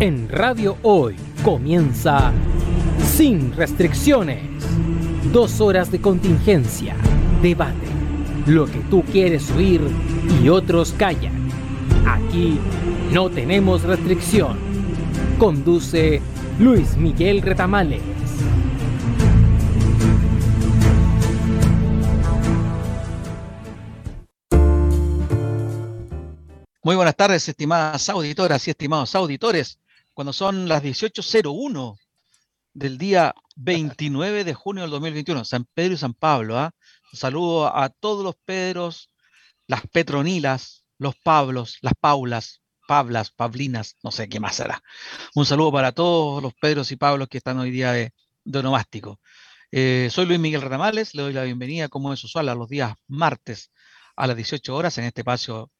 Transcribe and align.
En 0.00 0.28
Radio 0.28 0.78
Hoy 0.82 1.16
comienza 1.42 2.30
Sin 3.04 3.52
Restricciones. 3.56 4.44
Dos 5.32 5.60
horas 5.60 5.90
de 5.90 6.00
contingencia, 6.00 6.94
debate, 7.42 7.88
lo 8.46 8.66
que 8.66 8.78
tú 8.90 9.02
quieres 9.02 9.50
oír 9.50 9.80
y 10.40 10.50
otros 10.50 10.92
callan. 10.92 11.50
Aquí 12.06 12.60
no 13.10 13.28
tenemos 13.28 13.82
restricción. 13.82 14.56
Conduce 15.36 16.22
Luis 16.60 16.96
Miguel 16.96 17.42
Retamales. 17.42 18.02
Muy 26.84 26.94
buenas 26.94 27.16
tardes, 27.16 27.48
estimadas 27.48 28.08
auditoras 28.08 28.64
y 28.68 28.70
estimados 28.70 29.16
auditores 29.16 29.80
cuando 30.18 30.32
son 30.32 30.66
las 30.66 30.82
18.01 30.82 31.96
del 32.74 32.98
día 32.98 33.36
29 33.54 34.42
de 34.42 34.52
junio 34.52 34.82
del 34.82 34.90
2021, 34.90 35.44
San 35.44 35.64
Pedro 35.72 35.94
y 35.94 35.96
San 35.96 36.12
Pablo. 36.12 36.58
¿ah? 36.58 36.72
Saludo 37.12 37.68
a 37.68 37.88
todos 37.88 38.24
los 38.24 38.34
Pedros, 38.44 39.12
las 39.68 39.86
Petronilas, 39.86 40.84
los 40.98 41.14
Pablos, 41.14 41.78
las 41.82 41.92
Paulas, 42.00 42.62
Pablas, 42.88 43.30
Pablinas, 43.30 43.94
no 44.02 44.10
sé 44.10 44.28
qué 44.28 44.40
más 44.40 44.56
será. 44.56 44.82
Un 45.36 45.46
saludo 45.46 45.70
para 45.70 45.92
todos 45.92 46.42
los 46.42 46.52
Pedros 46.54 46.90
y 46.90 46.96
Pablos 46.96 47.28
que 47.28 47.38
están 47.38 47.60
hoy 47.60 47.70
día 47.70 47.92
de, 47.92 48.12
onomástico. 48.52 49.20
Eh, 49.70 50.08
soy 50.10 50.26
Luis 50.26 50.40
Miguel 50.40 50.62
Ramales, 50.62 51.14
le 51.14 51.22
doy 51.22 51.32
la 51.32 51.44
bienvenida, 51.44 51.88
como 51.88 52.12
es 52.12 52.24
usual, 52.24 52.48
a 52.48 52.56
los 52.56 52.68
días 52.68 52.92
martes 53.06 53.70
a 54.16 54.26
las 54.26 54.34
18 54.34 54.74
horas 54.74 54.98
en 54.98 55.04
este 55.04 55.20
espacio, 55.20 55.70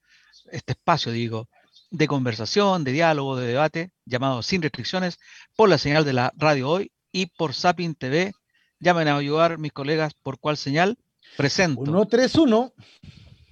este 0.52 0.74
espacio, 0.74 1.10
digo, 1.10 1.48
de 1.90 2.06
conversación, 2.06 2.84
de 2.84 2.92
diálogo, 2.92 3.36
de 3.36 3.46
debate, 3.46 3.90
llamado 4.04 4.42
Sin 4.42 4.62
Restricciones, 4.62 5.18
por 5.56 5.68
la 5.68 5.78
señal 5.78 6.04
de 6.04 6.12
la 6.12 6.32
radio 6.36 6.68
hoy 6.68 6.92
y 7.12 7.26
por 7.26 7.54
Sapin 7.54 7.94
TV. 7.94 8.32
Llamen 8.80 9.08
a 9.08 9.16
ayudar 9.16 9.58
mis 9.58 9.72
colegas 9.72 10.14
por 10.14 10.38
cuál 10.38 10.56
señal. 10.56 10.98
Presento. 11.36 11.84
131. 11.84 12.72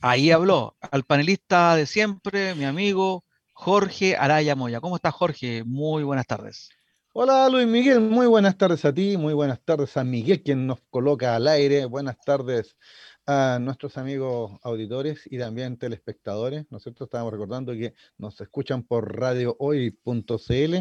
Ahí 0.01 0.31
habló 0.31 0.77
al 0.91 1.05
panelista 1.05 1.75
de 1.75 1.87
siempre, 1.87 2.55
mi 2.55 2.65
amigo 2.65 3.25
Jorge 3.55 4.17
Araya 4.17 4.55
Moya. 4.55 4.81
¿Cómo 4.81 4.97
estás, 4.97 5.15
Jorge? 5.15 5.65
Muy 5.65 6.05
buenas 6.05 6.27
tardes. 6.27 6.69
Hola 7.15 7.49
Luis 7.49 7.67
Miguel, 7.67 8.01
muy 8.01 8.27
buenas 8.27 8.59
tardes 8.59 8.85
a 8.85 8.93
ti, 8.93 9.17
muy 9.17 9.33
buenas 9.33 9.59
tardes 9.65 9.97
a 9.97 10.05
Miguel, 10.05 10.43
quien 10.43 10.67
nos 10.67 10.81
coloca 10.91 11.35
al 11.35 11.49
aire. 11.49 11.87
Buenas 11.87 12.19
tardes 12.23 12.77
a 13.27 13.59
nuestros 13.61 13.99
amigos 13.99 14.53
auditores 14.63 15.23
y 15.31 15.39
también 15.39 15.77
telespectadores, 15.77 16.67
¿no 16.71 16.79
es 16.79 16.85
cierto? 16.85 17.05
Estábamos 17.05 17.33
recordando 17.33 17.73
que 17.73 17.95
nos 18.19 18.41
escuchan 18.41 18.85
por 18.85 19.17
radiohoy.cl 19.17 20.75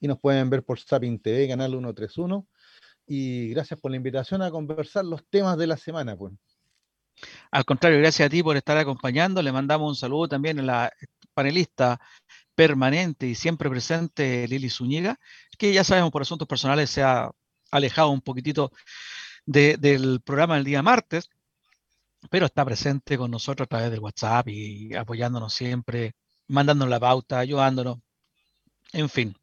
y 0.00 0.08
nos 0.08 0.18
pueden 0.18 0.50
ver 0.50 0.64
por 0.64 0.80
Sapin 0.80 1.20
TV, 1.20 1.48
canal 1.48 1.70
131. 1.70 2.46
Y 3.06 3.50
gracias 3.50 3.80
por 3.80 3.90
la 3.90 3.96
invitación 3.96 4.42
a 4.42 4.50
conversar 4.50 5.04
los 5.04 5.24
temas 5.28 5.56
de 5.56 5.66
la 5.66 5.76
semana, 5.76 6.16
pues. 6.16 6.32
Al 7.52 7.64
contrario, 7.64 7.98
gracias 7.98 8.26
a 8.26 8.30
ti 8.30 8.42
por 8.42 8.56
estar 8.56 8.76
acompañando. 8.76 9.40
Le 9.42 9.52
mandamos 9.52 9.88
un 9.88 9.96
saludo 9.96 10.28
también 10.28 10.58
a 10.58 10.62
la 10.62 10.92
panelista 11.34 12.00
permanente 12.54 13.26
y 13.26 13.34
siempre 13.34 13.70
presente 13.70 14.46
Lili 14.48 14.70
Zúñiga, 14.70 15.18
que 15.56 15.72
ya 15.72 15.84
sabemos 15.84 16.10
por 16.10 16.22
asuntos 16.22 16.48
personales 16.48 16.90
se 16.90 17.02
ha 17.02 17.30
alejado 17.70 18.10
un 18.10 18.20
poquitito 18.20 18.72
del 19.46 20.20
programa 20.20 20.56
el 20.56 20.64
día 20.64 20.82
martes, 20.82 21.30
pero 22.30 22.46
está 22.46 22.64
presente 22.64 23.18
con 23.18 23.30
nosotros 23.30 23.66
a 23.66 23.68
través 23.68 23.90
del 23.90 24.00
WhatsApp 24.00 24.48
y 24.48 24.94
apoyándonos 24.94 25.52
siempre, 25.52 26.14
mandándonos 26.48 26.90
la 26.90 27.00
pauta, 27.00 27.38
ayudándonos. 27.38 27.98
En 28.92 29.08
fin, 29.08 29.36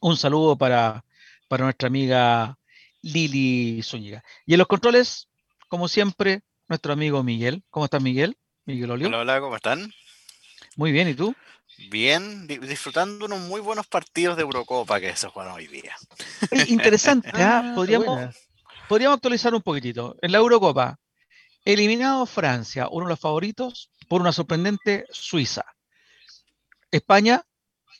un 0.00 0.16
saludo 0.16 0.56
para, 0.56 1.04
para 1.48 1.64
nuestra 1.64 1.88
amiga 1.88 2.58
Lili 3.02 3.82
Zúñiga. 3.82 4.24
Y 4.46 4.54
en 4.54 4.58
los 4.58 4.68
controles, 4.68 5.28
como 5.68 5.88
siempre, 5.88 6.42
nuestro 6.68 6.92
amigo 6.92 7.22
Miguel. 7.22 7.62
¿Cómo 7.70 7.84
estás, 7.84 8.02
Miguel? 8.02 8.36
Miguel 8.64 8.90
Olio. 8.90 9.08
Hola, 9.08 9.18
hola, 9.18 9.40
¿cómo 9.40 9.56
están? 9.56 9.92
Muy 10.76 10.92
bien, 10.92 11.08
¿y 11.08 11.14
tú? 11.14 11.34
Bien, 11.90 12.46
disfrutando 12.46 13.26
unos 13.26 13.40
muy 13.40 13.60
buenos 13.60 13.86
partidos 13.86 14.36
de 14.36 14.42
Eurocopa 14.42 15.00
que 15.00 15.16
se 15.16 15.28
juegan 15.28 15.54
hoy 15.54 15.66
día. 15.66 15.96
Interesante, 16.68 17.30
¿ah? 17.34 17.72
podríamos, 17.74 18.34
podríamos 18.88 19.16
actualizar 19.16 19.54
un 19.54 19.62
poquitito. 19.62 20.16
En 20.22 20.32
la 20.32 20.38
Eurocopa, 20.38 20.98
Eliminado 21.64 22.26
Francia, 22.26 22.88
uno 22.90 23.06
de 23.06 23.10
los 23.10 23.20
favoritos, 23.20 23.90
por 24.08 24.20
una 24.20 24.32
sorprendente 24.32 25.06
Suiza. 25.10 25.64
España 26.90 27.44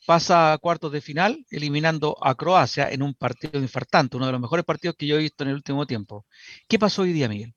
pasa 0.04 0.52
a 0.52 0.58
cuartos 0.58 0.90
de 0.92 1.00
final, 1.00 1.46
eliminando 1.50 2.16
a 2.20 2.34
Croacia 2.34 2.90
en 2.90 3.02
un 3.02 3.14
partido 3.14 3.60
infartante, 3.60 4.16
uno 4.16 4.26
de 4.26 4.32
los 4.32 4.40
mejores 4.40 4.64
partidos 4.64 4.96
que 4.96 5.06
yo 5.06 5.16
he 5.16 5.20
visto 5.20 5.44
en 5.44 5.50
el 5.50 5.54
último 5.54 5.86
tiempo. 5.86 6.26
¿Qué 6.68 6.78
pasó 6.78 7.02
hoy 7.02 7.12
día, 7.12 7.28
Miguel? 7.28 7.54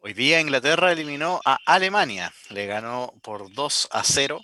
Hoy 0.00 0.14
día 0.14 0.40
Inglaterra 0.40 0.92
eliminó 0.92 1.40
a 1.44 1.58
Alemania, 1.66 2.32
le 2.50 2.66
ganó 2.66 3.12
por 3.20 3.52
2 3.52 3.88
a 3.90 4.04
0 4.04 4.40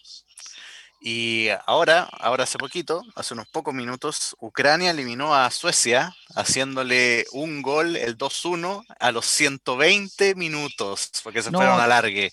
y 1.07 1.49
ahora, 1.67 2.09
ahora 2.19 2.45
hace 2.45 2.57
poquito, 2.57 3.03
hace 3.15 3.35
unos 3.35 3.47
pocos 3.49 3.75
minutos, 3.75 4.35
Ucrania 4.41 4.91
eliminó 4.91 5.35
a 5.35 5.51
Suecia 5.51 6.17
haciéndole 6.35 7.27
un 7.33 7.61
gol, 7.61 7.97
el 7.97 8.17
2-1, 8.17 8.87
a 8.99 9.13
los 9.13 9.27
120 9.27 10.35
minutos, 10.35 11.11
porque 11.23 11.43
se 11.43 11.51
fueron 11.51 11.79
a 11.79 11.87
largue. 11.87 12.33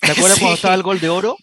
¿Te 0.00 0.12
acuerdas 0.12 0.38
cuando 0.38 0.54
estaba 0.54 0.76
el 0.76 0.84
gol 0.84 1.00
de 1.00 1.08
oro? 1.08 1.36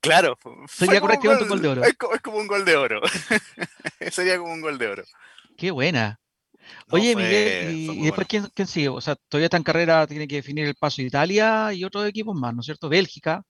Claro. 0.00 0.36
Sería 0.68 1.00
correctamente 1.00 1.44
un 1.44 1.48
gol 1.48 1.62
de 1.62 1.68
oro. 1.68 1.84
Es 1.84 1.94
como, 2.22 2.38
un 2.38 2.48
gol 2.48 2.64
de 2.64 2.74
oro. 2.74 3.00
Sería 4.10 4.36
como 4.36 4.54
un 4.54 4.60
gol 4.60 4.78
de 4.78 4.88
oro. 4.88 5.04
Qué 5.56 5.70
buena. 5.70 6.18
Oye, 6.90 7.14
Miguel, 7.14 7.76
¿y, 7.76 8.02
después 8.02 8.26
¿quién, 8.26 8.48
quién, 8.52 8.66
sigue? 8.66 8.88
O 8.88 9.00
sea, 9.00 9.14
todavía 9.28 9.46
está 9.46 9.58
en 9.58 9.62
carrera, 9.62 10.08
tiene 10.08 10.26
que 10.26 10.34
definir 10.34 10.66
el 10.66 10.74
paso 10.74 10.96
de 11.02 11.06
Italia 11.06 11.72
y 11.72 11.84
otros 11.84 12.04
equipos 12.08 12.34
más, 12.34 12.52
¿no 12.52 12.62
es 12.62 12.66
cierto? 12.66 12.88
Bélgica. 12.88 13.44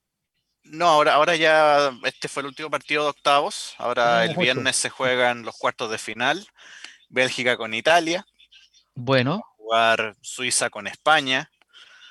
No, 0.71 0.87
ahora, 0.87 1.15
ahora 1.15 1.35
ya 1.35 1.91
este 2.03 2.27
fue 2.27 2.41
el 2.41 2.47
último 2.47 2.69
partido 2.69 3.03
de 3.03 3.09
octavos. 3.09 3.73
Ahora 3.77 4.25
el 4.25 4.35
viernes 4.35 4.75
se 4.75 4.89
juegan 4.89 5.43
los 5.43 5.57
cuartos 5.57 5.89
de 5.89 5.97
final. 5.97 6.47
Bélgica 7.09 7.57
con 7.57 7.73
Italia. 7.73 8.25
Bueno. 8.93 9.37
Va 9.37 9.39
a 9.39 9.55
jugar 9.57 10.15
Suiza 10.21 10.69
con 10.69 10.87
España. 10.87 11.49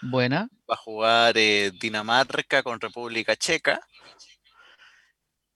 Buena. 0.02 0.48
Va 0.68 0.74
a 0.74 0.76
jugar 0.76 1.34
eh, 1.36 1.70
Dinamarca 1.80 2.62
con 2.62 2.80
República 2.80 3.36
Checa. 3.36 3.80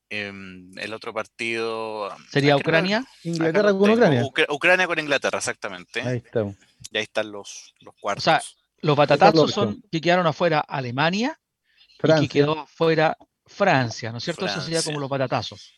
Em, 0.09 0.71
el 0.79 0.93
otro 0.93 1.13
partido. 1.13 2.15
¿Sería 2.31 2.57
Ucrania? 2.57 3.05
Inglaterra 3.25 3.73
con 3.73 3.91
Ucrania. 3.91 4.23
Ucrania 4.51 4.87
con 4.87 4.99
Inglaterra, 4.99 5.39
exactamente. 5.39 6.03
Ahí 6.03 6.19
estamos. 6.19 6.57
Y 6.91 6.99
ahí 6.99 7.05
están 7.05 7.33
los, 7.33 7.75
los 7.81 7.95
cuartos. 7.99 8.27
O 8.27 8.31
sea, 8.31 8.43
los 8.83 8.97
batatazos 8.97 9.53
son 9.53 9.83
que 9.91 10.01
quedaron 10.01 10.27
afuera 10.27 10.61
Alemania, 10.61 11.41
y 12.21 12.29
quedó 12.29 12.67
fuera 12.67 13.17
Francia, 13.47 14.11
¿no 14.13 14.19
es 14.19 14.25
cierto? 14.25 14.47
Eso 14.47 14.61
sería 14.61 14.83
como 14.83 15.01
los 15.01 15.11
patatazos. 15.11 15.75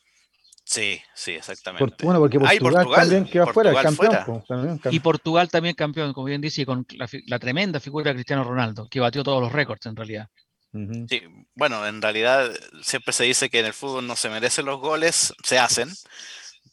Sí, 0.67 0.99
sí, 1.15 1.33
exactamente. 1.33 2.05
bueno, 2.05 2.21
porque 2.21 2.41
Portugal, 2.41 2.89
también 2.95 3.27
quedó 3.27 3.47
fuera, 3.49 3.83
campeón, 3.83 4.81
Y 4.91 5.01
Portugal 5.01 5.51
también 5.51 5.75
campeón, 5.75 6.15
como 6.15 6.27
bien 6.27 6.41
dice, 6.41 6.65
con 6.65 6.87
la, 7.27 7.39
tremenda 7.39 7.81
figura 7.81 8.11
de 8.11 8.15
Cristiano 8.15 8.45
Ronaldo, 8.45 8.89
que 8.89 9.01
batió 9.01 9.23
todos 9.23 9.43
los 9.43 9.53
récords 9.53 9.85
en 9.85 9.97
realidad. 9.97 10.29
Sí, 10.73 11.23
bueno, 11.55 11.87
en 11.87 12.03
realidad 12.03 12.51
siempre 12.83 13.13
se 13.13 13.25
dice 13.25 13.51
que 13.51 13.61
en 13.61 13.67
el 13.67 13.75
fútbol 13.75 14.07
no 14.07 14.17
se 14.17 14.31
merecen 14.31 14.65
los 14.65 14.81
goles, 14.81 15.35
se 15.45 15.59
hacen, 15.59 15.89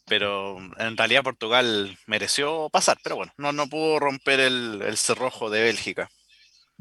pero 0.06 0.56
en 0.78 0.96
realidad 0.96 1.22
Portugal 1.22 1.96
mereció 2.06 2.68
pasar, 2.70 2.96
pero 3.04 3.16
bueno, 3.16 3.32
no, 3.36 3.52
no 3.52 3.68
pudo 3.68 4.00
romper 4.00 4.40
el, 4.40 4.82
el 4.82 4.96
cerrojo 4.96 5.50
de 5.50 5.62
Bélgica. 5.62 6.08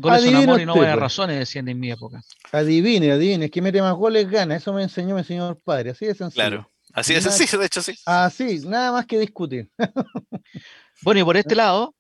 Goles 0.02 0.24
son 0.24 0.36
amor 0.36 0.60
y 0.60 0.66
no 0.66 0.74
buenas 0.74 0.96
pues. 0.96 1.02
razones, 1.02 1.40
decían 1.40 1.68
en 1.68 1.80
mi 1.80 1.92
época. 1.92 2.24
Adivine, 2.52 3.12
adivine, 3.12 3.52
que 3.52 3.62
mete 3.62 3.82
más 3.82 3.94
goles 3.94 4.30
gana. 4.30 4.56
Eso 4.56 4.74
me 4.74 4.82
enseñó 4.82 5.16
mi 5.16 5.24
señor 5.24 5.60
padre, 5.64 5.92
así 5.92 6.06
de 6.06 6.16
sencillo. 6.16 6.44
Claro, 6.44 6.72
así 6.94 7.14
de 7.14 7.22
sencillo, 7.22 7.60
de 7.60 7.66
hecho 7.68 7.84
sí. 7.84 7.96
Así, 8.06 8.60
nada 8.66 8.92
más 8.92 9.06
que 9.06 9.20
discutir. 9.20 9.70
bueno, 11.04 11.22
y 11.22 11.24
por 11.24 11.38
este 11.38 11.56
lado, 11.56 11.96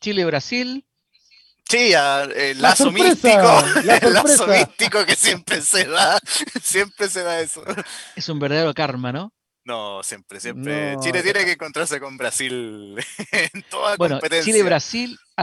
Chile-Brasil. 0.00 0.86
Sí, 1.68 1.92
el 2.36 2.62
lazo 2.62 2.92
místico, 2.92 3.64
el 3.84 4.12
lazo 4.12 4.46
místico 4.46 5.04
que 5.04 5.16
siempre 5.16 5.60
se 5.60 5.86
da, 5.86 6.20
siempre 6.62 7.08
se 7.08 7.22
da 7.22 7.40
eso. 7.40 7.64
Es 8.14 8.28
un 8.28 8.38
verdadero 8.38 8.72
karma, 8.74 9.12
¿no? 9.12 9.32
No, 9.64 10.02
siempre, 10.02 10.40
siempre. 10.40 10.96
Chile 11.00 11.22
tiene 11.22 11.44
que 11.44 11.52
encontrarse 11.52 12.00
con 12.00 12.16
Brasil 12.16 12.96
en 13.32 13.62
toda 13.70 13.96
bueno, 13.96 14.16
competencia. 14.16 14.52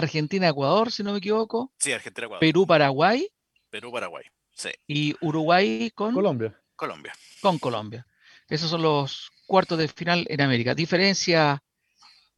Chile, 0.01 0.11
Brasil, 0.11 0.19
Argentina, 0.19 0.47
Ecuador, 0.49 0.91
si 0.91 1.03
no 1.03 1.11
me 1.11 1.17
equivoco. 1.19 1.71
Sí, 1.77 1.91
Argentina, 1.91 2.25
Ecuador. 2.25 2.39
Perú, 2.39 2.67
Paraguay. 2.67 3.27
Perú, 3.69 3.91
Paraguay, 3.91 4.23
sí. 4.53 4.69
Y 4.88 5.15
Uruguay 5.21 5.91
con 5.94 6.13
Colombia. 6.13 6.59
Colombia. 6.75 7.13
Con 7.41 7.59
Colombia. 7.59 8.05
Esos 8.49 8.69
son 8.69 8.81
los 8.81 9.31
cuartos 9.45 9.77
de 9.77 9.88
final 9.88 10.25
en 10.29 10.41
América. 10.41 10.73
Diferencia 10.75 11.63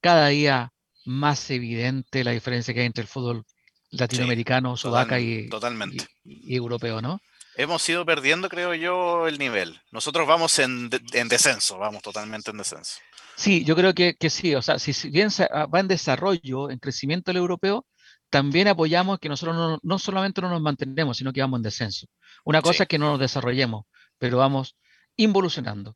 cada 0.01 0.27
día 0.29 0.73
más 1.05 1.49
evidente 1.49 2.23
la 2.23 2.31
diferencia 2.31 2.73
que 2.73 2.81
hay 2.81 2.85
entre 2.85 3.01
el 3.01 3.07
fútbol 3.07 3.45
latinoamericano, 3.91 4.77
sudaca 4.77 5.19
y, 5.19 5.49
totalmente. 5.49 6.05
y, 6.23 6.55
europeo, 6.55 7.01
¿no? 7.01 7.19
Hemos 7.61 7.87
ido 7.89 8.05
perdiendo, 8.05 8.49
creo 8.49 8.73
yo, 8.73 9.27
el 9.27 9.37
nivel. 9.37 9.81
Nosotros 9.91 10.27
vamos 10.27 10.57
en, 10.59 10.89
en 11.13 11.27
descenso, 11.27 11.77
vamos 11.77 12.01
totalmente 12.01 12.51
en 12.51 12.57
descenso. 12.57 12.99
Sí, 13.35 13.63
yo 13.63 13.75
creo 13.75 13.93
que, 13.93 14.15
que 14.15 14.29
sí. 14.29 14.55
O 14.55 14.61
sea, 14.61 14.79
si, 14.79 14.93
si 14.93 15.09
bien 15.09 15.29
ah, 15.51 15.65
va 15.65 15.79
en 15.79 15.87
desarrollo, 15.87 16.69
en 16.69 16.79
crecimiento 16.79 17.31
el 17.31 17.37
europeo, 17.37 17.85
también 18.29 18.67
apoyamos 18.67 19.19
que 19.19 19.29
nosotros 19.29 19.55
no, 19.55 19.79
no 19.81 19.99
solamente 19.99 20.41
no 20.41 20.49
nos 20.49 20.61
mantenemos, 20.61 21.17
sino 21.17 21.33
que 21.33 21.41
vamos 21.41 21.59
en 21.59 21.63
descenso. 21.63 22.07
Una 22.45 22.61
cosa 22.61 22.77
Sí. 22.77 22.83
es 22.83 22.89
que 22.89 22.99
no 22.99 23.11
nos 23.11 23.19
desarrollemos, 23.19 23.85
pero 24.17 24.37
vamos 24.37 24.75
involucionando. 25.15 25.95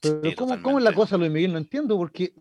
Pero 0.00 0.20
Sí, 0.24 0.34
¿cómo, 0.34 0.62
cómo 0.62 0.78
es 0.78 0.84
la 0.84 0.92
cosa, 0.94 1.16
Luis 1.16 1.30
Miguel? 1.30 1.52
No 1.52 1.58
entiendo, 1.58 1.96
porque 1.96 2.32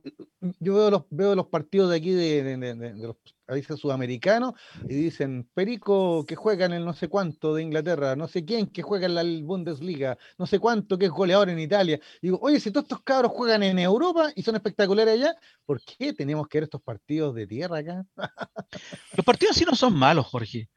yo 0.60 0.76
veo 0.76 0.90
los, 0.92 1.04
veo 1.10 1.36
los 1.36 1.48
partidos 1.48 1.90
de 1.90 1.98
aquí 1.98 2.12
de, 2.12 2.44
de- 2.44 2.58
de- 2.58 2.76
de- 2.76 2.94
de 2.94 3.08
los 3.08 3.18
países 3.46 3.80
sudamericanos 3.80 4.54
y 4.88 4.94
dicen 4.94 5.50
Perico 5.56 6.24
que 6.28 6.36
juega 6.36 6.68
en 6.68 6.74
el 6.74 6.86
no 6.86 6.94
sé 6.94 7.08
cuánto 7.08 7.56
de 7.56 7.64
Inglaterra, 7.64 8.16
no 8.16 8.28
sé 8.28 8.46
quién 8.46 8.68
que 8.68 8.84
juega 8.84 9.08
en 9.08 9.16
la 9.16 9.24
Bundesliga, 9.44 10.20
no 10.38 10.46
sé 10.46 10.60
cuánto 10.60 11.00
que 11.00 11.06
es 11.06 11.12
goleador 11.12 11.50
en 11.50 11.60
Italia. 11.60 12.00
Digo, 12.22 12.38
oye, 12.44 12.60
si 12.60 12.70
todos 12.70 12.84
estos 12.86 13.02
cabros 13.02 13.32
juegan 13.32 13.64
en 13.64 13.80
Europa 13.80 14.32
y 14.36 14.44
son 14.44 14.56
espectaculares 14.56 15.16
allá, 15.16 15.36
¿por 15.66 15.82
qué 15.82 16.14
tenemos 16.14 16.48
que 16.48 16.60
ver 16.60 16.66
estos 16.66 16.82
partidos 16.84 17.34
de 17.34 17.48
tierra 17.48 17.80
acá? 17.80 18.06
Los 19.18 19.26
partidos 19.26 19.56
sí 19.56 19.66
no 19.66 19.76
son 19.76 19.96
malos, 19.96 20.28
Jorge, 20.28 20.70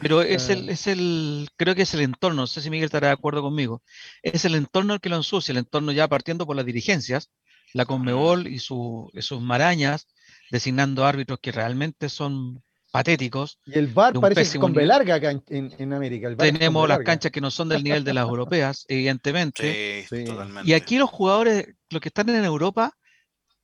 pero 0.00 0.22
es 0.22 0.48
Ah. 0.48 0.52
el, 0.52 0.68
es 0.68 0.86
el, 0.86 1.48
creo 1.56 1.74
que 1.74 1.82
es 1.82 1.94
el 1.94 2.00
entorno, 2.02 2.42
no 2.42 2.46
sé 2.46 2.60
si 2.60 2.70
Miguel 2.70 2.86
estará 2.86 3.08
de 3.08 3.12
acuerdo 3.14 3.42
conmigo, 3.42 3.82
es 4.22 4.44
el 4.44 4.54
entorno 4.54 4.94
el 4.94 5.00
que 5.00 5.08
lo 5.08 5.16
ensucia, 5.16 5.50
el 5.52 5.58
entorno 5.58 5.90
ya 5.90 6.06
por 6.38 6.56
las 6.56 6.66
dirigencias, 6.66 7.30
la 7.74 7.84
Conmebol 7.84 8.46
y, 8.46 8.58
su- 8.58 9.10
y 9.14 9.22
sus 9.22 9.40
marañas, 9.40 10.06
designando 10.50 11.04
árbitros 11.04 11.38
que 11.40 11.52
realmente 11.52 12.08
son 12.08 12.62
patéticos. 12.92 13.60
Y 13.66 13.78
el 13.78 13.86
VAR 13.86 14.12
parece 14.20 14.52
que 14.54 14.58
con 14.58 14.74
larga 14.74 15.14
acá 15.14 15.30
en, 15.30 15.42
en- 15.48 15.72
en 15.78 15.92
América. 15.92 16.26
el 16.28 16.36
Tenemos 16.36 16.88
las 16.88 16.98
canchas 17.00 17.30
que 17.30 17.40
no 17.40 17.50
son 17.52 17.68
del 17.68 17.84
nivel 17.84 18.02
de 18.02 18.14
las 18.14 18.26
europeas, 18.26 18.84
evidentemente. 18.88 20.06
Sí, 20.08 20.16
Sí. 20.16 20.24
totalmente. 20.24 20.68
Y 20.68 20.74
aquí 20.74 20.98
los 20.98 21.08
jugadores, 21.08 21.68
los 21.88 22.00
que 22.00 22.08
están 22.08 22.28
en 22.30 22.44
Europa, 22.44 22.92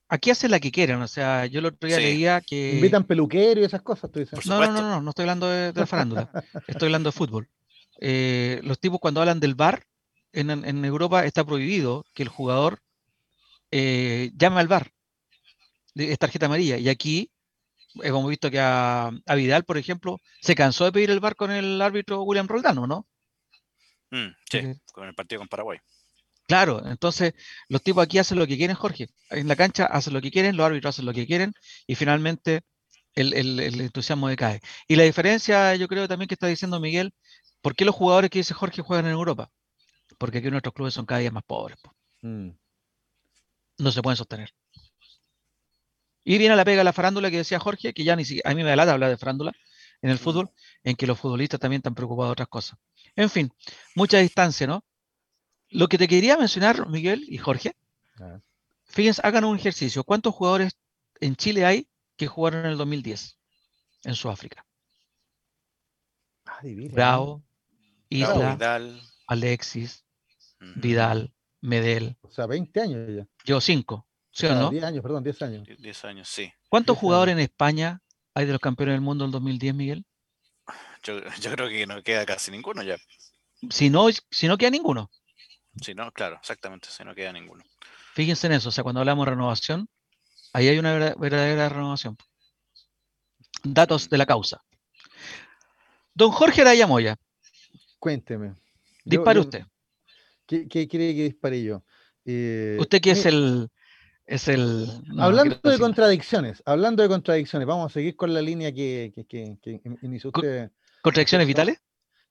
aquí 0.09 0.31
hacen 0.31 0.53
la 0.53 0.61
que 0.61 0.71
quieren. 0.71 1.03
O 1.03 1.09
sea, 1.09 1.47
yo 1.47 1.59
el 1.59 1.67
otro 1.67 1.89
día 1.89 1.97
Sí. 1.97 2.03
leía 2.05 2.41
que... 2.41 2.75
Invitan 2.77 3.03
peluquero 3.05 3.61
y 3.61 3.65
esas 3.65 3.83
cosas, 3.83 4.13
tú 4.13 4.21
dices. 4.21 4.39
Por 4.39 4.47
No, 4.47 4.61
no, 4.61 4.73
no, 4.73 4.81
no, 4.83 5.03
no 5.03 5.11
estoy 5.11 5.25
hablando 5.25 5.49
de, 5.49 5.73
de 5.73 5.81
la 5.81 5.87
farándula, 5.87 6.31
estoy 6.69 6.87
hablando 6.87 7.09
de 7.09 7.13
fútbol. 7.13 7.49
Eh, 8.01 8.61
los 8.63 8.79
tipos 8.79 9.01
cuando 9.01 9.21
hablan 9.21 9.41
del 9.41 9.57
VAR, 9.57 9.83
en, 10.41 10.51
en 10.51 10.85
Europa 10.85 11.25
está 11.25 11.45
prohibido 11.45 12.05
que 12.15 12.23
el 12.23 12.29
jugador 12.29 12.81
eh, 13.71 14.31
llame 14.37 14.61
al 14.61 14.69
VAR, 14.69 14.91
de- 15.95 16.13
es 16.13 16.19
tarjeta 16.19 16.47
amarilla, 16.47 16.77
y 16.79 16.89
aquí 16.89 17.31
hemos 18.03 18.29
visto 18.29 18.51
que 18.51 18.61
a, 18.61 19.11
a 19.27 19.35
Vidal, 19.35 19.65
por 19.65 19.79
ejemplo, 19.79 20.19
se 20.41 20.55
cansó 20.55 20.85
de 20.85 20.93
pedir 20.93 21.11
el 21.11 21.21
VAR 21.21 21.35
con 21.37 21.51
el 21.51 21.81
árbitro 21.83 22.23
William 22.23 22.47
Roldano, 22.49 22.87
¿no? 22.87 23.07
Mm, 24.11 24.29
sí, 24.51 24.61
con 24.93 25.09
el 25.09 25.15
partido 25.15 25.41
con 25.41 25.49
Paraguay. 25.49 25.79
Claro, 26.47 26.87
entonces 26.87 27.35
los 27.69 27.83
tipos 27.83 28.05
aquí 28.05 28.19
hacen 28.19 28.39
lo 28.39 28.47
que 28.47 28.57
quieren, 28.57 28.77
Jorge. 28.77 29.09
En 29.31 29.49
la 29.49 29.57
cancha 29.57 29.87
hacen 29.87 30.15
lo 30.15 30.21
que 30.21 30.31
quieren, 30.31 30.57
los 30.57 30.65
árbitros 30.67 30.95
hacen 30.95 31.05
lo 31.07 31.13
que 31.13 31.27
quieren 31.27 31.53
y 31.89 31.97
finalmente 31.97 32.63
el, 33.17 33.33
el- 33.35 33.59
el 33.59 33.81
entusiasmo 33.81 34.29
decae. 34.29 34.61
Y 34.87 34.95
la 34.95 35.03
diferencia, 35.03 35.75
yo 35.75 35.89
creo 35.89 36.07
también 36.07 36.29
que 36.29 36.35
está 36.35 36.47
diciendo 36.47 36.79
Miguel, 36.79 37.13
¿por 37.63 37.75
qué 37.75 37.85
los 37.85 37.97
jugadores 37.97 38.31
que 38.31 38.39
dice 38.39 38.55
Jorge 38.55 38.81
juegan 38.83 39.07
en 39.07 39.13
Europa? 39.13 39.51
Porque 40.19 40.39
aquí 40.39 40.51
nuestros 40.51 40.75
clubes 40.75 40.95
son 40.95 41.07
cada 41.07 41.21
día 41.21 41.31
más 41.31 41.45
pobres, 41.45 41.77
po. 41.83 41.95
Mm. 42.23 42.51
no 43.79 43.93
se 43.93 44.01
pueden 44.03 44.17
sostener. 44.17 44.55
Y 46.25 46.39
viene 46.39 46.57
la 46.57 46.65
pega 46.65 46.79
de 46.79 46.85
la 46.85 46.93
farándula 46.95 47.31
que 47.31 47.37
decía 47.39 47.59
Jorge, 47.61 47.93
que 47.93 48.03
ya 48.05 48.17
ni 48.17 48.25
siquiera, 48.25 48.51
a 48.51 48.55
mí 48.55 48.63
me 48.65 48.71
da 48.71 48.77
lata 48.77 48.93
hablar 48.93 49.11
de 49.11 49.17
farándula 49.19 49.53
en 50.03 50.11
el 50.11 50.17
Mm. 50.17 50.21
fútbol, 50.21 50.51
en 50.83 50.97
que 50.97 51.07
los 51.07 51.19
futbolistas 51.21 51.61
también 51.61 51.81
están 51.81 51.95
preocupados 51.95 52.31
de 52.31 52.33
otras 52.33 52.49
cosas. 52.49 52.79
En 53.15 53.29
fin, 53.31 53.53
mucha 53.95 54.19
distancia, 54.19 54.67
¿no? 54.67 54.83
Lo 55.69 55.89
que 55.89 55.99
te 55.99 56.09
quería 56.09 56.37
mencionar, 56.39 56.89
Miguel 56.89 57.25
y 57.29 57.39
Jorge, 57.39 57.77
Ah. 58.19 58.41
Fíjense, 58.85 59.21
hagan 59.25 59.45
un 59.45 59.57
ejercicio. 59.59 60.03
¿Cuántos 60.05 60.35
jugadores 60.35 60.79
en 61.21 61.37
Chile 61.37 61.67
hay 61.67 61.87
que 62.17 62.27
jugaron 62.29 62.61
en 62.65 62.71
el 62.71 62.79
2010 62.79 63.37
en 64.05 64.15
Sudáfrica? 64.15 64.65
Ah. 66.47 66.61
Bravo, 66.63 66.91
Bravo, 66.93 67.43
Isla, 68.09 68.55
Vidal. 68.55 69.03
Alexis, 69.27 70.06
Vidal, 70.61 71.33
Medel. 71.61 72.17
O 72.23 72.31
sea, 72.31 72.47
20 72.47 72.81
años 72.81 73.09
ya. 73.15 73.27
Yo 73.45 73.61
cinco, 73.61 74.07
¿sí 74.31 74.47
o 74.47 74.55
no? 74.55 74.71
10 74.71 74.85
años, 74.85 75.03
perdón, 75.03 75.23
10 75.25 75.43
años. 75.43 75.67
die- 75.67 75.77
10 75.77 76.05
años, 76.05 76.29
sí. 76.29 76.53
¿Cuántos 76.69 76.97
10 76.97 77.01
jugadores 77.01 77.33
años. 77.33 77.41
en 77.41 77.45
España 77.45 78.01
hay 78.35 78.47
de 78.47 78.53
los 78.53 78.61
campeones 78.61 78.95
del 78.95 79.01
mundo 79.03 79.25
del 79.25 79.33
2010, 79.33 79.75
Miguel? 79.75 80.05
Yo, 81.03 81.21
yo 81.41 81.51
creo 81.53 81.69
que 81.69 81.87
no 81.87 82.03
queda 82.03 82.25
casi 82.27 82.51
ninguno 82.51 82.83
ya. 82.83 82.97
Si 83.71 83.91
no, 83.91 84.09
si 84.31 84.49
no 84.49 84.59
queda 84.59 84.71
ninguno. 84.71 85.11
Si 85.81 85.95
no, 85.95 86.11
claro, 86.13 86.37
exactamente, 86.37 86.89
si 86.91 87.05
no 87.05 87.15
queda 87.15 87.33
ninguno. 87.33 87.63
Fíjense 88.15 88.47
en 88.47 88.55
eso. 88.55 88.71
O 88.71 88.73
sea, 88.73 88.83
cuando 88.83 89.01
hablamos 89.01 89.25
de 89.27 89.31
renovación, 89.31 89.89
ahí 90.53 90.69
hay 90.69 90.79
una 90.79 90.95
verdadera 91.17 91.69
renovación. 91.69 92.17
Datos 93.63 94.09
de 94.09 94.19
la 94.19 94.27
causa. 94.27 94.63
Don 96.15 96.31
Jorge 96.31 96.63
Araya 96.63 96.87
Moya, 96.87 97.17
Cuénteme. 97.99 98.49
Yo- 98.49 98.55
dispare 99.05 99.37
yo- 99.39 99.45
usted. 99.45 99.65
¿Qué, 100.47 100.69
qué 100.69 100.87
quiere 100.89 101.15
que 101.15 101.25
dispare 101.25 101.63
yo? 101.63 101.85
Eh, 102.25 102.77
Usted 102.81 103.01
que 103.01 103.11
es 103.13 103.25
mi- 103.25 103.33
el. 103.33 103.69
Es 104.29 104.49
el 104.49 104.89
no, 105.07 105.23
hablando 105.23 105.57
de 105.63 105.79
contradicciones, 105.79 106.61
hablando 106.67 107.01
de 107.05 107.09
contradicciones, 107.09 107.67
vamos 107.69 107.93
a 107.93 107.95
seguir 107.95 108.17
con 108.17 108.35
la 108.35 108.43
línea 108.43 108.73
que, 108.73 109.13
que, 109.15 109.25
que- 109.25 109.57
que 109.63 109.71
in- 109.85 109.99
inició 110.03 110.31
usted 110.35 110.73
¿Contradicciones 111.01 111.47
vitales? 111.47 111.79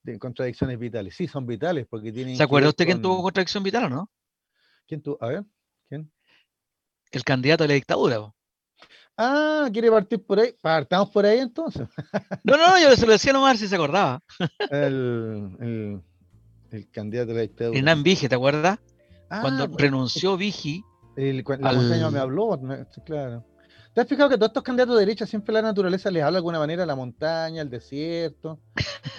de 0.04 0.20
contradicciones 0.20 0.78
vitales. 0.78 1.16
Sí, 1.16 1.26
son 1.28 1.48
vitales 1.48 1.88
porque 1.90 2.12
tienen 2.12 2.36
¿Se 2.36 2.44
acuerda 2.44 2.68
usted 2.70 2.86
quién 2.86 3.02
tuvo 3.02 3.16
con- 3.16 3.24
contradicción 3.24 3.64
vital 3.64 3.86
o 3.86 3.90
no? 3.90 4.12
¿Quién 4.88 5.02
tuvo? 5.02 5.18
A 5.22 5.28
ver, 5.30 5.44
¿quién? 5.88 6.12
El 7.12 7.24
candidato 7.24 7.64
a 7.64 7.68
la 7.68 7.74
dictadura. 7.76 8.34
Ah, 9.18 9.70
quiere 9.72 9.90
partir 9.90 10.22
por 10.24 10.40
ahí. 10.40 10.54
Partamos 10.62 11.10
por 11.12 11.26
ahí 11.26 11.40
entonces. 11.40 11.88
No, 12.44 12.58
no, 12.58 12.68
no, 12.68 12.78
yo 12.80 12.94
se 12.98 13.06
lo 13.06 13.14
decía 13.14 13.32
nomás 13.32 13.58
si 13.58 13.70
se 13.70 13.76
acordaba. 13.76 14.22
El, 14.70 15.56
el, 15.62 16.02
el 16.76 16.90
candidato 16.90 17.32
a 17.32 17.36
la 17.36 17.42
dictadura. 17.42 17.78
Hernán 17.78 18.04
Vige, 18.04 18.30
¿te 18.30 18.36
acuerdas? 18.36 18.80
Ah, 19.30 19.42
Cuando 19.42 19.68
bueno, 19.68 19.78
renunció 19.78 20.38
Vigi, 20.38 20.84
el- 21.16 21.44
la 21.60 21.70
al- 21.70 21.76
montaña 21.78 22.10
me 22.12 22.20
habló, 22.20 22.58
me- 22.58 22.86
claro. 23.04 23.44
¿Te 23.94 24.02
has 24.02 24.08
fijado 24.08 24.30
que 24.30 24.36
todos 24.38 24.50
estos 24.50 24.64
candidatos 24.64 24.96
de 24.96 25.00
derecha 25.06 25.26
siempre 25.26 25.54
la 25.54 25.62
naturaleza 25.62 26.12
les 26.12 26.22
habla 26.22 26.34
de 26.34 26.38
alguna 26.40 26.60
manera, 26.60 26.86
la 26.86 26.96
montaña, 26.96 27.62
el 27.62 27.70
desierto? 27.70 28.60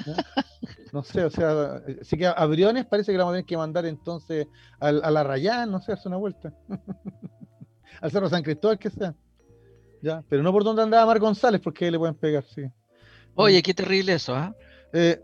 ¿no? 0.06 0.14
No 0.92 1.02
sé, 1.02 1.24
o 1.24 1.30
sea, 1.30 1.82
eh, 1.86 1.98
sí 2.02 2.16
que 2.16 2.26
a 2.26 2.32
a 2.32 2.46
Briones 2.46 2.86
parece 2.86 3.12
que 3.12 3.18
la 3.18 3.24
vamos 3.24 3.34
a 3.34 3.36
tener 3.36 3.46
que 3.46 3.56
mandar 3.56 3.84
entonces 3.86 4.46
al, 4.80 5.02
a 5.04 5.10
la 5.10 5.22
Rayán, 5.24 5.70
no 5.70 5.80
sé, 5.80 5.92
hace 5.92 6.08
una 6.08 6.16
vuelta. 6.16 6.52
al 8.00 8.10
Cerro 8.10 8.28
San 8.28 8.42
Cristóbal, 8.42 8.78
que 8.78 8.90
sea. 8.90 9.14
Ya, 10.02 10.22
pero 10.28 10.42
no 10.42 10.52
por 10.52 10.64
donde 10.64 10.82
andaba 10.82 11.06
Mar 11.06 11.18
González, 11.18 11.60
porque 11.62 11.84
ahí 11.86 11.90
le 11.90 11.98
pueden 11.98 12.14
pegar, 12.14 12.44
sí. 12.44 12.62
oye, 13.34 13.62
qué 13.62 13.74
terrible 13.74 14.14
eso, 14.14 14.34
¿ah? 14.34 14.54
Eh, 14.58 14.65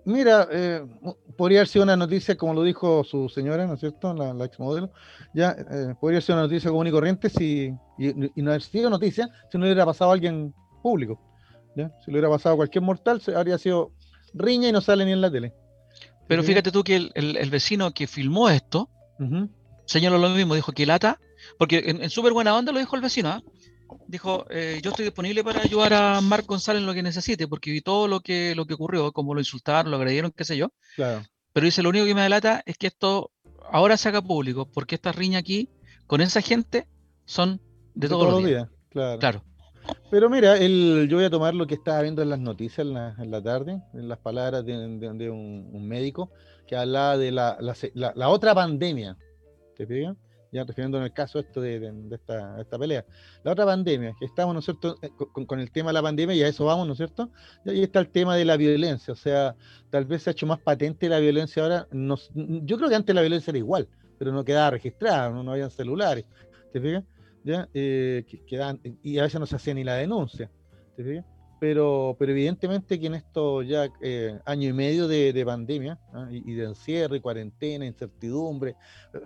mira, 0.04 0.48
eh, 0.50 0.82
podría 1.36 1.60
haber 1.60 1.68
sido 1.68 1.84
una 1.84 1.96
noticia, 1.96 2.36
como 2.36 2.54
lo 2.54 2.62
dijo 2.62 3.04
su 3.04 3.28
señora, 3.28 3.66
¿no 3.66 3.74
es 3.74 3.80
cierto? 3.80 4.12
La, 4.14 4.34
la 4.34 4.44
exmodelo. 4.44 4.90
Ya, 5.34 5.50
eh, 5.58 5.94
podría 6.00 6.20
ser 6.20 6.34
una 6.34 6.42
noticia 6.44 6.70
común 6.70 6.86
y 6.86 6.90
corriente 6.90 7.28
si, 7.30 7.72
y, 7.98 8.08
y 8.38 8.42
no 8.42 8.50
haber 8.50 8.62
sido 8.62 8.90
noticia 8.90 9.28
si 9.50 9.58
no 9.58 9.64
hubiera 9.64 9.86
pasado 9.86 10.10
a 10.10 10.14
alguien 10.14 10.54
público. 10.82 11.18
¿ya? 11.76 11.90
Si 12.04 12.10
le 12.10 12.18
hubiera 12.18 12.28
pasado 12.30 12.54
a 12.54 12.56
cualquier 12.56 12.82
mortal, 12.82 13.20
se, 13.20 13.34
habría 13.34 13.56
sido 13.58 13.92
riña 14.34 14.68
y 14.68 14.72
no 14.72 14.80
sale 14.80 15.04
ni 15.04 15.12
en 15.12 15.20
la 15.20 15.30
tele. 15.30 15.52
Pero 16.28 16.42
fíjate 16.42 16.70
tú 16.72 16.82
que 16.84 16.96
el, 16.96 17.10
el- 17.14 17.36
el 17.36 17.50
vecino 17.50 17.92
que 17.92 18.06
filmó 18.06 18.48
esto 18.48 18.88
Ujú. 19.18 19.48
señaló 19.86 20.18
lo 20.18 20.30
mismo, 20.30 20.54
dijo 20.54 20.72
que 20.72 20.86
lata, 20.86 21.18
porque 21.58 21.82
en, 21.86 22.02
en 22.02 22.10
súper 22.10 22.32
buena 22.32 22.56
onda 22.56 22.72
lo 22.72 22.78
dijo 22.78 22.96
el 22.96 23.02
vecino, 23.02 23.28
¿ah? 23.28 23.42
Dijo, 24.06 24.46
eh, 24.50 24.80
yo 24.82 24.90
estoy 24.90 25.04
disponible 25.06 25.42
para 25.44 25.60
ayudar 25.62 25.92
a 25.94 26.20
Marc 26.20 26.46
González 26.46 26.80
en 26.80 26.86
lo 26.86 26.94
que 26.94 27.02
necesite, 27.02 27.48
porque 27.48 27.70
vi 27.70 27.80
todo 27.80 28.08
lo 28.08 28.20
que, 28.20 28.54
lo 28.54 28.66
que 28.66 28.74
ocurrió, 28.74 29.12
como 29.12 29.34
lo 29.34 29.40
insultaron, 29.40 29.90
lo 29.90 29.96
agredieron, 29.96 30.32
qué 30.36 30.44
sé 30.44 30.56
yo. 30.56 30.72
Claro. 30.96 31.22
Pero 31.52 31.64
dice, 31.64 31.82
lo 31.82 31.90
único 31.90 32.06
que 32.06 32.14
me 32.14 32.22
delata 32.22 32.62
es 32.66 32.78
que 32.78 32.86
esto 32.88 33.30
ahora 33.70 33.96
se 33.96 34.08
haga 34.08 34.22
público, 34.22 34.66
porque 34.66 34.94
esta 34.94 35.12
riña 35.12 35.38
aquí 35.38 35.68
con 36.06 36.20
esa 36.20 36.40
gente 36.40 36.86
son 37.24 37.60
de, 37.94 38.08
todos, 38.08 38.30
los 38.30 38.44
días. 38.44 38.68
Claro. 38.90 39.18
Claro. 39.18 39.44
Pero 40.10 40.30
mira, 40.30 40.56
el, 40.56 41.06
yo 41.10 41.16
voy 41.16 41.26
a 41.26 41.30
tomar 41.30 41.54
lo 41.54 41.66
que 41.66 41.74
estaba 41.74 42.02
viendo 42.02 42.22
en 42.22 42.30
las 42.30 42.38
noticias 42.38 42.86
en 42.86 42.94
la, 42.94 43.14
en 43.18 43.30
la 43.30 43.42
tarde, 43.42 43.82
en 43.94 44.08
las 44.08 44.18
palabras 44.18 44.64
de, 44.64 44.76
de- 44.76 45.12
de 45.14 45.30
un, 45.30 45.68
un 45.72 45.88
médico 45.88 46.30
que 46.68 46.76
hablaba 46.76 47.18
de 47.18 47.32
la, 47.32 47.56
la 47.60 48.12
la- 48.14 48.28
otra 48.28 48.54
pandemia. 48.54 49.16
¿Te? 49.76 49.86
Ya 50.52 50.64
refiriéndonos 50.64 51.06
al 51.06 51.12
caso 51.14 51.38
esto 51.38 51.62
de, 51.62 51.92
esta, 52.12 52.60
esta 52.60 52.78
pelea. 52.78 53.04
La 53.42 53.52
otra 53.52 53.64
pandemia, 53.64 54.14
que 54.18 54.26
estamos, 54.26 54.52
¿no 54.54 54.58
es 54.60 54.66
cierto?, 54.66 54.96
eh, 55.00 55.10
con, 55.46 55.58
el 55.60 55.72
tema 55.72 55.90
de 55.90 55.94
la 55.94 56.02
pandemia 56.02 56.36
y 56.36 56.42
a 56.42 56.48
eso 56.48 56.66
vamos, 56.66 56.86
¿no 56.86 56.92
es 56.92 56.98
cierto? 56.98 57.30
Y 57.64 57.70
ahí 57.70 57.82
está 57.82 58.00
el 58.00 58.10
tema 58.10 58.36
de 58.36 58.44
la 58.44 58.56
violencia, 58.58 59.12
o 59.12 59.16
sea, 59.16 59.56
tal 59.90 60.04
vez 60.04 60.22
se 60.22 60.30
ha 60.30 60.32
hecho 60.32 60.46
más 60.46 60.60
patente 60.60 61.08
la 61.08 61.18
violencia 61.20 61.62
ahora. 61.62 61.88
No 61.90 62.14
s- 62.14 62.30
yo 62.34 62.76
creo 62.76 62.90
que 62.90 62.94
antes 62.96 63.14
la 63.14 63.22
violencia 63.22 63.50
era 63.50 63.58
igual, 63.58 63.88
pero 64.18 64.30
no 64.32 64.44
quedaba 64.44 64.70
registrada, 64.70 65.30
no, 65.30 65.42
no 65.42 65.52
habían 65.52 65.70
celulares. 65.70 66.26
¿Te 66.70 66.80
fijas? 66.80 67.04
¿ya? 67.42 67.68
Eh, 67.74 68.24
y 69.02 69.18
a 69.18 69.22
veces 69.22 69.40
no 69.40 69.46
se 69.46 69.56
hacía 69.56 69.74
ni 69.74 69.84
la 69.84 69.94
denuncia. 69.94 70.50
¿te 70.96 71.02
fijas? 71.04 71.24
Pero, 71.62 72.16
pero 72.18 72.32
evidentemente 72.32 72.98
que 72.98 73.06
en 73.06 73.14
estos 73.14 73.64
ya 73.68 73.88
eh, 74.00 74.36
año 74.46 74.68
y 74.68 74.72
medio 74.72 75.06
de, 75.06 75.44
pandemia 75.46 75.96
¿ah? 76.12 76.26
y, 76.28 76.54
de 76.54 76.64
encierro 76.64 77.14
y 77.14 77.20
cuarentena, 77.20 77.86
incertidumbre, 77.86 78.74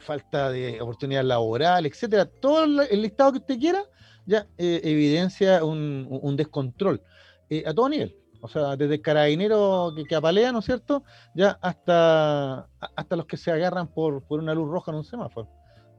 falta 0.01 0.51
de 0.51 0.79
oportunidad 0.79 1.25
laboral, 1.25 1.87
etcétera, 1.87 2.27
todo 2.27 2.65
el 2.83 3.01
listado 3.01 3.33
que 3.33 3.39
usted 3.39 3.59
quiera, 3.59 3.83
ya 4.27 4.47
eh, 4.59 4.83
evidencia 4.85 5.65
un, 5.65 6.37
descontrol 6.37 7.01
eh, 7.49 7.65
a 7.67 7.73
todo 7.73 7.89
nivel. 7.89 8.15
O 8.43 8.49
sea, 8.49 8.77
desde 8.77 8.97
el 8.97 9.01
carabinero 9.01 9.95
que, 9.97 10.05
que, 10.05 10.15
apalea, 10.15 10.53
¿no 10.53 10.59
es 10.59 10.67
cierto? 10.67 11.05
Ya 11.35 11.59
hasta, 11.63 12.69
hasta 12.97 13.17
los 13.17 13.25
que 13.25 13.39
se 13.39 13.51
agarran 13.51 13.89
por, 13.89 14.23
por 14.25 14.41
una 14.41 14.53
luz 14.55 14.69
roja 14.69 14.91
en 14.91 14.99
un 14.99 15.05
semáforo. 15.05 15.49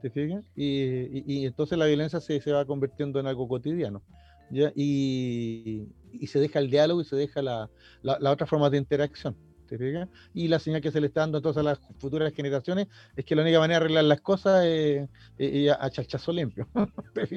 ¿Te 0.04 0.12
fijas? 0.12 0.46
Y, 0.56 1.24
y, 1.26 1.48
entonces 1.48 1.80
la 1.80 1.88
violencia 1.88 2.22
se, 2.22 2.40
se 2.40 2.52
va 2.52 2.64
convirtiendo 2.64 3.20
en 3.20 3.26
algo 3.26 3.48
cotidiano. 3.48 4.04
¿Ya? 4.50 4.72
Y, 4.76 5.88
y 6.14 6.28
se 6.28 6.40
deja 6.40 6.60
el 6.60 6.70
diálogo 6.70 7.02
y 7.02 7.06
se 7.06 7.16
deja 7.16 7.42
la, 7.42 7.70
la, 8.02 8.32
otra 8.32 8.48
forma 8.48 8.70
de 8.70 8.78
interacción. 8.78 9.36
¿Te 9.68 10.08
Y 10.34 10.48
la 10.48 10.60
señal 10.60 10.82
que 10.82 10.92
se 10.92 11.02
le 11.02 11.08
está 11.08 11.22
dando 11.22 11.38
entonces 11.38 11.60
a 11.60 11.64
las 11.64 11.80
futuras 12.00 12.34
generaciones 12.34 12.88
es 13.16 13.26
que 13.26 13.36
la 13.36 13.42
única 13.44 13.60
manera 13.60 13.80
de 13.80 13.86
arreglar 13.86 14.04
las 14.06 14.22
cosas 14.22 14.66
es, 14.66 15.08
a 15.80 15.90
chachazo 15.90 16.32
limpio. 16.32 16.68
¿te 17.14 17.28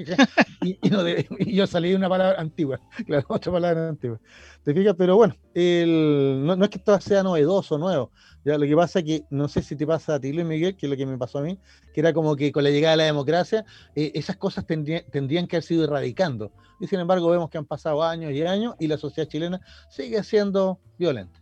y, 0.63 0.79
y, 0.83 1.55
yo 1.55 1.67
salí 1.67 1.91
de 1.91 1.97
una 1.97 2.09
palabra 2.09 2.41
antigua, 2.41 2.81
claro, 3.07 3.27
otra 3.29 3.53
palabra 3.53 3.89
antigua. 3.89 4.21
¿Te 4.63 4.75
fijas? 4.75 4.95
Pero 4.97 5.17
bueno, 5.17 5.37
el, 5.55 6.43
no, 6.45 6.57
no, 6.57 6.65
es 6.65 6.71
que 6.71 6.79
esto 6.79 7.01
sea 7.01 7.23
novedoso, 7.23 7.79
nuevo. 7.79 8.13
Ya, 8.45 8.57
lo 8.57 8.67
que 8.67 8.77
pasa 8.77 9.01
es 9.01 9.05
que, 9.05 9.25
no 9.31 9.49
sé 9.49 9.63
si 9.63 9.77
te 9.77 9.87
pasa 9.87 10.15
a 10.15 10.21
ti, 10.21 10.33
Luis 10.33 10.47
Miguel, 10.47 10.77
que 10.77 10.87
es 10.87 10.91
lo 10.91 10.97
que 10.97 11.07
me 11.07 11.19
pasó 11.19 11.39
a 11.39 11.43
mí, 11.43 11.59
que 11.93 12.01
era 12.01 12.13
como 12.13 12.37
que 12.37 12.53
con 12.53 12.65
la 12.65 12.71
llegada 12.71 12.93
de 12.93 12.97
la 12.99 13.05
democracia, 13.05 13.65
eh, 13.95 14.13
esas 14.15 14.37
cosas 14.37 14.67
tendrían, 14.67 15.03
tendrían 15.11 15.47
que 15.47 15.57
haber 15.57 15.65
sido 15.65 15.85
erradicando. 15.85 16.53
Y 16.81 16.87
sin 16.87 17.01
embargo, 17.01 17.29
vemos 17.29 17.51
que 17.51 17.59
han 17.59 17.67
pasado 17.67 18.03
años 18.03 18.33
y 18.33 18.43
años 18.43 18.75
y 18.79 18.87
la 18.87 18.97
sociedad 18.97 19.29
chilena 19.29 19.61
sigue 19.91 20.23
siendo 20.25 20.81
violenta. 20.99 21.41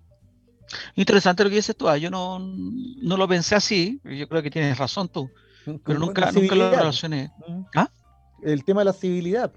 Interesante 0.95 1.45
lo 1.45 1.51
que 1.51 1.57
dices 1.57 1.77
tú, 1.77 1.89
ah, 1.89 1.97
yo 1.97 2.11
no, 2.11 2.39
no 2.39 3.17
lo 3.17 3.29
pensé 3.29 3.55
así, 3.55 4.01
yo 4.05 4.29
creo 4.29 4.43
que 4.43 4.51
tienes 4.51 4.77
razón 4.77 5.09
tú, 5.09 5.31
pero 5.85 5.99
nunca, 5.99 6.31
nunca 6.33 6.55
lo 6.55 6.71
relacioné. 6.71 7.31
¿Ah? 7.75 7.91
El 8.43 8.65
tema 8.65 8.83
de 8.83 8.87
la 8.87 8.93
civilidad. 8.93 9.53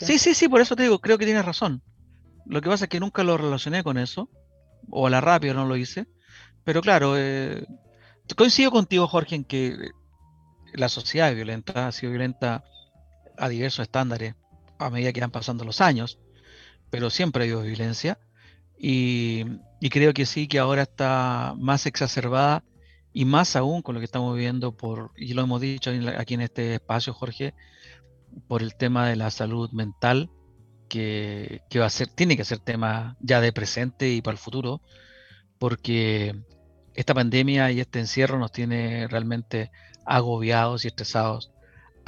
Sí, 0.00 0.18
sí, 0.18 0.34
sí, 0.34 0.48
por 0.48 0.60
eso 0.60 0.76
te 0.76 0.82
digo, 0.84 0.98
creo 1.00 1.18
que 1.18 1.24
tienes 1.24 1.44
razón. 1.44 1.82
Lo 2.46 2.60
que 2.60 2.68
pasa 2.68 2.86
es 2.86 2.88
que 2.88 3.00
nunca 3.00 3.22
lo 3.24 3.36
relacioné 3.36 3.82
con 3.82 3.98
eso, 3.98 4.30
o 4.90 5.06
a 5.06 5.10
la 5.10 5.20
rápida 5.20 5.54
no 5.54 5.66
lo 5.66 5.76
hice, 5.76 6.06
pero 6.64 6.80
claro, 6.80 7.14
eh, 7.16 7.66
coincido 8.36 8.70
contigo, 8.70 9.06
Jorge, 9.06 9.36
en 9.36 9.44
que 9.44 9.90
la 10.74 10.88
sociedad 10.88 11.30
es 11.30 11.36
violenta, 11.36 11.88
ha 11.88 11.92
sido 11.92 12.10
violenta 12.12 12.64
a 13.36 13.48
diversos 13.48 13.84
estándares 13.84 14.34
a 14.78 14.90
medida 14.90 15.12
que 15.12 15.20
van 15.20 15.30
pasando 15.30 15.64
los 15.64 15.80
años, 15.80 16.18
pero 16.90 17.10
siempre 17.10 17.42
ha 17.42 17.44
habido 17.44 17.62
violencia 17.62 18.18
y, 18.78 19.44
creo 19.90 20.14
que 20.14 20.26
sí, 20.26 20.48
que 20.48 20.58
ahora 20.58 20.82
está 20.82 21.54
más 21.58 21.86
exacerbada 21.86 22.64
y 23.12 23.24
más 23.24 23.56
aún 23.56 23.82
con 23.82 23.94
lo 23.94 24.00
que 24.00 24.04
estamos 24.04 24.36
viendo 24.36 24.76
por, 24.76 25.12
y 25.16 25.34
lo 25.34 25.42
hemos 25.42 25.60
dicho 25.60 25.90
aquí 26.16 26.34
en 26.34 26.42
este 26.42 26.74
espacio, 26.74 27.12
Jorge, 27.12 27.54
por 28.46 28.62
el 28.62 28.76
tema 28.76 29.08
de 29.08 29.16
la 29.16 29.30
salud 29.30 29.70
mental, 29.72 30.30
que, 30.88 31.62
que 31.68 31.78
va 31.80 31.86
a 31.86 31.90
ser, 31.90 32.08
tiene 32.08 32.36
que 32.36 32.44
ser 32.44 32.60
tema 32.60 33.16
ya 33.20 33.40
de 33.40 33.52
presente 33.52 34.10
y 34.10 34.22
para 34.22 34.32
el 34.32 34.38
futuro, 34.38 34.80
porque 35.58 36.34
esta 36.94 37.14
pandemia 37.14 37.70
y 37.72 37.80
este 37.80 37.98
encierro 37.98 38.38
nos 38.38 38.52
tiene 38.52 39.08
realmente 39.08 39.70
agobiados 40.04 40.84
y 40.84 40.88
estresados 40.88 41.50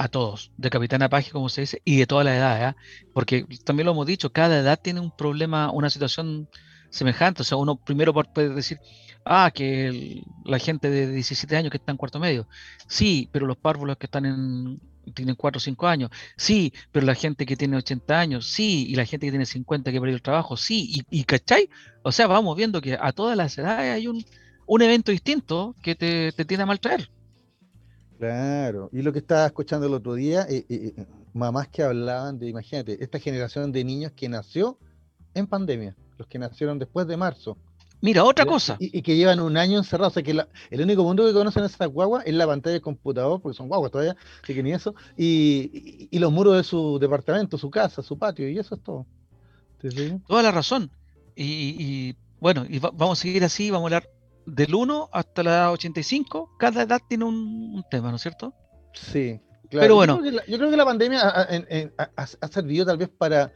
a 0.01 0.07
todos, 0.07 0.51
de 0.57 0.71
capitán 0.71 1.03
a 1.03 1.09
paje, 1.09 1.29
como 1.29 1.47
se 1.47 1.61
dice, 1.61 1.81
y 1.85 1.97
de 1.97 2.07
toda 2.07 2.23
la 2.23 2.35
edad, 2.35 2.69
¿eh? 2.69 2.75
porque 3.13 3.45
también 3.63 3.85
lo 3.85 3.91
hemos 3.91 4.07
dicho, 4.07 4.31
cada 4.31 4.57
edad 4.57 4.79
tiene 4.81 4.99
un 4.99 5.15
problema, 5.15 5.71
una 5.71 5.91
situación 5.91 6.49
semejante. 6.89 7.43
O 7.43 7.45
sea, 7.45 7.57
uno 7.57 7.75
primero 7.75 8.11
puede 8.11 8.49
decir, 8.49 8.79
ah, 9.25 9.51
que 9.53 10.23
la 10.43 10.57
gente 10.57 10.89
de 10.89 11.11
17 11.11 11.55
años 11.55 11.69
que 11.69 11.77
está 11.77 11.91
en 11.91 11.97
cuarto 11.97 12.19
medio. 12.19 12.47
Sí, 12.87 13.29
pero 13.31 13.45
los 13.45 13.57
párvulos 13.57 13.97
que 13.97 14.07
están 14.07 14.25
en, 14.25 14.79
tienen 15.13 15.35
4 15.35 15.57
o 15.57 15.61
5 15.61 15.87
años. 15.87 16.09
Sí, 16.35 16.73
pero 16.91 17.05
la 17.05 17.13
gente 17.13 17.45
que 17.45 17.55
tiene 17.55 17.77
80 17.77 18.19
años, 18.19 18.47
sí, 18.47 18.87
y 18.89 18.95
la 18.95 19.05
gente 19.05 19.27
que 19.27 19.31
tiene 19.31 19.45
50 19.45 19.91
que 19.91 19.99
perdió 19.99 20.15
el 20.15 20.23
trabajo, 20.23 20.57
sí, 20.57 21.05
y, 21.11 21.19
y 21.19 21.25
¿cachai? 21.25 21.69
O 22.01 22.11
sea, 22.11 22.25
vamos 22.25 22.57
viendo 22.57 22.81
que 22.81 22.97
a 22.99 23.11
todas 23.11 23.37
las 23.37 23.55
edades 23.55 23.93
hay 23.93 24.07
un, 24.07 24.25
un 24.65 24.81
evento 24.81 25.11
distinto 25.11 25.75
que 25.83 25.93
te, 25.93 26.31
te 26.31 26.43
tiene 26.43 26.63
a 26.63 26.65
maltraer. 26.65 27.11
Claro, 28.21 28.87
y 28.93 29.01
lo 29.01 29.11
que 29.11 29.17
estaba 29.17 29.47
escuchando 29.47 29.87
el 29.87 29.95
otro 29.95 30.13
día, 30.13 30.43
eh, 30.47 30.63
eh, 30.69 30.93
eh, 30.95 31.05
mamás 31.33 31.69
que 31.69 31.81
hablaban 31.81 32.37
de, 32.37 32.49
imagínate, 32.49 33.03
esta 33.03 33.17
generación 33.17 33.71
de 33.71 33.83
niños 33.83 34.11
que 34.11 34.29
nació 34.29 34.77
en 35.33 35.47
pandemia, 35.47 35.95
los 36.19 36.27
que 36.27 36.37
nacieron 36.37 36.77
después 36.77 37.07
de 37.07 37.17
marzo. 37.17 37.57
Mira, 37.99 38.23
otra 38.23 38.45
cosa. 38.45 38.77
Y, 38.79 39.01
que 39.01 39.15
llevan 39.15 39.39
un 39.39 39.57
año 39.57 39.79
encerrados. 39.79 40.11
O 40.11 40.13
sea, 40.13 40.21
que 40.21 40.39
el 40.69 40.81
único 40.81 41.03
mundo 41.03 41.25
que 41.25 41.33
conocen 41.33 41.63
esas 41.63 41.87
guaguas 41.87 42.23
es 42.27 42.35
la 42.35 42.45
pantalla 42.45 42.73
del 42.73 42.81
computador, 42.83 43.41
porque 43.41 43.57
son 43.57 43.67
guaguas 43.67 43.91
todavía, 43.91 44.15
así 44.43 44.53
que 44.53 44.61
ni 44.61 44.71
eso. 44.71 44.93
Y, 45.17 46.07
y, 46.11 46.19
los 46.19 46.31
muros 46.31 46.57
de 46.57 46.63
su 46.63 46.99
departamento, 46.99 47.57
su 47.57 47.71
casa, 47.71 48.03
su 48.03 48.19
patio, 48.19 48.47
y 48.47 48.59
eso 48.59 48.75
es 48.75 48.83
todo. 48.83 49.07
Toda 50.27 50.43
la 50.43 50.51
razón. 50.51 50.91
Y, 51.35 52.15
bueno, 52.39 52.67
y 52.69 52.77
vamos 52.77 53.17
a 53.17 53.21
seguir 53.23 53.43
así, 53.43 53.71
vamos 53.71 53.91
a 53.91 53.95
hablar 53.95 54.11
del 54.45 54.75
1 54.75 55.09
hasta 55.11 55.43
la 55.43 55.71
85, 55.71 56.55
cada 56.57 56.83
edad 56.83 57.01
tiene 57.07 57.25
un, 57.25 57.83
tema, 57.89 58.09
¿no 58.09 58.15
es 58.15 58.21
cierto? 58.21 58.53
Sí, 58.93 59.39
claro. 59.69 59.83
Pero 59.83 59.95
bueno. 59.95 60.21
Yo 60.47 60.57
creo 60.57 60.69
que 60.69 60.77
la, 60.77 60.85
pandemia 60.85 61.21
ha, 61.21 62.47
servido 62.47 62.85
tal 62.85 62.97
vez 62.97 63.09
para, 63.09 63.51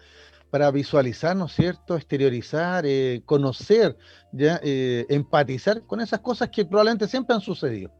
para 0.50 0.72
visualizar, 0.72 1.36
¿no 1.36 1.46
es 1.46 1.54
cierto? 1.54 1.96
Exteriorizar, 1.96 2.86
eh, 2.86 3.22
conocer, 3.26 3.98
¿ya? 4.32 4.60
Eh, 4.64 5.06
empatizar 5.10 5.86
con 5.86 6.02
esas 6.02 6.20
cosas 6.20 6.50
que 6.50 6.66
probablemente 6.66 7.08
siempre 7.08 7.36
han 7.36 7.42
sucedido, 7.42 7.92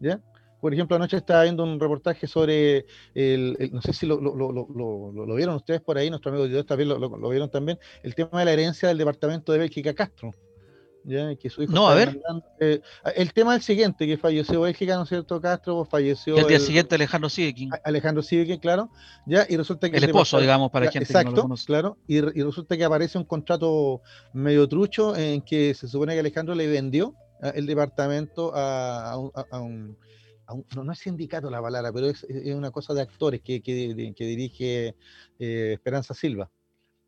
¿ya? 0.00 0.20
Por 0.60 0.72
ejemplo, 0.72 0.96
anoche 0.96 1.18
estaba 1.18 1.42
viendo 1.42 1.62
un 1.62 1.78
reportaje 1.78 2.26
sobre, 2.26 2.86
el, 3.14 3.70
no 3.70 3.82
sé 3.82 3.92
si 3.92 4.06
lo, 4.06 4.18
lo, 4.18 5.34
vieron 5.34 5.56
ustedes 5.56 5.82
por 5.82 5.98
ahí, 5.98 6.08
nuestro 6.08 6.30
amigo 6.30 6.48
Dios 6.48 6.64
también 6.64 6.88
lo, 6.88 7.28
vieron 7.28 7.50
también, 7.50 7.78
el 8.02 8.14
tema 8.14 8.38
de 8.38 8.44
la 8.46 8.52
herencia 8.52 8.88
del 8.88 8.96
departamento 8.96 9.52
de 9.52 9.58
Bélgica 9.58 9.92
Castro 9.92 10.30
no, 11.68 11.88
a 11.88 11.94
ver. 11.94 12.20
Eh, 12.60 12.80
el 13.16 13.32
tema 13.32 13.54
es 13.54 13.58
el 13.58 13.62
siguiente, 13.64 14.06
que 14.06 14.16
falleció 14.16 14.62
Bélgica, 14.62 14.96
¿no 14.96 15.02
es 15.02 15.08
cierto? 15.10 15.40
Castro, 15.40 15.84
falleció. 15.84 16.36
el 16.36 16.46
día 16.46 16.58
siguiente 16.58 16.94
Alejandro 16.94 17.28
Sivekin. 17.28 17.70
Alejandro 17.84 18.22
Sivekin, 18.22 18.58
claro. 18.58 18.90
Ya, 19.26 19.46
y 19.48 19.56
resulta 19.56 19.90
que. 19.90 19.98
El 19.98 20.04
esposo, 20.04 20.40
digamos, 20.40 20.70
para 20.70 20.90
gente 20.90 21.04
exacto, 21.04 21.30
que 21.30 21.30
no 21.30 21.36
lo 21.36 21.42
conoce. 21.42 21.66
claro. 21.66 21.98
Y, 22.06 22.20
resulta 22.20 22.76
que 22.76 22.84
aparece 22.84 23.18
un 23.18 23.24
contrato 23.24 24.00
medio 24.32 24.66
trucho 24.68 25.14
en 25.16 25.42
que 25.42 25.74
se 25.74 25.88
supone 25.88 26.14
que 26.14 26.20
Alejandro 26.20 26.54
le 26.54 26.66
vendió 26.66 27.14
ah, 27.42 27.52
el 27.54 27.66
departamento 27.66 28.52
a, 28.54 29.16
un, 29.18 29.96
no, 30.76 30.92
es 30.92 30.98
sindicato 30.98 31.50
la 31.50 31.60
palabra, 31.60 31.92
pero 31.92 32.08
es, 32.08 32.24
una 32.54 32.70
cosa 32.70 32.94
de 32.94 33.02
actores 33.02 33.42
que, 33.42 33.62
que, 33.62 33.74
dirige 33.74 34.96
eh, 35.38 35.72
Esperanza 35.74 36.14
Silva. 36.14 36.50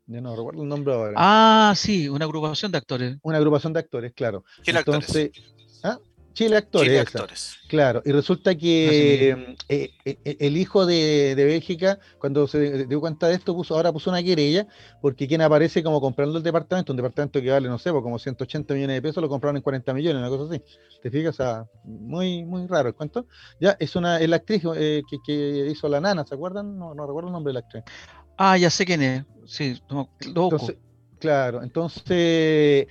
Yo 0.07 0.21
no 0.21 0.35
recuerdo 0.35 0.63
el 0.63 0.69
nombre 0.69 0.93
ahora. 0.93 1.13
Ah, 1.17 1.73
sí, 1.75 2.07
una 2.07 2.25
agrupación 2.25 2.71
de 2.71 2.77
actores. 2.77 3.17
Una 3.21 3.37
agrupación 3.37 3.73
de 3.73 3.79
actores, 3.79 4.13
claro. 4.13 4.45
Chile 4.61 4.79
Entonces, 4.79 5.31
Actores. 5.35 5.83
¿ah? 5.83 5.99
Chile 6.33 6.55
Actores. 6.55 6.87
Chile 6.87 6.99
Actores. 6.99 7.57
Claro, 7.67 8.01
y 8.05 8.11
resulta 8.11 8.55
que 8.55 9.31
eh, 9.31 9.55
eh, 9.67 9.89
eh, 10.05 10.37
el 10.39 10.55
hijo 10.55 10.85
de, 10.85 11.33
de, 11.35 11.45
Bélgica, 11.45 11.99
cuando 12.19 12.47
se 12.47 12.85
dio 12.85 13.01
cuenta 13.01 13.27
de 13.27 13.33
esto, 13.33 13.53
puso, 13.53 13.75
ahora 13.75 13.91
puso 13.91 14.09
una 14.09 14.23
querella, 14.23 14.67
porque 15.01 15.27
quien 15.27 15.41
aparece 15.41 15.83
como 15.83 15.99
comprando 15.99 16.37
el 16.37 16.43
departamento, 16.43 16.93
un 16.93 16.97
departamento 16.97 17.41
que 17.41 17.49
vale, 17.49 17.67
no 17.67 17.77
sé, 17.79 17.91
pues 17.91 18.03
como 18.03 18.19
180 18.19 18.73
millones 18.75 18.95
de 18.97 19.01
pesos, 19.01 19.21
lo 19.21 19.27
compraron 19.27 19.57
en 19.57 19.63
40 19.63 19.93
millones, 19.93 20.19
una 20.19 20.29
cosa 20.29 20.53
así. 20.53 20.63
¿Te 21.01 21.11
fijas? 21.11 21.33
O 21.33 21.37
sea, 21.37 21.65
muy, 21.83 22.45
muy 22.45 22.65
raro 22.67 22.89
el 22.89 22.95
cuento. 22.95 23.25
Ya, 23.59 23.75
es 23.79 23.95
una, 23.95 24.19
es 24.19 24.29
la 24.29 24.37
actriz 24.37 24.61
que, 24.61 25.01
que, 25.25 25.67
hizo 25.71 25.89
la 25.89 25.99
nana, 25.99 26.23
¿se 26.23 26.35
acuerdan? 26.35 26.77
No, 26.77 26.93
no 26.93 27.07
recuerdo 27.07 27.29
el 27.29 27.33
nombre 27.33 27.49
de 27.49 27.53
la 27.55 27.59
actriz. 27.61 27.83
Ah, 28.37 28.57
ya 28.57 28.69
sé 28.69 28.85
quién 28.85 29.01
es. 29.01 29.23
Sí, 29.45 29.81
entonces, 30.21 30.75
claro, 31.19 31.63
entonces. 31.63 32.03
Eh, 32.09 32.87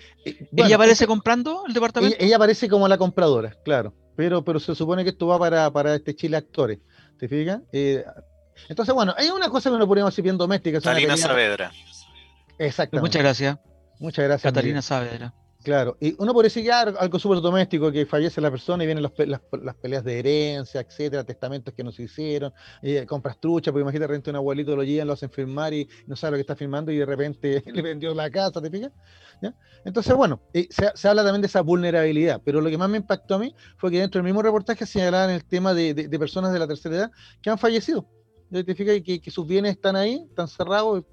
¿Ella 0.57 0.77
aparece 0.77 1.07
comprando 1.07 1.65
el 1.67 1.75
departamento? 1.75 2.17
Ella, 2.19 2.37
aparece 2.37 2.69
como 2.69 2.89
la 2.89 2.99
compradora, 2.99 3.55
claro. 3.65 3.95
Pero, 4.17 4.43
pero 4.43 4.59
se 4.59 4.75
supone 4.75 5.05
que 5.05 5.11
esto 5.11 5.27
va 5.27 5.39
para, 5.39 5.71
para 5.71 5.95
este 5.95 6.17
Chile 6.17 6.39
Actores. 6.39 6.79
¿Te 7.19 7.29
fijas? 7.29 7.61
Eh, 7.73 8.03
entonces, 8.69 8.95
bueno, 8.95 9.15
hay 9.17 9.29
una 9.29 9.51
cosa 9.51 9.69
que 9.71 9.77
uno 9.77 9.87
podríamos 9.87 10.13
decir 10.13 10.25
bien 10.25 10.39
doméstica. 10.39 10.81
Catalina 10.81 11.17
Saavedra. 11.17 11.73
Exacto. 12.59 12.99
Muchas 13.01 13.23
gracias. 13.23 13.59
Muchas 13.99 14.25
gracias. 14.25 14.53
Catalina 14.53 14.83
Saavedra. 14.83 15.35
Claro, 15.67 15.97
y 15.99 16.15
uno 16.21 16.33
podría 16.33 16.47
decir 16.47 16.63
ya 16.63 16.83
algo 16.83 17.19
súper 17.19 17.41
doméstico, 17.41 17.91
que 17.91 18.07
fallece 18.07 18.41
la 18.41 18.53
persona 18.53 18.85
y 18.85 18.87
vienen 18.87 19.03
las, 19.03 19.11
peleas 19.11 20.05
de 20.05 20.21
herencia, 20.21 20.81
etcétera, 20.81 21.25
testamentos 21.25 21.75
que 21.75 21.83
no 21.83 21.91
se 21.91 22.05
hicieron, 22.05 22.53
y 22.81 23.05
compras 23.05 23.41
trucha, 23.41 23.73
porque 23.73 23.83
imagínate, 23.83 24.13
renta 24.13 24.31
un 24.31 24.37
abuelito, 24.37 24.77
lo 24.77 24.85
llevan, 24.85 25.09
lo 25.09 25.15
hacen 25.15 25.29
firmar 25.29 25.75
y 25.75 25.89
no 26.07 26.15
sabe 26.15 26.31
lo 26.31 26.37
que 26.37 26.43
está 26.43 26.55
firmando 26.55 26.93
y 26.93 26.99
de 26.99 27.05
repente 27.05 27.65
le 27.75 27.83
vendió 27.83 28.15
la 28.15 28.31
casa, 28.31 28.63
¿te 28.63 28.71
fijas? 28.71 28.93
Entonces, 29.85 30.15
bueno, 30.15 30.41
se, 30.71 31.09
habla 31.09 31.25
también 31.25 31.43
de 31.43 31.49
esa 31.49 31.63
vulnerabilidad, 31.63 32.41
pero 32.45 32.61
lo 32.61 32.71
que 32.71 32.79
más 32.79 32.89
me 32.89 32.99
impactó 32.99 33.35
a 33.35 33.39
mí 33.41 33.53
fue 33.77 33.91
que 33.91 33.99
dentro 33.99 34.21
del 34.21 34.25
mismo 34.25 34.43
reportaje 34.43 34.87
señalaban 34.87 35.31
el 35.31 35.45
tema 35.45 35.75
de, 35.75 35.95
personas 36.17 36.53
de 36.53 36.61
la 36.61 36.69
tercera 36.69 36.95
edad 36.95 37.11
que 37.43 37.51
han 37.51 37.59
fallecido. 37.59 38.07
¿Ya 38.51 38.63
te 38.63 38.75
fijas? 38.75 39.01
Que, 39.05 39.21
que 39.21 39.31
sus 39.31 39.47
bienes 39.47 39.73
están 39.73 39.97
ahí, 39.97 40.25
están 40.29 40.47
cerrados, 40.49 41.05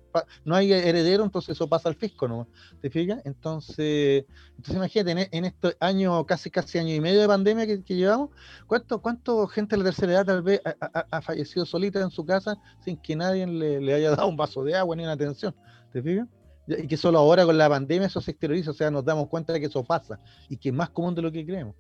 no 0.46 0.54
hay 0.56 0.72
heredero, 0.72 1.24
entonces 1.24 1.56
eso 1.56 1.68
pasa 1.68 1.90
al 1.90 1.96
fisco, 1.96 2.28
¿no? 2.28 2.48
¿Te 2.82 2.90
fijas? 2.92 3.20
Entonces, 3.26 4.26
entonces 4.52 4.76
imagínate, 4.76 5.12
en, 5.12 5.18
e- 5.18 5.30
en 5.32 5.46
este 5.46 5.76
año, 5.80 6.24
casi 6.26 6.52
casi 6.52 6.78
año 6.78 6.94
y 6.94 7.02
medio 7.02 7.22
de 7.22 7.28
pandemia 7.28 7.66
que, 7.66 7.84
que 7.84 7.96
llevamos, 7.96 8.30
¿cuánto, 8.68 9.02
¿cuánto 9.02 9.48
gente 9.48 9.76
de 9.76 9.80
la 9.84 9.90
tercera 9.90 10.12
edad 10.14 10.26
tal 10.26 10.44
vez 10.44 10.62
ha, 10.64 10.76
ha- 10.94 11.08
ha 11.10 11.22
fallecido 11.22 11.66
solita 11.66 12.00
en 12.02 12.12
su 12.12 12.24
casa 12.24 12.56
sin 12.84 12.98
que 12.98 13.16
nadie 13.16 13.48
le, 13.48 13.82
le 13.82 13.94
haya 13.96 14.12
dado 14.12 14.28
un 14.28 14.38
vaso 14.38 14.64
de 14.64 14.76
agua 14.76 14.96
ni 14.96 15.02
una 15.04 15.14
atención? 15.14 15.56
¿Te 15.92 16.04
fijas? 16.04 16.28
Y 16.68 16.88
que 16.88 16.96
solo 16.96 17.18
ahora 17.20 17.44
con 17.46 17.58
la 17.58 17.68
pandemia 17.68 18.08
eso 18.08 18.22
se 18.22 18.32
exterioriza, 18.32 18.72
o 18.72 18.74
sea, 18.76 18.92
nos 18.92 19.04
damos 19.04 19.28
cuenta 19.28 19.52
de 19.54 19.60
que 19.60 19.66
eso 19.66 19.84
pasa 19.84 20.20
y 20.48 20.58
que 20.58 20.70
es 20.70 20.76
más 20.76 20.92
común 20.92 21.16
de 21.16 21.22
lo 21.24 21.32
que 21.32 21.44
creemos. 21.46 21.76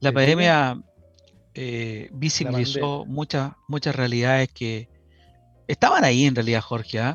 La 0.00 0.10
¿Te 0.10 0.14
pandemia 0.14 0.80
eh, 1.54 2.08
visibilizó 2.12 3.04
muchas, 3.06 3.52
muchas 3.68 3.94
realidades 3.94 4.50
que 4.52 4.88
estaban 5.66 6.04
ahí 6.04 6.26
en 6.26 6.34
realidad, 6.34 6.60
Jorge, 6.60 7.00
¿ah? 7.00 7.14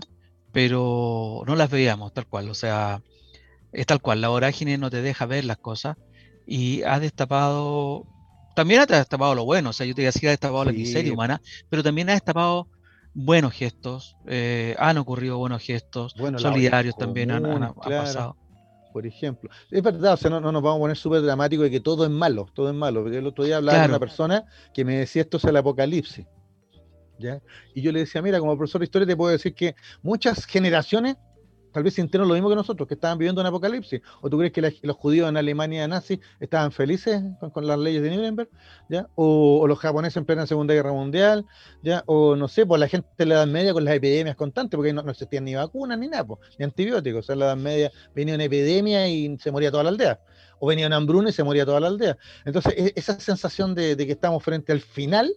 pero 0.51 1.43
no 1.47 1.55
las 1.55 1.69
veíamos 1.69 2.13
tal 2.13 2.27
cual. 2.27 2.49
O 2.49 2.53
sea, 2.53 3.01
es 3.71 3.85
tal 3.85 4.01
cual. 4.01 4.21
La 4.21 4.29
vorágine 4.29 4.77
no 4.77 4.89
te 4.89 5.01
deja 5.01 5.25
ver 5.25 5.45
las 5.45 5.57
cosas 5.57 5.97
y 6.47 6.83
ha 6.83 6.99
destapado, 6.99 8.05
también 8.55 8.81
ha 8.81 8.85
destapado 8.85 9.35
lo 9.35 9.45
bueno. 9.45 9.71
O 9.71 9.73
sea, 9.73 9.85
yo 9.85 9.95
te 9.95 10.03
decía, 10.03 10.29
ha 10.29 10.31
destapado 10.31 10.65
la 10.65 10.71
miseria 10.71 11.13
humana, 11.13 11.41
pero 11.69 11.83
también 11.83 12.09
ha 12.09 12.13
destapado 12.13 12.67
buenos 13.13 13.53
gestos. 13.53 14.17
eh, 14.27 14.75
han 14.77 14.97
ocurrido 14.97 15.37
buenos 15.37 15.61
gestos, 15.61 16.13
Bueno, 16.17 16.39
solidarios 16.39 16.95
también 16.97 17.31
han, 17.31 17.73
pasado. 17.73 18.37
Por 18.95 19.05
ejemplo. 19.05 19.49
Es 19.71 19.83
verdad, 19.83 20.13
o 20.13 20.17
sea, 20.17 20.29
no, 20.29 20.39
no 20.39 20.53
nos 20.53 20.61
vamos 20.63 20.77
a 20.77 20.79
poner 20.79 20.95
súper 20.95 21.21
dramáticos 21.21 21.65
de 21.65 21.69
que 21.71 21.81
todo 21.81 22.05
es 22.05 22.09
malo, 22.09 22.47
todo 22.53 22.69
es 22.69 22.75
malo. 22.75 23.03
Porque 23.03 23.17
el 23.17 23.27
otro 23.27 23.43
día 23.43 23.57
hablaba 23.57 23.79
Claro. 23.79 23.87
con 23.89 23.91
una 23.91 23.99
persona 23.99 24.45
que 24.73 24.85
me 24.85 24.95
decía 24.99 25.23
esto 25.23 25.35
es 25.35 25.43
el 25.43 25.57
apocalipsis. 25.57 26.25
¿ya? 27.19 27.41
Y 27.73 27.81
yo 27.81 27.91
le 27.91 27.99
decía, 27.99 28.21
mira, 28.21 28.39
como 28.39 28.55
profesor 28.57 28.79
de 28.79 28.85
historia 28.85 29.05
te 29.05 29.17
puedo 29.17 29.33
decir 29.33 29.53
que 29.53 29.75
muchas 30.01 30.45
generaciones 30.45 31.17
tal 31.75 31.83
vez 31.83 31.93
sintieron 31.93 32.29
lo 32.29 32.35
mismo 32.35 32.47
que 32.47 32.55
nosotros, 32.55 32.87
que 32.87 32.93
estaban 32.93 33.17
viviendo 33.17 33.41
un 33.41 33.47
apocalipsis. 33.47 33.99
¿O 34.21 34.29
tú 34.29 34.37
crees 34.37 34.53
que 34.53 34.61
los 34.81 34.95
judíos 34.95 35.27
en 35.27 35.35
Alemania 35.35 35.85
nazi 35.89 36.21
estaban 36.39 36.71
felices 36.71 37.21
con, 37.51 37.67
las 37.67 37.77
leyes 37.77 38.01
de 38.01 38.15
Nuremberg? 38.15 38.49
¿ya? 38.87 39.09
O, 39.15 39.59
o 39.59 39.67
los 39.67 39.77
japoneses 39.77 40.15
en 40.15 40.23
plena 40.23 40.47
Segunda 40.47 40.73
Guerra 40.73 40.93
Mundial, 40.93 41.45
¿ya? 41.83 42.01
O 42.05 42.37
no 42.37 42.47
sé, 42.47 42.65
pues 42.65 42.79
la 42.79 42.87
gente 42.87 43.09
de 43.17 43.25
la 43.25 43.35
Edad 43.35 43.47
Media 43.47 43.73
con 43.73 43.83
las 43.83 43.93
epidemias 43.93 44.37
constantes, 44.37 44.77
porque 44.77 44.93
no, 44.93 45.03
no 45.03 45.11
existían 45.11 45.43
ni 45.43 45.53
vacunas 45.53 45.99
ni 45.99 46.07
nada, 46.07 46.23
pues, 46.23 46.39
ni 46.57 46.63
antibióticos. 46.63 47.19
O 47.19 47.23
sea, 47.23 47.33
en 47.33 47.39
la 47.39 47.45
Edad 47.47 47.57
Media 47.57 47.91
venía 48.15 48.35
una 48.35 48.45
epidemia 48.45 49.09
y 49.09 49.37
se 49.37 49.51
moría 49.51 49.69
toda 49.69 49.83
la 49.83 49.89
aldea. 49.89 50.21
O 50.59 50.67
venía 50.67 50.87
una 50.87 50.95
hambruna 50.95 51.29
y 51.29 51.33
se 51.33 51.43
moría 51.43 51.65
toda 51.65 51.81
la 51.81 51.87
aldea. 51.87 52.17
Entonces, 52.45 52.73
e- 52.77 52.93
esa 52.95 53.19
sensación 53.19 53.75
de 53.75 53.97
que 53.97 54.13
estamos 54.13 54.41
frente 54.41 54.71
al 54.71 54.79
final, 54.79 55.35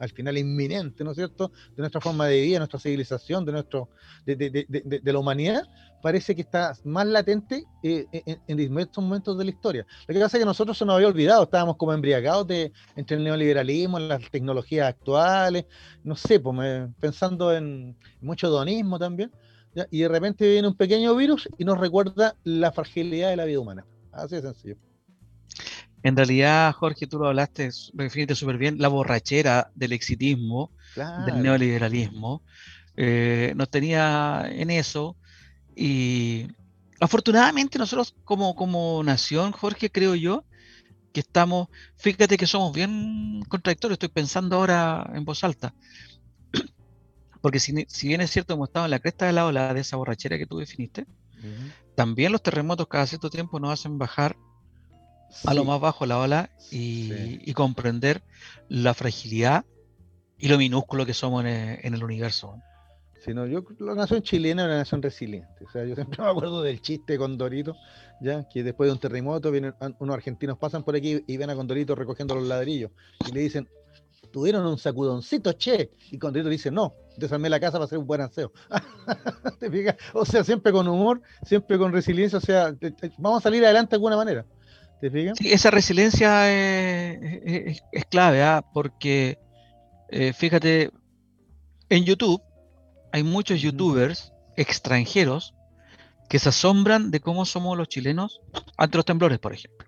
al 0.00 0.10
final 0.10 0.36
inminente, 0.38 1.04
¿no 1.04 1.10
es 1.12 1.16
cierto?, 1.16 1.52
de 1.76 1.82
nuestra 1.82 2.00
forma 2.00 2.26
de 2.26 2.40
vida, 2.40 2.54
de 2.54 2.58
nuestra 2.60 2.80
civilización, 2.80 3.44
de, 3.44 3.52
nuestro, 3.52 3.88
de, 4.26 4.34
de- 4.34 4.50
de- 4.50 5.00
de- 5.00 5.12
la 5.12 5.18
humanidad, 5.18 5.62
parece 6.02 6.34
que 6.34 6.40
está 6.40 6.72
más 6.84 7.06
latente 7.06 7.64
eh, 7.82 8.06
en, 8.12 8.40
en 8.48 8.56
diversos 8.56 9.04
momentos 9.04 9.36
de 9.38 9.44
la 9.44 9.50
historia. 9.50 9.86
Lo 10.08 10.14
que 10.14 10.20
pasa 10.20 10.36
es 10.36 10.40
que 10.40 10.46
nosotros 10.46 10.76
se 10.76 10.84
nos 10.84 10.96
había 10.96 11.08
olvidado, 11.08 11.42
estábamos 11.44 11.76
como 11.76 11.92
embriagados 11.92 12.46
de, 12.46 12.72
entre 12.96 13.16
el 13.18 13.24
neoliberalismo, 13.24 13.98
las 13.98 14.28
tecnologías 14.30 14.88
actuales, 14.88 15.66
no 16.02 16.16
sé, 16.16 16.40
pues, 16.40 16.88
pensando 16.98 17.54
en 17.54 17.96
mucho 18.20 18.46
hedonismo 18.48 18.98
también, 18.98 19.30
y 19.90 20.00
de 20.00 20.08
repente 20.08 20.50
viene 20.50 20.66
un 20.66 20.76
pequeño 20.76 21.14
virus 21.14 21.48
y 21.56 21.64
nos 21.64 21.78
recuerda 21.78 22.34
la 22.42 22.72
fragilidad 22.72 23.30
de 23.30 23.36
la 23.36 23.44
vida 23.44 23.60
humana. 23.60 23.86
Así 24.10 24.34
de 24.36 24.42
sencillo. 24.42 24.89
En 26.02 26.16
realidad, 26.16 26.72
Jorge, 26.72 27.06
tú 27.06 27.18
lo 27.18 27.28
hablaste, 27.28 27.70
lo 27.92 28.04
definiste 28.04 28.34
súper 28.34 28.56
bien, 28.58 28.78
la 28.78 28.88
borrachera 28.88 29.70
del 29.74 29.92
exitismo, 29.92 30.70
Claro. 30.94 31.24
del 31.24 31.42
neoliberalismo, 31.42 32.42
eh, 32.96 33.52
nos 33.56 33.70
tenía 33.70 34.48
en 34.50 34.70
eso 34.70 35.16
y 35.76 36.48
afortunadamente 37.00 37.78
nosotros 37.78 38.14
como, 38.24 38.54
como 38.54 39.02
nación, 39.04 39.52
Jorge, 39.52 39.90
creo 39.90 40.14
yo, 40.14 40.44
que 41.12 41.20
estamos, 41.20 41.68
fíjate 41.96 42.36
que 42.36 42.46
somos 42.46 42.72
bien 42.72 43.42
contradictorios, 43.48 43.96
estoy 43.96 44.08
pensando 44.08 44.56
ahora 44.56 45.10
en 45.14 45.24
voz 45.24 45.44
alta, 45.44 45.74
porque 47.40 47.60
si, 47.60 47.84
si 47.88 48.08
bien 48.08 48.20
es 48.20 48.30
cierto 48.30 48.54
hemos 48.54 48.68
estado 48.68 48.86
en 48.86 48.90
la 48.90 48.98
cresta 49.00 49.26
de 49.26 49.32
la 49.32 49.46
ola 49.46 49.72
de 49.74 49.80
esa 49.80 49.96
borrachera 49.96 50.38
que 50.38 50.46
tú 50.46 50.58
definiste, 50.58 51.06
también 51.94 52.32
los 52.32 52.42
terremotos 52.42 52.86
cada 52.86 53.06
cierto 53.06 53.30
tiempo 53.30 53.58
nos 53.60 53.72
hacen 53.72 53.98
bajar 53.98 54.36
a 55.44 55.54
lo 55.54 55.64
más 55.64 55.80
bajo 55.80 56.06
la 56.06 56.18
ola 56.18 56.50
y, 56.70 57.08
Sí. 57.08 57.40
y 57.44 57.52
comprender 57.54 58.22
la 58.68 58.94
fragilidad 58.94 59.64
y 60.38 60.48
lo 60.48 60.58
minúsculo 60.58 61.04
que 61.06 61.14
somos 61.14 61.42
en 61.44 61.48
el, 61.48 61.78
en 61.82 61.94
el 61.94 62.02
universo. 62.04 62.56
sino 63.24 63.46
yo 63.46 63.62
la 63.80 63.94
nación 63.94 64.22
chilena 64.22 64.62
es 64.62 64.66
una 64.66 64.76
nación 64.78 65.02
resiliente. 65.02 65.64
O 65.66 65.70
sea, 65.70 65.84
yo 65.84 65.94
siempre 65.94 66.18
me 66.24 66.30
acuerdo 66.30 66.62
del 66.62 66.80
chiste 66.80 67.18
con 67.18 67.36
Dorito, 67.36 67.76
ya 68.22 68.48
que 68.48 68.62
después 68.62 68.88
de 68.88 68.92
un 68.92 68.98
terremoto 68.98 69.50
vienen 69.50 69.74
unos 69.98 70.14
argentinos 70.14 70.56
pasan 70.58 70.82
por 70.82 70.96
aquí 70.96 71.22
y 71.26 71.36
ven 71.36 71.50
a 71.50 71.54
Condorito 71.54 71.94
recogiendo 71.94 72.34
los 72.34 72.44
ladrillos 72.46 72.90
y 73.28 73.32
le 73.32 73.40
dicen, 73.40 73.68
tuvieron 74.32 74.64
un 74.64 74.78
sacudoncito, 74.78 75.52
che, 75.54 75.90
y 76.10 76.16
Condorito 76.18 76.48
dice, 76.48 76.70
no, 76.70 76.94
desarmé 77.18 77.50
la 77.50 77.58
casa 77.60 77.72
para 77.72 77.84
hacer 77.84 77.98
un 77.98 78.06
buen 78.06 78.20
aseo. 78.22 78.52
¿Te 79.58 79.70
fijas? 79.70 79.96
O 80.14 80.24
sea, 80.24 80.42
siempre 80.44 80.72
con 80.72 80.86
humor, 80.88 81.20
siempre 81.44 81.76
con 81.78 81.92
resiliencia, 81.92 82.38
o 82.38 82.40
sea, 82.40 82.74
vamos 83.18 83.40
a 83.40 83.42
salir 83.42 83.62
adelante 83.64 83.90
de 83.90 83.96
alguna 83.96 84.16
manera. 84.16 84.46
¿Te 85.00 85.10
fijas? 85.10 85.38
Sí, 85.38 85.52
esa 85.52 85.70
resiliencia 85.70 86.50
es, 86.50 87.18
es- 87.22 87.66
es- 87.76 87.82
es 87.92 88.04
clave, 88.06 88.42
¿ah? 88.42 88.64
porque 88.74 89.38
eh, 90.10 90.32
fíjate, 90.32 90.90
en 91.88 92.04
YouTube 92.04 92.42
hay 93.12 93.22
muchos 93.22 93.60
youtubers 93.62 94.32
extranjeros 94.56 95.54
que 96.28 96.38
se 96.38 96.48
asombran 96.50 97.10
de 97.10 97.20
cómo 97.20 97.44
somos 97.44 97.76
los 97.78 97.88
chilenos 97.88 98.40
ante 98.76 98.98
los 98.98 99.04
temblores, 99.04 99.38
por 99.38 99.52
ejemplo. 99.54 99.86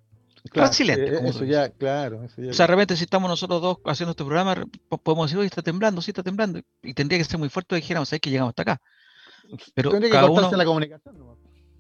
Claro, 0.51 0.69
Resiliente, 0.69 1.15
eh, 1.15 1.21
eso 1.29 1.45
ya, 1.45 1.69
claro. 1.71 2.25
Eso 2.25 2.43
ya- 2.43 2.51
O 2.51 2.53
sea, 2.55 2.67
de 2.67 2.73
repente 2.73 2.97
si 2.97 3.05
estamos 3.05 3.29
nosotros 3.29 3.63
dos 3.63 3.77
haciendo 3.85 4.11
este 4.11 4.25
programa, 4.25 4.65
podemos 5.03 5.27
decir, 5.29 5.39
oye, 5.39 5.47
está 5.47 5.63
temblando, 5.63 6.01
sí 6.03 6.11
está 6.11 6.23
temblando, 6.25 6.61
y 6.83 6.95
tendría 6.95 7.19
que 7.19 7.25
ser 7.25 7.39
muy 7.39 7.49
fuerte, 7.49 7.77
y 7.77 7.81
dijéramos, 7.81 8.09
¿sabes 8.09 8.21
que 8.21 8.31
llegamos 8.31 8.51
hasta 8.51 8.63
acá? 8.63 8.81
Pero 9.75 9.91
Tendría 9.91 10.13
cada 10.13 10.31
uno, 10.31 10.51
la 10.57 10.65
comunicación. 10.65 11.17
nomás. 11.19 11.37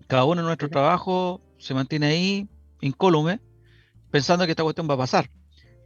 cada 0.07 0.25
uno 0.25 0.41
en 0.43 0.47
nuestro 0.47 0.69
trabajo 0.69 1.41
se 1.59 1.75
mantiene 1.75 2.07
ahí, 2.07 2.49
incólume, 2.83 3.41
pensando 4.11 4.45
que 4.45 4.51
esta 4.53 4.63
cuestión 4.63 4.89
va 4.89 4.95
a 4.95 4.99
pasar. 4.99 5.31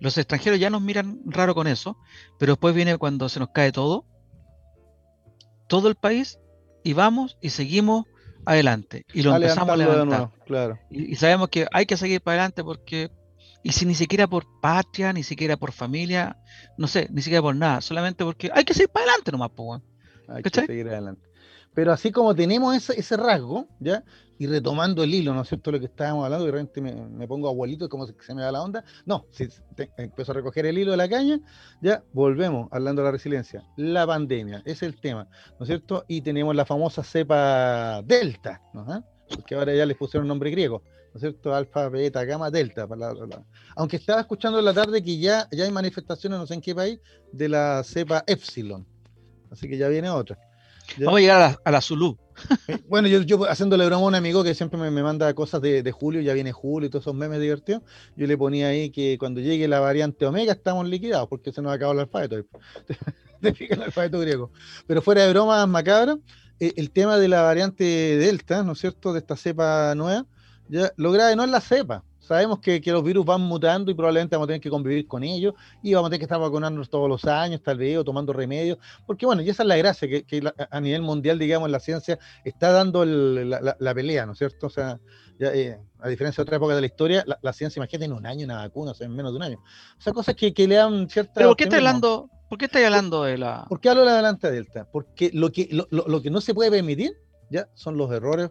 Los 0.01 0.19
extranjeros 0.19 0.59
ya 0.59 0.69
nos 0.69 0.83
miran 0.83 1.21
raro 1.25 1.55
con 1.55 1.67
eso, 1.69 1.97
pero 2.39 2.53
después 2.53 2.75
viene 2.75 2.99
cuando 2.99 3.29
se 3.29 3.39
nos 3.39 3.51
cae 3.51 3.71
todo, 3.73 4.05
todo 5.69 5.89
el 5.89 5.95
país, 5.95 6.39
y 6.85 6.93
vamos 6.93 7.39
y 7.41 7.51
seguimos 7.51 8.05
adelante. 8.45 9.05
Y 9.13 9.23
lo 9.23 9.33
A 9.33 9.37
empezamos 9.37 9.71
a 9.71 9.77
levantar. 9.77 10.07
nuevo, 10.07 10.33
claro. 10.45 10.79
Y, 10.91 11.13
y 11.13 11.17
sabemos 11.17 11.49
que 11.49 11.67
hay 11.73 11.87
que 11.87 11.97
seguir 11.97 12.21
para 12.21 12.35
adelante 12.37 12.63
porque, 12.63 13.11
y 13.63 13.73
si 13.73 13.87
ni 13.87 13.95
siquiera 13.95 14.27
por 14.27 14.47
patria, 14.61 15.13
ni 15.13 15.23
siquiera 15.23 15.57
por 15.57 15.73
familia, 15.73 16.37
no 16.79 16.87
sé, 16.87 17.09
ni 17.11 17.23
siquiera 17.23 17.43
por 17.43 17.57
nada, 17.57 17.81
solamente 17.81 18.25
porque 18.25 18.51
hay 18.53 18.65
que 18.65 18.75
seguir 18.75 18.91
para 18.91 19.05
adelante 19.07 19.33
nomás, 19.33 19.51
pues. 19.57 19.83
Hay 20.29 20.43
¿Cachai? 20.43 20.67
que 20.67 20.73
seguir 20.75 20.89
adelante. 20.89 21.27
Pero 21.77 21.93
así 21.93 22.11
como 22.11 22.35
tenemos 22.35 22.75
ese, 22.75 22.99
ese 22.99 23.19
rasgo, 23.19 23.69
¿ya? 23.81 24.03
Y 24.39 24.47
retomando 24.47 25.03
el 25.05 25.15
hilo, 25.15 25.35
¿no 25.35 25.43
es 25.43 25.49
cierto? 25.49 25.71
Lo 25.71 25.79
que 25.79 25.85
estábamos 25.85 26.25
hablando, 26.25 26.45
y 26.45 26.47
de 26.47 26.53
repente 26.53 26.81
me, 26.81 26.95
me 26.95 27.29
pongo 27.29 27.49
abuelito, 27.51 27.87
como 27.91 28.07
se, 28.07 28.15
se 28.19 28.35
me 28.35 28.41
da 28.41 28.51
la 28.51 28.63
onda. 28.63 28.83
No, 29.05 29.27
si 29.31 29.47
te- 29.75 29.91
empiezo 29.99 30.33
a 30.33 30.37
recoger 30.37 30.65
el 30.65 30.79
hilo 30.79 30.93
de 30.93 30.97
la 30.97 31.07
caña, 31.07 31.39
ya 31.83 32.03
volvemos 32.15 32.69
hablando 32.73 33.03
de 33.03 33.07
la 33.07 33.13
resiliencia. 33.13 33.63
La 33.77 34.07
pandemia, 34.07 34.63
es 34.65 34.83
el 34.83 34.99
tema, 34.99 35.29
¿no 35.59 35.65
es 35.65 35.69
cierto? 35.69 36.07
Y 36.09 36.23
tenemos 36.23 36.57
la 36.57 36.65
famosa 36.65 37.03
cepa 37.05 38.01
Delta, 38.03 38.63
¿no? 38.73 38.87
¿Ah? 38.89 39.05
Porque 39.29 39.55
ahora 39.55 39.75
ya 39.75 39.85
les 39.85 39.99
pusieron 39.99 40.27
nombre 40.27 40.51
griego, 40.51 40.83
¿no 41.13 41.17
es 41.17 41.21
cierto? 41.21 41.55
Alfa, 41.55 41.91
beta, 41.91 42.25
gamma, 42.25 42.51
delta. 42.51 42.89
para 42.89 43.13
la- 43.13 43.45
Aunque 43.77 43.97
estaba 43.97 44.23
escuchando 44.23 44.59
en 44.61 44.65
la 44.65 44.73
tarde 44.73 45.03
que 45.03 45.19
ya, 45.19 45.47
ya 45.53 45.65
hay 45.65 45.73
manifestaciones, 45.73 46.39
no 46.39 46.47
sé 46.47 46.55
en 46.55 46.63
qué 46.63 46.75
país, 46.75 46.99
de 47.33 47.51
la 47.51 47.83
cepa 47.85 48.25
Epsilon. 48.27 48.87
Así 49.51 49.69
que 49.69 49.77
ya 49.77 49.89
viene 49.89 50.09
otra. 50.09 50.39
¿Ya? 50.97 51.07
Vamos 51.07 51.19
a 51.19 51.21
llegar 51.21 51.37
a 51.43 51.49
la, 51.51 51.61
a 51.65 51.71
la 51.71 51.81
Zulu. 51.81 52.19
Eh, 52.69 52.79
Bueno, 52.89 53.09
yo, 53.09 53.23
yo 53.23 53.45
haciéndole 53.51 53.87
broma 53.87 54.05
a 54.05 54.09
un 54.09 54.15
amigo 54.15 54.45
que 54.45 54.55
siempre 54.55 54.79
me, 54.79 54.91
me 54.91 55.03
manda 55.03 55.33
cosas 55.35 55.61
de, 55.63 55.83
de 55.83 55.93
julio, 55.93 56.21
ya 56.21 56.35
viene 56.35 56.53
julio 56.53 56.87
y 56.87 56.91
todos 56.91 57.05
esos 57.05 57.15
memes 57.15 57.41
divertidos, 57.41 57.83
yo 58.15 58.27
le 58.27 58.37
ponía 58.37 58.69
ahí 58.69 58.91
que 58.91 59.17
cuando 59.19 59.41
llegue 59.41 59.69
la 59.69 59.81
variante 59.81 60.27
Omega 60.27 60.53
estamos 60.53 60.87
liquidados 60.89 61.29
porque 61.29 61.53
se 61.53 61.63
nos 61.63 61.73
acabó 61.73 61.93
el 61.93 62.01
alfabeto. 62.01 62.37
Te 63.41 63.55
fijas 63.55 63.79
el 63.79 63.85
alfabeto 63.85 64.21
griego. 64.21 64.51
Pero 64.87 65.03
fuera 65.03 65.23
de 65.25 65.31
bromas 65.31 65.67
macabras, 65.69 66.19
eh, 66.61 66.73
el 66.77 66.91
tema 66.91 67.19
de 67.19 67.29
la 67.29 67.43
variante 67.43 67.85
Delta, 67.85 68.63
¿no 68.63 68.73
es 68.73 68.79
cierto?, 68.79 69.13
de 69.13 69.19
esta 69.21 69.37
cepa 69.37 69.95
nueva, 69.95 70.27
ya, 70.69 70.93
lo 70.97 71.13
grave 71.13 71.37
no 71.37 71.45
es 71.45 71.51
la 71.51 71.61
cepa. 71.61 72.03
Sabemos 72.27 72.59
que, 72.61 72.81
que 72.81 72.91
los 72.93 73.03
virus 73.05 73.25
van 73.25 73.41
mutando 73.41 73.91
y 73.91 73.95
probablemente 73.95 74.35
vamos 74.37 74.47
a 74.47 74.49
tener 74.49 74.61
que 74.61 74.71
convivir 74.71 75.07
con 75.07 75.23
ellos 75.23 75.55
y 75.83 75.95
vamos 75.95 76.09
a 76.09 76.11
tener 76.11 76.21
que 76.21 76.25
estar 76.25 76.41
vacunándonos 76.41 76.91
todos 76.91 77.09
los 77.09 77.25
años, 77.25 77.63
tal 77.63 77.79
vez, 77.79 77.97
o 77.99 78.05
tomando 78.05 78.33
remedios, 78.33 78.79
porque 79.07 79.27
bueno, 79.27 79.43
y 79.43 79.49
esa 79.51 79.63
es 79.63 79.69
la 79.69 79.77
gracia, 79.77 80.09
que, 80.09 80.25
que 80.25 80.43
la- 80.43 80.55
a 80.71 80.81
nivel 80.81 81.03
mundial, 81.03 81.39
digamos, 81.39 81.71
la 81.71 81.81
ciencia 81.81 82.19
está 82.45 82.73
dando 82.73 83.03
el- 83.05 83.49
la, 83.49 83.61
la- 83.61 83.77
la 83.79 83.95
pelea, 83.95 84.27
¿no 84.27 84.33
es 84.33 84.39
cierto? 84.39 84.67
O 84.67 84.71
sea, 84.71 84.99
ya, 85.39 85.53
eh, 85.55 85.79
a 86.01 86.09
diferencia 86.09 86.43
de 86.43 86.47
otra 86.47 86.57
época 86.57 86.75
de 86.75 86.81
la 86.81 86.87
historia, 86.87 87.25
la, 87.43 87.53
ciencia, 87.53 87.79
imagínate, 87.79 88.07
en 88.07 88.13
un 88.13 88.27
año 88.27 88.45
una 88.45 88.57
vacuna, 88.57 88.91
o 88.93 88.95
sea, 88.95 89.07
en 89.07 89.15
menos 89.15 89.33
de 89.33 89.37
un 89.37 89.43
año. 89.43 89.57
O 89.99 90.03
sea, 90.03 90.13
cosas 90.13 90.35
que, 90.35 90.53
que 90.53 90.67
le 90.67 90.75
dan 90.77 91.09
cierta... 91.09 91.33
Pero 91.35 91.49
¿por 91.51 91.57
qué 91.57 91.65
estás 91.65 91.79
optimismo. 91.79 91.89
hablando, 91.89 92.31
¿Por 92.49 92.59
qué 92.59 92.85
hablando 92.87 93.23
de 93.25 93.39
la.? 93.39 93.67
¿Por 93.69 93.81
qué 93.81 93.89
hablo 93.91 94.05
de 94.05 94.23
la 94.23 94.33
delta? 94.33 94.89
Porque 94.91 95.31
lo 95.33 95.51
que, 95.51 95.69
lo, 95.71 95.87
lo, 95.91 96.07
lo 96.07 96.23
que 96.23 96.31
no 96.31 96.41
se 96.41 96.55
puede 96.55 96.71
permitir 96.71 97.13
ya 97.51 97.69
son 97.75 97.97
los 97.97 98.11
errores 98.13 98.51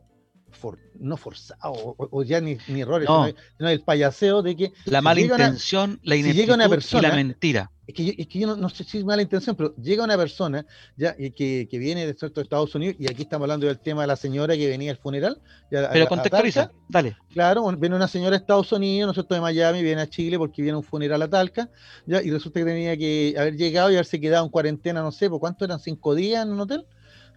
for, 0.55 0.79
no 0.99 1.17
forzados 1.17 1.77
o, 1.77 1.95
o, 1.97 2.23
ya 2.23 2.41
ni, 2.41 2.57
ni 2.67 2.81
errores, 2.81 3.07
No. 3.07 3.25
sino, 3.27 3.37
sino 3.57 3.69
el 3.69 3.81
payaseo 3.81 4.41
de 4.41 4.55
que 4.55 4.71
La 4.85 4.99
si 4.99 5.03
mala 5.03 5.21
llega 5.21 5.35
una- 5.35 5.45
intención, 5.45 5.99
la 6.03 6.15
si 6.15 6.21
ineptitud 6.21 6.53
una 6.53 6.65
y 6.65 6.69
persona- 6.69 7.09
la 7.09 7.15
mentira. 7.15 7.71
es 7.87 7.93
que 7.93 8.05
yo, 8.05 8.11
es 8.17 8.27
que 8.27 8.39
yo 8.39 8.47
no, 8.47 8.55
no 8.55 8.69
sé 8.69 8.83
si 8.83 8.97
es 8.99 9.05
mala 9.05 9.21
intención, 9.21 9.55
pero 9.55 9.75
llega 9.75 10.03
una 10.03 10.17
persona 10.17 10.65
ya 10.97 11.15
que, 11.15 11.67
que 11.69 11.77
viene 11.77 12.05
de 12.07 12.13
cierto 12.15 12.41
Estados 12.41 12.73
Unidos, 12.75 12.95
y 12.99 13.05
aquí 13.11 13.23
estamos 13.23 13.43
hablando 13.45 13.67
del 13.67 13.79
tema 13.79 14.01
de 14.01 14.07
la 14.07 14.15
señora 14.15 14.55
que 14.55 14.67
venía 14.67 14.91
al 14.91 14.97
funeral. 14.97 15.39
ya 15.71 15.89
Pero 15.91 16.03
a- 16.03 16.05
a 16.05 16.09
contextualiza, 16.09 16.67
Talca. 16.67 16.79
dale. 16.89 17.17
Claro, 17.31 17.71
viene 17.77 17.95
una 17.95 18.07
señora 18.07 18.31
de 18.31 18.37
Estados 18.37 18.71
Unidos, 18.71 19.07
¿no 19.07 19.11
es 19.11 19.15
cierto?, 19.15 19.35
de 19.35 19.41
Miami, 19.41 19.83
viene 19.83 20.01
a 20.01 20.09
Chile 20.09 20.37
porque 20.37 20.61
viene 20.61 20.75
a 20.75 20.77
un 20.77 20.83
funeral 20.83 21.21
a 21.21 21.27
Talca, 21.29 21.69
ya, 22.05 22.21
y 22.23 22.31
resulta 22.31 22.59
que 22.61 22.65
tenía 22.65 22.97
que 22.97 23.35
haber 23.37 23.55
llegado 23.57 23.91
y 23.91 23.95
haberse 23.95 24.19
quedado 24.19 24.45
en 24.45 24.51
cuarentena, 24.51 25.01
no 25.01 25.11
sé, 25.11 25.29
¿por 25.29 25.39
cuánto 25.39 25.65
eran? 25.65 25.79
¿Cinco 25.79 26.15
días 26.15 26.43
en 26.45 26.51
un 26.53 26.59
hotel? 26.61 26.85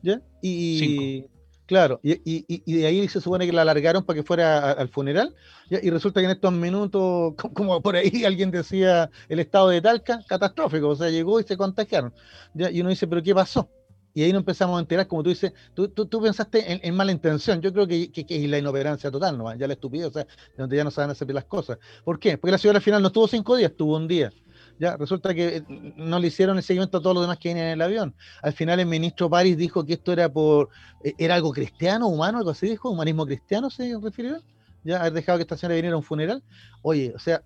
¿Ya? 0.03 0.21
Y, 0.41 1.25
claro, 1.69 2.01
y, 2.03 2.13
y- 2.25 2.45
y- 2.67 2.75
de 2.79 2.87
ahí 2.87 3.09
se 3.09 3.21
supone 3.21 3.47
que 3.47 3.53
la 3.53 3.63
alargaron 3.63 4.05
para 4.05 4.17
que 4.19 4.25
fuera 4.25 4.73
al 4.73 4.89
funeral, 4.89 5.35
y 5.71 5.91
resulta 5.91 6.21
que 6.21 6.25
en 6.27 6.33
estos 6.33 6.53
minutos, 6.53 7.35
co- 7.37 7.53
como 7.53 7.81
por 7.83 7.97
ahí 7.97 8.25
alguien 8.25 8.51
decía, 8.51 9.11
el 9.29 9.39
estado 9.41 9.69
de 9.69 9.81
Talca, 9.83 10.21
catastrófico, 10.27 10.89
o 10.89 10.97
sea, 10.97 11.11
llegó 11.11 11.39
y 11.41 11.45
se 11.45 11.57
contagiaron. 11.57 12.15
Y 12.55 12.81
uno 12.81 12.91
dice, 12.91 13.07
¿pero 13.07 13.23
qué 13.23 13.35
pasó? 13.35 13.71
Y 14.15 14.23
ahí 14.25 14.33
nos 14.33 14.41
empezamos 14.41 14.79
a 14.79 14.81
enterar, 14.81 15.07
como 15.07 15.23
tú 15.23 15.29
dices, 15.31 15.53
tú, 15.75 15.89
tú, 15.91 16.07
tú 16.07 16.21
pensaste 16.21 16.73
en, 16.73 16.81
en 16.83 16.95
mala 16.97 17.13
intención. 17.13 17.61
Yo 17.61 17.73
creo 17.73 17.87
que, 17.87 18.11
que, 18.11 18.49
la 18.49 18.59
inoperancia 18.59 19.11
total, 19.13 19.39
¿no? 19.39 19.55
ya 19.55 19.67
la 19.69 19.75
estupidez, 19.75 20.07
o 20.09 20.11
sea, 20.13 20.27
donde 20.57 20.77
ya 20.77 20.83
no 20.85 20.91
saben 20.91 21.11
hacer 21.11 21.33
las 21.33 21.45
cosas. 21.45 21.79
¿Por 22.05 22.19
qué? 22.19 22.37
Porque 22.39 22.51
la 22.53 22.59
señora 22.59 22.79
al 22.79 22.83
final 22.83 23.01
no 23.03 23.09
estuvo 23.09 23.29
cinco 23.29 23.55
días, 23.57 23.71
estuvo 23.71 23.97
un 23.97 24.09
día. 24.09 24.33
Ya, 24.79 24.97
resulta 24.97 25.35
que 25.35 25.57
eh, 25.57 25.65
no 25.97 26.19
le 26.19 26.29
hicieron 26.29 26.57
el 26.57 26.63
seguimiento 26.63 26.99
a 26.99 27.03
todos 27.03 27.15
los 27.15 27.25
demás 27.25 27.39
que 27.39 27.49
venían 27.49 27.67
en 27.67 27.73
el 27.73 27.83
avión. 27.83 28.15
Al 28.43 28.53
final 28.53 28.79
el 28.79 28.87
ministro 28.87 29.29
París 29.29 29.57
dijo 29.57 29.85
que 29.85 29.95
esto 29.95 30.13
era 30.13 30.33
por, 30.33 30.69
eh, 31.03 31.15
era 31.19 31.35
algo 31.35 31.53
cristiano, 31.53 32.07
humano, 32.07 32.39
algo 32.39 32.51
así 32.51 32.69
dijo, 32.69 32.91
humanismo 32.91 33.27
cristiano 33.27 33.71
se 33.71 33.97
refirió. 34.01 34.41
Ya, 34.85 35.01
haber 35.01 35.15
dejado 35.15 35.39
que 35.39 35.43
esta 35.43 35.57
señora 35.57 35.75
viniera 35.75 35.95
a 35.95 35.99
un 35.99 36.05
funeral. 36.05 36.43
Oye, 36.83 37.13
o 37.15 37.19
sea, 37.19 37.43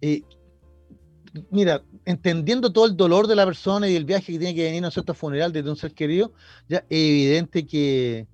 eh, 0.00 0.22
mira, 1.50 1.82
entendiendo 2.06 2.72
todo 2.72 2.86
el 2.86 2.96
dolor 2.96 3.26
de 3.26 3.36
la 3.36 3.44
persona 3.44 3.88
y 3.88 3.94
el 3.94 4.06
viaje 4.06 4.32
que 4.32 4.38
tiene 4.38 4.54
que 4.54 4.64
venir 4.64 4.82
a 4.84 4.88
un 4.88 4.92
cierto 4.92 5.12
funeral 5.12 5.52
desde 5.52 5.68
un 5.68 5.76
ser 5.76 5.92
querido, 5.92 6.32
ya 6.66 6.78
es 6.78 6.84
evidente 6.88 7.66
que, 7.66 8.26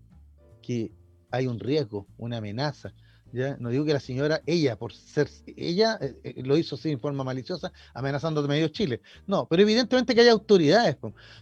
que 0.63 0.93
hay 1.31 1.49
un 1.49 1.59
riesgo, 1.59 2.07
una 2.17 2.39
amenaza. 2.39 2.95
Ya, 3.33 3.57
no 3.59 3.71
digo 3.71 3.85
que 3.85 3.93
la 3.93 4.01
señora, 4.01 4.41
ella, 4.47 4.77
por 4.77 4.93
ser 4.93 5.29
ella, 5.57 5.99
eh, 6.01 6.15
eh, 6.23 6.43
lo 6.45 6.57
hizo 6.57 6.77
así 6.77 6.91
en 6.91 7.01
forma 7.01 7.25
maliciosa, 7.25 7.73
amenazando 7.93 8.41
a 8.41 8.47
medio 8.47 8.69
Chile. 8.69 9.01
No, 9.27 9.47
pero 9.47 9.63
evidentemente 9.63 10.15
que 10.15 10.23
hay 10.23 10.29
autoridades, 10.29 10.97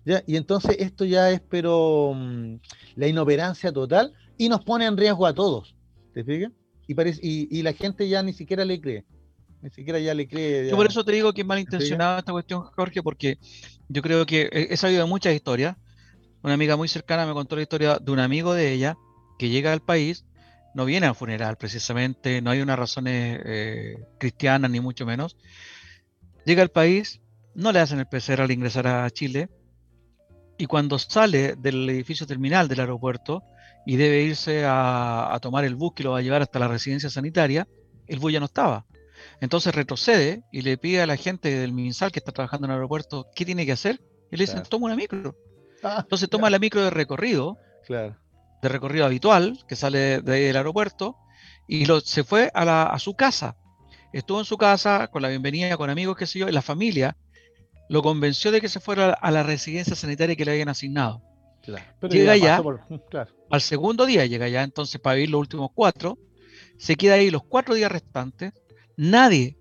¿ya? 0.05 0.23
y 0.27 0.37
entonces 0.37 0.77
esto 0.81 1.05
ya 1.05 1.31
es, 1.31 1.40
pero 1.40 2.12
mm, 2.14 2.57
la 2.97 3.07
inoperancia 3.07 3.73
total 3.73 4.12
y 4.37 4.49
nos 4.49 4.64
pone 4.64 4.87
en 4.87 4.97
riesgo 4.97 5.27
a 5.27 5.35
todos. 5.35 5.77
¿Te 6.14 6.25
fijas? 6.25 6.53
Y, 6.87 6.94
parece, 6.94 7.20
y, 7.23 7.49
y 7.57 7.62
la 7.62 7.73
gente 7.73 8.09
ya 8.09 8.23
ni 8.23 8.33
siquiera 8.33 8.64
le 8.64 8.81
cree. 8.81 9.05
Ni 9.64 9.70
siquiera 9.70 9.99
ya 9.99 10.12
le 10.12 10.29
cree. 10.29 10.68
Yo 10.68 10.77
por 10.77 10.87
eso 10.87 11.05
te 11.05 11.12
digo 11.12 11.33
que 11.33 11.40
es 11.40 11.47
malintencionada 11.47 12.18
esta 12.18 12.33
cuestión, 12.33 12.62
Jorge, 12.77 13.03
porque 13.03 13.38
yo 13.88 14.03
creo 14.03 14.27
que 14.27 14.49
he 14.53 14.75
he 14.75 14.77
sabido 14.77 15.05
de 15.05 15.09
muchas 15.09 15.35
historias. 15.35 15.77
Una 16.42 16.53
amiga 16.53 16.77
muy 16.77 16.88
cercana 16.88 17.25
me 17.25 17.33
contó 17.33 17.57
la 17.57 17.62
historia 17.62 17.99
de 17.99 18.12
un 18.12 18.18
amigo 18.18 18.53
de 18.53 18.75
ella 18.75 18.99
que 19.38 19.49
llega 19.49 19.73
al 19.73 19.81
país, 19.81 20.27
no 20.75 20.85
viene 20.85 21.07
al 21.07 21.15
funeral 21.15 21.57
precisamente, 21.57 22.43
no 22.43 22.51
hay 22.51 22.61
unas 22.61 22.79
razones 22.79 23.41
eh, 23.45 23.97
cristianas 24.19 24.71
ni 24.71 24.81
mucho 24.81 25.07
menos. 25.07 25.37
Llega 26.45 26.63
al 26.63 26.71
país, 26.71 27.21
no 27.55 27.73
le 27.73 27.81
hacen 27.81 27.99
el 28.01 28.07
PCR 28.07 28.43
al 28.43 28.51
ingresar 28.51 28.87
a 28.87 29.09
Chile, 29.11 29.49
y 30.59 30.67
cuando 30.67 30.99
sale 30.99 31.57
del 31.57 31.89
edificio 31.91 32.27
terminal 32.27 32.69
del 32.69 32.81
aeropuerto 32.81 33.43
y 33.87 33.97
debe 33.97 34.23
irse 34.23 34.65
a, 34.65 35.35
a 35.35 35.41
tomar 35.41 35.65
el 35.65 35.75
bus 35.75 35.95
que 35.95 36.05
lo 36.05 36.13
va 36.13 36.19
a 36.19 36.23
llevar 36.23 36.43
hasta 36.43 36.59
la 36.59 36.69
residencia 36.69 37.11
sanitaria, 37.11 37.67
el 38.07 38.19
bus 38.19 38.33
ya 38.33 38.41
no 38.41 38.47
estaba. 38.47 38.87
Entonces 39.41 39.75
retrocede 39.75 40.43
y 40.53 40.63
le 40.63 40.77
pide 40.79 41.03
a 41.03 41.07
la 41.07 41.17
gente 41.17 41.51
del 41.59 41.73
MinSal 41.73 42.13
que 42.13 42.19
está 42.21 42.31
trabajando 42.33 42.67
en 42.67 42.71
el 42.71 42.77
aeropuerto 42.77 43.27
qué 43.35 43.45
tiene 43.45 43.67
que 43.67 43.73
hacer. 43.73 44.01
Y 44.31 44.37
le 44.37 44.43
dicen, 44.45 44.57
Claro. 44.57 44.69
toma 44.69 44.87
una 44.87 44.97
micro. 44.97 45.37
Ah, 45.83 45.99
Entonces 46.03 46.29
toma 46.29 46.51
la 46.51 46.59
micro 46.59 46.83
de 46.83 46.91
recorrido, 46.91 47.59
claro. 47.87 48.17
De 48.64 48.68
recorrido 48.70 49.07
habitual, 49.07 49.59
que 49.68 49.77
sale 49.77 50.20
de 50.20 50.35
ahí 50.35 50.42
del 50.42 50.57
aeropuerto, 50.57 51.16
y 51.68 51.87
lo, 51.87 52.00
se 52.00 52.24
fue 52.24 52.50
a, 52.55 52.64
la- 52.64 52.83
a 52.85 52.98
su 52.98 53.14
casa. 53.14 53.57
Estuvo 54.12 54.38
en 54.40 54.44
su 54.44 54.57
casa 54.59 55.09
con 55.09 55.22
la 55.22 55.29
bienvenida, 55.29 55.77
con 55.77 55.90
amigos, 55.90 56.16
qué 56.16 56.27
sé 56.27 56.38
yo, 56.40 56.48
y 56.48 56.53
la 56.53 56.62
familia 56.62 57.16
lo 57.88 58.03
convenció 58.03 58.50
de 58.53 58.61
que 58.61 58.68
se 58.68 58.81
fuera 58.81 59.12
a 59.12 59.31
la 59.31 59.42
residencia 59.42 59.94
sanitaria 59.94 60.37
que 60.37 60.44
le 60.44 60.53
habían 60.53 60.68
asignado. 60.68 61.22
claro. 61.62 61.85
Pero 62.00 62.12
Llega 62.14 62.37
ya. 62.37 62.50
pasó 62.57 62.62
por- 62.62 62.81
claro. 63.11 63.35
Al 63.50 63.61
segundo 63.61 64.07
día 64.07 64.27
llega 64.27 64.48
ya 64.48 64.62
entonces 64.62 65.00
para 65.00 65.14
vivir 65.16 65.31
los 65.31 65.40
últimos 65.40 65.70
cuatro, 65.74 66.18
se 66.79 66.96
queda 66.96 67.14
ahí 67.14 67.31
los 67.31 67.44
cuatro 67.44 67.74
días 67.74 67.90
restantes, 67.92 68.53
nadie, 68.96 69.59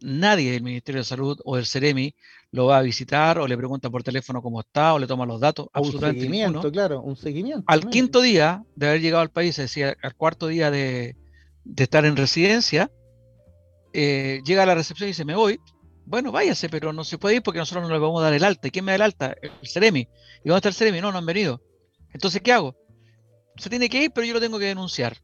nadie 0.00 0.52
del 0.52 0.62
Ministerio 0.62 1.00
de 1.02 1.04
Salud 1.04 1.38
o 1.44 1.56
del 1.56 1.66
CEREMI 1.66 2.14
lo 2.52 2.66
va 2.66 2.78
a 2.78 2.82
visitar 2.82 3.38
o 3.38 3.46
le 3.46 3.56
pregunta 3.56 3.90
por 3.90 4.02
teléfono 4.02 4.42
cómo 4.42 4.60
está 4.60 4.94
o 4.94 4.98
le 4.98 5.06
toma 5.06 5.24
los 5.26 5.40
datos, 5.40 5.68
un 5.74 5.92
seguimiento, 6.00 6.52
ninguno. 6.58 6.72
claro, 6.72 7.00
un 7.02 7.16
seguimiento. 7.16 7.64
Al 7.66 7.88
quinto 7.88 8.20
día 8.20 8.64
de 8.74 8.88
haber 8.88 9.00
llegado 9.00 9.22
al 9.22 9.30
país, 9.30 9.50
es 9.58 9.64
decir, 9.66 9.96
al 10.02 10.14
cuarto 10.16 10.48
día 10.48 10.70
de, 10.70 11.16
de 11.64 11.82
estar 11.84 12.04
en 12.04 12.16
residencia, 12.16 12.90
eh, 13.92 14.40
llega 14.44 14.62
a 14.62 14.66
la 14.66 14.74
recepción 14.74 15.08
y 15.08 15.12
dice, 15.12 15.24
me 15.24 15.34
voy. 15.34 15.60
Bueno, 16.06 16.32
váyase, 16.32 16.68
pero 16.68 16.92
no 16.92 17.04
se 17.04 17.18
puede 17.18 17.36
ir 17.36 17.42
porque 17.42 17.60
nosotros 17.60 17.86
no 17.86 17.94
le 17.94 18.00
vamos 18.00 18.20
a 18.20 18.24
dar 18.24 18.32
el 18.32 18.42
alta. 18.42 18.66
¿Y 18.66 18.70
quién 18.72 18.84
me 18.84 18.92
da 18.92 18.96
el 18.96 19.02
alta? 19.02 19.36
El 19.40 19.52
CEREMI. 19.68 20.00
¿Y 20.00 20.48
dónde 20.48 20.56
está 20.56 20.68
el 20.70 20.74
CEREMI? 20.74 21.00
No, 21.00 21.12
no 21.12 21.18
han 21.18 21.26
venido. 21.26 21.62
Entonces, 22.12 22.40
¿qué 22.42 22.52
hago? 22.52 22.74
Se 23.56 23.70
tiene 23.70 23.88
que 23.88 24.02
ir, 24.04 24.10
pero 24.12 24.26
yo 24.26 24.34
lo 24.34 24.40
tengo 24.40 24.58
que 24.58 24.64
denunciar. 24.64 25.18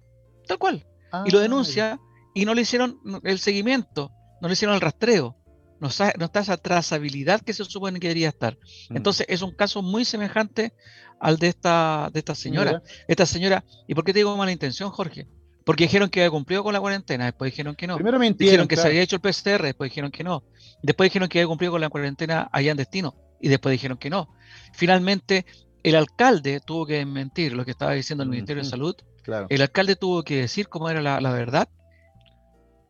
Tal 0.46 0.58
cual. 0.58 0.86
Y 1.24 1.30
lo 1.30 1.38
Ah, 1.38 1.42
denuncia 1.42 2.00
y 2.34 2.44
no 2.44 2.54
le 2.54 2.62
hicieron 2.62 3.00
el 3.24 3.38
seguimiento, 3.40 4.10
no 4.40 4.46
le 4.48 4.52
hicieron 4.52 4.74
el 4.76 4.80
rastreo. 4.80 5.36
No, 5.80 5.88
está 5.88 6.40
esa 6.40 6.56
trazabilidad 6.56 7.40
que 7.42 7.52
se 7.52 7.64
supone 7.64 8.00
que 8.00 8.08
debería 8.08 8.28
estar. 8.28 8.56
Mm. 8.90 8.96
Entonces, 8.96 9.26
es 9.28 9.42
un 9.42 9.52
caso 9.52 9.82
muy 9.82 10.04
semejante 10.04 10.72
al 11.20 11.38
de 11.38 11.48
esta, 11.48 12.10
de 12.12 12.18
esta 12.20 12.34
señora. 12.34 12.82
Esta 13.08 13.26
señora, 13.26 13.64
¿y 13.86 13.94
por 13.94 14.04
qué 14.04 14.12
te 14.12 14.20
digo 14.20 14.36
mala 14.36 14.52
intención, 14.52 14.90
Jorge? 14.90 15.26
Porque 15.64 15.84
dijeron 15.84 16.08
que 16.08 16.20
había 16.20 16.30
cumplido 16.30 16.62
con 16.62 16.72
la 16.72 16.80
cuarentena, 16.80 17.24
después 17.24 17.50
dijeron 17.50 17.74
que 17.74 17.86
no. 17.86 17.96
Primero 17.96 18.18
mintieron, 18.18 18.50
Dijeron 18.50 18.68
que 18.68 18.76
se 18.76 18.82
claro. 18.82 18.90
había 18.90 19.02
hecho 19.02 19.16
el 19.16 19.20
PCR, 19.22 19.62
después 19.64 19.90
dijeron 19.90 20.10
que 20.10 20.22
no. 20.24 20.44
Después 20.82 21.06
dijeron 21.10 21.28
que 21.28 21.40
había 21.40 21.48
cumplido 21.48 21.72
con 21.72 21.80
la 21.80 21.88
cuarentena 21.88 22.48
allá 22.52 22.70
en 22.70 22.76
destino, 22.76 23.14
y 23.40 23.48
después 23.48 23.72
dijeron 23.72 23.98
que 23.98 24.08
no. 24.08 24.28
Finalmente, 24.72 25.44
el 25.82 25.96
alcalde 25.96 26.60
tuvo 26.60 26.86
que 26.86 26.94
desmentir 26.94 27.52
lo 27.52 27.64
que 27.64 27.72
estaba 27.72 27.92
diciendo 27.92 28.22
el 28.22 28.30
Ministerio 28.30 28.62
de 28.62 28.68
Ujú. 28.68 28.70
Salud. 28.70 28.96
claro. 29.22 29.46
El 29.50 29.60
alcalde 29.62 29.96
tuvo 29.96 30.22
que 30.22 30.36
decir 30.42 30.68
cómo 30.68 30.88
era 30.88 31.02
la, 31.02 31.20
la 31.20 31.32
verdad. 31.32 31.68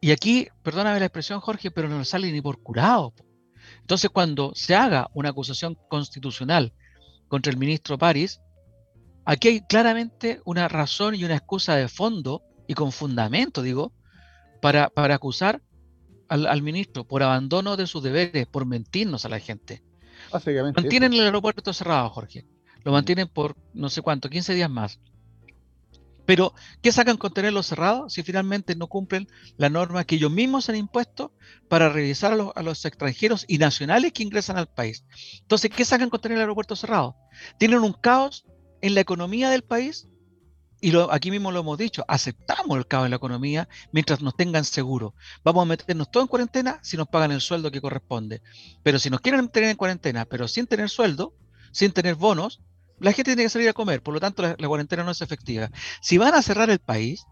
Y 0.01 0.11
aquí, 0.11 0.49
perdóname 0.63 1.01
la 1.01 1.07
expresión, 1.07 1.41
Jorge, 1.41 1.71
pero 1.71 1.89
no 1.89 2.05
sale 2.05 2.31
ni 2.31 2.41
por 2.41 2.63
curado. 2.63 3.15
Entonces, 3.81 4.11
cuando 4.11 4.53
se 4.55 4.75
haga 4.75 5.09
una 5.15 5.31
acusación 5.31 5.77
constitucional 5.89 6.73
contra 7.29 7.51
el 7.51 7.59
ministro 7.59 7.99
París, 7.99 8.41
aquí 9.25 9.49
hay 9.49 9.61
claramente 9.63 10.41
una 10.45 10.69
razón 10.69 11.15
y 11.15 11.25
una 11.25 11.37
excusa 11.37 11.75
de 11.77 11.89
fondo 11.89 12.43
y 12.67 12.75
con 12.75 12.93
fundamento, 12.93 13.63
digo, 13.63 13.93
para, 14.61 14.89
para 14.89 15.15
acusar 15.15 15.63
al, 16.29 16.47
al 16.47 16.63
ministro 16.63 17.05
por 17.05 17.23
abandono 17.23 17.77
de 17.77 17.87
sus 17.87 18.03
deberes, 18.03 18.47
por 18.47 18.67
mentirnos 18.67 19.25
a 19.25 19.29
la 19.29 19.41
gente. 19.41 19.83
Mantienen 20.83 21.13
el 21.13 21.21
aeropuerto 21.21 21.73
cerrado, 21.73 22.11
Jorge. 22.11 22.47
Lo 22.85 22.93
mantienen 22.93 23.29
por 23.29 23.57
no 23.75 23.89
sé 23.89 24.03
cuánto, 24.03 24.29
15 24.29 24.55
días 24.55 24.71
más. 24.71 25.01
Pero, 26.27 26.53
¿qué 26.83 26.93
sacan 26.93 27.17
con 27.17 27.33
tenerlo 27.33 27.63
cerrado 27.63 28.11
si 28.11 28.23
finalmente 28.23 28.75
no 28.75 28.89
cumplen 28.89 29.29
la 29.57 29.71
norma 29.71 30.05
que 30.05 30.17
ellos 30.17 30.31
mismos 30.31 30.69
han 30.69 30.77
impuesto 30.77 31.33
para 31.69 31.89
revisar 31.89 32.33
a 32.33 32.63
los, 32.63 32.85
extranjeros 32.85 33.45
y 33.49 33.59
nacionales 33.59 34.13
que 34.13 34.25
ingresan 34.25 34.59
al 34.59 34.69
país? 34.69 35.05
Entonces, 35.41 35.71
¿qué 35.71 35.85
sacan 35.85 36.11
con 36.11 36.21
tener 36.21 36.37
el 36.37 36.43
aeropuerto 36.43 36.77
cerrado? 36.77 37.17
Tienen 37.59 37.81
un 37.81 37.93
caos 37.93 38.45
en 38.83 38.95
la 38.95 39.01
economía 39.01 39.51
del 39.51 39.63
país 39.63 40.09
y 40.81 40.93
aquí 41.11 41.31
mismo 41.31 41.51
lo 41.53 41.61
hemos 41.61 41.79
dicho, 41.79 42.05
aceptamos 42.07 42.77
el 42.77 42.87
caos 42.87 43.07
en 43.07 43.11
la 43.11 43.17
economía 43.17 43.69
mientras 43.93 44.21
nos 44.21 44.37
tengan 44.37 44.65
seguro. 44.65 45.15
Vamos 45.43 45.63
a 45.63 45.67
meternos 45.67 46.11
todos 46.11 46.25
en 46.25 46.29
cuarentena 46.29 46.79
si 46.83 46.97
nos 46.97 47.09
pagan 47.09 47.33
el 47.33 47.41
sueldo 47.41 47.71
que 47.71 47.81
corresponde. 47.81 48.43
Pero 48.83 48.99
si 48.99 49.09
nos 49.09 49.21
quieren 49.21 49.49
tener 49.49 49.71
en 49.71 49.77
cuarentena, 49.77 50.27
pero 50.27 50.49
sin 50.49 50.67
tener 50.67 50.91
sueldo, 50.91 51.35
sin 51.73 51.93
tener 51.93 52.15
bonos, 52.15 52.61
la 53.01 53.13
gente 53.13 53.31
tiene 53.31 53.45
que 53.45 53.51
salir 53.51 53.69
a 53.69 53.73
comer, 53.73 54.03
por 54.03 54.15
lo 54.15 54.21
tanto 54.21 54.43
la, 54.43 54.69
cuarentena 54.69 55.05
no 55.05 55.11
es 55.11 55.21
efectiva. 55.21 55.71
Si 56.01 56.19
van 56.19 56.35
a 56.35 56.43
cerrar 56.43 56.71
el 56.71 56.79
país, 56.79 57.27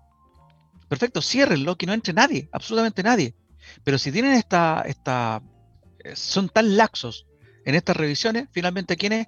perfecto, 0.89 1.23
ciérrenlo, 1.23 1.77
que 1.77 1.87
no 1.87 1.93
entre 1.93 2.13
nadie, 2.13 2.49
absolutamente 2.53 3.03
nadie. 3.03 3.35
Pero 3.83 3.99
si 3.99 4.13
tienen 4.13 4.35
esta, 4.35 4.83
esta, 4.87 5.43
eh, 6.01 6.15
son 6.15 6.49
tan 6.49 6.77
laxos 6.77 7.27
en 7.65 7.75
estas 7.75 7.97
revisiones, 7.97 8.49
finalmente 8.53 8.95
¿a 8.95 8.97
quiénes, 8.97 9.27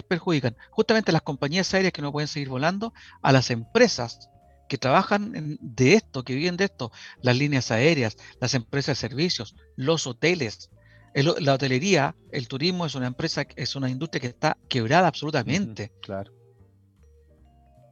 a 0.00 0.02
perjudican? 0.02 0.56
Justamente 0.70 1.10
a 1.10 1.12
las 1.12 1.22
compañías 1.22 1.72
aéreas 1.74 1.92
que 1.92 2.02
no 2.02 2.12
pueden 2.12 2.28
seguir 2.28 2.48
volando, 2.48 2.94
a 3.22 3.32
las 3.32 3.50
empresas 3.50 4.30
que 4.68 4.78
trabajan 4.78 5.58
de 5.60 5.94
esto, 5.94 6.22
que 6.22 6.34
viven 6.34 6.56
de 6.56 6.64
esto, 6.64 6.92
las 7.22 7.36
líneas 7.36 7.70
aéreas, 7.70 8.16
las 8.40 8.54
empresas 8.54 8.96
de 8.96 9.08
servicios, 9.08 9.56
los 9.76 10.06
hoteles, 10.06 10.70
la 11.14 11.54
hotelería, 11.54 12.14
el 12.30 12.48
turismo 12.48 12.86
es 12.86 12.94
una 12.94 13.06
empresa, 13.06 13.44
es 13.56 13.74
una 13.76 13.90
industria 13.90 14.20
que 14.20 14.26
está 14.28 14.56
quebrada 14.68 15.08
absolutamente. 15.08 15.92
claro. 16.02 16.32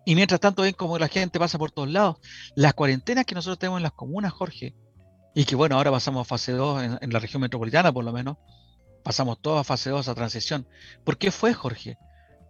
Y 0.05 0.15
mientras 0.15 0.41
tanto 0.41 0.63
ven 0.63 0.73
como 0.73 0.99
la 0.99 1.09
gente 1.09 1.39
pasa 1.39 1.59
por 1.59 1.71
todos 1.71 1.91
lados. 1.91 2.17
Las 2.55 2.73
cuarentenas 2.73 3.27
que 3.27 3.35
nosotros 3.35 3.59
tenemos 3.59 3.77
en 3.77 3.83
las 3.83 3.93
comunas, 3.93 4.33
Jorge, 4.33 4.75
y 5.35 5.45
que 5.45 5.55
bueno, 5.55 5.77
ahora 5.77 5.91
pasamos 5.91 6.23
a 6.23 6.25
fase 6.25 6.53
2 6.53 6.83
en, 6.83 6.99
en 7.03 7.13
la 7.13 7.19
región 7.19 7.43
metropolitana 7.43 7.93
por 7.93 8.05
lo 8.05 8.13
menos, 8.13 8.39
pasamos 9.05 9.41
todos 9.43 9.61
a 9.61 9.65
fase 9.65 9.91
2 9.91 10.09
a 10.09 10.15
transición. 10.15 10.67
¿Por 11.05 11.19
qué 11.19 11.31
fue, 11.31 11.53
Jorge? 11.53 11.99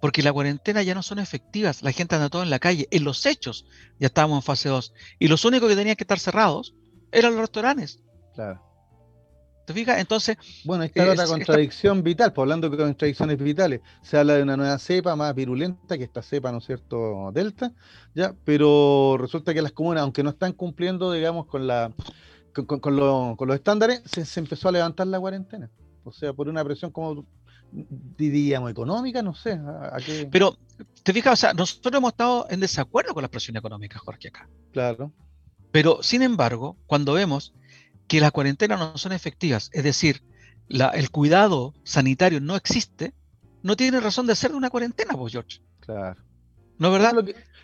Porque 0.00 0.22
la 0.22 0.32
cuarentena 0.32 0.82
ya 0.82 0.94
no 0.94 1.02
son 1.02 1.18
efectivas, 1.18 1.82
la 1.82 1.90
gente 1.90 2.14
anda 2.14 2.28
todo 2.28 2.44
en 2.44 2.50
la 2.50 2.60
calle, 2.60 2.86
en 2.92 3.02
los 3.02 3.26
hechos 3.26 3.66
ya 3.98 4.06
estábamos 4.06 4.38
en 4.38 4.42
fase 4.42 4.68
2. 4.68 4.94
Y 5.18 5.26
los 5.26 5.44
únicos 5.44 5.68
que 5.68 5.74
tenían 5.74 5.96
que 5.96 6.04
estar 6.04 6.20
cerrados 6.20 6.76
eran 7.10 7.32
los 7.32 7.40
restaurantes. 7.40 8.00
Claro. 8.34 8.67
¿Te 9.68 9.74
fijas? 9.74 9.98
Entonces. 9.98 10.38
Bueno, 10.64 10.82
está 10.84 11.04
la 11.04 11.12
otra 11.12 11.26
contradicción 11.26 12.02
vital, 12.02 12.32
pues 12.32 12.42
hablando 12.44 12.70
de 12.70 12.76
contradicciones 12.78 13.36
vitales. 13.36 13.82
Se 14.00 14.16
habla 14.16 14.36
de 14.36 14.42
una 14.42 14.56
nueva 14.56 14.78
cepa 14.78 15.14
más 15.14 15.34
virulenta 15.34 15.98
que 15.98 16.04
esta 16.04 16.22
cepa, 16.22 16.50
¿no 16.50 16.56
es 16.56 16.64
cierto? 16.64 17.30
Delta, 17.34 17.74
¿ya? 18.14 18.34
Pero 18.46 19.18
resulta 19.20 19.52
que 19.52 19.60
las 19.60 19.72
comunas, 19.72 20.04
aunque 20.04 20.22
no 20.22 20.30
están 20.30 20.54
cumpliendo, 20.54 21.12
digamos, 21.12 21.44
con 21.44 21.66
la 21.66 21.92
con, 22.54 22.96
los 22.96 23.54
estándares, 23.54 24.00
se, 24.06 24.40
empezó 24.40 24.70
a 24.70 24.72
levantar 24.72 25.06
la 25.06 25.20
cuarentena. 25.20 25.68
O 26.02 26.12
sea, 26.12 26.32
por 26.32 26.48
una 26.48 26.64
presión 26.64 26.90
como 26.90 27.26
diríamos 27.70 28.70
económica, 28.70 29.20
no 29.20 29.34
sé. 29.34 29.52
¿a, 29.52 29.98
qué? 29.98 30.26
Pero, 30.32 30.56
te 31.02 31.12
fijas, 31.12 31.34
o 31.34 31.36
sea, 31.36 31.52
nosotros 31.52 31.94
hemos 31.94 32.12
estado 32.12 32.46
en 32.48 32.60
desacuerdo 32.60 33.12
con 33.12 33.20
la 33.20 33.28
presión 33.28 33.58
económica, 33.58 33.98
Jorge, 33.98 34.28
acá. 34.28 34.48
Claro. 34.72 35.12
Pero, 35.72 36.02
sin 36.02 36.22
embargo, 36.22 36.78
cuando 36.86 37.12
vemos 37.12 37.52
que 38.08 38.20
las 38.20 38.32
cuarentenas 38.32 38.78
no 38.78 38.98
son 38.98 39.12
efectivas, 39.12 39.70
es 39.72 39.84
decir, 39.84 40.22
el 40.68 41.10
cuidado 41.10 41.74
sanitario 41.84 42.40
no 42.40 42.56
existe, 42.56 43.14
no 43.62 43.76
tiene 43.76 44.00
razón 44.00 44.26
de 44.26 44.34
ser 44.34 44.50
de 44.50 44.56
una 44.56 44.70
cuarentena, 44.70 45.14
pues, 45.14 45.32
George. 45.32 45.60
Claro. 45.80 46.20
¿No 46.78 46.88
es 46.88 46.92
verdad? 46.92 47.12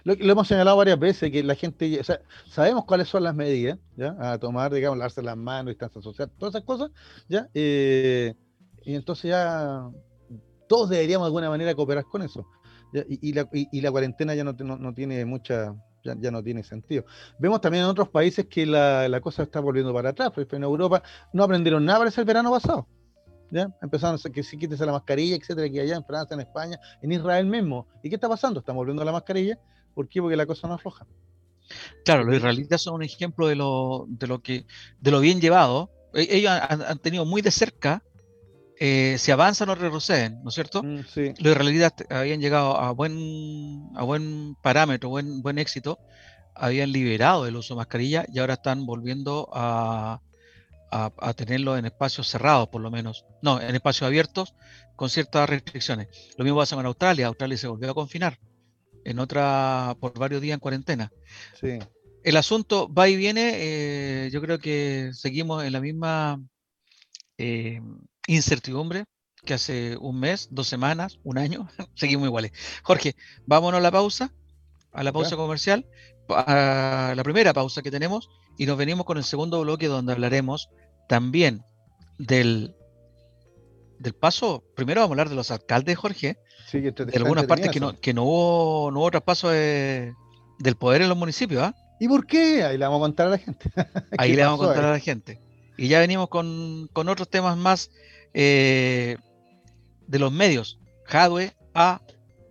Lo, 0.05 0.15
lo, 0.15 0.33
hemos 0.33 0.49
señalado 0.49 0.77
varias 0.77 0.99
veces, 0.99 1.31
que 1.31 1.43
la 1.43 1.55
gente, 1.55 2.01
o 2.01 2.05
sea, 2.05 2.21
sabemos 2.51 2.85
cuáles 2.85 3.09
son 3.09 3.23
las 3.23 3.35
medidas, 3.35 3.79
¿ya? 3.97 4.17
A 4.19 4.39
tomar, 4.39 4.73
digamos, 4.73 4.99
lavarse 4.99 5.23
las 5.23 5.37
manos, 5.37 5.73
distancia 5.73 6.03
social, 6.03 6.31
todas 6.39 6.55
esas 6.55 6.65
cosas, 6.67 6.91
¿ya? 7.29 7.49
Eh, 7.55 8.35
y 8.85 8.95
entonces 8.95 9.31
ya 9.31 9.89
todos 10.69 10.91
deberíamos 10.91 11.25
de 11.25 11.29
alguna 11.29 11.49
manera 11.49 11.75
cooperar 11.75 12.05
con 12.05 12.23
eso. 12.23 12.47
Y, 13.09 13.33
la, 13.33 13.49
y, 13.53 13.81
la, 13.81 13.91
cuarentena 13.91 14.35
ya 14.37 14.45
no, 14.45 14.53
no 14.53 14.95
tiene 14.95 15.25
mucha, 15.25 15.75
ya, 16.05 16.31
no 16.31 16.43
tiene 16.43 16.63
sentido. 16.63 17.05
Vemos 17.39 17.61
también 17.61 17.85
en 17.85 17.91
otros 17.91 18.09
países 18.09 18.47
que 18.47 18.67
la, 18.67 19.21
cosa 19.21 19.43
está 19.43 19.61
volviendo 19.61 19.93
para 19.93 20.11
atrás. 20.11 20.31
Pues, 20.35 20.47
en 20.53 20.63
Europa 20.63 21.03
no 21.33 21.45
aprendieron 21.45 21.85
nada 21.85 21.99
para 21.99 22.11
ese 22.11 22.23
verano 22.25 22.51
pasado. 22.51 22.87
¿ya? 23.51 23.69
Empezaron 23.83 24.19
a 24.23 24.31
que 24.31 24.43
si 24.43 24.59
quítese 24.59 24.85
la 24.85 24.93
mascarilla, 24.93 25.37
etcétera, 25.37 25.69
que 25.71 25.81
allá 25.81 25.97
en 25.97 26.05
Francia, 26.05 26.35
en 26.35 26.41
España, 26.41 26.79
en 27.03 27.13
Israel 27.13 27.47
mismo. 27.47 27.87
¿Y 28.03 28.09
qué 28.09 28.17
está 28.17 28.29
pasando? 28.29 28.61
Están 28.61 28.77
volviendo 28.77 29.03
a 29.03 29.05
la 29.05 29.13
mascarilla. 29.13 29.59
¿Por 29.95 30.09
qué? 30.09 30.21
Porque 30.21 30.37
la 30.37 30.47
cosa 30.47 30.69
no 30.69 30.75
afloja. 30.75 31.07
Claro, 32.05 32.25
los 32.25 32.37
israelitas 32.37 32.83
son 32.83 32.95
un 32.95 33.03
ejemplo 33.03 33.47
de 33.47 33.57
lo, 33.57 34.07
de 34.09 34.27
lo 34.27 34.43
que, 34.43 34.67
de 35.01 35.11
lo 35.11 35.21
bien 35.21 35.41
llevado. 35.41 35.91
E, 36.13 36.27
ellos 36.37 36.53
han, 36.53 36.99
tenido 36.99 37.25
muy 37.25 37.43
de 37.43 37.51
cerca 37.51 38.03
eh, 38.81 39.17
si 39.19 39.31
avanzan 39.31 39.69
o 39.69 39.75
retroceden, 39.75 40.43
¿no 40.43 40.49
es 40.49 40.55
cierto? 40.55 40.83
Mm, 40.83 41.01
los 41.39 41.53
israelitas 41.53 41.95
habían 42.11 42.41
llegado 42.41 42.79
a 42.79 42.91
buen, 42.93 43.89
a 43.95 44.03
buen 44.03 44.57
parámetro, 44.63 45.09
buen, 45.09 45.43
buen 45.43 45.59
éxito, 45.59 45.99
habían 46.55 46.93
liberado 46.93 47.47
el 47.47 47.57
uso 47.57 47.75
de 47.75 47.79
mascarilla 47.79 48.27
y 48.33 48.39
ahora 48.39 48.55
están 48.55 48.87
volviendo 48.87 49.49
a, 49.53 50.21
a, 50.91 51.35
tenerlo 51.35 51.77
en 51.77 51.87
espacios 51.87 52.29
cerrados, 52.29 52.69
por 52.69 52.81
lo 52.81 52.91
menos. 52.91 53.25
No, 53.43 53.61
en 53.61 53.75
espacios 53.75 54.07
abiertos 54.07 54.55
con 54.97 55.11
ciertas 55.11 55.49
restricciones. 55.49 56.09
Lo 56.37 56.45
mismo 56.45 56.59
pasa 56.59 56.77
con 56.77 56.87
Australia. 56.87 57.27
Australia 57.27 57.57
se 57.57 57.67
volvió 57.67 57.91
a 57.91 57.95
confinar 57.95 58.39
en 59.05 59.19
otra, 59.19 59.97
por 60.01 60.17
varios 60.19 60.41
días 60.41 60.55
en 60.55 60.61
cuarentena. 60.61 61.13
Sí. 61.61 61.79
El 62.23 62.37
asunto 62.37 62.93
va 62.93 63.09
y 63.09 63.17
viene. 63.17 63.53
Eh, 63.57 64.31
yo 64.33 64.41
creo 64.41 64.59
que 64.59 65.11
seguimos 65.13 65.65
en 65.65 65.73
la 65.73 65.81
misma 65.81 66.41
eh, 67.39 67.81
incertidumbre 68.27 69.05
que 69.45 69.55
hace 69.55 69.97
un 69.99 70.19
mes, 70.19 70.49
dos 70.51 70.69
semanas, 70.69 71.19
un 71.23 71.39
año, 71.39 71.69
seguimos 71.95 72.27
iguales. 72.27 72.53
Jorge, 72.83 73.15
vámonos 73.47 73.79
a 73.79 73.83
la 73.83 73.91
pausa, 73.91 74.33
a 74.93 75.03
la 75.03 75.13
pausa 75.13 75.37
comercial, 75.37 75.87
a 76.29 77.13
la 77.17 77.23
primera 77.23 77.53
pausa 77.53 77.83
que 77.83 77.91
tenemos, 77.91 78.31
y 78.57 78.67
nos 78.67 78.79
venimos 78.79 79.05
con 79.05 79.19
el 79.19 79.25
segundo 79.25 79.61
bloque 79.61 79.89
donde 79.89 80.13
hablaremos 80.13 80.71
también 81.09 81.63
del, 82.19 82.75
del 83.99 84.15
paso. 84.15 84.65
Primero 84.75 85.01
vamos 85.01 85.11
a 85.11 85.15
hablar 85.15 85.29
de 85.29 85.35
los 85.35 85.51
alcaldes, 85.51 85.99
Jorge, 85.99 86.39
de 86.73 87.13
algunas 87.17 87.47
partes 87.47 87.71
que 87.71 87.81
no, 87.81 87.99
que 88.01 88.15
no 88.15 88.25
hubo, 88.25 88.91
no 88.91 89.01
hubo 89.01 89.11
traspaso 89.11 89.51
del 89.51 90.77
poder 90.79 91.03
en 91.03 91.09
los 91.09 91.19
municipios. 91.19 91.63
¿ah? 91.63 91.75
¿Y 92.01 92.09
por 92.09 92.27
qué? 92.27 92.65
Ahí 92.65 92.79
le 92.79 92.85
vamos 92.85 92.99
a 92.99 93.05
contar 93.05 93.27
a 93.27 93.31
la 93.31 93.39
gente. 93.39 93.71
Ahí 94.19 94.35
le 94.35 94.45
vamos 94.45 94.61
a 94.61 94.67
contar 94.67 94.85
a 94.85 94.93
la 94.93 95.01
gente. 95.01 95.41
Y 95.77 95.89
ya 95.89 95.99
venimos 95.99 96.29
con, 96.29 96.89
con 96.93 97.09
otros 97.09 97.29
temas 97.29 97.57
más 97.57 97.91
eh, 98.35 99.17
de 100.07 100.19
los 100.19 100.33
medios. 100.33 100.79
Hadwe 101.09 101.55
ha 101.75 102.01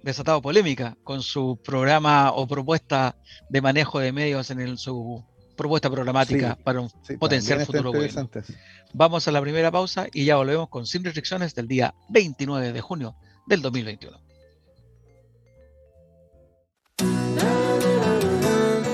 desatado 0.04 0.42
polémica 0.42 0.98
con 1.04 1.22
su 1.22 1.60
programa 1.64 2.32
o 2.32 2.48
propuesta 2.48 3.16
de 3.50 3.62
manejo 3.62 4.00
de 4.00 4.12
medios 4.12 4.50
en 4.52 4.60
el, 4.60 4.78
su 4.78 5.24
propuesta 5.56 5.90
programática 5.90 6.58
para 6.64 6.82
un 6.82 6.90
potencial 7.20 7.66
futuro 7.66 7.92
Vamos 8.94 9.28
a 9.28 9.32
la 9.32 9.42
primera 9.42 9.72
pausa 9.72 10.08
y 10.14 10.26
ya 10.26 10.36
volvemos 10.36 10.70
con 10.70 10.86
Sin 10.86 11.04
Restricciones 11.04 11.56
del 11.56 11.68
día 11.68 11.96
29 12.10 12.74
de 12.74 12.82
junio 12.82 13.16
del 13.48 13.62
2021. 13.62 14.20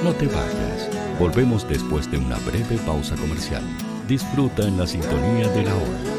No 0.03 0.13
te 0.13 0.27
vayas. 0.27 0.89
Volvemos 1.19 1.67
después 1.67 2.09
de 2.09 2.17
una 2.17 2.37
breve 2.39 2.77
pausa 2.85 3.15
comercial. 3.17 3.63
Disfruta 4.07 4.63
en 4.63 4.77
la 4.77 4.87
sintonía 4.87 5.49
de 5.49 5.63
la 5.63 5.75
hora. 5.75 6.18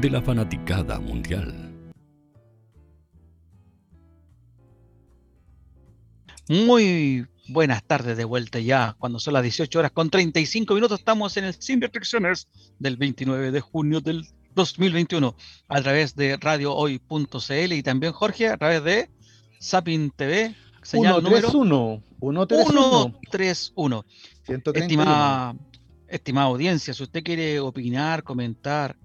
de 0.00 0.10
la 0.10 0.22
fanaticada 0.22 1.00
mundial. 1.00 1.74
Muy 6.48 7.26
buenas 7.48 7.82
tardes 7.82 8.16
de 8.16 8.24
vuelta 8.24 8.60
ya, 8.60 8.94
cuando 8.98 9.18
son 9.18 9.34
las 9.34 9.42
18 9.42 9.78
horas 9.78 9.90
con 9.90 10.08
35 10.08 10.74
minutos, 10.74 11.00
estamos 11.00 11.36
en 11.36 11.44
el 11.44 11.54
Sin 11.54 11.80
Restricciones 11.80 12.46
del 12.78 12.96
29 12.96 13.50
de 13.50 13.60
junio 13.60 14.00
del 14.00 14.24
2021, 14.54 15.34
a 15.68 15.82
través 15.82 16.14
de 16.14 16.36
radiohoy.cl 16.36 17.72
y 17.72 17.82
también 17.82 18.12
Jorge, 18.12 18.48
a 18.48 18.56
través 18.56 18.84
de 18.84 19.10
Sapin 19.58 20.10
TV 20.10 20.54
Señal 20.82 21.20
131. 21.20 22.02
131. 22.20 23.14
131. 23.24 24.04
Estimada, 24.74 25.56
estimada 26.06 26.46
audiencia, 26.46 26.94
si 26.94 27.02
usted 27.02 27.22
quiere 27.22 27.58
opinar, 27.60 28.22
comentar, 28.22 28.96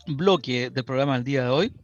bloque 0.06 0.70
del 0.70 0.84
programa 0.84 1.14
del 1.14 1.24
día 1.24 1.44
de 1.44 1.50
hoy. 1.50 1.74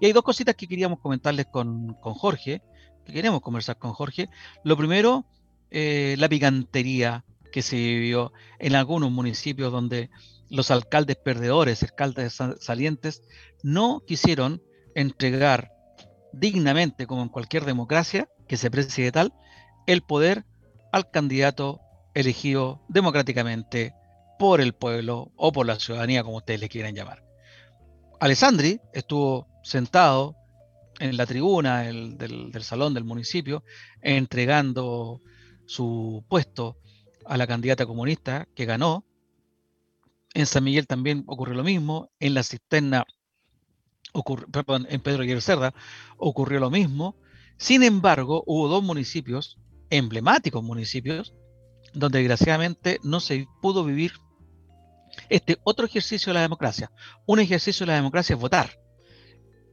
Y 0.00 0.06
hay 0.06 0.12
dos 0.12 0.24
cositas 0.24 0.56
que 0.56 0.66
queríamos 0.66 0.98
comentarles 0.98 1.46
con, 1.46 1.94
Jorge, 1.94 2.60
que 3.04 3.12
queremos 3.12 3.40
conversar 3.40 3.76
con 3.76 3.92
Jorge. 3.92 4.28
Lo 4.64 4.76
primero, 4.76 5.26
eh, 5.70 6.16
la 6.18 6.28
picantería 6.28 7.24
que 7.52 7.62
se 7.62 7.76
vivió 7.76 8.32
en 8.58 8.74
algunos 8.74 9.12
municipios 9.12 9.70
donde 9.70 10.10
los 10.52 10.70
alcaldes 10.70 11.16
perdedores, 11.16 11.82
alcaldes 11.82 12.38
salientes, 12.60 13.22
no 13.62 14.02
quisieron 14.06 14.62
entregar 14.94 15.72
dignamente, 16.32 17.06
como 17.06 17.22
en 17.22 17.30
cualquier 17.30 17.64
democracia 17.64 18.28
que 18.46 18.58
se 18.58 18.70
preside 18.70 19.10
tal, 19.12 19.32
el 19.86 20.02
poder 20.02 20.44
al 20.92 21.10
candidato 21.10 21.80
elegido 22.14 22.82
democráticamente 22.88 23.94
por 24.38 24.60
el 24.60 24.74
pueblo 24.74 25.32
o 25.36 25.52
por 25.52 25.66
la 25.66 25.80
ciudadanía, 25.80 26.22
como 26.22 26.36
ustedes 26.36 26.60
le 26.60 26.68
quieran 26.68 26.94
llamar. 26.94 27.24
Alessandri 28.20 28.78
estuvo 28.92 29.48
sentado 29.64 30.36
en 31.00 31.16
la 31.16 31.24
tribuna 31.24 31.80
del, 31.82 32.52
salón 32.60 32.92
del 32.92 33.04
municipio, 33.04 33.64
entregando 34.02 35.22
su 35.64 36.24
puesto 36.28 36.76
a 37.24 37.38
la 37.38 37.46
candidata 37.46 37.86
comunista 37.86 38.46
que 38.54 38.66
ganó. 38.66 39.06
En 40.34 40.46
San 40.46 40.64
Miguel 40.64 40.86
también 40.86 41.24
ocurrió 41.26 41.54
lo 41.54 41.64
mismo. 41.64 42.10
En 42.18 42.34
la 42.34 42.42
cisterna, 42.42 43.04
perdón, 44.50 44.86
en 44.88 45.00
Pedro 45.00 45.24
y 45.24 45.40
Cerda 45.40 45.74
ocurrió 46.16 46.60
lo 46.60 46.70
mismo. 46.70 47.16
Sin 47.58 47.82
embargo, 47.82 48.42
hubo 48.46 48.68
dos 48.68 48.82
municipios, 48.82 49.58
emblemáticos 49.90 50.62
municipios, 50.62 51.34
donde 51.92 52.18
desgraciadamente 52.18 52.98
no 53.02 53.20
se 53.20 53.46
pudo 53.60 53.84
vivir 53.84 54.12
este 55.28 55.58
otro 55.64 55.84
ejercicio 55.84 56.30
de 56.30 56.34
la 56.34 56.42
democracia. 56.42 56.90
Un 57.26 57.40
ejercicio 57.40 57.84
de 57.84 57.92
la 57.92 57.96
democracia 57.96 58.34
es 58.34 58.40
votar, 58.40 58.78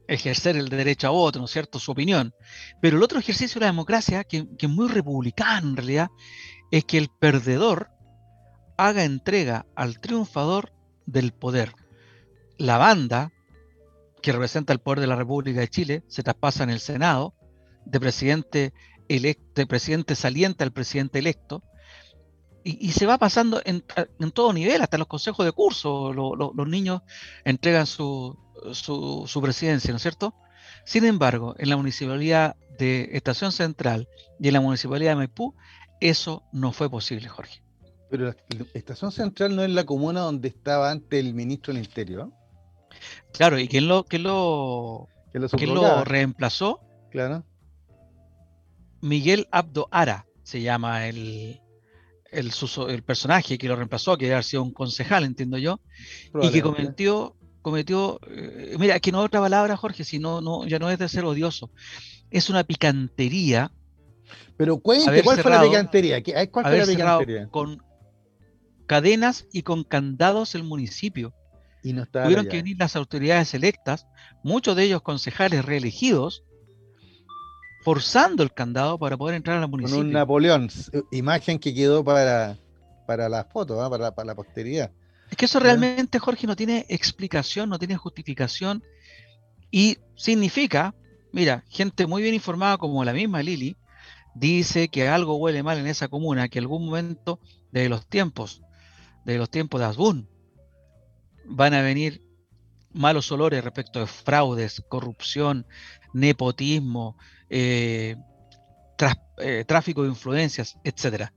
ejercer 0.06 0.56
el 0.56 0.68
derecho 0.68 1.06
a 1.06 1.10
voto, 1.10 1.38
¿no 1.38 1.46
es 1.46 1.50
cierto?, 1.50 1.78
su 1.78 1.92
opinión. 1.92 2.34
Pero 2.82 2.98
el 2.98 3.02
otro 3.02 3.18
ejercicio 3.18 3.58
de 3.58 3.64
la 3.64 3.72
democracia, 3.72 4.24
que, 4.24 4.46
que 4.58 4.66
es 4.66 4.72
muy 4.72 4.88
republicano 4.88 5.70
en 5.70 5.76
realidad, 5.76 6.08
es 6.70 6.84
que 6.84 6.98
el 6.98 7.08
perdedor 7.08 7.88
haga 8.86 9.04
entrega 9.04 9.66
al 9.74 10.00
triunfador 10.00 10.72
del 11.04 11.32
poder. 11.32 11.74
La 12.56 12.78
banda, 12.78 13.30
que 14.22 14.32
representa 14.32 14.72
el 14.72 14.80
poder 14.80 15.00
de 15.00 15.06
la 15.06 15.16
República 15.16 15.60
de 15.60 15.68
Chile, 15.68 16.02
se 16.08 16.22
traspasa 16.22 16.64
en 16.64 16.70
el 16.70 16.80
Senado, 16.80 17.34
de 17.84 18.00
presidente, 18.00 18.72
electo, 19.08 19.44
de 19.54 19.66
presidente 19.66 20.14
saliente 20.14 20.64
al 20.64 20.72
presidente 20.72 21.18
electo, 21.18 21.62
y, 22.62 22.92
se 22.92 23.06
va 23.06 23.16
pasando 23.16 23.62
en, 23.64 23.82
todo 24.32 24.52
nivel, 24.52 24.82
hasta 24.82 24.98
los 24.98 25.06
consejos 25.06 25.46
de 25.46 25.52
curso, 25.52 26.12
los 26.12 26.68
niños 26.68 27.00
entregan 27.44 27.86
su, 27.86 28.38
su, 28.72 29.40
presidencia, 29.42 29.90
¿no 29.92 29.96
es 29.96 30.02
cierto? 30.02 30.34
Sin 30.84 31.06
embargo, 31.06 31.54
en 31.58 31.70
la 31.70 31.78
municipalidad 31.78 32.56
de 32.78 33.08
Estación 33.12 33.52
Central 33.52 34.08
y 34.38 34.48
en 34.48 34.54
la 34.54 34.60
municipalidad 34.60 35.12
de 35.12 35.16
Maipú, 35.16 35.54
eso 36.00 36.42
no 36.52 36.72
fue 36.72 36.90
posible, 36.90 37.28
Jorge. 37.28 37.62
Pero 38.10 38.26
la 38.26 38.36
Estación 38.74 39.12
Central 39.12 39.54
no 39.54 39.62
es 39.62 39.70
la 39.70 39.84
comuna 39.84 40.20
donde 40.20 40.48
estaba 40.48 40.90
antes 40.90 41.20
el 41.20 41.32
ministro 41.32 41.72
del 41.72 41.84
Interior. 41.84 42.30
Claro, 43.32 43.58
y 43.58 43.68
quién 43.68 43.86
lo, 43.86 44.04
quién 44.04 44.24
lo, 44.24 45.08
¿quién 45.56 45.74
lo 45.74 46.04
reemplazó? 46.04 46.80
Claro. 47.10 47.44
Miguel 49.00 49.46
Abdo 49.50 49.88
Ara 49.90 50.26
se 50.42 50.60
llama 50.60 51.06
el, 51.06 51.60
el, 52.32 53.02
personaje 53.04 53.56
que 53.56 53.68
lo 53.68 53.76
reemplazó, 53.76 54.18
que 54.18 54.32
haber 54.32 54.44
sido 54.44 54.64
un 54.64 54.72
concejal, 54.72 55.24
entiendo 55.24 55.56
yo, 55.56 55.80
y 56.42 56.50
que 56.50 56.62
cometió, 56.62 57.36
cometió 57.62 58.20
eh, 58.28 58.76
mira, 58.78 58.98
que 59.00 59.12
no 59.12 59.20
otra 59.20 59.40
palabra, 59.40 59.76
Jorge, 59.76 60.04
si 60.04 60.18
no, 60.18 60.40
no, 60.40 60.66
ya 60.66 60.78
no 60.78 60.90
es 60.90 60.98
de 60.98 61.08
ser 61.08 61.24
odioso, 61.24 61.70
es 62.30 62.50
una 62.50 62.64
picantería. 62.64 63.70
Pero 64.56 64.78
cuente, 64.78 65.22
¿cuál 65.22 65.38
fue 65.40 65.50
la 65.50 65.62
picantería? 65.62 66.22
¿Cuál 66.50 66.66
fue 66.66 66.78
la 66.78 66.86
picantería? 66.86 67.48
Con 67.48 67.82
cadenas 68.90 69.46
y 69.52 69.62
con 69.62 69.84
candados 69.84 70.56
el 70.56 70.64
municipio. 70.64 71.32
Y 71.80 71.92
no 71.92 72.06
Tuvieron 72.06 72.48
que 72.48 72.56
venir 72.56 72.76
las 72.76 72.96
autoridades 72.96 73.54
electas, 73.54 74.08
muchos 74.42 74.74
de 74.74 74.82
ellos 74.82 75.00
concejales 75.02 75.64
reelegidos, 75.64 76.42
forzando 77.84 78.42
el 78.42 78.52
candado 78.52 78.98
para 78.98 79.16
poder 79.16 79.36
entrar 79.36 79.62
al 79.62 79.68
municipio. 79.68 79.98
Con 79.98 80.08
un 80.08 80.12
Napoleón, 80.12 80.68
imagen 81.12 81.60
que 81.60 81.72
quedó 81.72 82.02
para, 82.02 82.58
para 83.06 83.28
la 83.28 83.44
foto, 83.44 83.80
¿ah? 83.80 83.88
para, 83.88 84.12
para, 84.12 84.26
la 84.26 84.34
posteridad. 84.34 84.90
Es 85.30 85.36
que 85.36 85.44
eso 85.44 85.60
realmente, 85.60 86.18
Jorge, 86.18 86.48
no 86.48 86.56
tiene 86.56 86.84
explicación, 86.88 87.70
no 87.70 87.78
tiene 87.78 87.96
justificación 87.96 88.82
y 89.70 89.98
significa, 90.16 90.96
mira, 91.30 91.62
gente 91.68 92.08
muy 92.08 92.22
bien 92.22 92.34
informada 92.34 92.76
como 92.76 93.04
la 93.04 93.12
misma 93.12 93.40
Lili, 93.40 93.76
dice 94.34 94.88
que 94.88 95.06
algo 95.06 95.36
huele 95.36 95.62
mal 95.62 95.78
en 95.78 95.86
esa 95.86 96.08
comuna, 96.08 96.48
que 96.48 96.58
algún 96.58 96.86
momento 96.86 97.38
de 97.70 97.88
los 97.88 98.04
tiempos, 98.08 98.62
de 99.24 99.38
los 99.38 99.50
tiempos 99.50 99.80
de 99.80 99.86
Asbun, 99.86 100.28
van 101.46 101.74
a 101.74 101.82
venir 101.82 102.22
malos 102.92 103.30
olores 103.32 103.62
respecto 103.62 104.00
de 104.00 104.06
fraudes, 104.06 104.82
corrupción, 104.88 105.66
nepotismo, 106.12 107.16
eh, 107.48 108.16
eh, 109.38 109.64
tráfico 109.66 110.02
de 110.02 110.08
influencias, 110.08 110.78
etcétera. 110.84 111.32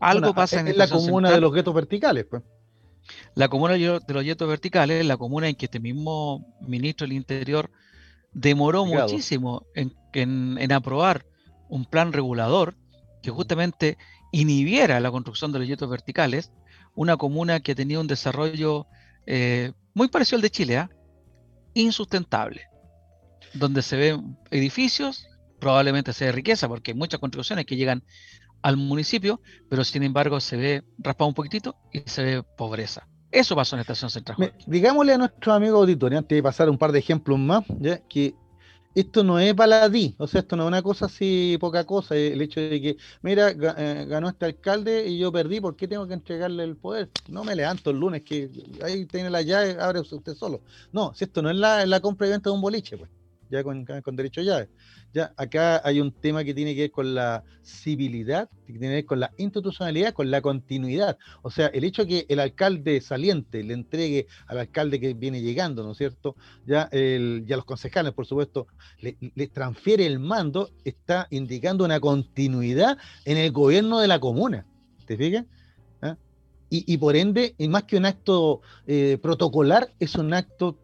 Algo 0.00 0.34
pasa 0.34 0.60
en 0.60 0.76
la 0.76 0.88
comuna 0.88 1.30
de 1.30 1.40
los 1.40 1.52
guetos 1.52 1.74
verticales, 1.74 2.26
pues. 2.28 2.42
La 3.34 3.48
comuna 3.48 3.74
de 3.74 4.00
los 4.08 4.24
guetos 4.24 4.48
verticales, 4.48 5.04
la 5.06 5.16
comuna 5.16 5.48
en 5.48 5.54
que 5.54 5.66
este 5.66 5.80
mismo 5.80 6.56
ministro 6.60 7.06
del 7.06 7.16
Interior 7.16 7.70
demoró 8.32 8.84
muchísimo 8.84 9.64
en, 9.74 10.72
aprobar 10.72 11.24
un 11.68 11.84
plan 11.84 12.12
regulador 12.12 12.74
que 13.22 13.30
justamente 13.30 13.96
inhibiera 14.32 15.00
la 15.00 15.10
construcción 15.10 15.52
de 15.52 15.60
los 15.60 15.68
guetos 15.68 15.88
verticales, 15.88 16.52
una 16.96 17.16
comuna 17.16 17.60
que 17.60 17.76
tenía 17.76 18.00
un 18.00 18.08
desarrollo 18.08 18.86
eh, 19.26 19.72
muy 19.94 20.08
parecido 20.08 20.36
al 20.36 20.42
de 20.42 20.50
Chile, 20.50 20.78
¿ah? 20.78 20.90
insustentable, 21.74 22.62
donde 23.54 23.82
se 23.82 23.96
ven 23.96 24.36
edificios 24.50 25.28
probablemente 25.60 26.12
sea 26.12 26.28
de 26.28 26.32
riqueza, 26.32 26.68
porque 26.68 26.90
hay 26.90 26.96
muchas 26.96 27.20
contribuciones 27.20 27.64
que 27.66 27.76
llegan 27.76 28.02
al 28.62 28.76
municipio, 28.76 29.40
pero 29.68 29.84
sin 29.84 30.02
embargo 30.02 30.40
se 30.40 30.56
ve 30.56 30.84
raspado 30.98 31.28
un 31.28 31.34
poquitito 31.34 31.76
y 31.92 32.02
se 32.06 32.22
ve 32.22 32.42
pobreza. 32.42 33.06
Eso 33.30 33.54
pasó 33.54 33.76
en 33.76 33.78
la 33.78 33.82
Estación 33.82 34.10
Central. 34.10 34.54
digámosle 34.66 35.14
a 35.14 35.18
nuestros 35.18 35.54
amigos 35.54 35.80
auditores, 35.80 36.18
antes 36.18 36.36
de 36.36 36.42
pasar 36.42 36.70
un 36.70 36.78
par 36.78 36.92
de 36.92 36.98
ejemplos 36.98 37.38
más, 37.38 37.64
¿ya? 37.80 37.98
que 38.08 38.34
esto 39.00 39.22
no 39.24 39.38
es 39.38 39.54
baladí, 39.54 40.14
o 40.18 40.26
sea, 40.26 40.40
esto 40.40 40.56
no 40.56 40.64
es 40.64 40.68
una 40.68 40.82
cosa 40.82 41.06
así, 41.06 41.56
poca 41.60 41.84
cosa, 41.84 42.16
el 42.16 42.40
hecho 42.40 42.60
de 42.60 42.80
que, 42.80 42.96
mira, 43.22 43.50
eh, 43.50 44.06
ganó 44.08 44.28
este 44.28 44.46
alcalde 44.46 45.06
y 45.08 45.18
yo 45.18 45.30
perdí, 45.32 45.60
¿por 45.60 45.76
qué 45.76 45.86
tengo 45.86 46.06
que 46.06 46.14
entregarle 46.14 46.64
el 46.64 46.76
poder? 46.76 47.10
No 47.28 47.44
me 47.44 47.54
levanto 47.54 47.90
el 47.90 47.98
lunes, 47.98 48.22
que 48.22 48.50
ahí 48.82 49.06
tiene 49.06 49.30
la 49.30 49.42
llave, 49.42 49.76
abre 49.80 50.00
usted 50.00 50.34
solo. 50.34 50.62
No, 50.92 51.12
si 51.14 51.24
esto 51.24 51.42
no 51.42 51.50
es 51.50 51.56
la 51.56 52.00
compra 52.00 52.26
y 52.26 52.30
venta 52.30 52.50
de 52.50 52.54
un 52.54 52.62
boliche, 52.62 52.96
pues, 52.96 53.10
ya 53.50 53.62
con, 53.62 53.84
con 53.84 54.16
derecho 54.16 54.40
a 54.40 54.44
llave. 54.44 54.68
Ya, 55.12 55.32
acá 55.36 55.80
hay 55.84 56.00
un 56.00 56.12
tema 56.12 56.44
que 56.44 56.52
tiene 56.52 56.74
que 56.74 56.82
ver 56.82 56.90
con 56.90 57.14
la 57.14 57.42
civilidad, 57.62 58.50
que 58.66 58.72
tiene 58.72 58.88
que 58.88 58.94
ver 58.94 59.04
con 59.06 59.20
la 59.20 59.30
institucionalidad, 59.38 60.12
con 60.12 60.30
la 60.30 60.40
continuidad. 60.40 61.16
O 61.42 61.50
sea, 61.50 61.68
el 61.68 61.84
hecho 61.84 62.06
que 62.06 62.26
el 62.28 62.38
alcalde 62.38 63.00
saliente 63.00 63.62
le 63.62 63.74
entregue 63.74 64.26
al 64.46 64.58
alcalde 64.58 65.00
que 65.00 65.14
viene 65.14 65.40
llegando, 65.40 65.82
¿no 65.84 65.92
es 65.92 65.98
cierto? 65.98 66.36
Ya, 66.66 66.88
el, 66.92 67.44
ya 67.46 67.56
los 67.56 67.64
concejales, 67.64 68.12
por 68.12 68.26
supuesto, 68.26 68.66
le, 69.00 69.46
transfiere 69.48 70.06
el 70.06 70.18
mando, 70.18 70.70
está 70.84 71.28
indicando 71.30 71.84
una 71.84 72.00
continuidad 72.00 72.98
en 73.24 73.38
el 73.38 73.52
gobierno 73.52 74.00
de 74.00 74.08
la 74.08 74.20
comuna. 74.20 74.66
¿Te 75.06 75.16
fijas? 75.16 75.44
¿Ah? 76.02 76.16
Y, 76.68 76.92
y, 76.92 76.98
por 76.98 77.16
ende, 77.16 77.54
más 77.68 77.84
que 77.84 77.96
un 77.96 78.06
acto 78.06 78.60
eh, 78.86 79.18
protocolar, 79.22 79.92
es 79.98 80.16
un 80.16 80.34
acto 80.34 80.78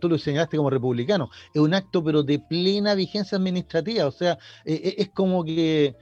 tú 0.00 0.08
lo 0.08 0.18
señalaste 0.18 0.56
como 0.56 0.70
republicano, 0.70 1.30
es 1.52 1.60
un 1.60 1.74
acto 1.74 2.02
pero 2.02 2.22
de 2.22 2.38
plena 2.38 2.94
vigencia 2.94 3.36
administrativa, 3.38 4.06
o 4.06 4.12
sea, 4.12 4.38
e, 4.64 4.74
e, 4.74 5.02
es 5.02 5.10
como 5.10 5.44
que 5.44 5.96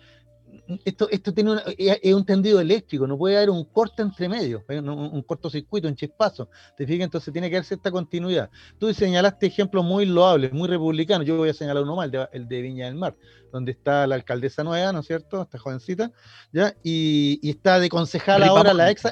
esto, 0.85 1.09
esto 1.11 1.33
tiene 1.33 1.57
es 1.77 2.15
un 2.15 2.25
tendido 2.25 2.61
eléctrico, 2.61 3.07
no 3.07 3.17
puede 3.17 3.37
haber 3.37 3.51
un 3.51 3.65
corte 3.65 4.03
entre 4.03 4.29
medio, 4.29 4.65
un, 4.69 4.89
un 4.89 5.23
cortocircuito, 5.23 5.89
un 5.89 5.97
chispazo. 5.97 6.49
¿Te 6.77 6.87
fijas? 6.87 7.05
Entonces 7.05 7.33
tiene 7.33 7.49
que 7.49 7.57
haber 7.57 7.67
cierta 7.67 7.91
continuidad. 7.91 8.51
Tú 8.79 8.93
señalaste 8.93 9.47
ejemplos 9.47 9.85
muy 9.85 10.07
loables, 10.07 10.53
muy 10.53 10.69
republicanos. 10.69 11.27
Yo 11.27 11.37
voy 11.37 11.49
a 11.49 11.55
señalar 11.55 11.83
uno 11.83 11.97
más, 11.97 12.11
el 12.33 12.49
de, 12.49 12.63
Viña 12.63 12.87
del 12.87 12.95
Mar, 12.95 13.17
donde 13.51 13.73
está 13.73 14.07
la 14.07 14.15
alcaldesa 14.15 14.63
nueva, 14.63 14.93
¿no 14.93 15.01
es 15.01 15.07
cierto? 15.07 15.43
Esta 15.43 15.59
jovencita, 15.59 16.11
¿ya? 16.53 16.75
Y, 16.83 17.41
está 17.49 17.79
de 17.79 17.89
concejal 17.89 18.43
ahora 18.43 18.75
la 18.75 18.91
ex. 18.91 19.03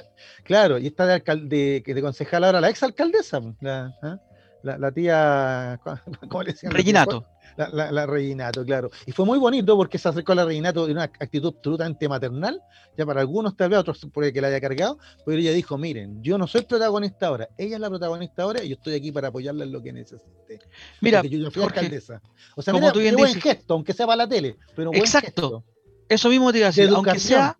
Claro, 0.45 0.79
y 0.79 0.87
está 0.87 1.07
de, 1.07 1.15
alcalde, 1.15 1.83
de 1.85 2.03
concejal 2.03 2.45
ahora 2.45 2.61
la 2.61 2.71
ex 2.71 2.83
alcaldesa, 2.83 3.41
la, 3.61 3.95
¿ah? 4.03 4.19
La, 4.63 4.93
tía. 4.93 5.81
¿Cómo 6.29 6.43
le 6.43 6.53
decían? 6.53 6.73
Reginato. 6.73 7.27
La, 7.57 7.69
la, 7.69 7.93
la, 7.93 8.07
Reginato, 8.07 8.65
claro. 8.65 8.91
Y 9.07 9.13
fue 9.13 9.27
muy 9.27 9.39
bonito 9.39 9.77
porque 9.77 9.99
se 9.99 10.09
acercó 10.09 10.33
a 10.33 10.37
la 10.37 10.45
Reginato 10.45 10.87
de 10.87 10.93
una 10.93 11.05
actitud 11.05 11.55
absolutamente 11.57 12.09
maternal, 12.09 12.63
ya 12.97 13.05
para 13.05 13.21
algunos 13.21 13.57
tal 13.57 13.71
vez, 13.71 13.79
otros 13.81 14.07
puede 14.13 14.33
que 14.33 14.41
la 14.41 14.49
haya 14.49 14.61
cargado, 14.61 14.99
pero 15.27 15.39
ella 15.39 15.53
dijo, 15.53 15.77
miren, 15.77 16.23
yo 16.23 16.39
no 16.39 16.47
soy 16.47 16.63
protagonista 16.63 17.27
ahora, 17.27 17.49
ella 17.59 17.75
es 17.75 17.81
la 17.81 17.89
protagonista 17.89 18.45
ahora 18.45 18.63
y 18.63 18.69
yo 18.69 18.77
estoy 18.77 18.95
aquí 18.95 19.13
para 19.13 19.29
apoyarla 19.29 19.65
en 19.65 19.73
lo 19.73 19.83
que 19.83 19.93
necesite. 19.93 20.61
Mira, 21.01 21.23
yo, 21.23 21.51
fui 21.51 21.63
alcaldesa. 21.63 22.23
O 22.57 22.63
sea, 22.63 22.73
como 22.73 22.93
tú 22.93 23.01
bien 23.01 23.17
buen 23.17 23.35
gesto, 23.41 23.75
aunque 23.75 23.93
sea 23.93 24.07
para 24.07 24.17
la 24.17 24.29
tele, 24.29 24.57
pero 24.75 24.95
Exacto. 24.95 25.65
Eso 26.09 26.29
mismo 26.29 26.51
te 26.51 26.59
iba 26.59 26.67
a 26.67 26.71
decir, 26.71 26.89
aunque 26.89 27.21
sea, 27.21 27.57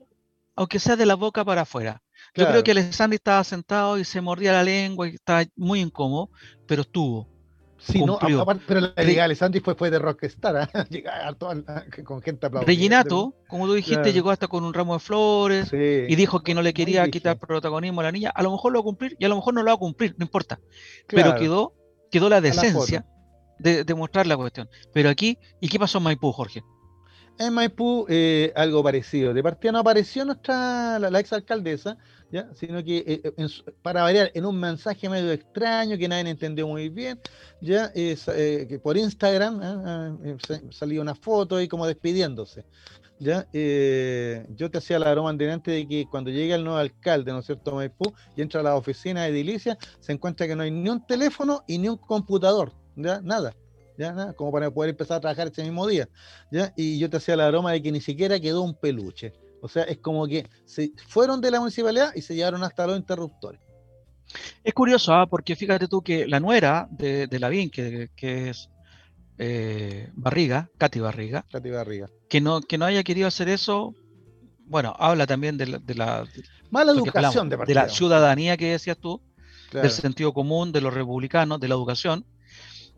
aunque 0.57 0.79
sea 0.79 0.97
de 0.97 1.07
la 1.07 1.15
boca 1.15 1.45
para 1.45 1.63
afuera. 1.63 2.03
Yo 2.35 2.47
creo 2.47 2.63
que 2.63 2.71
Alessandri 2.71 3.17
estaba 3.17 3.43
sentado 3.45 3.99
y 3.99 4.05
se 4.05 4.21
mordía 4.21 4.53
la 4.53 4.63
lengua 4.63 5.09
y 5.09 5.15
estaba 5.15 5.45
muy 5.57 5.81
incómodo, 5.81 6.31
pero 6.67 6.83
estuvo. 6.83 7.29
Sí, 7.81 8.05
no, 8.05 8.19
pero 8.67 8.81
la 8.81 8.93
de 8.93 9.21
Alessandri 9.23 9.61
fue, 9.61 9.75
fue 9.75 9.91
de 9.91 9.99
rockstar, 9.99 10.69
¿eh? 10.75 10.85
llegar 10.91 11.37
con 11.39 12.21
gente 12.21 12.47
aplaudida. 12.47 12.67
Reginato, 12.67 13.35
como 13.49 13.67
tú 13.67 13.73
dijiste, 13.73 14.13
llegó 14.13 14.31
hasta 14.31 14.49
con 14.49 14.65
un 14.65 14.75
ramo 14.75 14.95
de 14.95 15.01
flores 15.01 15.73
y 15.73 16.15
dijo 16.15 16.43
que 16.43 16.55
no 16.55 16.61
le 16.61 16.75
quería 16.75 17.09
quitar 17.09 17.39
protagonismo 17.39 18.03
a 18.03 18.05
la 18.05 18.13
niña. 18.13 18.31
A 18.35 18.43
lo 18.43 18.51
mejor 18.51 18.73
lo 18.73 18.81
va 18.81 18.83
a 18.83 18.85
cumplir 18.85 19.17
y 19.19 19.25
a 19.25 19.29
lo 19.29 19.37
mejor 19.37 19.55
no 19.55 19.63
lo 19.63 19.69
va 19.69 19.75
a 19.75 19.79
cumplir, 19.79 20.15
no 20.19 20.25
importa. 20.25 20.61
Pero 21.09 21.35
quedó, 21.37 21.73
quedó 22.11 22.29
la 22.29 22.43
decencia 22.43 23.07
de, 23.59 23.85
de, 23.85 23.95
mostrar 23.95 24.27
la 24.27 24.37
cuestión. 24.37 24.69
Pero 24.93 25.09
aquí, 25.09 25.39
¿y 25.61 25.69
qué 25.69 25.79
pasó 25.79 25.99
en 25.99 26.05
Maipú, 26.05 26.33
Jorge? 26.33 26.63
En 27.39 27.55
Maipú, 27.55 28.05
eh, 28.11 28.53
algo 28.55 28.83
parecido. 28.83 29.33
De 29.33 29.43
partida 29.43 29.73
no 29.73 29.79
apareció 29.79 30.27
nuestra, 30.27 30.99
la, 30.99 31.11
la 31.11 31.21
ex 31.21 31.33
sino 32.55 32.85
que 32.85 32.99
eh, 32.99 33.21
eh, 33.25 33.49
para 33.83 34.03
variar 34.03 34.31
en 34.35 34.47
un 34.47 34.59
mensaje 34.59 35.09
medio 35.09 35.33
extraño 35.33 35.99
que 35.99 36.09
nadie 36.09 36.31
entendió 36.31 36.67
muy 36.69 36.89
bien, 36.89 37.21
ya 37.61 37.91
eh, 37.95 38.67
que 38.69 38.79
por 38.79 38.97
Instagram 38.97 39.61
¿ah? 39.63 40.17
Salió 40.71 41.03
una 41.03 41.15
foto 41.15 41.57
ahí 41.57 41.69
como 41.69 41.87
despidiéndose. 41.87 42.65
¿ya? 43.19 43.47
yo 43.53 44.71
te 44.71 44.79
hacía 44.79 44.99
la 44.99 45.13
broma 45.13 45.29
anteriormente 45.29 45.71
de 45.71 45.87
que 45.87 46.07
cuando 46.11 46.31
llega 46.31 46.55
el 46.55 46.65
nuevo 46.65 46.79
alcalde, 46.79 47.33
¿no 47.33 47.41
es 47.41 47.47
cierto?, 47.47 47.75
Maipú, 47.75 48.15
y 48.35 48.41
entra 48.41 48.61
a 48.61 48.63
la 48.63 48.77
oficina 48.77 49.25
de 49.25 49.29
edilicia, 49.29 49.77
se 49.99 50.13
encuentra 50.13 50.47
que 50.47 50.57
no 50.57 50.63
hay 50.63 50.71
ni 50.71 50.89
un 50.89 51.05
teléfono 51.07 51.63
y 51.67 51.77
ni 51.79 51.89
un 51.89 51.99
computador, 51.99 52.73
¿ya? 52.97 53.21
Nada. 53.21 53.55
¿Ya? 53.99 54.33
Como 54.33 54.51
para 54.51 54.71
poder 54.71 54.91
empezar 54.91 55.19
a 55.19 55.21
trabajar 55.21 55.49
ese 55.49 55.63
mismo 55.63 55.87
día. 55.87 56.09
¿ya? 56.51 56.73
Y 56.75 56.99
yo 56.99 57.11
te 57.11 57.19
hacía 57.19 57.37
la 57.37 57.51
broma 57.51 57.73
de 57.73 57.83
que 57.83 57.93
ni 57.93 58.01
siquiera 58.01 58.41
quedó 58.41 58.63
un 58.63 58.75
peluche. 58.75 59.35
O 59.63 59.69
sea, 59.69 59.85
es 59.85 59.99
como 59.99 60.27
que 60.27 60.49
se 60.65 60.93
fueron 61.09 61.41
de 61.41 61.51
la 61.51 61.61
municipalidad 61.61 62.15
y 62.15 62.23
se 62.23 62.35
llevaron 62.35 62.63
hasta 62.63 62.87
los 62.87 62.97
interruptores. 62.97 63.61
Es 64.63 64.75
curioso, 64.75 65.13
¿ah? 65.13 65.27
porque 65.27 65.57
fíjate 65.57 65.89
tú 65.89 66.03
que 66.03 66.27
la 66.27 66.41
nuera 66.41 66.89
de, 66.91 67.27
de 67.27 67.39
Lavín, 67.39 67.71
que, 67.71 68.11
que 68.15 68.51
es 68.51 68.71
eh, 69.39 70.11
Barriga, 70.15 70.71
Katy 70.79 71.01
Barriga, 71.01 71.45
Katy 71.51 71.71
Barriga, 71.71 72.09
que 72.29 72.41
no, 72.41 72.61
que 72.61 72.79
no 72.79 72.85
haya 72.85 73.03
querido 73.03 73.27
hacer 73.27 73.49
eso, 73.49 73.95
bueno, 74.67 74.95
habla 74.99 75.27
también 75.27 75.57
de 75.57 75.67
la, 75.67 75.79
de 75.79 75.95
la 75.95 76.25
mala 76.71 76.93
educación 76.93 77.49
de, 77.49 77.57
de, 77.57 77.75
la 77.75 77.89
ciudadanía 77.89 78.57
que 78.57 78.73
decías 78.73 78.99
tú, 78.99 79.21
del 79.73 79.91
sentido 79.91 80.33
común, 80.33 80.73
de 80.73 80.81
los 80.81 80.95
republicanos, 80.95 81.59
de 81.59 81.69
la 81.69 81.75
educación, 81.75 82.25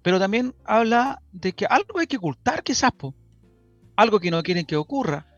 pero 0.03 0.19
también 0.19 0.55
habla 0.65 1.23
de 1.33 1.53
que 1.53 1.65
algo 1.65 1.99
hay 1.99 2.07
que 2.07 2.17
ocultar 2.19 2.63
quizás, 2.63 2.93
algo 3.97 4.21
que 4.21 4.31
no 4.31 4.43
quieren 4.43 4.67
que 4.67 4.77
ocurra 4.77 5.32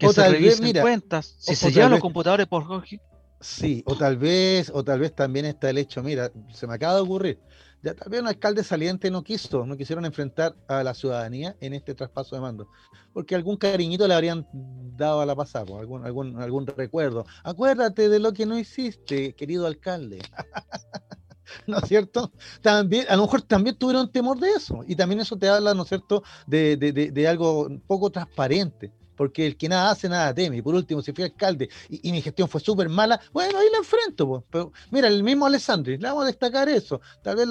que 0.00 0.06
o 0.06 0.12
se 0.12 0.22
tal 0.22 0.32
vez, 0.32 0.60
mira, 0.62 0.80
cuentas, 0.80 1.36
si 1.38 1.54
se 1.54 1.70
llevan 1.70 1.90
los 1.90 2.00
computadores 2.00 2.46
por 2.46 2.64
Jorge. 2.64 3.00
Sí, 3.38 3.82
o 3.86 3.94
tal 3.94 4.16
vez, 4.16 4.70
o 4.74 4.82
tal 4.82 4.98
vez 4.98 5.14
también 5.14 5.44
está 5.44 5.70
el 5.70 5.78
hecho, 5.78 6.02
mira, 6.02 6.32
se 6.52 6.66
me 6.66 6.74
acaba 6.74 6.94
de 6.96 7.02
ocurrir, 7.02 7.38
ya 7.82 7.94
tal 7.94 8.08
vez 8.10 8.20
un 8.20 8.26
alcalde 8.26 8.64
saliente 8.64 9.10
no 9.10 9.22
quiso, 9.22 9.64
no 9.66 9.76
quisieron 9.76 10.04
enfrentar 10.06 10.56
a 10.68 10.82
la 10.82 10.94
ciudadanía 10.94 11.54
en 11.60 11.74
este 11.74 11.94
traspaso 11.94 12.34
de 12.34 12.40
mando, 12.40 12.68
porque 13.12 13.34
algún 13.34 13.56
cariñito 13.56 14.08
le 14.08 14.14
habrían 14.14 14.46
dado 14.52 15.20
a 15.20 15.26
la 15.26 15.36
pasada, 15.36 15.66
algún, 15.78 16.04
algún, 16.04 16.40
algún 16.40 16.66
recuerdo. 16.66 17.26
Acuérdate 17.44 18.08
de 18.08 18.18
lo 18.18 18.32
que 18.32 18.46
no 18.46 18.58
hiciste, 18.58 19.34
querido 19.34 19.66
alcalde. 19.66 20.18
¿no 21.66 21.78
es 21.78 21.88
cierto? 21.88 22.32
También, 22.62 23.06
a 23.08 23.16
lo 23.16 23.22
mejor 23.22 23.42
también 23.42 23.76
tuvieron 23.76 24.10
temor 24.10 24.38
de 24.38 24.50
eso, 24.50 24.82
y 24.86 24.96
también 24.96 25.20
eso 25.20 25.36
te 25.36 25.48
habla, 25.48 25.74
¿no 25.74 25.82
es 25.82 25.88
cierto?, 25.88 26.22
de, 26.46 26.76
de, 26.76 26.92
de, 26.92 27.10
de 27.10 27.28
algo 27.28 27.68
poco 27.86 28.10
transparente 28.10 28.92
porque 29.20 29.46
el 29.46 29.58
que 29.58 29.68
nada 29.68 29.90
hace, 29.90 30.08
nada 30.08 30.32
teme. 30.32 30.56
Y 30.56 30.62
por 30.62 30.74
último, 30.74 31.02
si 31.02 31.12
fui 31.12 31.24
alcalde 31.24 31.68
y, 31.90 32.10
mi 32.10 32.22
gestión 32.22 32.48
fue 32.48 32.58
súper 32.58 32.88
mala, 32.88 33.20
bueno, 33.34 33.58
ahí 33.58 33.66
la 33.70 33.76
enfrento. 33.76 34.46
Pero 34.50 34.72
mira, 34.90 35.08
el 35.08 35.22
mismo 35.22 35.44
Alessandri, 35.44 35.98
le 35.98 36.08
vamos 36.08 36.22
a 36.24 36.28
destacar 36.28 36.70
eso. 36.70 37.02
Tal 37.20 37.36
vez 37.36 37.46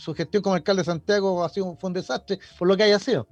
su 0.00 0.14
gestión 0.14 0.40
como 0.44 0.54
alcalde 0.54 0.82
de 0.82 0.86
Santiago 0.86 1.44
ha 1.44 1.48
sido, 1.48 1.76
fue 1.80 1.88
un 1.88 1.94
desastre 1.94 2.38
por 2.56 2.68
lo 2.68 2.76
que 2.76 2.84
haya 2.84 3.00
sido. 3.00 3.26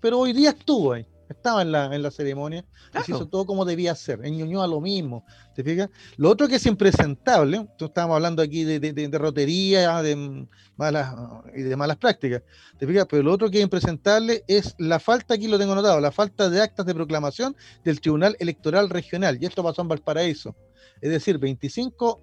Pero 0.00 0.18
hoy 0.18 0.32
día 0.32 0.48
estuvo 0.48 0.94
ahí 0.94 1.06
estaba 1.34 1.62
en 1.62 1.72
la, 1.72 1.94
en 1.94 2.02
la 2.02 2.10
ceremonia 2.10 2.64
y 2.94 3.02
se 3.02 3.12
hizo 3.12 3.26
todo 3.28 3.46
como 3.46 3.64
debía 3.64 3.94
ser, 3.94 4.24
en 4.24 4.56
a 4.56 4.66
lo 4.66 4.80
mismo, 4.80 5.24
¿te 5.54 5.62
fijas? 5.62 5.88
Lo 6.16 6.30
otro 6.30 6.48
que 6.48 6.56
es 6.56 6.66
impresentable, 6.66 7.68
estábamos 7.78 8.16
hablando 8.16 8.42
aquí 8.42 8.64
de, 8.64 8.80
de, 8.80 8.92
de, 8.92 9.18
rotería 9.18 10.02
de 10.02 10.46
malas, 10.76 11.14
y 11.54 11.62
de 11.62 11.76
malas 11.76 11.96
prácticas, 11.96 12.42
¿te 12.78 12.86
fijas? 12.86 13.06
Pero 13.08 13.22
lo 13.22 13.32
otro 13.32 13.50
que 13.50 13.58
es 13.58 13.64
impresentable 13.64 14.44
es 14.46 14.74
la 14.78 14.98
falta, 15.00 15.34
aquí 15.34 15.48
lo 15.48 15.58
tengo 15.58 15.74
notado, 15.74 16.00
la 16.00 16.12
falta 16.12 16.48
de 16.48 16.60
actas 16.60 16.86
de 16.86 16.94
proclamación 16.94 17.56
del 17.84 18.00
Tribunal 18.00 18.36
Electoral 18.38 18.90
Regional, 18.90 19.38
y 19.40 19.46
esto 19.46 19.62
pasó 19.62 19.82
en 19.82 19.88
Valparaíso. 19.88 20.54
Es 21.00 21.10
decir, 21.10 21.38
25 21.38 22.22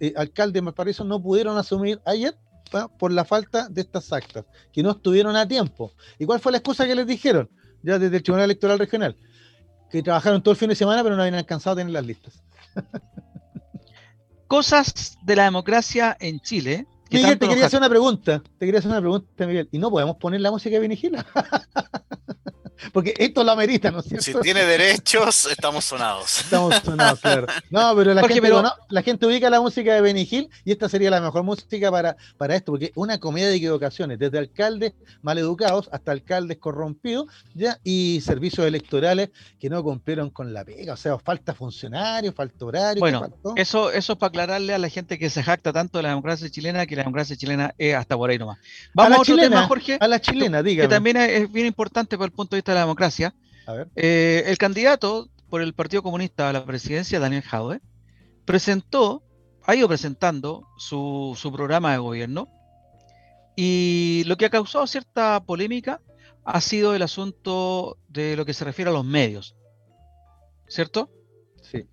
eh, 0.00 0.12
alcaldes 0.16 0.54
de 0.54 0.60
Valparaíso 0.60 1.04
no 1.04 1.22
pudieron 1.22 1.56
asumir 1.56 2.00
ayer 2.04 2.36
por 2.98 3.12
la 3.12 3.24
falta 3.24 3.68
de 3.68 3.80
estas 3.80 4.12
actas, 4.12 4.44
que 4.72 4.82
no 4.82 4.92
estuvieron 4.92 5.36
a 5.36 5.46
tiempo. 5.46 5.92
¿Y 6.18 6.24
cuál 6.24 6.40
fue 6.40 6.52
la 6.52 6.58
excusa 6.58 6.86
que 6.86 6.94
les 6.94 7.06
dijeron? 7.06 7.50
Ya 7.82 7.98
desde 7.98 8.16
el 8.16 8.22
Tribunal 8.22 8.44
Electoral 8.44 8.78
Regional, 8.78 9.16
que 9.90 10.02
trabajaron 10.02 10.42
todo 10.42 10.52
el 10.52 10.58
fin 10.58 10.68
de 10.68 10.74
semana 10.74 11.02
pero 11.02 11.16
no 11.16 11.22
habían 11.22 11.36
alcanzado 11.36 11.74
a 11.74 11.76
tener 11.76 11.92
las 11.92 12.06
listas. 12.06 12.42
Cosas 14.46 15.18
de 15.22 15.36
la 15.36 15.44
democracia 15.44 16.16
en 16.18 16.40
Chile. 16.40 16.86
Miguel, 17.10 17.38
te 17.38 17.48
quería 17.48 17.66
hacer 17.66 17.78
una 17.78 17.88
pregunta. 17.88 18.42
Te 18.58 18.66
quería 18.66 18.78
hacer 18.78 18.90
una 18.90 19.00
pregunta, 19.00 19.46
Miguel. 19.46 19.68
¿Y 19.70 19.78
no 19.78 19.90
podemos 19.90 20.16
poner 20.16 20.40
la 20.40 20.50
música 20.50 20.74
de 20.74 20.80
Vinigila? 20.80 21.24
Porque 22.92 23.14
esto 23.18 23.44
lo 23.44 23.52
amerita, 23.52 23.90
¿no 23.90 24.00
es 24.00 24.06
cierto? 24.06 24.24
Si 24.24 24.34
tiene 24.40 24.64
derechos, 24.64 25.46
estamos 25.46 25.84
sonados. 25.84 26.40
Estamos 26.40 26.74
sonados, 26.84 27.20
claro. 27.20 27.46
No, 27.70 27.94
pero 27.96 28.14
la, 28.14 28.26
gente, 28.26 28.52
la 28.88 29.02
gente 29.02 29.26
ubica 29.26 29.50
la 29.50 29.60
música 29.60 29.94
de 29.94 30.00
Benny 30.00 30.26
Hill 30.30 30.48
y 30.64 30.72
esta 30.72 30.88
sería 30.88 31.10
la 31.10 31.20
mejor 31.20 31.42
música 31.42 31.90
para, 31.90 32.16
para 32.36 32.56
esto, 32.56 32.72
porque 32.72 32.92
una 32.94 33.18
comedia 33.18 33.48
de 33.48 33.56
equivocaciones, 33.56 34.18
desde 34.18 34.38
alcaldes 34.38 34.92
maleducados 35.22 35.88
hasta 35.92 36.12
alcaldes 36.12 36.58
corrompidos, 36.58 37.26
ya, 37.54 37.78
y 37.84 38.20
servicios 38.24 38.66
electorales 38.66 39.30
que 39.58 39.70
no 39.70 39.82
cumplieron 39.82 40.30
con 40.30 40.52
la 40.52 40.64
pega, 40.64 40.94
o 40.94 40.96
sea, 40.96 41.18
falta 41.18 41.54
funcionarios, 41.54 42.34
falta 42.34 42.64
horario. 42.64 43.00
Bueno, 43.00 43.28
eso, 43.56 43.90
eso 43.90 44.12
es 44.12 44.18
para 44.18 44.28
aclararle 44.28 44.74
a 44.74 44.78
la 44.78 44.88
gente 44.88 45.18
que 45.18 45.30
se 45.30 45.42
jacta 45.42 45.72
tanto 45.72 45.98
de 45.98 46.02
la 46.02 46.10
democracia 46.10 46.48
chilena, 46.50 46.86
que 46.86 46.96
la 46.96 47.02
democracia 47.02 47.36
chilena 47.36 47.74
es 47.78 47.94
hasta 47.94 48.16
por 48.16 48.30
ahí 48.30 48.38
nomás. 48.38 48.58
Vamos 48.94 49.18
a, 49.18 49.20
otro 49.22 49.36
tema, 49.36 49.66
Jorge. 49.66 49.98
A 50.00 50.08
la 50.08 50.20
chilena, 50.20 50.62
diga. 50.62 50.84
Que 50.84 50.88
también 50.88 51.16
es 51.16 51.50
bien 51.50 51.66
importante 51.66 52.16
para 52.16 52.26
el 52.26 52.32
punto 52.32 52.56
de 52.56 52.58
vista 52.58 52.69
de 52.70 52.76
la 52.76 52.82
democracia. 52.82 53.34
Eh, 53.94 54.44
el 54.46 54.58
candidato 54.58 55.28
por 55.48 55.62
el 55.62 55.74
Partido 55.74 56.02
Comunista 56.02 56.48
a 56.48 56.52
la 56.52 56.64
presidencia, 56.64 57.20
Daniel 57.20 57.42
Jaude, 57.42 57.80
presentó, 58.44 59.22
ha 59.64 59.74
ido 59.74 59.88
presentando 59.88 60.66
su, 60.78 61.36
programa 61.52 61.92
de 61.92 61.98
gobierno 61.98 62.48
y 63.56 64.22
lo 64.26 64.36
que 64.36 64.46
ha 64.46 64.50
causado 64.50 64.86
cierta 64.86 65.42
polémica 65.44 66.00
ha 66.44 66.60
sido 66.60 66.94
el 66.94 67.02
asunto 67.02 67.98
de 68.08 68.36
lo 68.36 68.46
que 68.46 68.54
se 68.54 68.64
refiere 68.64 68.90
a 68.90 68.94
los 68.94 69.04
medios, 69.04 69.56
¿cierto? 70.66 71.10
Sí. 71.62 71.86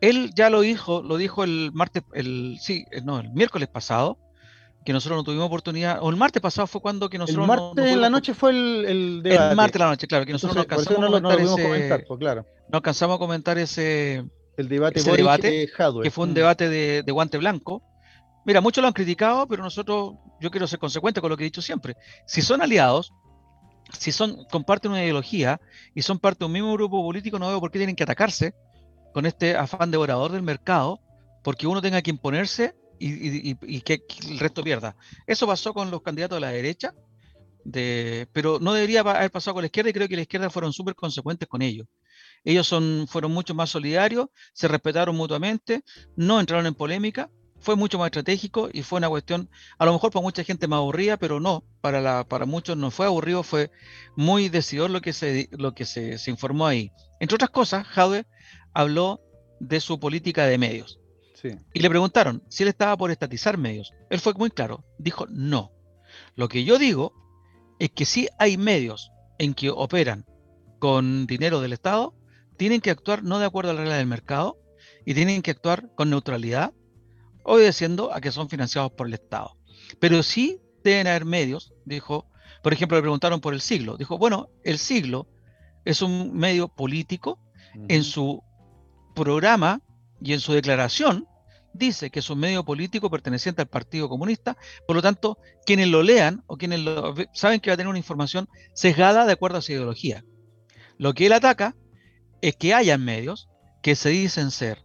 Él 0.00 0.32
ya 0.34 0.50
lo 0.50 0.60
dijo, 0.60 1.02
lo 1.02 1.16
dijo 1.16 1.44
el 1.44 1.70
martes, 1.72 2.02
el 2.12 2.58
sí, 2.60 2.84
no, 3.04 3.20
el 3.20 3.30
miércoles 3.30 3.68
pasado, 3.68 4.18
que 4.88 4.92
nosotros 4.94 5.18
no 5.18 5.22
tuvimos 5.22 5.44
oportunidad, 5.44 5.98
o 6.00 6.08
el 6.08 6.16
martes 6.16 6.40
pasado 6.40 6.66
fue 6.66 6.80
cuando 6.80 7.10
que 7.10 7.18
nosotros... 7.18 7.44
El 7.44 7.46
martes 7.46 7.92
en 7.92 8.00
la 8.00 8.08
noche 8.08 8.32
fue 8.32 8.52
el, 8.52 8.86
el 8.86 9.22
debate. 9.22 9.50
El 9.50 9.56
martes 9.56 9.78
la 9.78 9.88
noche, 9.88 10.06
claro, 10.06 10.24
que 10.24 10.32
nosotros 10.32 10.56
no 10.56 10.62
alcanzamos 10.62 11.04
a 11.04 11.20
comentar, 11.20 11.40
ese, 11.42 12.06
pues, 12.06 12.18
claro. 12.18 12.46
no 12.70 12.76
alcanzamos 12.76 13.16
a 13.16 13.18
comentar 13.18 13.58
ese, 13.58 14.24
el 14.56 14.68
debate, 14.70 15.00
ese 15.00 15.12
debate 15.12 15.68
que 16.02 16.10
fue 16.10 16.24
un 16.24 16.30
mm. 16.30 16.34
debate 16.34 16.70
de, 16.70 17.02
de, 17.02 17.12
guante 17.12 17.36
blanco. 17.36 17.82
Mira, 18.46 18.62
muchos 18.62 18.80
lo 18.80 18.88
han 18.88 18.94
criticado, 18.94 19.46
pero 19.46 19.62
nosotros, 19.62 20.14
yo 20.40 20.50
quiero 20.50 20.66
ser 20.66 20.78
consecuente 20.78 21.20
con 21.20 21.28
lo 21.28 21.36
que 21.36 21.42
he 21.42 21.50
dicho 21.52 21.60
siempre. 21.60 21.94
Si 22.26 22.40
son 22.40 22.62
aliados, 22.62 23.12
si 23.92 24.10
son, 24.10 24.46
comparten 24.50 24.92
una 24.92 25.02
ideología 25.02 25.60
y 25.94 26.00
son 26.00 26.18
parte 26.18 26.38
de 26.38 26.46
un 26.46 26.52
mismo 26.52 26.72
grupo 26.72 27.02
político, 27.02 27.38
no 27.38 27.48
veo 27.48 27.60
por 27.60 27.70
qué 27.70 27.78
tienen 27.78 27.94
que 27.94 28.04
atacarse 28.04 28.54
con 29.12 29.26
este 29.26 29.54
afán 29.54 29.90
devorador 29.90 30.32
del 30.32 30.40
mercado, 30.40 30.98
porque 31.44 31.66
uno 31.66 31.82
tenga 31.82 32.00
que 32.00 32.08
imponerse 32.08 32.74
y, 32.98 33.80
que 33.80 34.02
el 34.28 34.38
resto 34.38 34.62
pierda. 34.62 34.96
Eso 35.26 35.46
pasó 35.46 35.72
con 35.74 35.90
los 35.90 36.02
candidatos 36.02 36.36
de 36.36 36.40
la 36.40 36.50
derecha, 36.50 36.94
de, 37.64 38.28
pero 38.32 38.58
no 38.60 38.72
debería 38.72 39.00
haber 39.00 39.30
pasado 39.30 39.54
con 39.54 39.62
la 39.62 39.66
izquierda 39.66 39.90
y 39.90 39.92
creo 39.92 40.08
que 40.08 40.16
la 40.16 40.22
izquierda 40.22 40.50
fueron 40.50 40.72
súper 40.72 40.94
consecuentes 40.94 41.48
con 41.48 41.62
ellos. 41.62 41.86
Ellos 42.44 42.66
son, 42.66 43.06
fueron 43.08 43.32
mucho 43.32 43.54
más 43.54 43.70
solidarios, 43.70 44.28
se 44.52 44.68
respetaron 44.68 45.16
mutuamente, 45.16 45.82
no 46.16 46.40
entraron 46.40 46.66
en 46.66 46.74
polémica, 46.74 47.30
fue 47.60 47.76
mucho 47.76 47.98
más 47.98 48.06
estratégico 48.06 48.68
y 48.72 48.82
fue 48.82 48.98
una 48.98 49.08
cuestión, 49.08 49.50
a 49.78 49.84
lo 49.84 49.92
mejor 49.92 50.12
para 50.12 50.22
mucha 50.22 50.44
gente 50.44 50.68
más 50.68 50.78
aburrida, 50.78 51.16
pero 51.16 51.40
no, 51.40 51.64
para, 51.80 52.00
la, 52.00 52.24
para 52.24 52.46
muchos 52.46 52.76
no 52.76 52.90
fue 52.90 53.06
aburrido, 53.06 53.42
fue 53.42 53.70
muy 54.16 54.48
decidor 54.48 54.90
lo 54.90 55.00
que, 55.00 55.12
se, 55.12 55.48
lo 55.52 55.74
que 55.74 55.84
se, 55.84 56.18
informó 56.30 56.66
ahí. 56.66 56.92
Entre 57.20 57.34
otras 57.34 57.50
cosas, 57.50 57.86
Jaude 57.86 58.26
habló 58.72 59.20
de 59.60 59.80
su 59.80 59.98
política 59.98 60.46
de 60.46 60.58
medios. 60.58 61.00
Y 61.72 61.80
le 61.80 61.88
preguntaron 61.88 62.42
si 62.48 62.62
él 62.62 62.68
estaba 62.68 62.96
por 62.96 63.10
estatizar 63.10 63.58
medios. 63.58 63.92
Él 64.10 64.20
fue 64.20 64.34
muy 64.34 64.50
claro, 64.50 64.84
dijo 64.98 65.26
no. 65.28 65.72
Lo 66.34 66.48
que 66.48 66.64
yo 66.64 66.78
digo 66.78 67.12
es 67.78 67.90
que 67.90 68.04
si 68.04 68.28
hay 68.38 68.56
medios 68.56 69.12
en 69.38 69.54
que 69.54 69.70
operan 69.70 70.26
con 70.78 71.26
dinero 71.26 71.60
del 71.60 71.72
Estado, 71.72 72.14
tienen 72.56 72.80
que 72.80 72.90
actuar 72.90 73.22
no 73.22 73.38
de 73.38 73.46
acuerdo 73.46 73.70
a 73.70 73.74
la 73.74 73.80
regla 73.80 73.96
del 73.96 74.06
mercado 74.06 74.58
y 75.04 75.14
tienen 75.14 75.42
que 75.42 75.52
actuar 75.52 75.94
con 75.94 76.10
neutralidad, 76.10 76.72
obedeciendo 77.44 78.12
a 78.12 78.20
que 78.20 78.32
son 78.32 78.48
financiados 78.48 78.92
por 78.92 79.06
el 79.06 79.14
Estado. 79.14 79.56
Pero 80.00 80.22
sí 80.22 80.60
deben 80.82 81.06
haber 81.06 81.24
medios, 81.24 81.72
dijo, 81.84 82.26
por 82.62 82.72
ejemplo, 82.72 82.96
le 82.96 83.02
preguntaron 83.02 83.40
por 83.40 83.54
el 83.54 83.60
siglo. 83.60 83.96
Dijo, 83.96 84.18
bueno, 84.18 84.50
el 84.64 84.78
siglo 84.78 85.28
es 85.84 86.02
un 86.02 86.36
medio 86.36 86.68
político. 86.68 87.38
En 87.88 88.02
su 88.02 88.42
programa 89.14 89.82
y 90.20 90.32
en 90.32 90.40
su 90.40 90.52
declaración 90.52 91.26
dice 91.72 92.10
que 92.10 92.18
es 92.18 92.30
un 92.30 92.38
medio 92.38 92.64
político 92.64 93.10
perteneciente 93.10 93.62
al 93.62 93.68
Partido 93.68 94.08
Comunista, 94.08 94.56
por 94.86 94.96
lo 94.96 95.02
tanto, 95.02 95.38
quienes 95.64 95.88
lo 95.88 96.02
lean 96.02 96.42
o 96.46 96.56
quienes 96.56 96.80
lo 96.80 97.14
saben 97.32 97.60
que 97.60 97.70
va 97.70 97.74
a 97.74 97.76
tener 97.76 97.88
una 97.88 97.98
información 97.98 98.48
sesgada 98.74 99.26
de 99.26 99.32
acuerdo 99.32 99.58
a 99.58 99.62
su 99.62 99.72
ideología. 99.72 100.24
Lo 100.96 101.14
que 101.14 101.26
él 101.26 101.32
ataca 101.32 101.76
es 102.40 102.56
que 102.56 102.74
hayan 102.74 103.04
medios 103.04 103.48
que 103.82 103.94
se 103.94 104.10
dicen 104.10 104.50
ser, 104.50 104.84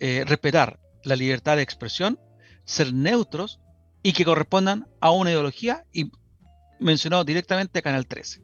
eh, 0.00 0.24
respetar 0.26 0.80
la 1.04 1.16
libertad 1.16 1.56
de 1.56 1.62
expresión, 1.62 2.18
ser 2.64 2.92
neutros 2.92 3.60
y 4.02 4.12
que 4.12 4.24
correspondan 4.24 4.88
a 5.00 5.10
una 5.10 5.30
ideología 5.30 5.84
y 5.92 6.10
mencionado 6.80 7.24
directamente 7.24 7.82
Canal 7.82 8.06
13. 8.06 8.43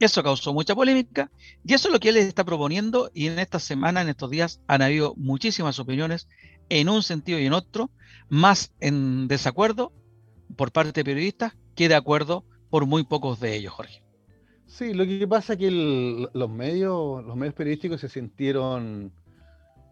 Eso 0.00 0.22
causó 0.22 0.52
mucha 0.52 0.74
polémica 0.74 1.30
y 1.64 1.74
eso 1.74 1.88
es 1.88 1.92
lo 1.92 2.00
que 2.00 2.08
él 2.08 2.16
está 2.16 2.44
proponiendo 2.44 3.10
y 3.14 3.28
en 3.28 3.38
esta 3.38 3.58
semana, 3.58 4.02
en 4.02 4.08
estos 4.08 4.30
días, 4.30 4.60
han 4.66 4.82
habido 4.82 5.14
muchísimas 5.16 5.78
opiniones 5.78 6.28
en 6.68 6.88
un 6.88 7.02
sentido 7.02 7.38
y 7.38 7.46
en 7.46 7.52
otro, 7.52 7.90
más 8.28 8.72
en 8.80 9.28
desacuerdo 9.28 9.92
por 10.56 10.72
parte 10.72 10.92
de 10.92 11.04
periodistas 11.04 11.54
que 11.74 11.88
de 11.88 11.94
acuerdo 11.94 12.44
por 12.70 12.86
muy 12.86 13.04
pocos 13.04 13.40
de 13.40 13.54
ellos, 13.54 13.72
Jorge. 13.72 14.02
Sí, 14.66 14.92
lo 14.92 15.04
que 15.04 15.26
pasa 15.28 15.52
es 15.52 15.58
que 15.60 15.70
los 15.70 16.50
medios, 16.50 17.24
los 17.24 17.36
medios 17.36 17.54
periodísticos 17.54 18.00
se 18.00 18.08
sintieron, 18.08 19.12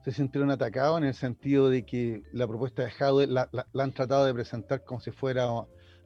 se 0.04 0.10
sintieron 0.10 0.50
atacados 0.50 0.98
en 0.98 1.04
el 1.04 1.14
sentido 1.14 1.70
de 1.70 1.84
que 1.84 2.24
la 2.32 2.48
propuesta 2.48 2.82
de 2.82 2.90
Jaude 2.90 3.28
la, 3.28 3.48
han 3.78 3.92
tratado 3.92 4.24
de 4.24 4.34
presentar 4.34 4.82
como 4.84 5.00
si 5.00 5.12
fuera 5.12 5.48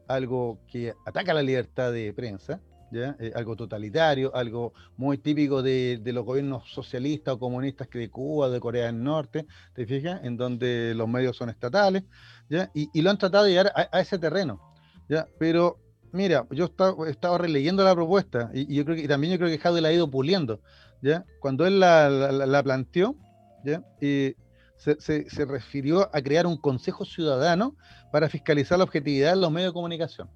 algo 0.09 0.59
que 0.70 0.92
ataca 1.07 1.32
la 1.32 1.42
libertad 1.42 1.92
de 1.92 2.12
prensa, 2.12 2.61
Eh, 2.93 3.32
algo 3.34 3.57
totalitario, 3.57 4.34
algo 4.34 4.72
muy 4.97 5.18
típico 5.18 5.62
de, 5.62 6.01
los 6.05 6.24
gobiernos 6.24 6.70
socialistas 6.70 7.34
o 7.34 7.39
comunistas 7.39 7.89
que 7.89 7.99
de 7.99 8.11
Cuba, 8.11 8.49
de 8.49 8.61
Corea 8.61 8.87
del 8.87 9.03
Norte, 9.03 9.47
¿te 9.74 9.87
fijas? 9.87 10.20
En 10.22 10.37
donde 10.37 10.95
los 10.95 11.09
medios 11.09 11.37
son 11.37 11.49
estatales, 11.49 12.05
¿ya? 12.49 12.70
Y, 12.74 13.03
lo 13.03 13.11
han 13.11 13.18
tratado 13.18 13.45
de 13.45 13.51
llevar 13.51 13.72
a, 13.74 14.01
ese 14.01 14.18
terreno, 14.18 14.61
¿ya? 15.09 15.26
Pero 15.39 15.80
Mira, 16.12 16.47
yo 16.51 16.70
he 17.07 17.11
estado 17.11 17.37
releyendo 17.37 17.84
la 17.84 17.95
propuesta 17.95 18.51
y, 18.55 18.82
también 19.07 19.34
yo 19.34 19.39
creo 19.39 19.51
que 19.51 19.59
Jade 19.59 19.82
la 19.82 19.89
ha 19.89 19.93
ido 19.93 20.11
puliendo, 20.11 20.62
¿ya? 21.03 21.26
Cuando 21.41 21.66
él 21.66 21.78
la, 21.80 22.62
planteó, 22.64 23.16
¿ya? 23.64 23.82
Y 24.01 24.34
se, 24.76 25.45
refirió 25.45 26.09
a 26.14 26.22
crear 26.22 26.47
un 26.47 26.57
consejo 26.57 27.05
ciudadano 27.05 27.76
para 28.12 28.30
fiscalizar 28.30 28.78
la 28.78 28.84
objetividad 28.84 29.34
de 29.34 29.41
los 29.41 29.51
medios 29.51 29.72
de 29.72 29.74
comunicación, 29.74 30.30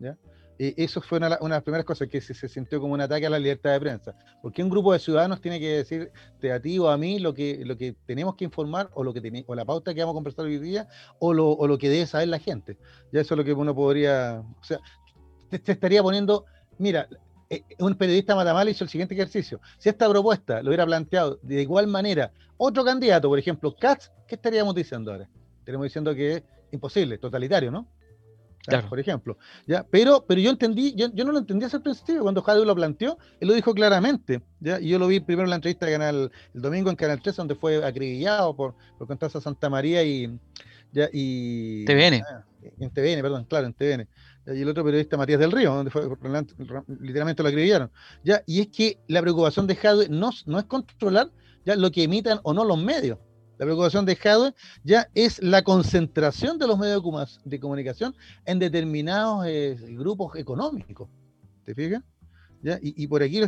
¿ya? 0.00 0.16
Y 0.58 0.82
eso 0.82 1.00
fue 1.00 1.18
una, 1.18 1.38
una, 1.40 1.54
de 1.54 1.58
las 1.58 1.62
primeras 1.62 1.86
cosas 1.86 2.08
que 2.08 2.20
se, 2.20 2.34
sintió 2.48 2.80
como 2.80 2.94
un 2.94 3.00
ataque 3.00 3.26
a 3.26 3.30
la 3.30 3.38
libertad 3.38 3.70
de 3.72 3.80
prensa. 3.80 4.14
Porque 4.42 4.62
un 4.62 4.68
grupo 4.68 4.92
de 4.92 4.98
ciudadanos 4.98 5.40
tiene 5.40 5.60
que 5.60 5.68
decir 5.68 6.10
a 6.52 6.58
ti 6.58 6.78
o 6.80 6.88
a 6.88 6.98
mí 6.98 7.20
lo 7.20 7.32
que, 7.32 7.62
lo 7.64 7.76
que 7.76 7.94
tenemos 8.06 8.34
que 8.34 8.44
informar 8.44 8.90
o, 8.94 9.04
lo 9.04 9.14
que 9.14 9.44
o 9.46 9.54
la 9.54 9.64
pauta 9.64 9.94
que 9.94 10.00
vamos 10.00 10.14
a 10.14 10.16
conversar 10.16 10.46
hoy 10.46 10.58
día 10.58 10.88
o 11.20 11.32
lo, 11.32 11.50
o 11.50 11.68
lo 11.68 11.78
que 11.78 11.88
debe 11.88 12.06
saber 12.06 12.28
la 12.28 12.40
gente. 12.40 12.76
Ya 13.12 13.20
eso 13.20 13.34
es 13.34 13.38
lo 13.38 13.44
que 13.44 13.52
uno 13.52 13.72
podría. 13.72 14.42
O 14.60 14.64
sea, 14.64 14.80
te, 15.48 15.72
estaría 15.72 16.02
poniendo. 16.02 16.44
Mira, 16.78 17.08
eh, 17.50 17.62
un 17.78 17.94
periodista 17.94 18.34
matamal 18.34 18.68
hizo 18.68 18.82
el 18.82 18.90
siguiente 18.90 19.14
ejercicio. 19.14 19.60
Si 19.78 19.88
esta 19.88 20.08
propuesta 20.08 20.60
lo 20.60 20.70
hubiera 20.70 20.84
planteado 20.84 21.38
de 21.42 21.62
igual 21.62 21.86
manera 21.86 22.32
otro 22.56 22.84
candidato, 22.84 23.28
por 23.28 23.38
ejemplo, 23.38 23.74
Katz, 23.76 24.10
¿qué 24.26 24.34
estaríamos 24.34 24.74
diciendo 24.74 25.12
ahora? 25.12 25.28
Estaríamos 25.60 25.84
diciendo 25.84 26.12
que 26.16 26.32
es 26.32 26.42
imposible, 26.72 27.16
totalitario, 27.18 27.70
¿no? 27.70 27.86
Por 28.88 29.00
ejemplo. 29.00 29.38
¿ya? 29.66 29.86
Pero, 29.90 30.24
pero 30.26 30.40
yo 30.40 30.50
entendí, 30.50 30.94
yo, 30.94 31.08
no 31.08 31.32
lo 31.32 31.38
entendí 31.38 31.64
hace 31.64 31.76
el 31.76 31.82
principio, 31.82 32.22
cuando 32.22 32.42
Jadeo 32.42 32.64
lo 32.64 32.74
planteó, 32.74 33.18
él 33.40 33.48
lo 33.48 33.54
dijo 33.54 33.74
claramente, 33.74 34.42
¿ya? 34.60 34.80
y 34.80 34.88
yo 34.88 34.98
lo 34.98 35.06
vi 35.06 35.20
primero 35.20 35.44
en 35.44 35.50
la 35.50 35.56
entrevista 35.56 35.86
de 35.86 35.92
Canal, 35.92 36.32
el 36.54 36.60
domingo 36.60 36.90
en 36.90 36.96
Canal 36.96 37.20
3, 37.22 37.36
donde 37.36 37.54
fue 37.54 37.84
acribillado 37.84 38.54
por, 38.54 38.74
por 38.98 39.18
a 39.20 39.40
Santa 39.40 39.70
María 39.70 40.02
y, 40.02 40.38
¿ya? 40.92 41.08
y 41.12 41.84
TVN. 41.84 42.22
Ah, 42.30 42.44
en 42.80 42.90
TVN, 42.90 43.22
perdón, 43.22 43.44
claro, 43.44 43.66
en 43.66 43.72
TVN. 43.72 44.08
Y 44.54 44.62
el 44.62 44.68
otro 44.68 44.84
periodista 44.84 45.16
Matías 45.16 45.40
del 45.40 45.52
Río, 45.52 45.74
donde 45.74 45.90
fue, 45.90 46.08
literalmente 47.00 47.42
lo 47.42 47.48
acribillaron. 47.48 47.90
¿ya? 48.24 48.42
Y 48.46 48.60
es 48.60 48.68
que 48.68 48.98
la 49.06 49.20
preocupación 49.20 49.66
de 49.66 49.76
Jadwe 49.76 50.08
no, 50.08 50.30
no 50.46 50.58
es 50.58 50.64
controlar 50.64 51.30
ya 51.64 51.76
lo 51.76 51.90
que 51.90 52.04
emitan 52.04 52.40
o 52.44 52.54
no 52.54 52.64
los 52.64 52.82
medios, 52.82 53.18
la 53.58 53.66
preocupación 53.66 54.06
de 54.06 54.14
Jadwe 54.14 54.54
ya 54.84 55.10
es 55.14 55.42
la 55.42 55.62
concentración 55.62 56.58
de 56.58 56.66
los 56.68 56.78
medios 56.78 57.02
de 57.44 57.60
comunicación 57.60 58.14
en 58.46 58.60
determinados 58.60 59.44
eh, 59.46 59.76
grupos 59.90 60.36
económicos. 60.36 61.08
¿Te 61.64 61.74
fijas? 61.74 62.02
¿Ya? 62.62 62.78
Y, 62.80 63.06
por 63.08 63.22
aquí, 63.22 63.40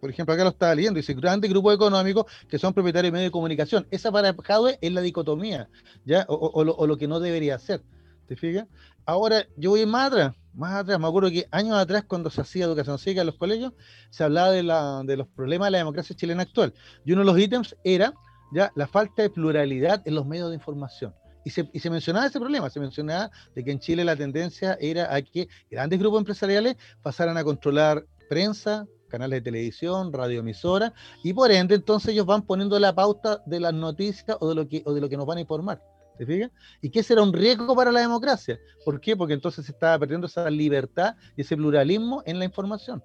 por 0.00 0.10
ejemplo, 0.10 0.34
acá 0.34 0.44
lo 0.44 0.50
estaba 0.50 0.74
leyendo, 0.74 0.98
dice 0.98 1.14
grandes 1.14 1.50
grupos 1.50 1.74
económicos 1.74 2.26
que 2.48 2.58
son 2.58 2.74
propietarios 2.74 3.10
de 3.10 3.12
medios 3.12 3.28
de 3.28 3.32
comunicación. 3.32 3.86
Esa 3.90 4.12
para 4.12 4.34
Jadwe 4.34 4.78
es 4.80 4.92
la 4.92 5.00
dicotomía, 5.00 5.68
¿ya? 6.04 6.26
O, 6.28 6.86
lo, 6.86 6.96
que 6.98 7.08
no 7.08 7.18
debería 7.18 7.58
ser. 7.58 7.82
¿Te 8.26 8.36
fijas? 8.36 8.66
Ahora, 9.06 9.46
yo 9.56 9.70
voy 9.70 9.86
más 9.86 10.08
atrás, 10.08 10.36
más 10.52 10.74
atrás. 10.74 11.00
Me 11.00 11.06
acuerdo 11.06 11.30
que 11.30 11.48
años 11.50 11.78
atrás, 11.78 12.04
cuando 12.06 12.28
se 12.28 12.42
hacía 12.42 12.66
educación 12.66 12.98
cívica 12.98 13.22
en 13.22 13.28
los 13.28 13.36
colegios, 13.36 13.72
se 14.10 14.22
hablaba 14.22 14.50
de, 14.50 14.62
la, 14.62 15.02
de 15.02 15.16
los 15.16 15.28
problemas 15.28 15.68
de 15.68 15.70
la 15.72 15.78
democracia 15.78 16.14
chilena 16.14 16.42
actual. 16.42 16.74
Y 17.06 17.12
uno 17.12 17.22
de 17.22 17.26
los 17.26 17.38
ítems 17.38 17.74
era 17.84 18.12
ya 18.52 18.72
la 18.74 18.86
falta 18.86 19.22
de 19.22 19.30
pluralidad 19.30 20.02
en 20.06 20.14
los 20.14 20.26
medios 20.26 20.48
de 20.50 20.56
información. 20.56 21.14
Y 21.44 21.50
se, 21.50 21.68
y 21.72 21.78
se, 21.78 21.88
mencionaba 21.88 22.26
ese 22.26 22.38
problema, 22.38 22.68
se 22.68 22.80
mencionaba 22.80 23.30
de 23.54 23.64
que 23.64 23.70
en 23.70 23.78
Chile 23.78 24.04
la 24.04 24.16
tendencia 24.16 24.76
era 24.80 25.14
a 25.14 25.22
que 25.22 25.48
grandes 25.70 25.98
grupos 25.98 26.20
empresariales 26.20 26.76
pasaran 27.02 27.36
a 27.38 27.44
controlar 27.44 28.04
prensa, 28.28 28.86
canales 29.08 29.38
de 29.38 29.42
televisión, 29.42 30.12
radioemisora, 30.12 30.92
y 31.24 31.32
por 31.32 31.50
ende 31.50 31.74
entonces 31.74 32.12
ellos 32.12 32.26
van 32.26 32.42
poniendo 32.42 32.78
la 32.78 32.94
pauta 32.94 33.42
de 33.46 33.60
las 33.60 33.72
noticias 33.72 34.36
o 34.40 34.48
de 34.48 34.54
lo 34.54 34.68
que, 34.68 34.82
o 34.84 34.92
de 34.92 35.00
lo 35.00 35.08
que 35.08 35.16
nos 35.16 35.26
van 35.26 35.38
a 35.38 35.40
informar. 35.40 35.82
¿Te 36.18 36.26
fijas? 36.26 36.50
Y 36.82 36.90
que 36.90 37.00
ese 37.00 37.12
era 37.12 37.22
un 37.22 37.32
riesgo 37.32 37.74
para 37.76 37.92
la 37.92 38.00
democracia. 38.00 38.58
¿Por 38.84 39.00
qué? 39.00 39.16
Porque 39.16 39.34
entonces 39.34 39.64
se 39.64 39.72
estaba 39.72 39.98
perdiendo 40.00 40.26
esa 40.26 40.50
libertad 40.50 41.14
y 41.36 41.42
ese 41.42 41.56
pluralismo 41.56 42.22
en 42.26 42.40
la 42.40 42.44
información. 42.44 43.02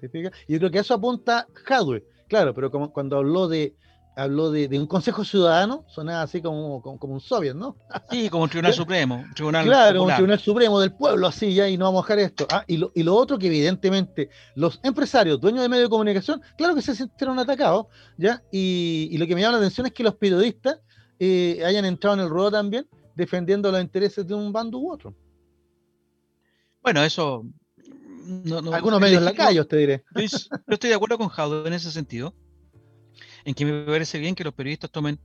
¿Te 0.00 0.08
fijas? 0.08 0.32
Y 0.48 0.54
yo 0.54 0.58
creo 0.58 0.70
que 0.72 0.78
eso 0.80 0.94
apunta 0.94 1.46
Hadwe. 1.68 2.04
Claro, 2.28 2.52
pero 2.52 2.70
como 2.70 2.92
cuando 2.92 3.16
habló 3.16 3.46
de 3.46 3.74
habló 4.16 4.50
de, 4.50 4.78
un 4.78 4.86
Consejo 4.86 5.24
Ciudadano, 5.24 5.84
sonaba 5.88 6.22
así 6.22 6.42
como, 6.42 6.82
como, 6.82 7.14
un 7.14 7.20
soviet, 7.20 7.54
¿no? 7.54 7.76
Sí, 8.10 8.28
como 8.28 8.44
un 8.44 8.50
Tribunal 8.50 8.74
Supremo. 8.74 9.24
tribunal 9.34 9.64
claro, 9.64 10.02
un 10.02 10.12
Tribunal 10.12 10.38
Supremo 10.38 10.80
del 10.80 10.92
pueblo, 10.92 11.26
así 11.26 11.54
ya, 11.54 11.68
y 11.68 11.76
no 11.76 11.86
vamos 11.86 12.04
a 12.04 12.06
dejar 12.06 12.18
esto. 12.18 12.46
Ah, 12.50 12.64
y 12.66 12.76
lo, 12.76 12.92
y 12.94 13.02
lo 13.02 13.14
otro 13.14 13.38
que 13.38 13.46
evidentemente 13.46 14.30
los 14.54 14.80
empresarios, 14.82 15.40
dueños 15.40 15.62
de 15.62 15.68
medios 15.68 15.86
de 15.86 15.90
comunicación, 15.90 16.42
claro 16.56 16.74
que 16.74 16.82
se 16.82 16.94
sintieron 16.94 17.38
atacados, 17.38 17.86
¿ya? 18.16 18.42
Y, 18.50 19.16
lo 19.16 19.26
que 19.26 19.34
me 19.34 19.40
llama 19.40 19.52
la 19.52 19.58
atención 19.58 19.86
es 19.86 19.92
que 19.92 20.02
los 20.02 20.14
periodistas 20.14 20.80
eh, 21.18 21.62
hayan 21.64 21.84
entrado 21.84 22.16
en 22.16 22.22
el 22.22 22.28
ruedo 22.28 22.50
también, 22.50 22.86
defendiendo 23.14 23.70
los 23.70 23.80
intereses 23.80 24.26
de 24.26 24.34
un 24.34 24.52
bando 24.52 24.78
u 24.78 24.92
otro. 24.92 25.14
Bueno, 26.82 27.02
eso... 27.02 27.44
Algunos 28.72 29.00
medios 29.00 29.18
en 29.18 29.24
la 29.24 29.34
calle, 29.34 29.64
te 29.64 29.76
diré. 29.76 30.04
Yo, 30.14 30.22
estoy 30.68 30.90
de 30.90 30.94
acuerdo 30.94 31.18
con 31.18 31.28
Jaudo 31.28 31.66
en 31.66 31.72
ese 31.72 31.90
sentido 31.90 32.32
en 33.44 33.54
que 33.54 33.64
me 33.64 33.84
parece 33.84 34.18
bien 34.18 34.34
que 34.34 34.44
los 34.44 34.54
periodistas 34.54 34.90
tomen 34.90 35.18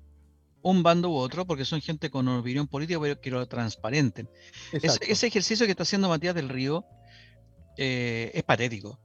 un 0.61 0.81
bando 0.81 1.09
u 1.09 1.15
otro, 1.15 1.45
porque 1.45 1.63
son 1.63 1.79
gente 1.79 2.09
con 2.09 2.27
opinión 2.27 2.67
política, 2.67 2.99
pero 2.99 3.21
que 3.21 3.29
lo 3.29 3.45
transparenten. 3.47 4.27
Ese, 4.71 5.27
ejercicio 5.27 5.65
que 5.65 5.71
está 5.71 5.83
haciendo 5.83 6.09
Matías 6.09 6.33
del 6.33 6.49
Río 6.49 6.85
eh, 7.77 8.31
es 8.33 8.43
patético. 8.43 8.99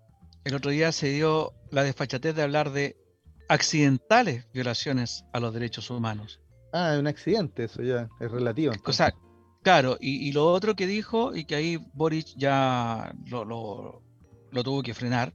El 0.45 0.55
otro 0.55 0.71
día 0.71 0.91
se 0.91 1.11
dio 1.11 1.53
la 1.71 1.83
desfachatez 1.83 2.35
de 2.35 2.43
hablar 2.43 2.73
de 2.73 2.97
accidentales 3.49 4.47
violaciones 4.53 5.25
a 5.33 5.41
los 5.41 5.53
derechos 5.53 5.91
humanos. 5.91 6.41
Ah, 6.73 6.95
es 6.95 7.01
un 7.01 7.07
accidente, 7.09 7.65
eso 7.65 7.83
ya 7.83 8.09
es 8.21 8.31
relativo. 8.31 8.73
O 8.85 8.93
sea, 8.93 9.13
claro, 9.63 9.99
y, 10.01 10.33
lo 10.33 10.47
otro 10.47 10.77
que 10.77 10.87
dijo, 10.87 11.35
y 11.35 11.45
que 11.45 11.57
ahí 11.57 11.79
Boric 11.95 12.29
ya 12.37 13.13
lo, 13.27 13.45
lo, 13.45 14.65
tuvo 14.65 14.83
que 14.83 14.95
frenar, 14.95 15.35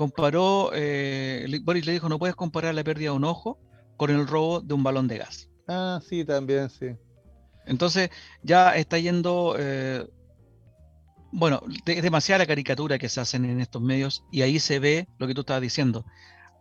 comparó, 0.00 0.70
eh, 0.72 1.60
Boris 1.62 1.84
le 1.84 1.92
dijo, 1.92 2.08
no 2.08 2.18
puedes 2.18 2.34
comparar 2.34 2.74
la 2.74 2.82
pérdida 2.82 3.10
de 3.10 3.16
un 3.16 3.24
ojo 3.24 3.58
con 3.98 4.08
el 4.08 4.26
robo 4.26 4.62
de 4.62 4.72
un 4.72 4.82
balón 4.82 5.08
de 5.08 5.18
gas. 5.18 5.50
Ah, 5.68 6.00
sí, 6.02 6.24
también, 6.24 6.70
sí. 6.70 6.86
Entonces 7.66 8.08
ya 8.42 8.74
está 8.76 8.98
yendo, 8.98 9.56
eh, 9.58 10.08
bueno, 11.32 11.60
es 11.84 12.02
demasiada 12.02 12.38
la 12.38 12.46
caricatura 12.46 12.96
que 12.96 13.10
se 13.10 13.20
hacen 13.20 13.44
en 13.44 13.60
estos 13.60 13.82
medios 13.82 14.24
y 14.32 14.40
ahí 14.40 14.58
se 14.58 14.78
ve 14.78 15.06
lo 15.18 15.26
que 15.26 15.34
tú 15.34 15.42
estabas 15.42 15.60
diciendo, 15.60 16.06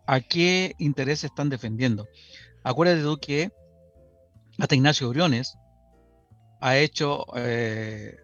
a 0.05 0.19
qué 0.19 0.75
intereses 0.77 1.29
están 1.29 1.47
defendiendo. 1.47 2.09
Acuérdate 2.65 3.03
tú 3.03 3.19
que 3.21 3.53
hasta 4.57 4.75
Ignacio 4.75 5.07
Briones 5.07 5.57
ha 6.59 6.75
hecho, 6.75 7.25
eh, 7.37 8.17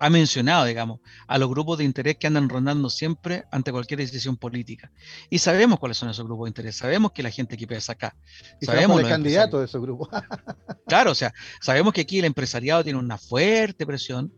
ha 0.00 0.08
mencionado, 0.08 0.64
digamos, 0.64 1.00
a 1.28 1.36
los 1.36 1.50
grupos 1.50 1.78
de 1.78 1.84
interés 1.84 2.16
que 2.16 2.26
andan 2.26 2.48
rondando 2.48 2.88
siempre 2.88 3.44
ante 3.52 3.70
cualquier 3.70 4.00
decisión 4.00 4.38
política. 4.38 4.90
Y 5.28 5.38
sabemos 5.38 5.78
cuáles 5.78 5.98
son 5.98 6.08
esos 6.08 6.24
grupos 6.24 6.46
de 6.46 6.50
interés, 6.50 6.76
sabemos 6.76 7.12
que 7.12 7.22
la 7.22 7.30
gente 7.30 7.56
que 7.56 7.66
pesa 7.66 7.92
acá. 7.92 8.16
Y 8.60 8.66
sabemos 8.66 8.98
el 9.00 9.08
candidato 9.08 9.58
de 9.58 9.66
esos 9.66 9.80
grupos. 9.82 10.08
claro, 10.88 11.10
o 11.10 11.14
sea, 11.14 11.34
sabemos 11.60 11.92
que 11.92 12.00
aquí 12.00 12.18
el 12.18 12.24
empresariado 12.24 12.82
tiene 12.82 12.98
una 12.98 13.18
fuerte 13.18 13.84
presión, 13.84 14.32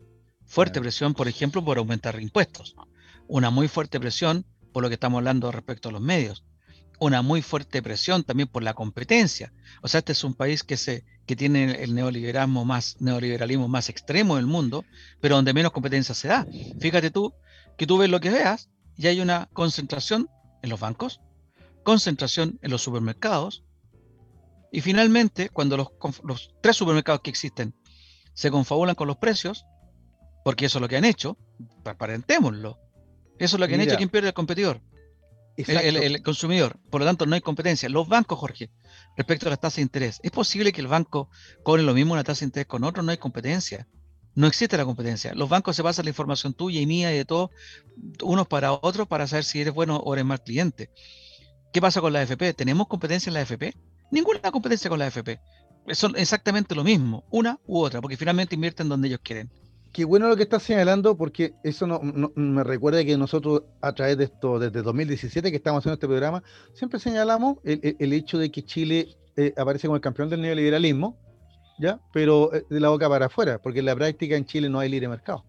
fuerte 0.46 0.80
presión, 0.80 1.14
por 1.14 1.28
ejemplo, 1.28 1.64
por 1.64 1.78
aumentar 1.78 2.20
impuestos, 2.20 2.74
una 3.28 3.50
muy 3.50 3.68
fuerte 3.68 4.00
presión 4.00 4.44
por 4.72 4.82
lo 4.82 4.88
que 4.88 4.94
estamos 4.94 5.18
hablando 5.18 5.52
respecto 5.52 5.90
a 5.90 5.92
los 5.92 6.00
medios 6.00 6.44
una 6.98 7.20
muy 7.20 7.42
fuerte 7.42 7.82
presión 7.82 8.22
también 8.22 8.48
por 8.48 8.62
la 8.62 8.74
competencia. 8.74 9.52
O 9.82 9.88
sea, 9.88 9.98
este 9.98 10.12
es 10.12 10.22
un 10.22 10.34
país 10.34 10.62
que, 10.62 10.76
se, 10.76 11.04
que 11.26 11.36
tiene 11.36 11.82
el 11.82 11.94
neoliberalismo 11.94 12.64
más, 12.64 12.96
neoliberalismo 13.00 13.68
más 13.68 13.88
extremo 13.88 14.36
del 14.36 14.46
mundo, 14.46 14.84
pero 15.20 15.36
donde 15.36 15.54
menos 15.54 15.72
competencia 15.72 16.14
se 16.14 16.28
da. 16.28 16.46
Fíjate 16.80 17.10
tú 17.10 17.34
que 17.76 17.86
tú 17.86 17.98
ves 17.98 18.10
lo 18.10 18.20
que 18.20 18.30
veas 18.30 18.70
y 18.96 19.06
hay 19.06 19.20
una 19.20 19.48
concentración 19.52 20.28
en 20.62 20.70
los 20.70 20.80
bancos, 20.80 21.20
concentración 21.82 22.58
en 22.62 22.70
los 22.70 22.82
supermercados, 22.82 23.64
y 24.72 24.80
finalmente, 24.80 25.50
cuando 25.50 25.76
los, 25.76 25.88
los 26.24 26.54
tres 26.62 26.76
supermercados 26.76 27.20
que 27.20 27.30
existen 27.30 27.74
se 28.32 28.50
confabulan 28.50 28.94
con 28.94 29.06
los 29.06 29.18
precios, 29.18 29.66
porque 30.44 30.66
eso 30.66 30.78
es 30.78 30.82
lo 30.82 30.88
que 30.88 30.96
han 30.96 31.04
hecho, 31.04 31.36
transparentémoslo. 31.82 32.78
Eso 33.38 33.56
es 33.56 33.60
lo 33.60 33.68
que 33.68 33.74
han 33.74 33.82
hecho 33.82 33.96
quien 33.96 34.08
pierde 34.08 34.28
el 34.28 34.34
competidor. 34.34 34.80
El, 35.57 36.22
consumidor. 36.22 36.78
Por 36.90 37.00
lo 37.00 37.07
tanto, 37.07 37.26
no 37.26 37.34
hay 37.34 37.40
competencia. 37.40 37.88
Los 37.88 38.09
bancos, 38.09 38.38
Jorge, 38.38 38.70
respecto 39.16 39.46
a 39.46 39.50
las 39.50 39.61
tasas 39.61 39.76
de 39.76 39.82
interés, 39.82 40.20
¿es 40.22 40.30
posible 40.30 40.72
que 40.72 40.80
el 40.80 40.86
banco 40.86 41.28
cobre 41.62 41.82
lo 41.82 41.94
mismo 41.94 42.14
una 42.14 42.24
tasa 42.24 42.40
de 42.40 42.46
interés 42.46 42.66
con 42.66 42.84
otro? 42.84 43.03
No 43.03 43.11
hay 43.11 43.18
competencia. 43.18 43.86
No 44.34 44.46
existe 44.46 44.76
la 44.78 44.84
competencia. 44.84 45.34
Los 45.34 45.48
bancos 45.48 45.76
se 45.76 45.82
pasan 45.82 46.07
la 46.07 46.11
información 46.11 46.55
tuya 46.55 46.80
y 46.80 46.86
mía 46.86 47.12
y 47.12 47.18
de 47.18 47.24
todos, 47.24 47.50
unos 48.22 48.46
para 48.46 48.72
otros, 48.72 49.07
para 49.07 49.26
saber 49.26 49.44
si 49.44 49.61
eres 49.61 49.74
bueno 49.74 49.96
o 49.96 50.14
eres 50.14 50.24
mal 50.24 50.42
cliente. 50.42 50.90
¿Qué 51.72 51.80
pasa 51.80 52.00
con 52.00 52.12
la 52.12 52.20
AFP? 52.20 52.55
¿Tenemos 52.55 52.86
competencia 52.86 53.28
en 53.28 53.34
la 53.34 53.40
AFP? 53.40 53.74
Ninguna 54.11 54.40
competencia 54.50 54.88
con 54.88 54.98
la 54.98 55.07
AFP. 55.07 55.38
Son 55.92 56.16
exactamente 56.16 56.74
lo 56.74 56.84
mismo, 56.84 57.24
una 57.30 57.59
u 57.66 57.80
otra, 57.80 58.00
porque 58.00 58.16
finalmente 58.16 58.55
invierten 58.55 58.88
donde 58.88 59.09
ellos 59.09 59.20
quieren. 59.22 59.50
Qué 59.93 60.07
bueno 60.07 60.26
lo 60.26 60.36
que 60.36 60.45
estás 60.45 60.62
señalando, 60.62 61.18
porque 61.18 61.53
eso 61.62 61.86
no, 61.86 62.01
me 62.34 62.64
recuerda 62.64 63.05
que 63.05 63.18
nosotros, 63.18 63.64
a 63.82 63.93
través 63.93 64.16
de 64.16 64.24
esto, 64.24 64.59
desde 64.59 64.80
2017 64.80 65.51
que 65.51 65.57
estamos 65.59 65.80
haciendo 65.80 65.95
este 65.95 66.07
programa, 66.07 66.43
siempre 66.72 66.99
señalamos 66.99 67.59
el, 67.62 68.12
hecho 68.14 68.38
de 68.38 68.51
que 68.51 68.64
Chile 68.64 69.14
eh, 69.36 69.53
aparece 69.55 69.88
como 69.88 69.97
el 69.97 70.01
campeón 70.01 70.30
del 70.30 70.40
neoliberalismo, 70.40 71.18
¿ya? 71.78 72.01
Pero 72.14 72.55
eh, 72.55 72.64
de 72.70 72.80
la 72.80 72.88
boca 72.88 73.07
para 73.07 73.26
afuera, 73.26 73.61
porque 73.61 73.80
en 73.80 73.84
la 73.84 73.95
práctica 73.95 74.34
en 74.34 74.47
Chile 74.47 74.70
no 74.70 74.78
hay 74.78 74.88
libre 74.88 75.09
mercado. 75.09 75.45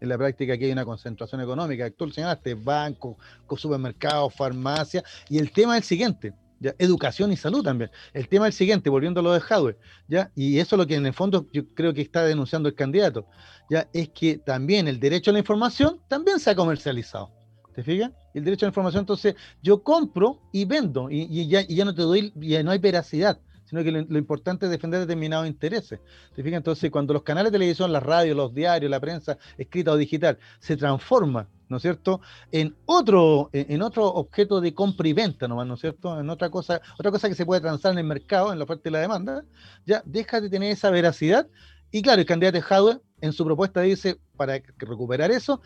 En 0.00 0.08
la 0.08 0.18
práctica 0.18 0.54
aquí 0.54 0.64
hay 0.64 0.72
una 0.72 0.84
concentración 0.84 1.40
económica. 1.40 1.88
Tú 1.90 2.06
lo 2.06 2.12
señalaste, 2.12 2.54
bancos, 2.54 3.16
supermercados, 3.56 4.34
farmacias. 4.34 5.04
Y 5.28 5.38
el 5.38 5.52
tema 5.52 5.76
es 5.76 5.84
el 5.84 5.86
siguiente 5.86 6.34
educación 6.78 7.32
y 7.32 7.36
salud 7.36 7.62
también. 7.62 7.90
El 8.12 8.28
tema 8.28 8.48
es 8.48 8.54
el 8.54 8.58
siguiente, 8.58 8.90
volviendo 8.90 9.20
a 9.20 9.22
lo 9.22 9.32
de 9.32 9.40
hardware, 9.40 9.78
¿ya? 10.08 10.30
y 10.34 10.58
eso 10.58 10.76
es 10.76 10.78
lo 10.78 10.86
que 10.86 10.94
en 10.94 11.06
el 11.06 11.12
fondo 11.12 11.46
yo 11.52 11.66
creo 11.74 11.94
que 11.94 12.02
está 12.02 12.24
denunciando 12.24 12.68
el 12.68 12.74
candidato, 12.74 13.26
ya 13.70 13.88
es 13.92 14.08
que 14.10 14.38
también 14.38 14.88
el 14.88 15.00
derecho 15.00 15.30
a 15.30 15.32
la 15.32 15.38
información 15.40 16.00
también 16.08 16.40
se 16.40 16.50
ha 16.50 16.54
comercializado. 16.54 17.30
¿Te 17.74 17.82
fijas? 17.82 18.10
El 18.32 18.44
derecho 18.44 18.64
a 18.64 18.68
la 18.68 18.70
información, 18.70 19.02
entonces 19.02 19.34
yo 19.62 19.82
compro 19.82 20.40
y 20.52 20.64
vendo, 20.64 21.08
y, 21.10 21.46
ya, 21.46 21.60
y 21.60 21.74
ya, 21.74 21.84
no 21.84 21.94
te 21.94 22.02
doy, 22.02 22.32
ya 22.36 22.62
no 22.62 22.70
hay 22.70 22.78
veracidad 22.78 23.38
sino 23.66 23.82
que 23.84 23.92
lo, 23.92 24.18
importante 24.18 24.66
es 24.66 24.70
defender 24.70 25.00
determinados 25.00 25.46
intereses. 25.46 26.00
¿Te? 26.34 26.54
Entonces, 26.54 26.90
cuando 26.90 27.12
los 27.12 27.22
canales 27.22 27.52
de 27.52 27.58
televisión, 27.58 27.92
las 27.92 28.02
radios, 28.02 28.36
los 28.36 28.54
diarios, 28.54 28.90
la 28.90 29.00
prensa 29.00 29.36
escrita 29.58 29.92
o 29.92 29.96
digital 29.96 30.38
se 30.58 30.76
transforman, 30.76 31.46
¿no 31.68 31.76
es 31.76 31.82
cierto?, 31.82 32.20
en 32.52 32.74
otro, 32.86 33.50
en 33.52 33.82
otro 33.82 34.06
objeto 34.06 34.60
de 34.60 34.72
compra 34.72 35.08
y 35.08 35.12
venta 35.12 35.48
nomás, 35.48 35.66
¿no 35.66 35.74
es 35.74 35.80
cierto?, 35.80 36.18
en 36.18 36.30
otra 36.30 36.50
cosa, 36.50 36.80
otra 36.98 37.10
cosa 37.10 37.28
que 37.28 37.34
se 37.34 37.44
puede 37.44 37.60
transar 37.60 37.92
en 37.92 37.98
el 37.98 38.04
mercado, 38.04 38.52
en 38.52 38.58
la 38.58 38.64
oferta 38.64 38.88
y 38.88 38.92
la 38.92 39.00
demanda, 39.00 39.44
ya 39.84 40.02
deja 40.04 40.40
de 40.40 40.48
tener 40.48 40.72
esa 40.72 40.90
veracidad. 40.90 41.48
Y 41.90 42.02
claro, 42.02 42.20
el 42.20 42.26
candidato 42.26 42.60
Jadwe 42.60 43.00
en 43.20 43.32
su 43.32 43.44
propuesta 43.44 43.80
dice, 43.80 44.18
para 44.36 44.60
recuperar 44.78 45.30
eso, 45.30 45.60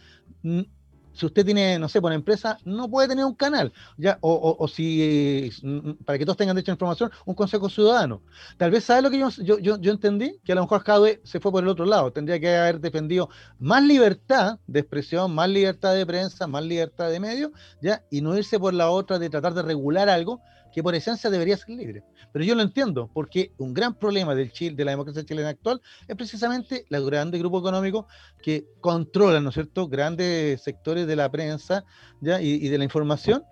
si 1.13 1.27
usted 1.27 1.45
tiene, 1.45 1.79
no 1.79 1.89
sé, 1.89 2.01
por 2.01 2.13
empresa, 2.13 2.59
no 2.65 2.89
puede 2.89 3.09
tener 3.09 3.25
un 3.25 3.35
canal, 3.35 3.73
ya, 3.97 4.19
o, 4.21 4.69
si, 4.69 5.51
mm, 5.63 6.05
para 6.05 6.19
que 6.19 6.25
todos 6.25 6.37
tengan 6.37 6.57
derecho 6.57 6.73
a 6.73 6.75
información, 6.75 7.11
un 7.25 7.35
consejo 7.35 7.69
ciudadano. 7.69 8.23
Tal 8.57 8.71
vez, 8.71 8.85
¿sabe 8.85 9.03
lo 9.03 9.11
que 9.11 9.19
yo, 9.19 9.29
yo, 9.59 9.79
yo, 9.79 9.93
entendí? 9.93 10.39
Que 10.45 10.53
a 10.53 10.55
lo 10.55 10.63
mejor 10.63 10.83
Jadwe 10.83 11.21
se 11.25 11.41
fue 11.41 11.53
por 11.53 11.63
el 11.63 11.69
otro 11.69 11.85
lado, 11.85 12.13
tendría 12.13 12.41
que 12.41 12.57
haber 12.57 12.81
defendido 12.81 13.29
más 13.59 13.83
libertad 13.83 14.59
de 14.67 14.81
expresión, 14.81 15.35
más 15.35 15.49
libertad 15.49 15.95
de 15.95 16.07
prensa, 16.07 16.47
más 16.47 16.65
libertad 16.65 17.11
de 17.11 17.21
medios, 17.21 17.51
ya, 17.83 18.05
y 18.11 18.21
no 18.21 18.37
irse 18.37 18.59
por 18.59 18.75
la 18.75 18.91
otra 18.91 19.19
de 19.19 19.31
tratar 19.31 19.55
de 19.55 19.63
regular 19.63 20.09
algo 20.09 20.41
que 20.73 20.83
por 20.83 20.95
esencia 20.95 21.31
debería 21.31 21.57
ser 21.57 21.71
libre. 21.71 22.03
Pero 22.33 22.45
yo 22.45 22.55
lo 22.55 22.63
entiendo, 22.63 23.11
porque 23.13 23.53
un 23.59 23.75
gran 23.75 23.95
problema 23.95 24.35
del 24.35 24.53
Chile, 24.53 24.77
de 24.77 24.85
la 24.85 24.93
democracia 24.93 25.25
chilena 25.25 25.49
actual 25.49 25.81
es 26.07 26.17
precisamente 26.17 26.85
los 26.89 27.05
grandes 27.07 27.41
grupos 27.41 27.63
económicos 27.63 28.07
que 28.43 28.67
controlan, 28.81 29.43
¿no 29.43 29.51
es 29.51 29.55
cierto?, 29.55 29.89
grandes 29.89 30.63
sectores 30.63 31.07
de 31.07 31.17
la 31.17 31.31
prensa. 31.31 31.85
Y, 32.21 32.69
de 32.69 32.79
la 32.79 32.85
información. 32.85 33.45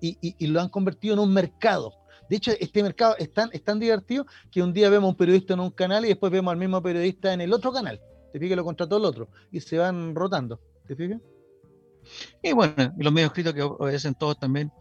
Y, 0.00 0.46
lo 0.46 0.60
han 0.60 0.68
convertido 0.68 1.14
en 1.14 1.20
un 1.20 1.32
mercado. 1.32 1.92
De 2.28 2.36
hecho, 2.36 2.52
este 2.58 2.82
mercado 2.82 3.16
es 3.18 3.32
tan, 3.32 3.78
divertido 3.78 4.26
que 4.50 4.62
un 4.62 4.72
día 4.72 4.90
vemos 4.90 5.08
a 5.08 5.10
un 5.10 5.16
periodista 5.16 5.54
en 5.54 5.60
un 5.60 5.70
canal 5.70 6.04
y 6.04 6.08
después 6.08 6.30
vemos 6.30 6.52
al 6.52 6.58
mismo 6.58 6.82
periodista 6.82 7.32
en 7.32 7.40
el 7.40 7.52
otro 7.52 7.72
canal. 7.72 8.00
Te 8.32 8.38
fijas 8.38 8.56
lo 8.56 8.64
contrató 8.64 8.98
el 8.98 9.04
otro 9.04 9.28
y 9.50 9.60
se 9.60 9.78
van 9.78 10.14
rotando. 10.14 10.60
¿Te 10.86 10.94
fijas? 10.94 11.20
Y 12.42 12.52
bueno, 12.52 12.74
los 12.96 13.12
medios 13.12 13.30
escritos 13.30 13.54
que 13.54 13.62
obedecen 13.62 14.14
todos 14.14 14.38
también 14.38 14.72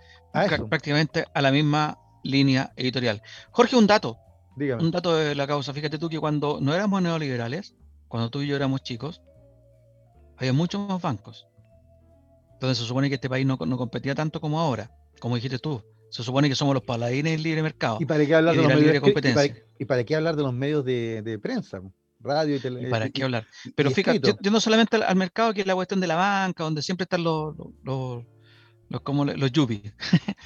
prácticamente 0.70 1.26
a 1.34 1.42
la 1.42 1.52
misma 1.52 2.00
línea 2.24 2.72
editorial. 2.76 3.22
Jorge, 3.52 3.76
un 3.76 3.88
dato. 3.88 4.18
Un 4.58 4.92
dato 4.92 5.16
de 5.16 5.36
la 5.36 5.46
causa. 5.46 5.74
Fíjate 5.74 5.98
tú 5.98 6.10
que 6.10 6.20
cuando 6.20 6.60
no 6.62 6.74
éramos 6.74 7.02
neoliberales, 7.02 7.76
cuando 8.08 8.30
tú 8.30 8.42
y 8.42 8.48
yo 8.48 8.56
éramos 8.56 8.82
chicos, 8.82 9.22
había 10.38 10.54
muchos 10.54 10.88
más 10.88 11.02
bancos. 11.02 11.48
Entonces 12.54 12.80
se 12.80 12.86
supone 12.86 13.10
que 13.10 13.16
este 13.16 13.30
país 13.30 13.46
no, 13.46 13.58
competía 13.58 14.16
tanto 14.16 14.42
como 14.42 14.60
ahora, 14.60 14.90
como 15.20 15.36
dijiste 15.36 15.60
tú. 15.60 15.84
Se 16.10 16.24
supone 16.24 16.50
que 16.50 16.56
somos 16.56 16.74
los 16.74 16.84
paladines 16.84 17.34
del 17.34 17.44
libre 17.44 17.62
mercado. 17.62 17.98
¿Y 18.00 18.06
para 18.06 18.26
qué 18.26 18.34
hablar, 18.34 18.56
de, 18.56 18.64
los 18.64 18.74
medios, 18.74 19.00
competencia. 19.02 19.56
¿y 19.78 19.86
para, 19.86 20.04
qué 20.06 20.16
hablar 20.16 20.36
de 20.36 20.44
los 20.44 20.54
medios 20.54 20.84
de, 20.86 21.40
prensa? 21.42 21.82
Radio 22.20 22.56
y 22.56 22.60
televisión. 22.60 22.90
¿Para 22.90 23.10
qué 23.10 23.24
hablar? 23.24 23.46
Pero 23.76 23.92
fíjate, 23.92 24.36
yo, 24.42 24.52
no 24.52 24.60
solamente 24.60 24.98
al, 24.98 25.16
mercado, 25.16 25.54
que 25.54 25.62
es 25.62 25.68
la 25.68 25.76
cuestión 25.76 26.00
de 26.00 26.08
la 26.08 26.16
banca, 26.16 26.64
donde 26.64 26.82
siempre 26.82 27.04
están 27.04 27.24
los, 27.24 27.56
los, 27.58 27.74
los, 27.84 28.26
como 29.04 29.26
los 29.26 29.52
yuppies. 29.52 29.94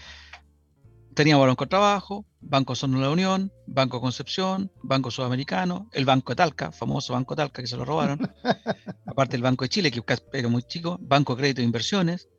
Teníamos 1.14 1.46
Banco 1.46 1.68
Trabajo, 1.68 2.26
Banco 2.40 2.74
Son 2.74 2.94
de 2.94 3.00
la 3.00 3.10
Unión, 3.10 3.52
Banco 3.68 4.00
Concepción, 4.00 4.72
Banco 4.82 5.12
Sudamericano, 5.12 5.90
el 5.92 6.06
Banco 6.06 6.32
de 6.32 6.38
Talca, 6.38 6.72
famoso 6.72 7.14
Banco 7.14 7.36
Talca 7.36 7.62
que 7.62 7.68
se 7.68 7.76
lo 7.76 7.84
robaron, 7.84 8.20
aparte 9.06 9.36
el 9.36 9.42
Banco 9.42 9.66
de 9.66 9.70
Chile, 9.70 9.92
que 9.92 10.02
era 10.34 10.48
muy 10.48 10.64
chico, 10.64 10.98
Banco 11.02 11.36
Crédito 11.36 11.60
de 11.60 11.66
Inversiones. 11.66 12.30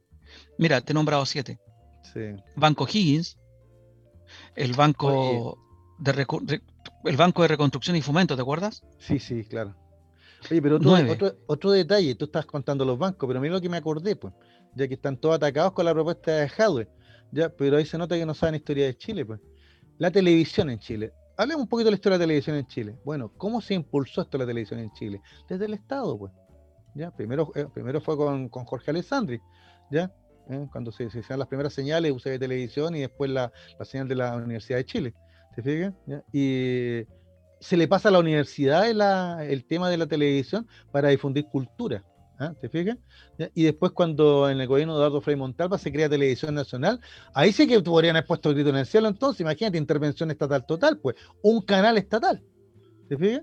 Mira, 0.58 0.80
te 0.80 0.92
he 0.92 0.94
nombrado 0.94 1.26
siete. 1.26 1.60
Banco 2.56 2.86
Higgins, 2.86 3.38
el 4.54 4.72
Banco 4.72 5.58
de 5.98 6.60
el 7.04 7.16
Banco 7.16 7.42
de 7.42 7.48
Reconstrucción 7.48 7.96
y 7.96 8.02
Fomento, 8.02 8.36
¿te 8.36 8.42
acuerdas? 8.42 8.82
Sí, 8.98 9.18
sí, 9.18 9.44
claro. 9.44 9.74
Oye, 10.50 10.60
pero 10.60 10.76
otro, 10.76 11.36
otro, 11.46 11.70
detalle, 11.70 12.16
tú 12.16 12.24
estás 12.24 12.46
contando 12.46 12.84
los 12.84 12.98
bancos, 12.98 13.28
pero 13.28 13.40
mira 13.40 13.54
lo 13.54 13.60
que 13.60 13.68
me 13.68 13.76
acordé, 13.76 14.16
pues, 14.16 14.34
ya 14.74 14.88
que 14.88 14.94
están 14.94 15.16
todos 15.16 15.36
atacados 15.36 15.72
con 15.72 15.84
la 15.84 15.92
propuesta 15.92 16.32
de 16.32 16.50
Hadwe 16.56 16.88
ya, 17.32 17.48
pero 17.48 17.78
ahí 17.78 17.86
se 17.86 17.98
nota 17.98 18.14
que 18.16 18.26
no 18.26 18.34
saben 18.34 18.56
historia 18.56 18.86
de 18.86 18.96
Chile, 18.96 19.24
pues. 19.24 19.40
La 19.98 20.10
televisión 20.10 20.68
en 20.68 20.78
Chile. 20.78 21.12
Hablemos 21.36 21.62
un 21.62 21.68
poquito 21.68 21.86
de 21.86 21.92
la 21.92 21.94
historia 21.96 22.18
de 22.18 22.24
la 22.24 22.28
televisión 22.28 22.56
en 22.56 22.66
Chile. 22.66 22.98
Bueno, 23.04 23.32
¿cómo 23.38 23.60
se 23.62 23.72
impulsó 23.72 24.20
esto 24.22 24.36
la 24.36 24.46
televisión 24.46 24.80
en 24.80 24.92
Chile? 24.92 25.20
Desde 25.48 25.64
el 25.64 25.74
Estado, 25.74 26.18
pues. 26.18 26.32
¿ya? 26.94 27.10
Primero, 27.10 27.50
eh, 27.54 27.66
primero 27.72 28.02
fue 28.02 28.18
con, 28.18 28.50
con, 28.50 28.66
Jorge 28.66 28.90
Alessandri, 28.90 29.40
¿ya? 29.90 30.12
¿Eh? 30.50 30.68
Cuando 30.70 30.92
se, 30.92 31.08
se 31.10 31.20
hicieron 31.20 31.38
las 31.38 31.48
primeras 31.48 31.72
señales, 31.72 32.12
UCB 32.12 32.38
Televisión 32.38 32.94
y 32.94 33.00
después 33.00 33.30
la, 33.30 33.50
la, 33.78 33.84
señal 33.86 34.08
de 34.08 34.16
la 34.16 34.36
Universidad 34.36 34.78
de 34.78 34.84
Chile, 34.84 35.14
¿te 35.56 35.62
fijas? 35.62 35.94
¿Ya? 36.06 36.22
Y 36.32 37.06
se 37.60 37.76
le 37.78 37.88
pasa 37.88 38.10
a 38.10 38.12
la 38.12 38.18
universidad 38.18 38.90
la, 38.92 39.42
el 39.44 39.64
tema 39.64 39.88
de 39.88 39.96
la 39.96 40.06
televisión 40.06 40.66
para 40.90 41.08
difundir 41.08 41.46
cultura, 41.46 42.04
¿Ah? 42.42 42.54
¿Te 42.60 42.68
fijas? 42.68 42.98
Y 43.54 43.62
después 43.62 43.92
cuando 43.92 44.50
en 44.50 44.60
el 44.60 44.66
gobierno 44.66 44.94
de 44.94 44.98
Eduardo 44.98 45.20
Frei 45.20 45.36
Montalva 45.36 45.78
se 45.78 45.92
crea 45.92 46.08
Televisión 46.08 46.56
Nacional, 46.56 47.00
ahí 47.34 47.52
sí 47.52 47.68
que 47.68 47.80
podrían 47.80 48.16
haber 48.16 48.26
puesto 48.26 48.48
el 48.48 48.56
grito 48.56 48.70
en 48.70 48.76
el 48.76 48.86
cielo 48.86 49.06
entonces, 49.06 49.42
imagínate, 49.42 49.78
intervención 49.78 50.28
estatal 50.32 50.66
total, 50.66 50.98
pues, 50.98 51.14
un 51.40 51.62
canal 51.62 51.98
estatal. 51.98 52.42
¿Te 53.08 53.16
fijas? 53.16 53.42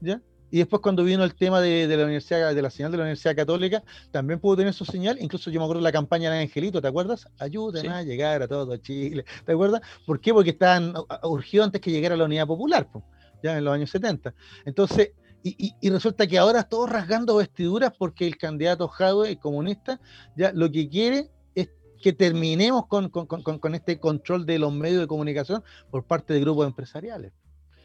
¿Ya? 0.00 0.22
Y 0.50 0.58
después 0.58 0.80
cuando 0.80 1.04
vino 1.04 1.24
el 1.24 1.34
tema 1.34 1.60
de, 1.60 1.86
de, 1.86 1.96
la 1.98 2.04
universidad, 2.04 2.54
de 2.54 2.62
la 2.62 2.70
señal 2.70 2.90
de 2.90 2.96
la 2.96 3.02
Universidad 3.02 3.36
Católica, 3.36 3.82
también 4.10 4.40
pudo 4.40 4.56
tener 4.56 4.72
su 4.72 4.86
señal. 4.86 5.18
Incluso 5.20 5.50
yo 5.50 5.60
me 5.60 5.64
acuerdo 5.64 5.80
de 5.80 5.84
la 5.84 5.92
campaña 5.92 6.30
de 6.30 6.40
Angelito, 6.40 6.80
¿te 6.80 6.88
acuerdas? 6.88 7.28
Ayuden 7.38 7.82
sí. 7.82 7.88
a 7.88 8.02
llegar 8.02 8.42
a 8.42 8.48
todo 8.48 8.74
Chile. 8.78 9.26
¿Te 9.44 9.52
acuerdas? 9.52 9.82
¿Por 10.06 10.20
qué? 10.20 10.32
Porque 10.32 10.50
estaban 10.50 10.94
urgidos 11.22 11.66
antes 11.66 11.82
que 11.82 11.90
llegara 11.90 12.16
la 12.16 12.24
Unidad 12.24 12.46
Popular, 12.46 12.88
pues, 12.90 13.04
ya 13.42 13.58
en 13.58 13.64
los 13.64 13.74
años 13.74 13.90
70. 13.90 14.32
Entonces, 14.64 15.10
y, 15.42 15.54
y, 15.66 15.74
y, 15.80 15.90
resulta 15.90 16.26
que 16.26 16.38
ahora 16.38 16.64
todos 16.64 16.90
rasgando 16.90 17.36
vestiduras 17.36 17.92
porque 17.96 18.26
el 18.26 18.36
candidato 18.36 18.88
Jadwe, 18.88 19.30
el 19.30 19.38
comunista, 19.38 20.00
ya 20.36 20.52
lo 20.52 20.70
que 20.70 20.88
quiere 20.88 21.30
es 21.54 21.70
que 22.02 22.12
terminemos 22.12 22.86
con, 22.86 23.08
con, 23.08 23.26
con, 23.26 23.42
con, 23.42 23.74
este 23.74 24.00
control 24.00 24.46
de 24.46 24.58
los 24.58 24.72
medios 24.72 25.00
de 25.00 25.06
comunicación 25.06 25.62
por 25.90 26.04
parte 26.04 26.34
de 26.34 26.40
grupos 26.40 26.66
empresariales. 26.66 27.32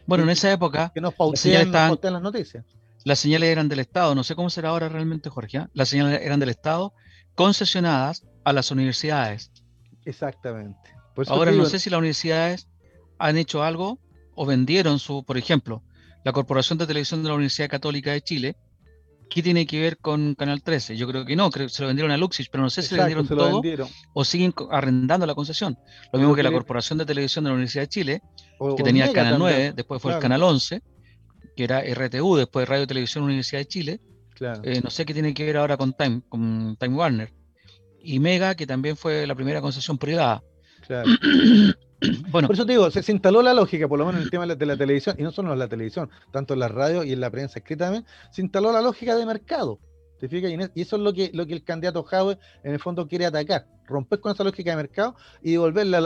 Bueno, 0.05 0.23
en 0.23 0.31
esa 0.31 0.51
época 0.51 0.91
que 0.93 1.01
nos 1.01 1.13
pautean, 1.13 1.71
nos 1.71 1.89
pautean 1.89 2.13
las 2.13 2.21
noticias. 2.21 2.65
Las 3.05 3.19
señales 3.19 3.49
eran 3.49 3.69
del 3.69 3.79
Estado, 3.79 4.15
no 4.15 4.23
sé 4.23 4.35
cómo 4.35 4.49
será 4.49 4.69
ahora 4.69 4.89
realmente, 4.89 5.29
Jorge. 5.29 5.57
¿eh? 5.57 5.67
Las 5.73 5.89
señales 5.89 6.21
eran 6.21 6.39
del 6.39 6.49
Estado 6.49 6.93
concesionadas 7.35 8.23
a 8.43 8.53
las 8.53 8.71
universidades. 8.71 9.51
Exactamente. 10.05 10.95
ahora 11.27 11.51
no 11.51 11.65
sé 11.65 11.79
si 11.79 11.89
las 11.89 11.99
universidades 11.99 12.67
han 13.17 13.37
hecho 13.37 13.63
algo 13.63 13.99
o 14.35 14.45
vendieron 14.45 14.99
su, 14.99 15.23
por 15.23 15.37
ejemplo, 15.37 15.83
la 16.23 16.31
Corporación 16.31 16.77
de 16.77 16.87
Televisión 16.87 17.21
de 17.23 17.29
la 17.29 17.35
Universidad 17.35 17.69
Católica 17.69 18.11
de 18.11 18.21
Chile, 18.21 18.55
¿qué 19.29 19.41
tiene 19.41 19.65
que 19.65 19.79
ver 19.81 19.97
con 19.97 20.35
Canal 20.35 20.61
13? 20.61 20.95
Yo 20.95 21.07
creo 21.07 21.25
que 21.25 21.35
no, 21.35 21.49
creo 21.49 21.67
que 21.67 21.73
se 21.73 21.81
lo 21.81 21.87
vendieron 21.87 22.11
a 22.11 22.17
Luxich, 22.17 22.49
pero 22.51 22.63
no 22.63 22.69
sé 22.69 22.81
si 22.81 22.95
Exacto, 22.95 23.09
le 23.09 23.15
vendieron 23.15 23.37
todo 23.49 23.61
vendieron. 23.61 23.87
o 24.13 24.23
siguen 24.23 24.53
arrendando 24.71 25.25
la 25.25 25.35
concesión. 25.35 25.77
Lo 26.11 26.19
mismo 26.19 26.35
que 26.35 26.43
la 26.43 26.51
Corporación 26.51 26.97
de 26.99 27.05
Televisión 27.05 27.43
de 27.43 27.49
la 27.49 27.55
Universidad 27.55 27.83
de 27.83 27.89
Chile, 27.89 28.21
o, 28.59 28.75
que 28.75 28.83
tenía 28.83 29.05
el 29.05 29.13
Canal 29.13 29.33
también. 29.33 29.57
9, 29.57 29.73
después 29.75 30.01
fue 30.01 30.09
Claro. 30.11 30.19
el 30.19 30.21
Canal 30.21 30.43
11, 30.43 30.81
que 31.55 31.63
era 31.63 31.81
RTU, 31.81 32.35
después 32.37 32.67
Radio 32.67 32.87
Televisión 32.87 33.23
Universidad 33.23 33.59
de 33.61 33.67
Chile. 33.67 33.99
Claro. 34.35 34.61
Eh, 34.63 34.81
no 34.83 34.89
sé 34.89 35.05
qué 35.05 35.13
tiene 35.13 35.33
que 35.33 35.45
ver 35.45 35.57
ahora 35.57 35.77
con 35.77 35.93
Time, 35.93 36.21
con 36.29 36.75
Time 36.79 36.95
Warner. 36.95 37.33
Y 38.03 38.19
Mega, 38.19 38.55
que 38.55 38.65
también 38.67 38.97
fue 38.97 39.25
la 39.27 39.35
primera 39.35 39.61
concesión 39.61 39.97
privada. 39.97 40.43
Claro. 40.87 41.09
Bueno, 42.31 42.47
Por 42.47 42.55
eso 42.55 42.65
te 42.65 42.73
digo, 42.73 42.89
se, 42.91 43.01
se 43.03 43.11
instaló 43.11 43.41
la 43.41 43.53
lógica, 43.53 43.87
por 43.87 43.99
lo 43.99 44.05
menos 44.05 44.19
en 44.19 44.23
el 44.25 44.31
tema 44.31 44.43
de 44.43 44.47
la, 44.49 44.55
de 44.55 44.65
la 44.65 44.77
televisión, 44.77 45.15
y 45.19 45.23
no 45.23 45.31
solo 45.31 45.53
en 45.53 45.59
la 45.59 45.67
televisión, 45.67 46.09
tanto 46.31 46.53
en 46.53 46.59
la 46.59 46.67
radio 46.67 47.03
y 47.03 47.11
en 47.13 47.19
la 47.21 47.29
prensa 47.29 47.59
escrita 47.59 47.85
también, 47.85 48.05
se 48.31 48.41
instaló 48.41 48.71
la 48.71 48.81
lógica 48.81 49.15
de 49.15 49.25
mercado. 49.25 49.79
¿Te 50.19 50.29
fijas? 50.29 50.51
Y, 50.75 50.81
eso 50.81 50.95
es 50.95 51.01
lo 51.01 51.13
que, 51.13 51.31
lo 51.33 51.45
que 51.45 51.53
el 51.53 51.63
candidato 51.63 52.03
Jadwe 52.03 52.37
en 52.63 52.73
el 52.73 52.79
fondo 52.79 53.07
quiere 53.07 53.25
atacar, 53.25 53.67
romper 53.85 54.19
con 54.21 54.31
esa 54.33 54.43
lógica 54.43 54.71
de 54.71 54.77
mercado 54.77 55.15
y 55.41 55.51
devolverle 55.51 55.97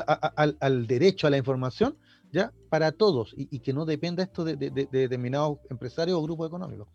al, 0.60 0.88
derecho 0.88 1.28
a 1.28 1.30
la 1.30 1.38
información 1.38 1.98
ya 2.32 2.52
para 2.70 2.92
todos 2.92 3.34
y, 3.38 3.48
y 3.56 3.60
que 3.60 3.74
no 3.74 3.86
dependa 3.86 4.24
esto 4.24 4.44
de, 4.44 4.56
de- 4.56 4.72
de- 4.72 4.88
de 4.92 5.00
determinados 5.00 5.60
empresarios 5.70 6.18
o 6.18 6.24
grupos 6.24 6.48
económicos. 6.48 6.88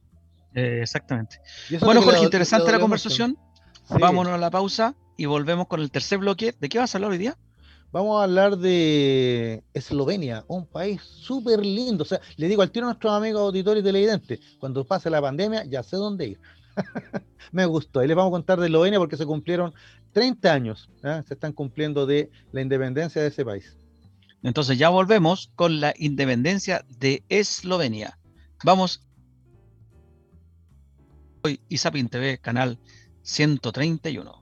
eh, 0.55 0.81
exactamente. 0.83 1.37
Bueno, 1.81 2.01
lo 2.01 2.07
Jorge, 2.07 2.25
interesante 2.25 2.71
la 2.73 2.79
conversación. 2.81 3.39
Sí. 3.89 3.95
Vámonos 4.01 4.33
a 4.35 4.39
la 4.39 4.51
pausa 4.51 4.95
y 5.17 5.27
volvemos 5.27 5.69
con 5.69 5.81
el 5.81 5.91
tercer 5.91 6.19
bloque. 6.19 6.55
¿De 6.61 6.69
qué 6.69 6.79
vas 6.79 6.95
a 6.95 6.99
hablar 6.99 7.13
hoy 7.13 7.19
día? 7.19 7.37
Vamos 7.93 8.19
a 8.19 8.25
hablar 8.25 8.57
de 8.57 9.63
Eslovenia, 9.75 10.47
un 10.49 10.67
país 10.67 11.03
súper 11.03 11.65
lindo. 11.65 12.05
O 12.05 12.07
sea, 12.07 12.23
le 12.37 12.49
digo 12.49 12.63
al 12.63 12.71
tiro 12.71 12.87
a 12.87 12.89
nuestros 12.89 13.13
amigos 13.13 13.43
auditores 13.43 13.83
y 13.83 13.85
televidentes, 13.85 14.41
cuando 14.59 14.83
pase 14.85 15.11
la 15.11 15.21
pandemia 15.21 15.65
ya 15.67 15.83
sé 15.83 15.97
dónde 15.97 16.29
ir. 16.29 16.41
Me 17.53 17.67
gustó. 17.67 18.03
Y 18.03 18.07
les 18.07 18.17
vamos 18.17 18.31
a 18.31 18.33
contar 18.33 18.59
de 18.59 18.67
Eslovenia 18.67 18.99
porque 18.99 19.19
se 19.19 19.27
cumplieron 19.27 19.75
30 20.13 20.53
años, 20.53 20.89
¿ah? 21.03 21.23
se 21.29 21.35
están 21.35 21.53
cumpliendo 21.53 22.07
de 22.07 22.31
la 22.53 22.63
independencia 22.63 23.21
de 23.21 23.29
ese 23.29 23.45
país. 23.45 23.77
Entonces 24.43 24.79
ya 24.79 24.89
volvemos 24.89 25.51
con 25.55 25.81
la 25.81 25.93
independencia 25.99 26.87
de 26.99 27.23
Eslovenia. 27.29 28.19
Vamos. 28.65 29.07
Hoy 31.45 31.61
Isapin 31.69 32.09
TV, 32.09 32.39
canal 32.39 32.79
131. 33.23 34.42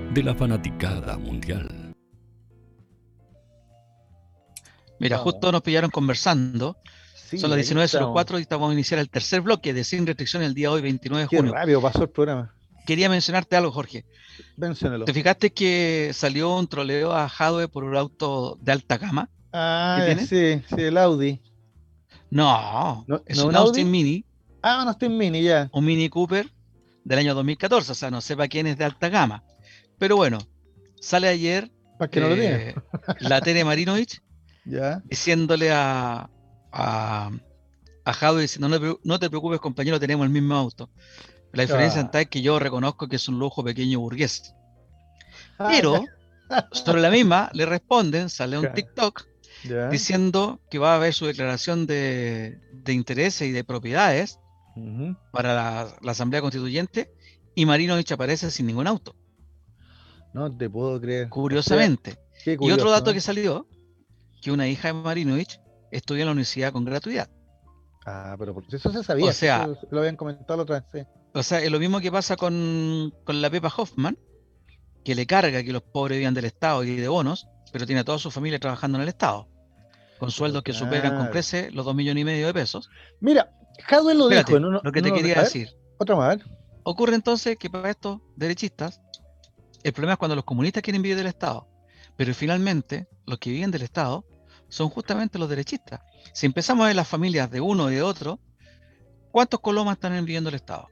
de 0.13 0.23
la 0.23 0.35
fanaticada 0.35 1.17
mundial. 1.17 1.93
Mira, 4.99 5.17
justo 5.17 5.51
nos 5.51 5.61
pillaron 5.61 5.89
conversando. 5.89 6.77
Son 7.37 7.49
las 7.49 7.59
19.04 7.59 8.39
y 8.39 8.41
estamos 8.41 8.69
a 8.69 8.73
iniciar 8.73 8.99
el 8.99 9.09
tercer 9.09 9.41
bloque 9.41 9.73
de 9.73 9.83
Sin 9.83 10.05
Restricción 10.05 10.43
el 10.43 10.53
día 10.53 10.69
hoy, 10.69 10.81
29 10.81 11.23
de 11.23 11.27
Qué 11.29 11.37
junio. 11.37 11.53
rápido 11.53 11.81
pasó 11.81 12.03
el 12.03 12.09
programa. 12.09 12.53
Quería 12.85 13.09
mencionarte 13.09 13.55
algo, 13.55 13.71
Jorge. 13.71 14.05
Menciónelo. 14.57 15.05
¿Te 15.05 15.13
fijaste 15.13 15.53
que 15.53 16.11
salió 16.13 16.55
un 16.57 16.67
troleo 16.67 17.13
a 17.13 17.29
Jadwe 17.29 17.67
por 17.69 17.83
un 17.85 17.95
auto 17.95 18.57
de 18.61 18.71
alta 18.73 18.97
gama? 18.97 19.29
Ah, 19.53 20.05
sí, 20.19 20.61
sí, 20.67 20.75
el 20.77 20.97
Audi. 20.97 21.41
No, 22.29 23.05
¿No- 23.07 23.21
es 23.25 23.37
no 23.37 23.43
un 23.43 23.49
un 23.49 23.55
Austin 23.55 23.85
Audi? 23.87 23.91
Mini, 23.91 24.25
Ah, 24.63 24.85
estoy 24.91 25.07
en 25.07 25.17
Mini 25.17 25.41
ya. 25.43 25.69
un 25.73 25.85
Mini 25.85 26.09
Cooper 26.09 26.49
del 27.03 27.19
año 27.19 27.33
2014, 27.33 27.91
o 27.91 27.95
sea, 27.95 28.11
no 28.11 28.21
sepa 28.21 28.47
quién 28.47 28.67
es 28.67 28.77
de 28.77 28.85
alta 28.85 29.09
gama. 29.09 29.43
Pero 30.01 30.15
bueno, 30.15 30.39
sale 30.99 31.27
ayer 31.27 31.71
Para 31.99 32.09
que 32.09 32.19
no 32.19 32.29
lo 32.29 32.33
tiene. 32.35 32.69
eh, 32.69 32.75
la 33.19 33.39
Tere 33.39 33.63
Marinovich 33.63 34.19
Ya. 34.65 34.99
diciéndole 35.05 35.69
a, 35.71 36.27
a, 36.71 37.31
a 38.05 38.13
Jadwe, 38.13 38.41
diciendo, 38.41 38.67
no, 38.67 38.99
no 39.03 39.19
te 39.19 39.29
preocupes 39.29 39.59
compañero, 39.59 39.99
tenemos 39.99 40.25
el 40.25 40.31
mismo 40.31 40.55
auto. 40.55 40.89
La 41.53 41.61
diferencia 41.61 42.01
Ah. 42.01 42.05
está 42.05 42.21
es 42.21 42.29
que 42.29 42.41
yo 42.41 42.57
reconozco 42.57 43.07
que 43.07 43.17
es 43.17 43.27
un 43.27 43.37
lujo 43.37 43.63
pequeño 43.63 43.99
burgués. 43.99 44.55
Ah, 45.59 45.67
Pero 45.69 46.03
sobre 46.71 46.99
la 47.01 47.11
misma 47.11 47.51
le 47.53 47.67
responden, 47.67 48.29
sale 48.29 48.57
un. 48.57 48.73
TikTok 48.73 49.23
diciendo 49.91 50.59
que 50.71 50.79
va 50.79 50.93
a 50.93 50.95
haber 50.95 51.13
su 51.13 51.27
declaración 51.27 51.85
de, 51.85 52.59
de 52.73 52.93
intereses 52.93 53.47
y 53.47 53.51
de 53.51 53.63
propiedades 53.63 54.39
para 55.31 55.53
la, 56.01 56.11
Asamblea 56.11 56.41
Constituyente 56.41 57.11
y 57.53 57.67
Marinovich 57.67 58.11
aparece 58.11 58.49
sin 58.49 58.65
ningún 58.65 58.87
auto. 58.87 59.15
No 60.33 60.55
te 60.55 60.69
puedo 60.69 60.99
creer. 60.99 61.29
Curiosamente. 61.29 62.17
y 62.45 62.71
otro 62.71 62.91
dato 62.91 63.13
que 63.13 63.21
salió, 63.21 63.67
que 64.41 64.51
una 64.51 64.67
hija 64.67 64.89
de 64.89 64.93
Marinovich 64.93 65.59
estudia 65.91 66.21
en 66.21 66.27
la 66.27 66.31
universidad 66.31 66.71
con 66.71 66.85
gratuidad. 66.85 67.29
Ah, 68.05 68.35
pero 68.39 68.55
eso 68.71 68.91
se 68.91 69.03
sabía. 69.03 69.29
O 69.29 69.33
sea, 69.33 69.69
lo 69.89 69.99
habían 69.99 70.15
comentado 70.15 70.57
la 70.57 70.63
otra 70.63 70.85
vez. 70.91 71.07
O 71.33 71.43
sea, 71.43 71.61
es 71.61 71.71
lo 71.71 71.79
mismo 71.79 72.01
que 72.01 72.11
pasa 72.11 72.35
con, 72.35 73.13
con 73.23 73.41
la 73.41 73.49
Pepa 73.49 73.71
Hoffman, 73.75 74.17
que 75.03 75.15
le 75.15 75.25
carga 75.25 75.63
que 75.63 75.71
los 75.71 75.83
pobres 75.83 76.17
vivan 76.17 76.33
del 76.33 76.45
Estado 76.45 76.83
y 76.83 76.95
de 76.95 77.07
bonos, 77.07 77.47
pero 77.71 77.85
tiene 77.85 78.01
a 78.01 78.03
toda 78.03 78.17
su 78.17 78.31
familia 78.31 78.59
trabajando 78.59 78.97
en 78.97 79.03
el 79.03 79.09
Estado, 79.09 79.47
con 80.19 80.31
sueldos 80.31 80.63
que 80.63 80.73
superan 80.73 81.15
con 81.15 81.27
creces 81.27 81.73
los 81.73 81.85
dos 81.85 81.95
millones 81.95 82.21
y 82.21 82.25
medio 82.25 82.47
de 82.47 82.53
pesos. 82.53 82.89
Mira, 83.19 83.51
Jadwe 83.85 84.13
lo 84.15 84.27
dijo. 84.27 84.59
lo 84.59 84.91
que 84.91 85.01
te 85.01 85.13
quería 85.13 85.41
decir. 85.41 85.69
Otra 85.97 86.15
más. 86.15 86.39
Ocurre 86.83 87.15
entonces 87.15 87.57
que 87.57 87.69
para 87.69 87.91
estos 87.91 88.19
derechistas, 88.35 88.99
el 89.83 89.93
problema 89.93 90.13
es 90.13 90.19
cuando 90.19 90.35
los 90.35 90.45
comunistas 90.45 90.83
quieren 90.83 91.01
vivir 91.01 91.17
del 91.17 91.27
Estado, 91.27 91.67
pero 92.15 92.33
finalmente 92.33 93.07
los 93.25 93.39
que 93.39 93.49
viven 93.49 93.71
del 93.71 93.81
Estado 93.81 94.25
son 94.69 94.89
justamente 94.89 95.37
los 95.37 95.49
derechistas. 95.49 96.01
Si 96.33 96.45
empezamos 96.45 96.83
a 96.83 96.87
ver 96.87 96.95
las 96.95 97.07
familias 97.07 97.51
de 97.51 97.61
uno 97.61 97.91
y 97.91 97.95
de 97.95 98.01
otro, 98.01 98.39
¿cuántos 99.31 99.59
colomas 99.59 99.95
están 99.95 100.13
viviendo 100.25 100.49
el 100.49 100.55
Estado? 100.55 100.87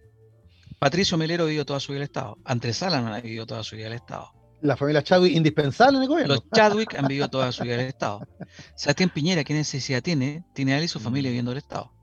Patricio 0.80 1.18
Melero 1.18 1.46
vivió 1.46 1.66
toda 1.66 1.80
su 1.80 1.92
vida 1.92 2.00
el 2.00 2.04
Estado. 2.04 2.38
Andrés 2.46 2.78
Salaman 2.78 3.14
ha 3.14 3.22
vivido 3.22 3.46
toda 3.46 3.64
su 3.64 3.76
vida 3.76 3.88
el 3.88 3.94
Estado. 3.94 4.32
La 4.62 4.76
familia 4.76 5.02
Chadwick 5.02 5.36
indispensable 5.36 5.98
en 5.98 6.04
el 6.04 6.10
gobierno. 6.10 6.36
Los 6.36 6.50
Chadwick 6.52 6.96
han 6.96 7.08
vivido 7.08 7.30
toda 7.30 7.52
su 7.52 7.64
vida 7.64 7.76
el 7.76 7.82
Estado. 7.82 8.28
Sebastián 8.76 9.10
Piñera, 9.14 9.44
¿qué 9.44 9.54
necesidad 9.54 10.02
tiene? 10.02 10.46
Tiene 10.54 10.78
él 10.78 10.84
y 10.84 10.88
su 10.88 11.00
familia 11.00 11.30
mm. 11.30 11.32
viviendo 11.32 11.52
el 11.52 11.58
Estado. 11.58 11.94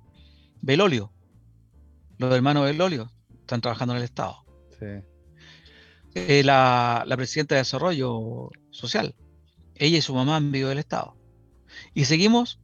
Belolio. 0.62 1.12
Los 2.18 2.34
hermanos 2.34 2.64
Belolio 2.64 3.10
están 3.40 3.60
trabajando 3.60 3.92
en 3.94 3.98
el 3.98 4.04
Estado. 4.04 4.44
Sí. 4.78 4.86
Eh, 6.18 6.42
la, 6.42 7.04
presidenta 7.14 7.56
de 7.56 7.60
Desarrollo 7.60 8.48
Social. 8.70 9.14
Ella 9.74 9.98
y 9.98 10.00
su 10.00 10.14
mamá 10.14 10.36
han 10.36 10.50
vivido 10.50 10.70
del 10.70 10.78
Estado. 10.78 11.14
Y 11.92 12.06
seguimos, 12.06 12.58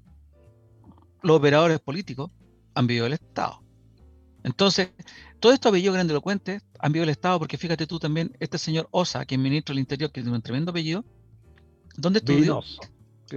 los 1.23 1.37
operadores 1.37 1.79
políticos 1.79 2.31
han 2.75 2.87
vivido 2.87 3.05
del 3.05 3.13
Estado. 3.13 3.63
Entonces, 4.43 4.89
todo 5.39 5.53
esto 5.53 5.69
apellido 5.69 5.93
grandilocuente 5.93 6.63
han 6.79 6.93
vivido 6.93 7.03
del 7.03 7.11
Estado, 7.11 7.39
porque 7.39 7.59
fíjate 7.59 7.87
tú 7.87 7.99
también, 7.99 8.35
este 8.41 8.57
señor 8.57 8.89
Osa, 8.91 9.27
que 9.27 9.35
es 9.35 9.41
ministro 9.41 9.75
del 9.75 9.81
Interior, 9.81 10.11
que 10.11 10.23
tiene 10.23 10.35
un 10.35 10.43
tremendo 10.43 10.71
apellido, 10.71 11.05
¿dónde 11.99 12.21
estudió? 12.21 12.63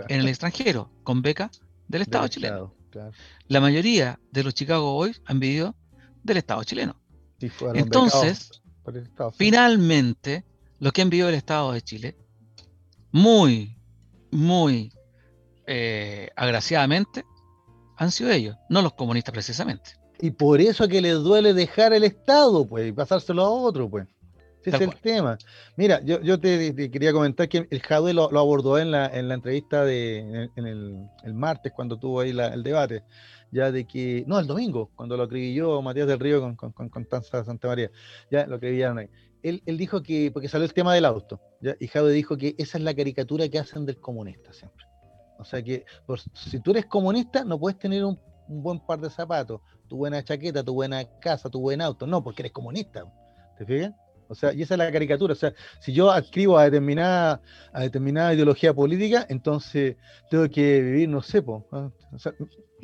En 0.07 0.22
el 0.22 0.30
extranjero, 0.30 0.89
con 1.03 1.22
beca 1.22 1.51
del 1.89 2.03
Estado 2.03 2.30
chileno. 2.30 2.74
La 3.49 3.59
mayoría 3.59 4.18
de 4.32 4.43
los 4.45 4.53
Chicago 4.53 4.93
Boys 4.93 5.22
han 5.26 5.41
vivido 5.41 5.76
del 6.24 6.38
Estado 6.38 6.63
chileno. 6.63 6.95
Entonces, 7.74 8.61
finalmente, 9.38 10.43
los 10.79 10.93
que 10.93 11.03
vivido 11.03 11.27
del 11.27 11.36
Estado 11.36 11.71
de 11.71 11.81
Chile, 11.81 12.15
muy, 13.11 13.77
muy 14.31 14.91
eh, 15.67 16.29
agraciadamente, 16.36 17.23
han 17.97 18.11
sido 18.11 18.31
ellos, 18.31 18.55
no 18.69 18.81
los 18.81 18.93
comunistas 18.93 19.31
precisamente. 19.31 19.91
Y 20.19 20.31
por 20.31 20.61
eso 20.61 20.88
que 20.88 21.01
les 21.01 21.15
duele 21.15 21.53
dejar 21.53 21.93
el 21.93 22.03
Estado, 22.03 22.65
pues, 22.67 22.88
y 22.88 22.91
pasárselo 22.91 23.43
a 23.43 23.49
otro, 23.49 23.89
pues. 23.89 24.07
Ese 24.63 24.77
es 24.77 24.81
el 24.81 24.95
tema. 24.95 25.38
Mira, 25.75 26.01
yo, 26.03 26.19
yo 26.21 26.39
te, 26.39 26.89
quería 26.89 27.13
comentar 27.13 27.47
que 27.47 27.67
el 27.69 27.81
Jadwe 27.81 28.13
lo, 28.13 28.23
abordó 28.23 28.79
en 28.79 28.89
la, 28.89 29.05
en 29.07 29.27
la 29.27 29.36
entrevista 29.36 29.86
de, 29.86 30.49
en, 30.55 30.65
el, 30.65 31.07
el, 31.23 31.33
martes, 31.36 31.71
cuando 31.71 31.97
tuvo 31.97 32.21
ahí 32.21 32.31
el 32.31 32.63
debate, 32.63 33.03
ya 33.55 33.71
de 33.71 33.85
que, 33.85 34.25
no, 34.27 34.37
el 34.37 34.47
domingo, 34.47 34.91
cuando 34.95 35.15
lo 35.15 35.23
escribió 35.23 35.81
Matías 35.81 36.07
del 36.07 36.19
Río 36.19 36.41
con, 36.41 36.55
con, 36.55 36.89
con, 36.89 37.05
Tanza 37.05 37.43
Santa 37.45 37.69
María, 37.69 37.89
ya 38.29 38.45
lo 38.45 38.55
escribieron 38.55 38.99
ahí. 38.99 39.09
Él, 39.41 39.63
él, 39.65 39.77
dijo 39.77 40.03
que, 40.03 40.29
porque 40.31 40.49
salió 40.49 40.65
el 40.65 40.73
tema 40.73 40.93
del 40.93 41.05
auto, 41.05 41.39
¿ya? 41.61 41.75
y 41.79 41.87
Jadwe 41.87 42.11
dijo 42.11 42.35
que 42.35 42.55
esa 42.57 42.77
es 42.77 42.83
la 42.83 42.93
caricatura 42.93 43.47
que 43.47 43.57
hacen 43.57 43.85
del 43.85 43.99
comunista 43.99 44.51
siempre. 44.51 44.85
O 45.37 45.45
sea 45.45 45.63
que 45.63 45.85
si 46.33 46.59
tú 46.59 46.71
eres 46.71 46.85
comunista, 46.85 47.45
no 47.45 47.57
puedes 47.57 47.79
tener 47.79 48.03
un, 48.03 48.19
buen 48.47 48.79
par 48.79 48.99
de 48.99 49.09
zapatos, 49.09 49.61
tu 49.87 49.97
buena 49.97 50.21
chaqueta, 50.23 50.63
tu 50.63 50.73
buena 50.73 51.03
casa, 51.19 51.49
tu 51.49 51.61
buen 51.61 51.81
auto, 51.81 52.05
no, 52.05 52.23
porque 52.23 52.41
eres 52.41 52.51
comunista. 52.51 53.05
¿Te 53.57 53.65
fijas? 53.65 53.93
O 54.27 54.35
sea, 54.35 54.53
y 54.53 54.63
esa 54.63 54.73
es 54.73 54.77
la 54.79 54.91
caricatura. 54.91 55.33
O 55.33 55.35
sea, 55.35 55.53
si 55.79 55.93
yo 55.93 56.11
adscribo 56.11 56.57
a 56.57 56.65
determinada, 56.65 57.41
a 57.71 57.81
determinada 57.81 58.33
ideología 58.33 58.73
política, 58.73 59.25
entonces 59.29 59.95
tengo 60.29 60.49
que 60.49 60.81
vivir, 60.81 61.09
no 61.09 61.21
sé, 61.21 61.43
¿ah? 61.71 61.89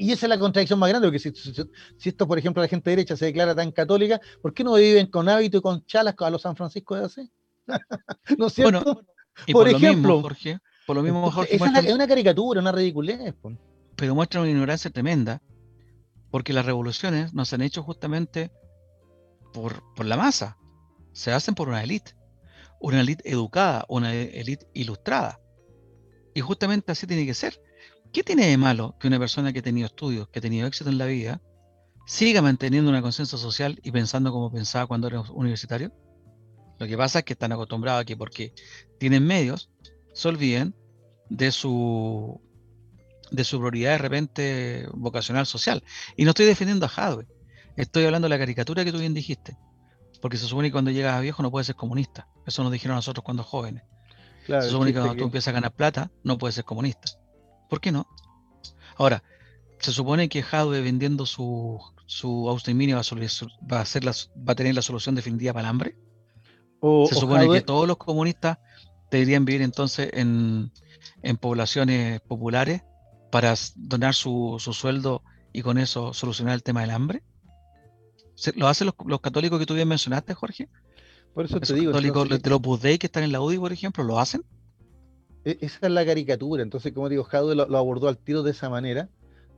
Y 0.01 0.11
esa 0.11 0.25
es 0.25 0.29
la 0.29 0.39
contradicción 0.39 0.79
más 0.79 0.89
grande, 0.89 1.07
porque 1.07 1.19
si, 1.19 2.09
esto, 2.09 2.27
por 2.27 2.39
ejemplo, 2.39 2.61
la 2.61 2.67
gente 2.67 2.89
derecha 2.89 3.15
se 3.15 3.25
declara 3.25 3.53
tan 3.53 3.71
católica, 3.71 4.19
¿por 4.41 4.53
qué 4.53 4.63
no 4.63 4.73
viven 4.73 5.07
con 5.07 5.29
hábito 5.29 5.57
y 5.57 5.61
con 5.61 5.85
chalas 5.85 6.15
a 6.17 6.29
los 6.29 6.41
San 6.41 6.55
Francisco 6.55 6.95
de 6.95 7.05
hace? 7.05 7.29
¿No 8.37 8.47
es 8.47 8.53
cierto? 8.53 9.05
por, 9.51 9.69
ejemplo, 9.69 10.21
Jorge, 10.21 10.57
por 10.87 10.95
lo 10.95 11.03
mismo, 11.03 11.29
Jorge, 11.29 11.55
esa 11.55 11.79
es, 11.79 11.93
una 11.93 12.07
caricatura, 12.07 12.59
una 12.59 12.71
ridiculez. 12.71 13.35
Pero 13.95 14.15
muestra 14.15 14.41
una 14.41 14.49
ignorancia 14.49 14.89
tremenda, 14.89 15.41
porque 16.31 16.51
las 16.51 16.65
revoluciones 16.65 17.33
no 17.33 17.45
se 17.45 17.55
han 17.55 17.61
hecho 17.61 17.83
justamente 17.83 18.51
por, 19.53 19.83
por 19.95 20.05
la 20.05 20.17
masa 20.17 20.57
se 21.13 21.31
hacen 21.31 21.55
por 21.55 21.69
una 21.69 21.83
élite, 21.83 22.15
una 22.79 23.01
élite 23.01 23.29
educada, 23.29 23.85
una 23.87 24.13
élite 24.13 24.67
ilustrada. 24.73 25.39
Y 26.33 26.41
justamente 26.41 26.91
así 26.91 27.05
tiene 27.05 27.25
que 27.25 27.33
ser. 27.33 27.61
¿Qué 28.11 28.23
tiene 28.23 28.47
de 28.47 28.57
malo 28.57 28.95
que 28.99 29.07
una 29.07 29.19
persona 29.19 29.53
que 29.53 29.59
ha 29.59 29.63
tenido 29.63 29.87
estudios, 29.87 30.27
que 30.27 30.39
ha 30.39 30.41
tenido 30.41 30.67
éxito 30.67 30.89
en 30.89 30.97
la 30.97 31.05
vida, 31.05 31.41
siga 32.05 32.41
manteniendo 32.41 32.89
una 32.89 33.01
conciencia 33.01 33.37
social 33.37 33.79
y 33.83 33.91
pensando 33.91 34.31
como 34.31 34.51
pensaba 34.51 34.85
cuando 34.85 35.07
era 35.07 35.21
universitario? 35.21 35.93
Lo 36.77 36.87
que 36.87 36.97
pasa 36.97 37.19
es 37.19 37.25
que 37.25 37.33
están 37.33 37.51
acostumbrados 37.51 38.01
a 38.01 38.05
que 38.05 38.17
porque 38.17 38.53
tienen 38.99 39.25
medios, 39.25 39.69
se 40.13 40.27
olviden 40.27 40.75
de 41.29 41.51
su 41.51 42.41
de 43.31 43.45
su 43.45 43.59
prioridad 43.59 43.91
de 43.91 43.97
repente 43.97 44.87
vocacional 44.93 45.45
social. 45.45 45.83
Y 46.17 46.25
no 46.25 46.31
estoy 46.31 46.45
defendiendo 46.45 46.85
a 46.85 46.89
Hadwe, 46.89 47.27
estoy 47.77 48.03
hablando 48.03 48.25
de 48.25 48.29
la 48.29 48.39
caricatura 48.39 48.83
que 48.83 48.91
tú 48.91 48.99
bien 48.99 49.13
dijiste. 49.13 49.57
Porque 50.21 50.37
se 50.37 50.45
supone 50.45 50.67
que 50.67 50.73
cuando 50.73 50.91
llegas 50.91 51.15
a 51.15 51.21
viejo 51.21 51.41
no 51.41 51.49
puedes 51.49 51.67
ser 51.67 51.75
comunista. 51.75 52.27
Eso 52.45 52.61
nos 52.61 52.73
dijeron 52.73 52.95
nosotros 52.95 53.23
cuando 53.23 53.43
jóvenes. 53.43 53.83
se 54.45 54.69
supone 54.69 54.91
que 54.91 54.99
cuando 54.99 55.15
tú 55.15 55.23
empiezas 55.23 55.47
a 55.47 55.53
ganar 55.53 55.71
plata 55.71 56.11
no 56.23 56.37
puedes 56.37 56.55
ser 56.55 56.65
comunista. 56.65 57.20
¿Por 57.71 57.79
qué 57.79 57.93
no? 57.93 58.05
Ahora, 58.97 59.23
se 59.79 59.93
supone 59.93 60.27
que 60.27 60.43
Jadwe 60.43 60.81
vendiendo 60.81 61.25
su, 61.25 61.79
su 62.05 62.49
Austin 62.49 62.75
Mini 62.75 62.91
va 62.91 62.99
a, 62.99 63.03
ser 63.85 64.05
va 64.05 64.51
a 64.51 64.55
tener 64.55 64.75
la 64.75 64.81
solución 64.81 65.15
definitiva 65.15 65.53
para 65.53 65.69
el 65.69 65.69
hambre. 65.69 65.95
se 67.07 67.15
supone 67.15 67.49
que 67.49 67.61
todos 67.61 67.87
los 67.87 67.95
comunistas 67.95 68.57
deberían 69.09 69.45
vivir 69.45 69.61
entonces 69.61 70.09
en, 70.11 70.69
poblaciones 71.39 72.19
populares 72.19 72.83
para 73.31 73.55
donar 73.77 74.15
su, 74.15 74.57
su 74.59 74.73
sueldo 74.73 75.23
y 75.53 75.61
con 75.61 75.77
eso 75.77 76.13
solucionar 76.13 76.55
el 76.55 76.63
tema 76.63 76.81
del 76.81 76.89
hambre. 76.89 77.23
¿Lo 78.55 78.67
hacen 78.67 78.89
los, 79.05 79.21
católicos 79.21 79.59
que 79.59 79.65
tú 79.65 79.75
bien 79.75 79.87
mencionaste, 79.87 80.33
Jorge? 80.33 80.67
Por 81.33 81.45
eso 81.45 81.57
te 81.61 81.73
digo. 81.73 81.93
católicos 81.93 82.27
de 82.27 82.49
los 82.49 82.81
Dei 82.81 82.97
que 82.97 83.07
están 83.07 83.23
en 83.23 83.31
la 83.31 83.39
UDI, 83.39 83.59
por 83.59 83.71
ejemplo, 83.71 84.03
lo 84.03 84.19
hacen? 84.19 84.43
E, 85.45 85.57
esa 85.61 85.87
es 85.87 85.91
la 85.91 86.05
caricatura. 86.05 86.63
Entonces, 86.63 86.93
como 86.93 87.09
digo, 87.09 87.23
Jadwe 87.23 87.55
lo, 87.55 87.77
abordó 87.77 88.07
al 88.07 88.17
tiro 88.17 88.43
de 88.43 88.51
esa 88.51 88.69
manera. 88.69 89.09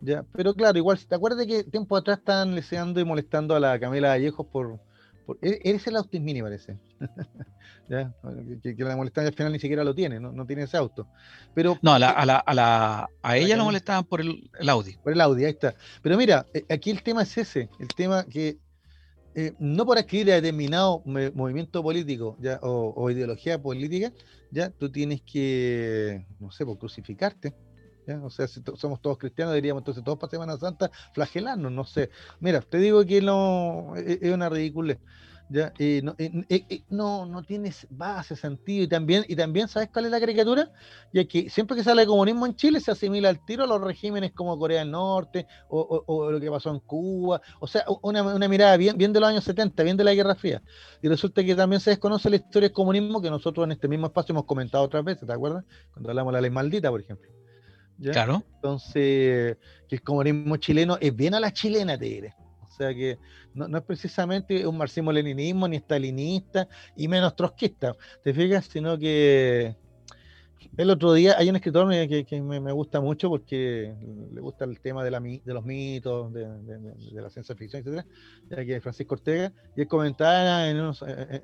¿ya? 0.01 0.25
Pero 0.33 0.53
claro, 0.53 0.77
igual, 0.77 0.97
si 0.97 1.05
te 1.07 1.15
acuerdas 1.15 1.45
que 1.45 1.63
tiempo 1.63 1.95
atrás 1.95 2.19
estaban 2.19 2.55
leseando 2.55 2.99
y 2.99 3.05
molestando 3.05 3.55
a 3.55 3.59
la 3.59 3.79
Camila 3.79 4.09
Vallejos 4.09 4.47
por. 4.47 4.79
por 5.25 5.37
e, 5.41 5.59
eres 5.63 5.85
el 5.87 5.95
Austin 5.95 6.23
Mini, 6.23 6.41
parece. 6.41 6.77
¿Ya? 7.89 8.13
Que, 8.61 8.75
la 8.77 8.95
molestaban 8.95 9.27
al 9.27 9.33
final 9.33 9.51
ni 9.51 9.59
siquiera 9.59 9.83
lo 9.83 9.93
tiene, 9.93 10.17
no, 10.19 10.45
tiene 10.45 10.63
ese 10.63 10.77
auto. 10.77 11.07
Pero, 11.53 11.77
no, 11.81 11.93
a, 11.93 11.99
la, 11.99 12.11
a, 12.11 12.25
la, 12.25 12.37
a, 12.37 12.53
la, 12.53 13.09
a 13.21 13.37
ella 13.37 13.57
lo 13.57 13.65
molestaban 13.65 14.05
por 14.05 14.21
el, 14.21 14.49
el, 14.57 14.69
Audi. 14.69 14.95
Por 15.03 15.11
el 15.11 15.19
Audi, 15.19 15.43
ahí 15.43 15.51
está. 15.51 15.75
Pero 16.01 16.17
mira, 16.17 16.45
eh, 16.53 16.63
aquí 16.69 16.91
el 16.91 17.03
tema 17.03 17.23
es 17.23 17.37
ese, 17.37 17.69
el 17.79 17.89
tema 17.89 18.23
que 18.23 18.57
eh, 19.35 19.53
no 19.59 19.85
por 19.85 19.97
escribir 19.97 20.31
a 20.31 20.35
determinado 20.35 21.01
movimiento 21.05 21.81
político 21.81 22.37
o, 22.61 23.09
ideología 23.09 23.61
política, 23.61 24.11
ya 24.51 24.69
tú 24.69 24.91
tienes 24.91 25.21
que, 25.21 26.25
no 26.39 26.51
sé, 26.51 26.65
por 26.65 26.77
pues, 26.77 26.93
crucificarte. 26.93 27.53
O 28.21 28.29
sea, 28.29 28.47
si 28.47 28.61
somos 28.75 29.01
todos 29.01 29.17
cristianos, 29.17 29.55
diríamos 29.55 29.81
entonces 29.81 30.03
todos 30.03 30.19
para 30.19 30.29
Semana 30.29 30.57
Santa 30.57 30.91
flagelarnos, 31.13 31.71
no 31.71 31.85
sé. 31.85 32.09
Mira, 32.41 32.59
te 32.59 32.77
digo 32.77 33.05
que 33.05 33.21
no 33.21 33.95
es, 33.95 34.19
es 34.21 34.33
una 34.33 34.49
ridícula. 34.49 34.97
¿Ya? 35.53 35.71
no, 36.01 36.15
no, 36.89 37.25
no 37.27 37.43
tienes 37.43 37.85
base, 37.91 38.35
sentido. 38.35 38.83
Y 38.83 38.87
también, 38.87 39.23
y 39.27 39.35
también, 39.35 39.67
¿sabes 39.67 39.89
cuál 39.93 40.05
es 40.05 40.11
la 40.11 40.19
caricatura? 40.19 40.71
Ya 41.13 41.25
que 41.25 41.49
siempre 41.49 41.77
que 41.77 41.83
sale 41.83 42.01
el 42.01 42.07
comunismo 42.07 42.45
en 42.47 42.55
Chile 42.55 42.79
se 42.79 42.91
asimila 42.91 43.29
al 43.29 43.45
tiro 43.45 43.63
a 43.63 43.67
los 43.67 43.79
regímenes 43.79 44.31
como 44.33 44.57
Corea 44.57 44.79
del 44.79 44.91
Norte 44.91 45.45
o, 45.69 46.31
lo 46.31 46.39
que 46.39 46.49
pasó 46.49 46.71
en 46.71 46.79
Cuba. 46.79 47.39
O 47.59 47.67
sea, 47.67 47.85
una, 48.01 48.23
una, 48.23 48.47
mirada 48.47 48.75
bien, 48.77 48.97
bien 48.97 49.13
de 49.13 49.19
los 49.19 49.29
años 49.29 49.43
70, 49.43 49.83
bien 49.83 49.95
de 49.95 50.03
la 50.03 50.15
Guerra 50.15 50.35
Fría. 50.35 50.61
Y 51.01 51.07
resulta 51.07 51.43
que 51.43 51.55
también 51.55 51.79
se 51.79 51.91
desconoce 51.91 52.29
la 52.29 52.37
historia 52.37 52.69
del 52.69 52.73
comunismo 52.73 53.21
que 53.21 53.29
nosotros 53.29 53.65
en 53.65 53.73
este 53.73 53.87
mismo 53.87 54.07
espacio 54.07 54.33
hemos 54.33 54.45
comentado 54.45 54.83
otras 54.83 55.03
veces, 55.03 55.27
¿te 55.27 55.33
acuerdas? 55.33 55.63
Cuando 55.91 56.09
hablamos 56.09 56.31
de 56.31 56.37
la 56.37 56.41
ley 56.41 56.51
maldita, 56.51 56.89
por 56.89 57.01
ejemplo. 57.01 57.29
Claro. 58.01 58.43
Entonces, 58.55 59.57
que 59.87 59.95
el 59.95 60.01
comunismo 60.01 60.57
chileno 60.57 60.97
es 60.99 61.15
bien 61.15 61.35
a 61.35 61.39
la 61.39 61.53
chilena, 61.53 61.97
te 61.97 62.05
diré. 62.05 62.33
Sea 62.77 62.93
que 62.93 63.19
no, 63.53 63.77
es 63.77 63.83
precisamente 63.83 64.65
un 64.65 64.77
marxismo-leninismo, 64.77 65.67
ni 65.67 65.77
stalinista, 65.77 66.67
y 66.95 67.07
menos 67.07 67.35
trotskista, 67.35 67.95
¿te 68.23 68.33
fijas? 68.33 68.65
Sino 68.65 68.97
que 68.97 69.75
el 70.77 70.89
otro 70.89 71.13
día 71.13 71.35
hay 71.37 71.49
un 71.49 71.55
escritor 71.55 71.89
que, 72.07 72.41
me, 72.41 72.71
gusta 72.71 73.01
mucho 73.01 73.29
porque 73.29 73.93
le 74.31 74.41
gusta 74.41 74.65
el 74.65 74.79
tema 74.79 75.03
de, 75.03 75.11
la, 75.11 75.19
de 75.19 75.53
los 75.53 75.63
mitos, 75.63 76.33
de, 76.33 76.47
la 77.13 77.29
ciencia 77.29 77.55
ficción, 77.55 77.81
etcétera, 77.81 78.65
que 78.65 78.75
es 78.75 78.83
Francisco 78.83 79.15
Ortega, 79.15 79.51
y 79.75 79.81
él 79.81 79.87
comentaba 79.87 80.69
en, 80.69 80.77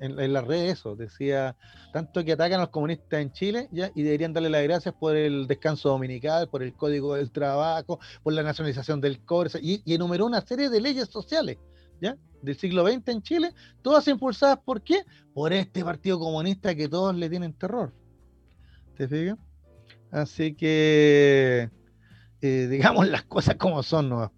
en, 0.00 0.32
las 0.32 0.46
redes 0.46 0.78
eso, 0.78 0.96
decía, 0.96 1.56
tanto 1.92 2.24
que 2.24 2.32
atacan 2.32 2.58
a 2.60 2.64
los 2.64 2.70
comunistas 2.70 3.20
en 3.20 3.32
Chile, 3.32 3.68
¿ya? 3.72 3.90
y 3.94 4.02
deberían 4.02 4.32
darle 4.32 4.50
las 4.50 4.62
gracias 4.62 4.94
por 4.94 5.16
el 5.16 5.46
descanso 5.46 5.88
dominical, 5.88 6.48
por 6.48 6.62
el 6.62 6.74
código 6.74 7.14
del 7.14 7.30
trabajo, 7.30 8.00
por 8.22 8.32
la 8.32 8.42
nacionalización 8.42 9.00
del 9.00 9.24
cobre, 9.24 9.50
y, 9.62 9.82
y 9.84 9.94
enumeró 9.94 10.26
una 10.26 10.40
serie 10.40 10.68
de 10.68 10.80
leyes 10.80 11.08
sociales, 11.08 11.58
¿ya? 12.00 12.16
del 12.42 12.56
siglo 12.56 12.86
XX 12.86 13.08
en 13.08 13.22
Chile, 13.22 13.54
todas 13.82 14.08
impulsadas 14.08 14.58
por 14.64 14.82
qué? 14.82 15.02
Por 15.34 15.52
este 15.52 15.84
partido 15.84 16.18
comunista 16.18 16.74
que 16.74 16.88
todos 16.88 17.14
le 17.14 17.28
tienen 17.28 17.52
terror. 17.52 17.92
¿Te 19.08 19.34
Así 20.10 20.54
que, 20.54 21.70
eh, 22.42 22.68
digamos 22.70 23.08
las 23.08 23.22
cosas 23.22 23.54
como 23.56 23.82
son, 23.82 24.10
¿no? 24.10 24.30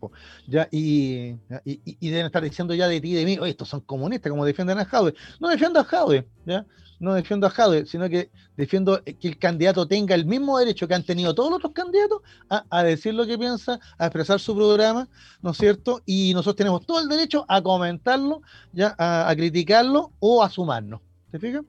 Ya, 0.47 0.68
y, 0.70 1.36
y, 1.64 2.10
deben 2.10 2.26
estar 2.26 2.44
diciendo 2.44 2.72
ya 2.72 2.86
de 2.86 3.01
ti 3.01 3.10
y 3.10 3.14
de 3.14 3.24
mí, 3.24 3.39
estos 3.44 3.68
son 3.68 3.80
comunistas, 3.80 4.30
como 4.30 4.44
defienden 4.44 4.78
a 4.78 4.84
Jaude. 4.84 5.14
No 5.40 5.48
defiendo 5.48 5.80
a 5.80 5.84
Jaude, 5.84 6.28
¿ya? 6.47 6.64
No 7.01 7.14
defiendo 7.14 7.48
a 7.48 7.51
Jaude, 7.51 7.86
sino 7.86 8.09
que 8.09 8.30
defiendo 8.56 9.02
que 9.02 9.28
el 9.28 9.39
candidato 9.39 9.89
tenga 9.89 10.14
el 10.14 10.26
mismo 10.26 10.56
derecho 10.59 10.86
que 10.86 10.94
han 10.94 11.05
tenido 11.05 11.34
todos 11.34 11.51
los 11.51 11.56
otros 11.59 11.72
candidatos 11.72 12.20
a, 12.48 12.84
decir 12.84 13.14
lo 13.14 13.26
que 13.26 13.36
piensa, 13.36 13.80
a 13.98 14.06
expresar 14.06 14.39
su 14.39 14.55
programa, 14.55 15.09
¿no 15.40 15.51
es 15.51 15.56
cierto? 15.56 16.02
Y 16.06 16.32
nosotros 16.34 16.55
tenemos 16.55 16.86
todo 16.86 17.01
el 17.01 17.09
derecho 17.09 17.44
a 17.48 17.60
comentarlo, 17.60 18.43
ya, 18.72 18.94
a, 18.97 19.28
a 19.28 19.34
criticarlo 19.34 20.12
o 20.20 20.44
a 20.44 20.51
sumarnos. 20.51 21.01
¿Te 21.32 21.40
fijas? 21.40 21.64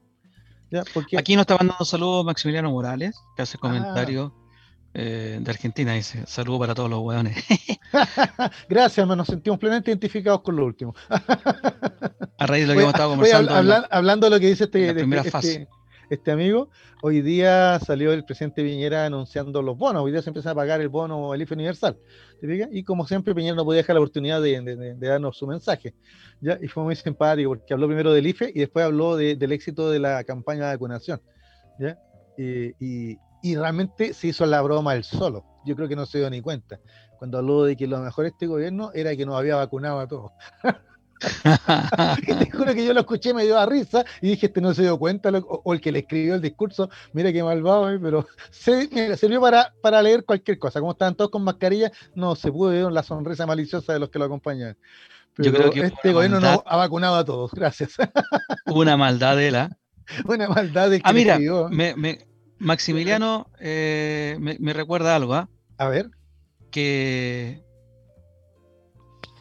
Aquí 1.18 1.36
nos 1.36 1.42
está 1.42 1.58
mandando 1.58 1.86
saludos 1.86 2.26
Maximiliano 2.26 2.72
Morales, 2.72 3.16
que 3.36 3.42
hace 3.42 3.58
ah. 3.58 3.62
comentario 3.62 4.34
eh, 4.94 5.40
de 5.42 5.52
Argentina. 5.52 5.94
Dice: 5.94 6.24
Saludos 6.26 6.60
para 6.60 6.76
todos 6.76 6.90
los 6.90 7.00
hueones. 7.00 7.44
Gracias, 8.70 9.08
nos 9.08 9.28
sentimos 9.28 9.60
plenamente 9.60 9.92
identificados 9.92 10.42
con 10.42 10.56
lo 10.56 10.66
último. 10.66 10.96
A 11.10 12.48
raíz 12.48 12.68
de 12.68 12.74
lo 12.74 12.78
que 12.78 12.82
hemos 12.82 12.94
estado 12.94 13.10
conversando. 13.12 13.86
hablando 13.90 14.28
de 14.28 14.36
lo 14.36 14.40
que 14.40 14.48
dice 14.48 14.66
este, 14.66 14.90
este, 14.90 15.02
este, 15.02 15.68
amigo, 16.32 16.70
hoy 17.02 17.22
día 17.22 17.80
salió 17.80 18.14
el 18.14 18.26
presidente 18.26 18.64
Piñera 18.64 19.06
anunciando 19.06 19.62
los 19.62 19.78
bonos. 19.78 20.04
Hoy 20.04 20.12
día 20.12 20.22
se 20.22 20.30
empieza 20.30 20.52
a 20.52 20.56
pagar 20.56 20.82
el 20.82 20.90
bono, 20.90 21.34
el 21.34 21.42
IFE 21.42 21.54
universal. 21.56 21.98
Y 22.72 22.84
como 22.84 23.08
siempre, 23.08 23.34
Piñera 23.34 23.56
no 23.56 23.66
podía 23.66 23.78
dejar 23.78 23.96
la 23.96 24.02
oportunidad 24.02 24.42
de 24.42 24.96
darnos 25.00 25.38
su 25.38 25.48
mensaje. 25.48 25.94
Y 26.62 26.68
fue 26.68 26.84
muy 26.84 26.96
simpático 26.96 27.52
porque 27.52 27.74
habló 27.74 27.88
primero 27.88 28.12
del 28.14 28.28
IFE 28.28 28.52
y 28.54 28.60
después 28.60 28.86
habló 28.86 29.16
del 29.16 29.52
éxito 29.52 29.90
de 29.90 30.00
la 30.00 30.24
campaña 30.24 30.66
de 30.66 30.74
vacunación. 30.74 31.22
Y, 32.38 33.18
realmente 33.56 34.14
se 34.14 34.28
hizo 34.28 34.46
la 34.46 34.62
broma 34.62 34.96
él 34.96 35.04
solo. 35.04 35.46
Yo 35.66 35.76
creo 35.76 35.88
que 35.88 35.96
no 35.96 36.06
se 36.06 36.20
dio 36.20 36.30
ni 36.30 36.42
cuenta. 36.42 36.80
Cuando 37.18 37.38
habló 37.38 37.64
de 37.64 37.76
que 37.76 37.88
lo 37.88 38.00
mejor 38.00 38.26
de 38.26 38.30
este 38.30 38.48
gobierno 38.48 38.92
era 38.94 39.16
que 39.16 39.26
nos 39.26 39.36
había 39.36 39.56
vacunado 39.56 40.00
a 40.00 40.08
todos. 40.08 40.32
te 42.40 42.52
juro 42.52 42.74
que 42.74 42.86
yo 42.86 42.94
lo 42.94 43.02
escuché, 43.02 43.34
me 43.34 43.44
dio 43.44 43.58
a 43.58 43.66
risa 43.66 44.04
y 44.22 44.30
dije, 44.30 44.48
este 44.48 44.62
no 44.62 44.74
se 44.74 44.84
dio 44.84 44.98
cuenta, 44.98 45.30
o, 45.30 45.74
el 45.74 45.82
que 45.82 45.92
le 45.92 46.00
escribió 46.00 46.36
el 46.36 46.42
discurso, 46.42 46.90
mira 47.14 47.32
qué 47.32 47.44
malvado, 47.44 47.92
eh, 47.92 48.00
pero 48.00 48.28
se, 48.52 49.18
sirvió 49.18 49.42
para, 49.42 49.74
para 49.82 50.02
leer 50.02 50.26
cualquier 50.26 50.60
cosa. 50.60 50.80
Como 50.80 50.92
estaban 50.92 51.16
todos 51.16 51.32
con 51.32 51.44
mascarilla, 51.44 51.92
no 52.16 52.36
se 52.36 52.52
pudo 52.52 52.72
ver 52.72 52.92
la 52.92 53.04
sonrisa 53.04 53.46
maliciosa 53.46 53.94
de 53.94 54.00
los 54.00 54.10
que 54.10 54.20
lo 54.20 54.26
acompañan. 54.26 54.78
Yo 55.38 55.52
creo 55.52 55.72
que 55.72 55.82
este 55.82 56.14
gobierno 56.14 56.40
no 56.40 56.64
ha 56.66 56.78
vacunado 56.78 57.16
a 57.16 57.26
todos, 57.26 57.52
gracias. 57.52 57.96
una 58.68 58.98
maldad 58.98 59.36
de 59.36 59.52
la. 59.52 59.78
Una 60.26 60.48
maldad 60.48 60.90
de 60.90 61.00
que 61.00 61.10
Ah, 61.10 61.14
mira, 61.14 61.40
Maximiliano 62.60 63.50
eh, 63.60 64.38
me, 64.40 64.74
recuerda 64.74 65.16
algo, 65.16 65.34
¿ah? 65.34 65.50
A 65.78 65.88
ver. 65.88 66.10
Que 66.72 67.64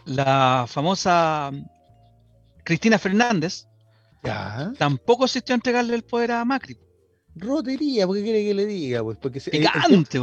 la 0.04 0.66
famosa 0.68 1.50
Cristina 2.64 2.98
Fernández 2.98 3.66
tampoco 4.78 5.24
asistió 5.24 5.54
a 5.54 5.56
entregarle 5.56 5.94
el 5.94 6.04
poder 6.04 6.32
a 6.32 6.44
Macri. 6.44 6.78
Rotería, 7.34 8.06
¿por 8.06 8.16
qué 8.16 8.22
quiere 8.22 8.44
que 8.44 8.54
le 8.54 8.66
diga? 8.66 9.02
Pues 9.02 9.18
porque 9.18 9.40
Picante, 9.40 10.20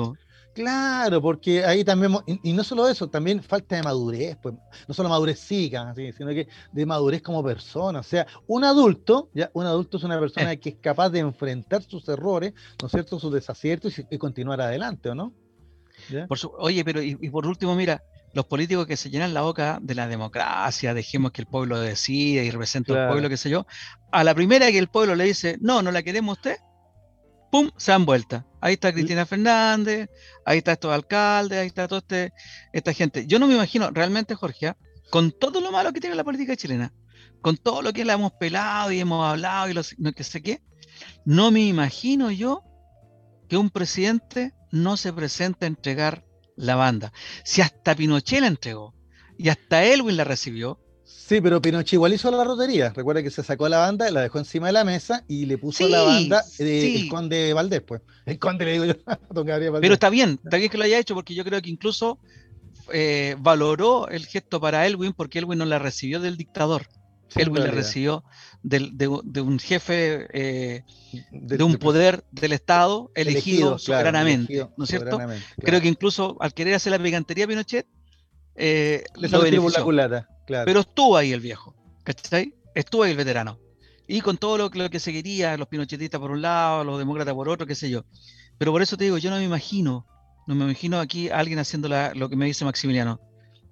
Claro, 0.53 1.21
porque 1.21 1.63
ahí 1.63 1.83
también, 1.83 2.17
y, 2.25 2.53
no 2.53 2.63
solo 2.63 2.87
eso, 2.89 3.07
también 3.07 3.41
falta 3.41 3.75
de 3.75 3.83
madurez, 3.83 4.37
pues, 4.41 4.55
no 4.87 4.93
solo 4.93 5.07
madurez 5.07 5.39
psíquica, 5.39 5.93
sino 5.95 6.29
que 6.31 6.47
de 6.73 6.85
madurez 6.85 7.21
como 7.21 7.43
persona. 7.43 7.99
O 7.99 8.03
sea, 8.03 8.27
un 8.47 8.63
adulto, 8.63 9.29
ya, 9.33 9.49
un 9.53 9.65
adulto 9.65 9.97
es 9.97 10.03
una 10.03 10.19
persona 10.19 10.55
que 10.57 10.69
es 10.69 10.75
capaz 10.81 11.11
de 11.11 11.19
enfrentar 11.19 11.83
sus 11.83 12.07
errores, 12.09 12.53
¿no 12.81 12.87
es 12.87 12.91
cierto?, 12.91 13.19
sus 13.19 13.31
desaciertos 13.31 13.99
y, 14.09 14.17
continuar 14.17 14.59
adelante, 14.59 15.09
¿o 15.09 15.15
no? 15.15 15.33
oye, 16.57 16.83
pero 16.83 17.01
y, 17.01 17.15
por 17.29 17.45
último, 17.45 17.75
mira, 17.75 18.03
los 18.33 18.45
políticos 18.45 18.85
que 18.85 18.97
se 18.97 19.09
llenan 19.09 19.33
la 19.33 19.41
boca 19.41 19.79
de 19.81 19.95
la 19.95 20.07
democracia, 20.07 20.93
dejemos 20.93 21.31
que 21.31 21.41
el 21.41 21.47
pueblo 21.47 21.79
decida 21.79 22.43
y 22.43 22.51
represente 22.51 22.93
al 22.93 23.09
pueblo, 23.09 23.29
qué 23.29 23.37
sé 23.37 23.49
yo, 23.49 23.65
a 24.11 24.23
la 24.23 24.35
primera 24.35 24.71
que 24.71 24.77
el 24.77 24.87
pueblo 24.87 25.15
le 25.15 25.25
dice, 25.25 25.57
no, 25.61 25.81
no 25.81 25.91
la 25.91 26.03
queremos 26.03 26.37
usted, 26.37 26.57
¡pum! 27.51 27.71
se 27.77 27.91
dan 27.91 28.05
vuelta. 28.05 28.45
Ahí 28.61 28.73
está 28.73 28.91
Cristina 28.93 29.25
Fernández, 29.25 30.09
ahí 30.45 30.59
está 30.59 30.73
estos 30.73 30.93
alcaldes, 30.93 31.59
ahí 31.59 31.67
está 31.67 31.87
toda 31.87 31.99
este, 31.99 32.33
esta 32.73 32.93
gente. 32.93 33.25
Yo 33.25 33.39
no 33.39 33.47
me 33.47 33.55
imagino 33.55 33.89
realmente, 33.91 34.35
Jorge, 34.35 34.67
¿ah? 34.67 34.77
con 35.09 35.31
todo 35.31 35.61
lo 35.61 35.71
malo 35.71 35.91
que 35.93 36.01
tiene 36.01 36.15
la 36.15 36.23
política 36.23 36.55
chilena, 36.55 36.93
con 37.41 37.57
todo 37.57 37.81
lo 37.81 37.93
que 37.93 38.05
la 38.05 38.13
hemos 38.13 38.33
pelado 38.33 38.91
y 38.91 38.99
hemos 38.99 39.25
hablado 39.25 39.69
y 39.69 39.73
lo 39.73 40.11
que 40.13 40.23
sé 40.23 40.41
qué, 40.41 40.61
no 41.25 41.51
me 41.51 41.61
imagino 41.61 42.31
yo 42.31 42.63
que 43.47 43.57
un 43.57 43.69
presidente 43.69 44.53
no 44.71 44.97
se 44.97 45.11
presente 45.11 45.65
a 45.65 45.67
entregar 45.67 46.23
la 46.59 46.75
banda. 46.75 47.11
Si 47.43 47.61
hasta 47.61 47.95
Pinochet 47.95 48.41
la 48.41 48.47
entregó 48.47 48.93
y 49.37 49.49
hasta 49.49 49.83
Elwin 49.83 50.17
la 50.17 50.23
recibió, 50.23 50.79
Sí, 51.29 51.41
pero 51.41 51.61
Pinochet 51.61 51.93
igual 51.93 52.13
hizo 52.13 52.29
la 52.31 52.43
rotería. 52.43 52.89
Recuerda 52.89 53.21
que 53.21 53.29
se 53.29 53.43
sacó 53.43 53.69
la 53.69 53.77
banda, 53.77 54.09
la 54.09 54.21
dejó 54.21 54.39
encima 54.39 54.67
de 54.67 54.73
la 54.73 54.83
mesa 54.83 55.23
y 55.27 55.45
le 55.45 55.59
puso 55.59 55.87
la 55.87 56.01
banda 56.01 56.43
de, 56.57 56.95
el 56.95 57.07
conde 57.07 57.53
Valdés, 57.53 57.81
pues. 57.81 58.01
El 58.25 58.39
conde 58.39 58.65
le 58.65 58.71
digo 58.73 58.85
yo, 58.85 58.93
Pero 59.81 59.93
está 59.93 60.09
bien, 60.09 60.39
está 60.43 60.57
bien 60.57 60.69
que 60.69 60.77
lo 60.77 60.83
haya 60.83 60.99
hecho 60.99 61.13
porque 61.15 61.35
yo 61.35 61.43
creo 61.43 61.61
que 61.61 61.69
incluso 61.69 62.19
eh, 62.91 63.35
valoró 63.39 64.07
el 64.07 64.25
gesto 64.25 64.59
para 64.59 64.85
Elwin 64.87 65.13
porque 65.13 65.39
Elwin 65.39 65.59
no 65.59 65.65
la 65.65 65.77
recibió 65.77 66.19
del 66.19 66.35
dictador. 66.35 66.87
Elwin 67.35 67.63
la 67.63 67.71
recibió 67.71 68.23
de, 68.63 69.07
un 69.07 69.59
jefe 69.59 70.27
eh, 70.33 70.83
de, 71.31 71.63
un 71.63 71.77
poder 71.77 72.23
del 72.31 72.53
Estado 72.53 73.11
elegido, 73.15 73.77
soberanamente, 73.77 74.67
¿no 74.77 74.83
es 74.83 74.89
cierto? 74.89 75.19
Creo 75.61 75.81
que 75.81 75.87
incluso 75.87 76.37
al 76.39 76.53
querer 76.53 76.75
hacer 76.75 76.91
la 76.91 76.99
picantería 76.99 77.47
Pinochet, 77.47 77.87
eh, 78.55 79.03
le 79.15 79.29
lo 79.29 79.69
la 79.69 79.83
culata. 79.83 80.27
Pero 80.45 80.79
estuvo 80.81 81.15
ahí 81.15 81.31
el 81.31 81.39
viejo, 81.39 81.75
¿cachai? 82.03 82.53
Estuvo 82.75 83.03
ahí 83.03 83.11
el 83.11 83.17
veterano. 83.17 83.59
Y 84.07 84.21
con 84.21 84.37
todo 84.37 84.57
lo, 84.57 84.69
lo 84.69 84.89
que 84.89 84.99
se 84.99 85.13
quería, 85.13 85.55
los 85.55 85.67
pinochetistas 85.67 86.19
por 86.19 86.31
un 86.31 86.41
lado, 86.41 86.83
los 86.83 86.97
demócratas 86.97 87.35
por 87.35 87.47
otro, 87.47 87.67
qué 87.67 87.75
sé 87.75 87.89
yo. 87.89 88.03
Pero 88.57 88.71
por 88.71 88.81
eso 88.81 88.97
te 88.97 89.03
digo, 89.03 89.17
yo 89.19 89.29
no 89.29 89.37
me 89.37 89.43
imagino, 89.43 90.05
no 90.47 90.55
me 90.55 90.65
imagino 90.65 90.99
aquí 90.99 91.29
a 91.29 91.37
alguien 91.37 91.59
haciendo 91.59 91.89
lo 92.15 92.29
que 92.29 92.35
me 92.35 92.45
dice 92.45 92.65
Maximiliano, 92.65 93.21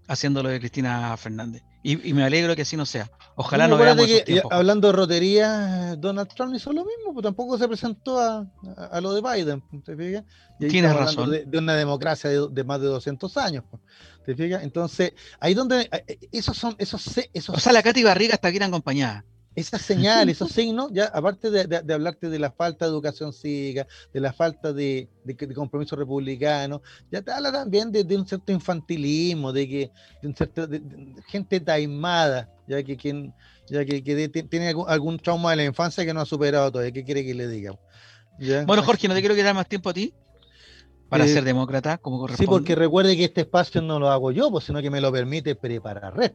haciendo 0.08 0.44
lo 0.44 0.50
de 0.50 0.60
Cristina 0.60 1.18
Fernández. 1.18 1.64
Y, 1.84 2.14
me 2.14 2.24
alegro 2.24 2.56
que 2.56 2.62
así 2.62 2.78
no 2.78 2.86
sea. 2.86 3.10
Ojalá 3.40 3.68
no, 3.68 3.78
veamos 3.78 4.08
que, 4.08 4.42
Hablando 4.50 4.88
de 4.88 4.94
rotería, 4.94 5.96
Donald 5.96 6.28
Trump 6.34 6.56
hizo 6.56 6.74
lo 6.74 6.84
mismo, 6.84 7.14
pues 7.14 7.24
tampoco 7.24 7.56
se 7.56 7.68
presentó 7.68 8.20
a, 8.20 8.48
a, 8.92 9.00
lo 9.00 9.14
de 9.14 9.22
Biden. 9.22 9.64
¿te 9.86 9.96
fijas? 9.96 10.24
Tienes 10.58 10.96
razón. 10.96 11.30
De, 11.30 11.58
una 11.58 11.76
democracia 11.76 12.32
de, 12.32 12.64
más 12.64 12.82
de 12.82 12.88
200 12.88 13.38
años. 13.38 13.64
Pues, 13.70 13.84
¿Te 14.26 14.36
fijas? 14.36 14.64
Entonces, 14.64 15.14
ahí 15.40 15.54
donde. 15.54 15.88
Eh, 16.08 16.18
esos 16.32 16.58
son. 16.58 16.76
Esos, 16.80 17.06
esos, 17.32 17.56
o 17.56 17.60
sea, 17.60 17.74
la 17.74 17.84
Katy 17.84 18.04
Barriga 18.04 18.34
está 18.34 18.50
bien 18.50 18.64
acompañada 18.64 19.24
esas 19.58 19.82
señales, 19.82 20.38
esos 20.38 20.52
signos, 20.54 20.92
ya 20.94 21.06
aparte 21.06 21.50
de, 21.50 21.94
hablarte 21.94 22.30
de 22.30 22.38
la 22.38 22.52
falta 22.52 22.86
de 22.86 22.92
educación 22.92 23.34
cívica, 23.34 23.88
de 24.14 24.20
la 24.20 24.32
falta 24.32 24.72
de, 24.72 25.10
compromiso 25.56 25.96
republicano, 25.96 26.84
ya 27.12 27.24
te 27.24 27.32
habla 27.32 27.52
también 27.52 27.92
de, 27.92 28.16
un 28.16 28.28
cierto 28.28 28.52
infantilismo, 28.52 29.52
de 29.52 29.68
que 29.68 29.92
de 30.22 30.28
un 30.28 30.36
cierto, 30.36 30.68
gente 31.28 31.60
taimada, 31.60 32.50
ya 32.68 32.84
que 32.84 32.96
quien 32.96 33.34
ya 33.68 33.84
que, 33.84 34.02
tiene 34.50 34.74
algún, 34.88 35.18
trauma 35.18 35.50
de 35.50 35.58
la 35.58 35.66
infancia 35.66 36.06
que 36.06 36.14
no 36.14 36.22
ha 36.22 36.26
superado 36.26 36.72
todavía, 36.72 36.94
¿qué 36.94 37.04
quiere 37.04 37.26
que 37.26 37.34
le 37.34 37.48
diga? 37.48 37.78
Bueno, 38.68 38.84
Jorge, 38.84 39.08
no 39.08 39.16
te 39.16 39.22
quiero 39.22 39.36
quedar 39.36 39.56
más 39.56 39.68
tiempo 39.68 39.90
a 39.90 39.94
ti 39.94 40.14
para 41.10 41.26
eh, 41.26 41.30
ser 41.30 41.44
demócrata, 41.44 41.98
como 41.98 42.20
corresponde. 42.20 42.46
Sí, 42.46 42.50
porque 42.50 42.76
recuerde 42.76 43.18
que 43.18 43.26
este 43.26 43.42
espacio 43.42 43.82
no 43.82 44.00
lo 44.00 44.10
hago 44.10 44.32
yo, 44.32 44.52
pues, 44.52 44.66
sino 44.66 44.82
que 44.82 44.92
me 44.92 45.02
lo 45.02 45.12
permite 45.12 45.56
preparar 45.56 46.16
red. 46.16 46.34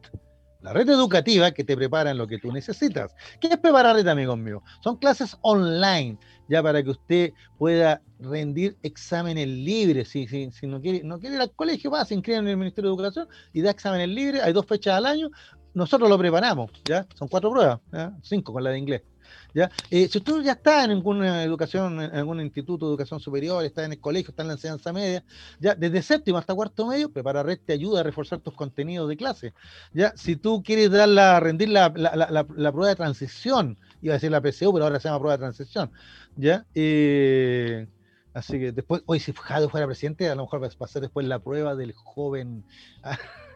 La 0.62 0.72
red 0.72 0.88
educativa 0.88 1.50
que 1.50 1.64
te 1.64 1.76
prepara 1.76 2.12
en 2.12 2.18
lo 2.18 2.26
que 2.26 2.38
tú 2.38 2.52
necesitas. 2.52 3.14
¿Qué 3.40 3.48
es 3.48 3.58
preparar 3.58 3.96
red, 3.96 4.06
amigos 4.06 4.38
míos? 4.38 4.62
Son 4.82 4.96
clases 4.96 5.36
online, 5.42 6.18
ya 6.48 6.62
para 6.62 6.82
que 6.82 6.90
usted 6.90 7.32
pueda 7.58 8.00
rendir 8.20 8.76
exámenes 8.82 9.48
libres. 9.48 10.08
Si, 10.08 10.26
si, 10.28 10.50
si 10.52 10.66
no, 10.66 10.80
quiere, 10.80 11.02
no 11.02 11.18
quiere 11.18 11.36
ir 11.36 11.42
al 11.42 11.52
colegio, 11.52 11.90
va, 11.90 12.04
se 12.04 12.14
inscribe 12.14 12.38
en 12.38 12.48
el 12.48 12.56
Ministerio 12.56 12.90
de 12.90 12.96
Educación 12.96 13.28
y 13.52 13.60
da 13.60 13.70
exámenes 13.72 14.08
libres. 14.08 14.42
Hay 14.42 14.52
dos 14.52 14.66
fechas 14.66 14.94
al 14.94 15.06
año. 15.06 15.30
Nosotros 15.74 16.08
lo 16.08 16.18
preparamos, 16.18 16.70
¿ya? 16.84 17.06
Son 17.14 17.28
cuatro 17.28 17.50
pruebas, 17.50 17.80
cinco 18.22 18.52
con 18.52 18.62
la 18.62 18.70
de 18.70 18.78
inglés. 18.78 19.02
¿Ya? 19.54 19.70
Eh, 19.90 20.08
si 20.08 20.18
usted 20.18 20.42
ya 20.42 20.52
está 20.52 20.84
en 20.84 20.92
alguna 20.92 21.42
educación, 21.44 22.00
en 22.00 22.14
algún 22.14 22.40
instituto 22.40 22.86
de 22.86 22.92
educación 22.92 23.20
superior, 23.20 23.64
está 23.64 23.84
en 23.84 23.92
el 23.92 24.00
colegio, 24.00 24.30
está 24.30 24.42
en 24.42 24.48
la 24.48 24.54
enseñanza 24.54 24.92
media, 24.92 25.24
ya 25.60 25.74
desde 25.74 26.02
séptimo 26.02 26.38
hasta 26.38 26.54
cuarto 26.54 26.86
medio, 26.86 27.10
Prepara 27.10 27.42
Red 27.42 27.60
te 27.64 27.74
ayuda 27.74 28.00
a 28.00 28.02
reforzar 28.02 28.40
tus 28.40 28.54
contenidos 28.54 29.08
de 29.08 29.16
clase. 29.16 29.54
¿ya? 29.92 30.12
Si 30.16 30.36
tú 30.36 30.62
quieres 30.62 30.90
dar 30.90 31.08
la, 31.08 31.38
rendir 31.40 31.68
la, 31.68 31.92
la, 31.94 32.16
la, 32.16 32.72
prueba 32.72 32.88
de 32.88 32.96
transición, 32.96 33.78
iba 34.00 34.14
a 34.14 34.16
decir 34.16 34.30
la 34.30 34.40
PCU, 34.40 34.72
pero 34.72 34.84
ahora 34.84 35.00
se 35.00 35.08
llama 35.08 35.18
prueba 35.18 35.36
de 35.36 35.42
transición, 35.42 35.90
¿ya? 36.36 36.64
Eh, 36.74 37.86
así 38.32 38.58
que 38.58 38.72
después, 38.72 39.02
hoy 39.06 39.20
si 39.20 39.32
Jado 39.32 39.68
fuera 39.68 39.86
presidente, 39.86 40.28
a 40.28 40.34
lo 40.34 40.42
mejor 40.42 40.62
va 40.62 40.68
a 40.68 40.88
ser 40.88 41.02
después 41.02 41.26
la 41.26 41.38
prueba 41.40 41.74
del 41.74 41.92
joven 41.92 42.64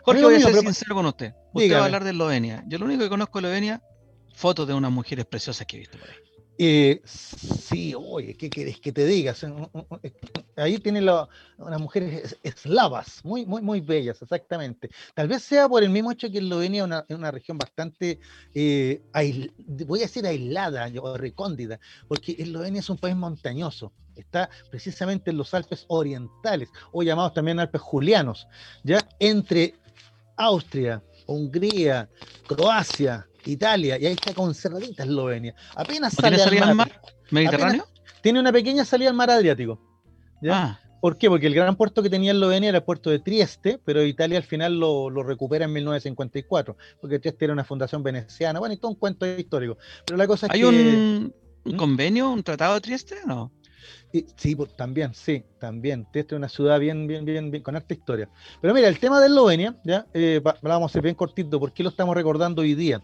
Jorge, 0.04 0.24
voy 0.24 0.36
a 0.36 0.42
ser 0.42 0.56
sincero 0.56 0.96
con 0.96 1.06
usted. 1.06 1.34
Usted 1.54 1.74
va 1.74 1.80
a 1.80 1.86
hablar 1.86 2.04
de 2.04 2.10
Eslovenia. 2.12 2.66
Yo 2.68 2.78
lo 2.78 2.84
único 2.86 3.04
que 3.04 3.10
conozco 3.10 3.40
de 3.40 3.48
Eslovenia, 3.48 3.82
fotos 4.36 4.68
de 4.68 4.74
unas 4.74 4.92
mujeres 4.92 5.26
preciosas 5.26 5.66
que 5.66 5.78
he 5.78 5.80
visto 5.80 5.98
por 5.98 6.10
ahí. 6.10 6.29
Eh, 6.62 7.02
sí, 7.06 7.96
oye, 7.98 8.36
¿qué 8.36 8.50
quieres 8.50 8.82
que 8.82 8.92
te 8.92 9.06
diga? 9.06 9.34
Ahí 10.58 10.78
tiene 10.78 11.00
unas 11.00 11.80
mujeres 11.80 12.38
eslavas, 12.44 13.24
muy, 13.24 13.46
muy, 13.46 13.62
muy 13.62 13.80
bellas, 13.80 14.22
exactamente. 14.22 14.90
Tal 15.14 15.30
vez 15.30 15.42
sea 15.42 15.70
por 15.70 15.84
el 15.84 15.90
mismo 15.90 16.12
hecho 16.12 16.30
que 16.30 16.40
Eslovenia 16.40 16.82
es 16.82 16.86
una, 16.86 17.06
una, 17.08 17.32
región 17.32 17.58
bastante, 17.58 18.20
eh, 18.54 19.02
voy 19.88 20.00
a 20.00 20.02
decir 20.02 20.28
aislada 20.28 20.92
o 21.02 21.16
recóndita, 21.16 21.80
porque 22.10 22.36
Eslovenia 22.38 22.82
es 22.82 22.90
un 22.90 22.98
país 22.98 23.16
montañoso. 23.16 23.94
Está 24.18 24.50
precisamente 24.70 25.32
en 25.32 25.38
los 25.38 25.54
Alpes 25.54 25.86
orientales, 25.88 26.68
o 26.92 27.04
llamados 27.04 27.36
también 27.36 27.62
Alpes 27.62 27.80
julianos, 27.80 28.50
ya 28.84 29.00
entre 29.20 29.76
Austria, 30.36 31.02
Hungría, 31.26 32.10
Croacia, 32.48 33.30
Italia, 33.52 33.98
y 34.00 34.06
ahí 34.06 34.14
está 34.14 34.34
conservadita 34.34 35.04
Eslovenia. 35.04 35.56
Apenas 35.76 36.14
sale 36.14 36.38
tiene 36.38 36.44
salida 36.44 36.68
al 36.68 36.76
mar, 36.76 37.02
Mediterráneo. 37.32 37.86
tiene 38.22 38.40
una 38.40 38.52
pequeña 38.52 38.86
salida 38.86 39.10
al 39.10 39.16
mar 39.16 39.30
Adriático. 39.30 39.80
¿ya? 40.42 40.64
Ah. 40.64 40.80
¿Por 41.02 41.18
qué? 41.18 41.30
Porque 41.30 41.48
el 41.48 41.54
gran 41.54 41.76
puerto 41.76 42.04
que 42.04 42.10
tenía 42.10 42.32
Eslovenia 42.32 42.70
era 42.70 42.80
el 42.80 42.84
puerto 42.84 43.10
de 43.10 43.20
Trieste, 43.20 43.80
pero 43.86 44.04
Italia 44.04 44.38
al 44.38 44.44
final 44.44 44.80
lo, 44.80 45.10
recupera 45.24 45.66
en 45.66 45.74
1954, 45.74 46.76
porque 47.00 47.20
Trieste 47.20 47.46
era 47.46 47.54
una 47.54 47.64
fundación 47.64 48.04
veneciana, 48.04 48.60
bueno, 48.60 48.74
y 48.74 48.78
todo 48.78 48.92
un 48.92 48.98
cuento 48.98 49.26
histórico. 49.26 49.78
Pero 50.06 50.18
la 50.18 50.28
cosa 50.28 50.48
es 50.48 50.54
¿Hay 50.54 50.64
un, 50.64 51.34
¿Mm? 51.64 51.76
convenio, 51.76 52.30
un 52.30 52.44
tratado 52.44 52.76
de 52.76 52.82
Trieste? 52.82 53.16
No. 53.26 53.52
sí, 54.36 54.58
también, 54.76 55.14
sí, 55.14 55.44
también. 55.60 56.06
Trieste 56.12 56.36
es 56.36 56.38
una 56.38 56.50
ciudad 56.50 56.80
bien, 56.80 57.08
bien, 57.08 57.24
bien, 57.24 57.50
bien, 57.50 57.64
con 57.64 57.78
alta 57.78 57.94
historia. 57.94 58.30
Pero 58.62 58.74
mira, 58.74 58.90
el 58.90 59.00
tema 59.00 59.22
de 59.22 59.28
Eslovenia, 59.28 59.78
ya, 59.86 60.06
eh, 60.14 60.42
vamos 60.62 60.92
a 60.92 60.94
ser 60.94 61.02
bien 61.02 61.16
cortito, 61.16 61.60
¿por 61.60 61.72
qué 61.72 61.84
lo 61.84 61.90
estamos 61.90 62.14
recordando 62.14 62.62
hoy 62.62 62.76
día? 62.76 63.02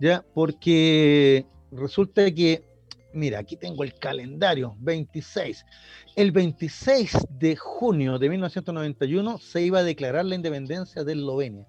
¿Ya? 0.00 0.24
Porque 0.34 1.46
resulta 1.72 2.30
que, 2.32 2.64
mira, 3.12 3.38
aquí 3.38 3.56
tengo 3.56 3.84
el 3.84 3.94
calendario, 3.94 4.76
26. 4.80 5.64
El 6.16 6.32
26 6.32 7.16
de 7.30 7.56
junio 7.56 8.18
de 8.18 8.28
1991 8.30 9.38
se 9.38 9.62
iba 9.62 9.80
a 9.80 9.84
declarar 9.84 10.24
la 10.24 10.34
independencia 10.34 11.04
de 11.04 11.12
Eslovenia, 11.12 11.66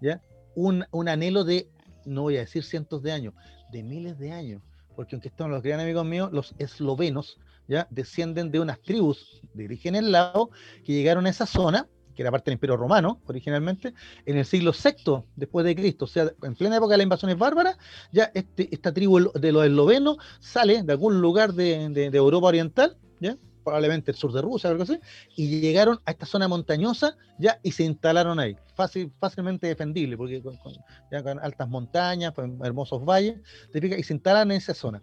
¿ya? 0.00 0.20
Un, 0.54 0.84
un 0.90 1.08
anhelo 1.08 1.44
de, 1.44 1.68
no 2.04 2.22
voy 2.22 2.36
a 2.36 2.40
decir 2.40 2.64
cientos 2.64 3.02
de 3.02 3.12
años, 3.12 3.34
de 3.72 3.82
miles 3.82 4.18
de 4.18 4.32
años, 4.32 4.62
porque 4.94 5.14
aunque 5.14 5.28
están 5.28 5.50
los 5.50 5.62
gran 5.62 5.80
amigos 5.80 6.06
míos, 6.06 6.30
los 6.32 6.54
eslovenos, 6.58 7.38
¿ya? 7.68 7.86
Descienden 7.90 8.50
de 8.50 8.60
unas 8.60 8.80
tribus 8.80 9.42
de 9.52 9.64
origen 9.64 9.94
eslavo 9.96 10.50
que 10.84 10.92
llegaron 10.92 11.26
a 11.26 11.30
esa 11.30 11.46
zona, 11.46 11.88
que 12.16 12.22
era 12.22 12.30
parte 12.32 12.50
del 12.50 12.54
Imperio 12.54 12.76
Romano 12.76 13.20
originalmente, 13.26 13.94
en 14.24 14.38
el 14.38 14.44
siglo 14.44 14.72
VI 14.72 15.22
después 15.36 15.64
de 15.64 15.76
Cristo, 15.76 16.06
o 16.06 16.08
sea, 16.08 16.32
en 16.42 16.54
plena 16.54 16.76
época 16.76 16.94
de 16.94 16.98
las 16.98 17.04
invasiones 17.04 17.38
bárbaras, 17.38 17.76
ya 18.10 18.30
este, 18.34 18.68
esta 18.72 18.92
tribu 18.92 19.30
de 19.32 19.52
los 19.52 19.64
eslovenos 19.64 20.16
sale 20.40 20.82
de 20.82 20.92
algún 20.92 21.20
lugar 21.20 21.52
de, 21.52 21.90
de, 21.90 22.16
Europa 22.16 22.48
Oriental, 22.48 22.96
¿ya? 23.20 23.36
Probablemente 23.66 24.12
el 24.12 24.16
sur 24.16 24.32
de 24.32 24.40
Rusia, 24.42 24.70
algo 24.70 24.84
así, 24.84 25.00
y 25.34 25.60
llegaron 25.60 26.00
a 26.06 26.12
esta 26.12 26.24
zona 26.24 26.46
montañosa 26.46 27.16
ya 27.36 27.58
y 27.64 27.72
se 27.72 27.82
instalaron 27.82 28.38
ahí, 28.38 28.56
fácil, 28.76 29.12
fácilmente 29.18 29.66
defendible, 29.66 30.16
porque 30.16 30.40
ya 31.10 31.22
con 31.24 31.40
altas 31.40 31.68
montañas, 31.68 32.32
hermosos 32.62 33.04
valles, 33.04 33.40
y 33.74 34.02
se 34.04 34.14
instalan 34.14 34.52
en 34.52 34.58
esa 34.58 34.72
zona 34.72 35.02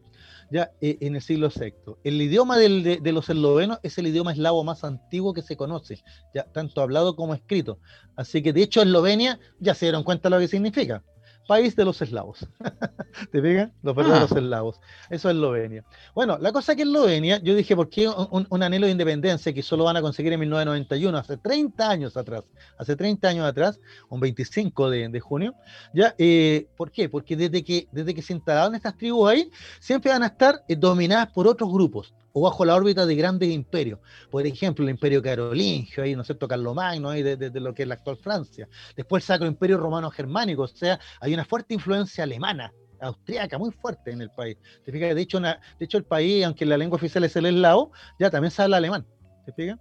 ya 0.49 0.71
eh, 0.81 0.97
en 1.01 1.15
el 1.15 1.21
siglo 1.21 1.49
VI. 1.49 1.73
El 2.03 2.21
idioma 2.21 2.57
de, 2.57 3.01
los 3.11 3.29
eslovenos 3.29 3.79
es 3.83 3.97
el 3.97 4.07
idioma 4.07 4.31
eslavo 4.31 4.63
más 4.63 4.83
antiguo 4.83 5.33
que 5.33 5.41
se 5.41 5.57
conoce, 5.57 6.01
ya 6.33 6.43
tanto 6.43 6.81
hablado 6.81 7.15
como 7.15 7.33
escrito. 7.33 7.79
Así 8.15 8.41
que 8.41 8.53
de 8.53 8.61
hecho 8.61 8.81
Eslovenia 8.81 9.39
ya 9.59 9.73
se 9.73 9.87
dieron 9.87 10.03
cuenta 10.03 10.29
de 10.29 10.35
lo 10.35 10.39
que 10.39 10.47
significa 10.47 11.03
país 11.47 11.75
de 11.75 11.85
los 11.85 12.01
eslavos. 12.01 12.47
¿Te 13.31 13.41
pegan? 13.41 13.73
Los 13.81 13.95
verdaderos 13.95 14.31
ah. 14.31 14.39
eslavos. 14.39 14.79
Eso 15.09 15.29
es 15.29 15.35
Eslovenia. 15.35 15.83
Bueno, 16.13 16.37
la 16.39 16.51
cosa 16.51 16.75
que 16.75 16.83
Eslovenia, 16.83 17.39
yo 17.41 17.55
dije, 17.55 17.75
¿por 17.75 17.89
qué 17.89 18.07
un, 18.07 18.63
anhelo 18.63 18.85
de 18.85 18.91
independencia 18.91 19.53
que 19.53 19.63
solo 19.63 19.83
van 19.85 19.97
a 19.97 20.01
conseguir 20.01 20.33
en 20.33 20.39
1991, 20.39 21.17
hace 21.17 21.37
30 21.37 21.89
años 21.89 22.17
atrás? 22.17 22.43
Hace 22.77 22.95
30 22.95 23.27
años 23.27 23.45
atrás, 23.45 23.79
un 24.09 24.19
25 24.19 24.89
de, 24.89 25.19
junio. 25.19 25.55
¿ya? 25.93 26.15
Eh, 26.17 26.67
¿Por 26.77 26.91
qué? 26.91 27.09
Porque 27.09 27.35
desde 27.35 27.63
que, 27.63 27.87
desde 27.91 28.13
que 28.13 28.21
se 28.21 28.33
instalaron 28.33 28.75
estas 28.75 28.97
tribus 28.97 29.29
ahí, 29.29 29.51
siempre 29.79 30.11
van 30.11 30.23
a 30.23 30.27
estar 30.27 30.63
eh, 30.67 30.75
dominadas 30.75 31.31
por 31.31 31.47
otros 31.47 31.71
grupos 31.71 32.13
o 32.33 32.41
bajo 32.41 32.65
la 32.65 32.75
órbita 32.75 33.05
de 33.05 33.15
grandes 33.15 33.49
imperios. 33.49 33.99
Por 34.29 34.45
ejemplo, 34.45 34.83
el 34.83 34.91
imperio 34.91 35.21
carolingio, 35.21 36.03
ahí, 36.03 36.15
¿no 36.15 36.21
es 36.21 36.27
cierto? 36.27 36.47
Carlomagno, 36.47 37.09
ahí, 37.09 37.23
de, 37.23 37.37
de, 37.37 37.59
lo 37.59 37.73
que 37.73 37.83
es 37.83 37.87
la 37.87 37.95
actual 37.95 38.17
Francia. 38.17 38.67
Después 38.95 39.23
el 39.23 39.27
Sacro 39.27 39.47
Imperio 39.47 39.77
Romano 39.77 40.09
Germánico, 40.09 40.63
o 40.63 40.67
sea, 40.67 40.99
hay 41.21 41.33
una 41.33 41.45
fuerte 41.45 41.73
influencia 41.73 42.23
alemana, 42.23 42.73
austríaca, 42.99 43.57
muy 43.57 43.71
fuerte 43.71 44.11
en 44.11 44.21
el 44.21 44.31
país. 44.31 44.57
¿Te 44.83 44.91
fijas? 44.91 45.15
De 45.15 45.21
hecho, 45.21 45.39
de 45.39 45.57
hecho, 45.79 45.97
el 45.97 46.05
país, 46.05 46.43
aunque 46.45 46.65
la 46.65 46.77
lengua 46.77 46.95
oficial 46.95 47.23
es 47.23 47.35
el 47.35 47.45
eslavo, 47.45 47.91
ya 48.19 48.29
también 48.29 48.51
se 48.51 48.61
habla 48.61 48.77
alemán. 48.77 49.05
¿Te 49.45 49.53
fijas? 49.53 49.79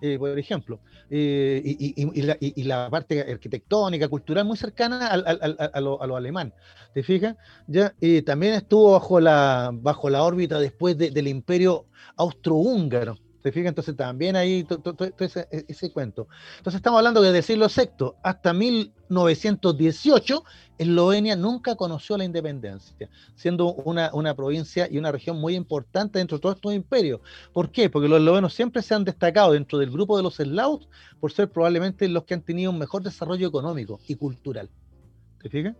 Eh, 0.00 0.18
por 0.18 0.38
ejemplo, 0.38 0.80
eh, 1.10 1.62
y, 1.64 2.62
la, 2.62 2.90
parte 2.90 3.20
arquitectónica, 3.20 4.08
cultural 4.08 4.44
muy 4.44 4.56
cercana 4.56 5.06
a, 5.08 5.80
lo, 5.80 6.16
alemán. 6.16 6.52
¿Te 6.94 7.02
fijas? 7.02 7.36
¿Ya? 7.66 7.94
también 8.24 8.54
estuvo 8.54 8.92
bajo 8.92 9.20
la, 9.20 9.70
bajo 9.72 10.10
la 10.10 10.22
órbita 10.22 10.58
después 10.58 10.96
del 10.96 11.28
imperio 11.28 11.86
austrohúngaro. 12.16 13.16
¿Te 13.42 13.52
fijas? 13.52 13.70
Entonces 13.70 13.96
también 13.96 14.36
ahí 14.36 14.64
todo 14.64 14.94
ese, 15.18 15.48
ese, 15.50 15.90
cuento. 15.92 16.28
Entonces 16.58 16.78
estamos 16.78 16.98
hablando 16.98 17.22
que 17.22 17.28
desde 17.28 17.38
el 17.38 17.44
siglo 17.44 17.68
VI 17.68 18.12
hasta 18.22 18.52
1918, 18.52 20.44
Eslovenia 20.76 21.36
nunca 21.36 21.74
conoció 21.74 22.18
la 22.18 22.24
independencia, 22.24 23.08
siendo 23.34 23.72
una, 23.72 24.10
una 24.12 24.34
provincia 24.34 24.88
y 24.90 24.98
una 24.98 25.10
región 25.10 25.40
muy 25.40 25.54
importante 25.54 26.18
dentro 26.18 26.36
de 26.36 26.42
todos 26.42 26.56
estos 26.56 26.74
imperios. 26.74 27.20
¿Por 27.52 27.70
qué? 27.70 27.88
Porque 27.88 28.08
los 28.08 28.18
eslovenos 28.18 28.52
siempre 28.52 28.82
se 28.82 28.94
han 28.94 29.04
destacado 29.04 29.52
dentro 29.52 29.78
del 29.78 29.90
grupo 29.90 30.18
de 30.18 30.22
los 30.22 30.38
eslavos 30.38 30.88
por 31.18 31.32
ser 31.32 31.50
probablemente 31.50 32.08
los 32.08 32.24
que 32.24 32.34
han 32.34 32.42
tenido 32.42 32.70
un 32.70 32.78
mejor 32.78 33.02
desarrollo 33.02 33.48
económico 33.48 34.00
y 34.06 34.16
cultural. 34.16 34.68
¿Te 35.40 35.48
fijas? 35.48 35.74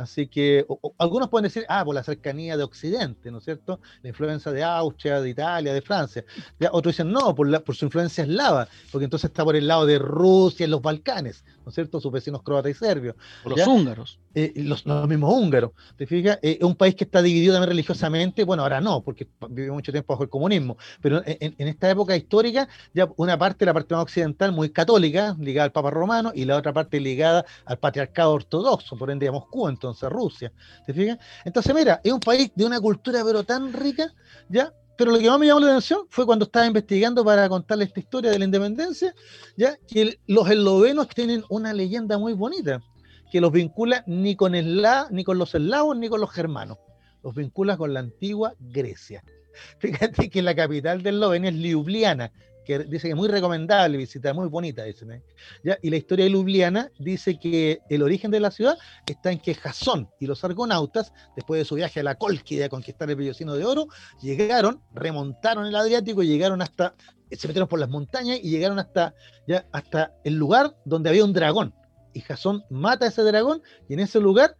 Así 0.00 0.28
que 0.28 0.64
algunos 0.96 1.28
pueden 1.28 1.42
decir, 1.42 1.66
ah, 1.68 1.84
por 1.84 1.94
la 1.94 2.02
cercanía 2.02 2.56
de 2.56 2.62
Occidente, 2.62 3.30
¿no 3.30 3.36
es 3.36 3.44
cierto? 3.44 3.80
La 4.02 4.08
influencia 4.08 4.50
de 4.50 4.64
Austria, 4.64 5.20
de 5.20 5.28
Italia, 5.28 5.74
de 5.74 5.82
Francia. 5.82 6.24
Ya, 6.58 6.70
otros 6.72 6.94
dicen, 6.94 7.12
no, 7.12 7.34
por, 7.34 7.46
la, 7.46 7.60
por 7.60 7.76
su 7.76 7.84
influencia 7.84 8.24
eslava, 8.24 8.66
porque 8.90 9.04
entonces 9.04 9.28
está 9.28 9.44
por 9.44 9.56
el 9.56 9.68
lado 9.68 9.84
de 9.84 9.98
Rusia 9.98 10.64
y 10.64 10.70
los 10.70 10.80
Balcanes, 10.80 11.44
¿no 11.66 11.68
es 11.68 11.74
cierto? 11.74 12.00
Sus 12.00 12.10
vecinos 12.10 12.42
croatas 12.42 12.70
y 12.70 12.74
serbios. 12.74 13.14
los 13.44 13.66
húngaros. 13.66 14.18
Eh, 14.34 14.52
los, 14.56 14.86
mismos 14.86 15.34
húngaros, 15.34 15.72
¿te 15.96 16.06
fijas? 16.06 16.38
Eh, 16.40 16.58
es 16.60 16.64
un 16.64 16.76
país 16.76 16.94
que 16.94 17.02
está 17.02 17.20
dividido 17.20 17.52
también 17.52 17.70
religiosamente, 17.70 18.44
bueno, 18.44 18.62
ahora 18.62 18.80
no, 18.80 19.02
porque 19.02 19.26
vivió 19.50 19.74
mucho 19.74 19.90
tiempo 19.90 20.12
bajo 20.12 20.22
el 20.22 20.30
comunismo, 20.30 20.78
pero 21.02 21.20
en, 21.26 21.56
en, 21.58 21.68
esta 21.68 21.90
época 21.90 22.16
histórica, 22.16 22.68
ya 22.94 23.10
una 23.16 23.36
parte, 23.36 23.66
la 23.66 23.74
parte 23.74 23.92
más 23.92 24.04
occidental, 24.04 24.52
muy 24.52 24.70
católica, 24.70 25.36
ligada 25.40 25.64
al 25.64 25.72
Papa 25.72 25.90
Romano, 25.90 26.30
y 26.32 26.44
la 26.44 26.56
otra 26.56 26.72
parte 26.72 27.00
ligada 27.00 27.44
al 27.64 27.78
patriarcado 27.78 28.32
ortodoxo, 28.32 28.96
por 28.96 29.10
ende 29.10 29.26
a 29.26 29.32
Moscú, 29.32 29.68
entonces 29.68 29.89
Rusia, 30.08 30.52
¿te 30.86 30.92
fijas? 30.92 31.18
Entonces, 31.44 31.74
mira, 31.74 32.00
es 32.02 32.12
un 32.12 32.20
país 32.20 32.50
de 32.54 32.64
una 32.64 32.80
cultura 32.80 33.22
pero 33.24 33.44
tan 33.44 33.72
rica, 33.72 34.12
¿ya? 34.48 34.72
Pero 34.96 35.12
lo 35.12 35.18
que 35.18 35.30
más 35.30 35.38
me 35.38 35.46
llamó 35.46 35.60
la 35.60 35.68
atención 35.68 36.00
fue 36.10 36.26
cuando 36.26 36.44
estaba 36.44 36.66
investigando 36.66 37.24
para 37.24 37.48
contarle 37.48 37.84
esta 37.84 38.00
historia 38.00 38.30
de 38.30 38.38
la 38.38 38.44
independencia, 38.44 39.14
ya 39.56 39.76
que 39.88 40.18
los 40.26 40.50
eslovenos 40.50 41.08
tienen 41.08 41.42
una 41.48 41.72
leyenda 41.72 42.18
muy 42.18 42.34
bonita 42.34 42.82
que 43.30 43.40
los 43.40 43.52
vincula 43.52 44.02
ni 44.06 44.36
con, 44.36 44.54
el, 44.54 44.84
ni 45.10 45.24
con 45.24 45.38
los 45.38 45.54
eslavos 45.54 45.96
ni 45.96 46.08
con 46.08 46.20
los 46.20 46.30
germanos, 46.30 46.78
los 47.22 47.34
vincula 47.34 47.76
con 47.76 47.94
la 47.94 48.00
antigua 48.00 48.54
Grecia. 48.58 49.22
Fíjate 49.78 50.28
que 50.28 50.42
la 50.42 50.54
capital 50.54 51.02
de 51.02 51.10
Eslovenia 51.10 51.50
es 51.50 51.56
Ljubljana, 51.56 52.32
que 52.64 52.80
dice 52.80 53.08
que 53.08 53.10
es 53.10 53.16
muy 53.16 53.28
recomendable 53.28 53.96
visitar, 53.96 54.34
muy 54.34 54.48
bonita, 54.48 54.84
dicen. 54.84 55.12
¿eh? 55.12 55.22
¿Ya? 55.64 55.78
Y 55.82 55.90
la 55.90 55.96
historia 55.96 56.24
de 56.24 56.30
Ljubljana 56.30 56.90
dice 56.98 57.38
que 57.38 57.80
el 57.88 58.02
origen 58.02 58.30
de 58.30 58.40
la 58.40 58.50
ciudad 58.50 58.78
está 59.06 59.32
en 59.32 59.40
que 59.40 59.54
Jasón 59.54 60.08
y 60.18 60.26
los 60.26 60.44
argonautas, 60.44 61.12
después 61.36 61.58
de 61.58 61.64
su 61.64 61.74
viaje 61.74 62.00
a 62.00 62.02
la 62.02 62.14
Colquida 62.16 62.66
a 62.66 62.68
conquistar 62.68 63.08
el 63.10 63.16
Vellocino 63.16 63.54
de 63.54 63.64
Oro, 63.64 63.88
llegaron, 64.20 64.82
remontaron 64.92 65.66
el 65.66 65.74
Adriático 65.74 66.22
y 66.22 66.28
llegaron 66.28 66.62
hasta, 66.62 66.94
se 67.30 67.48
metieron 67.48 67.68
por 67.68 67.78
las 67.78 67.88
montañas 67.88 68.38
y 68.42 68.50
llegaron 68.50 68.78
hasta, 68.78 69.14
ya, 69.46 69.66
hasta 69.72 70.14
el 70.24 70.34
lugar 70.34 70.76
donde 70.84 71.10
había 71.10 71.24
un 71.24 71.32
dragón. 71.32 71.74
Y 72.12 72.20
Jasón 72.20 72.64
mata 72.70 73.06
a 73.06 73.08
ese 73.08 73.22
dragón 73.22 73.62
y 73.88 73.94
en 73.94 74.00
ese 74.00 74.20
lugar 74.20 74.56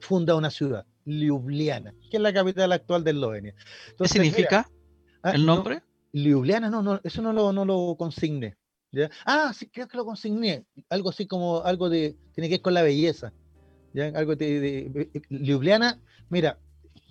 funda 0.00 0.34
una 0.34 0.50
ciudad, 0.50 0.86
Ljubljana, 1.04 1.94
que 2.10 2.16
es 2.16 2.22
la 2.22 2.32
capital 2.32 2.72
actual 2.72 3.04
de 3.04 3.10
Eslovenia. 3.10 3.54
¿Qué 3.98 4.08
significa 4.08 4.68
ah, 5.22 5.32
el 5.32 5.44
nombre? 5.44 5.82
Ljubljana, 6.14 6.70
no, 6.70 6.80
no, 6.80 7.00
eso 7.02 7.22
no 7.22 7.32
lo, 7.32 7.52
no 7.52 7.64
lo 7.64 7.96
consigné. 7.98 8.56
Ah, 9.26 9.52
sí, 9.52 9.68
creo 9.68 9.88
que 9.88 9.96
lo 9.96 10.04
consigné. 10.04 10.64
Algo 10.88 11.10
así 11.10 11.26
como 11.26 11.62
algo 11.62 11.88
de. 11.88 12.16
Tiene 12.34 12.48
que 12.48 12.54
ver 12.54 12.62
con 12.62 12.74
la 12.74 12.82
belleza. 12.82 13.32
¿ya? 13.92 14.06
Algo 14.14 14.36
de, 14.36 15.10
Ljubljana, 15.28 16.00
mira, 16.30 16.58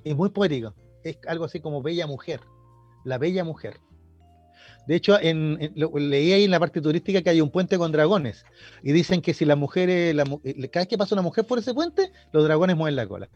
es 0.05 0.15
muy 0.15 0.29
poético. 0.29 0.73
Es 1.03 1.17
algo 1.27 1.45
así 1.45 1.59
como 1.59 1.81
bella 1.81 2.07
mujer. 2.07 2.39
La 3.03 3.17
bella 3.17 3.43
mujer. 3.43 3.81
De 4.87 4.95
hecho, 4.95 5.19
en, 5.19 5.57
leí 5.75 6.33
ahí 6.33 6.43
en 6.45 6.51
la 6.51 6.59
parte 6.59 6.81
turística 6.81 7.21
que 7.21 7.29
hay 7.29 7.41
un 7.41 7.49
puente 7.49 7.77
con 7.77 7.91
dragones. 7.91 8.45
Y 8.81 8.91
dicen 8.93 9.21
que 9.21 9.33
si 9.33 9.43
las 9.43 9.57
mujeres, 9.57 10.15
la, 10.15 10.23
eh, 10.43 10.69
cada 10.69 10.83
vez 10.83 10.87
que 10.87 10.97
pasa 10.97 11.15
una 11.15 11.21
mujer 11.21 11.45
por 11.45 11.59
ese 11.59 11.73
puente, 11.73 12.11
los 12.31 12.43
dragones 12.43 12.75
mueven 12.77 12.95
la 12.95 13.07
cola. 13.07 13.29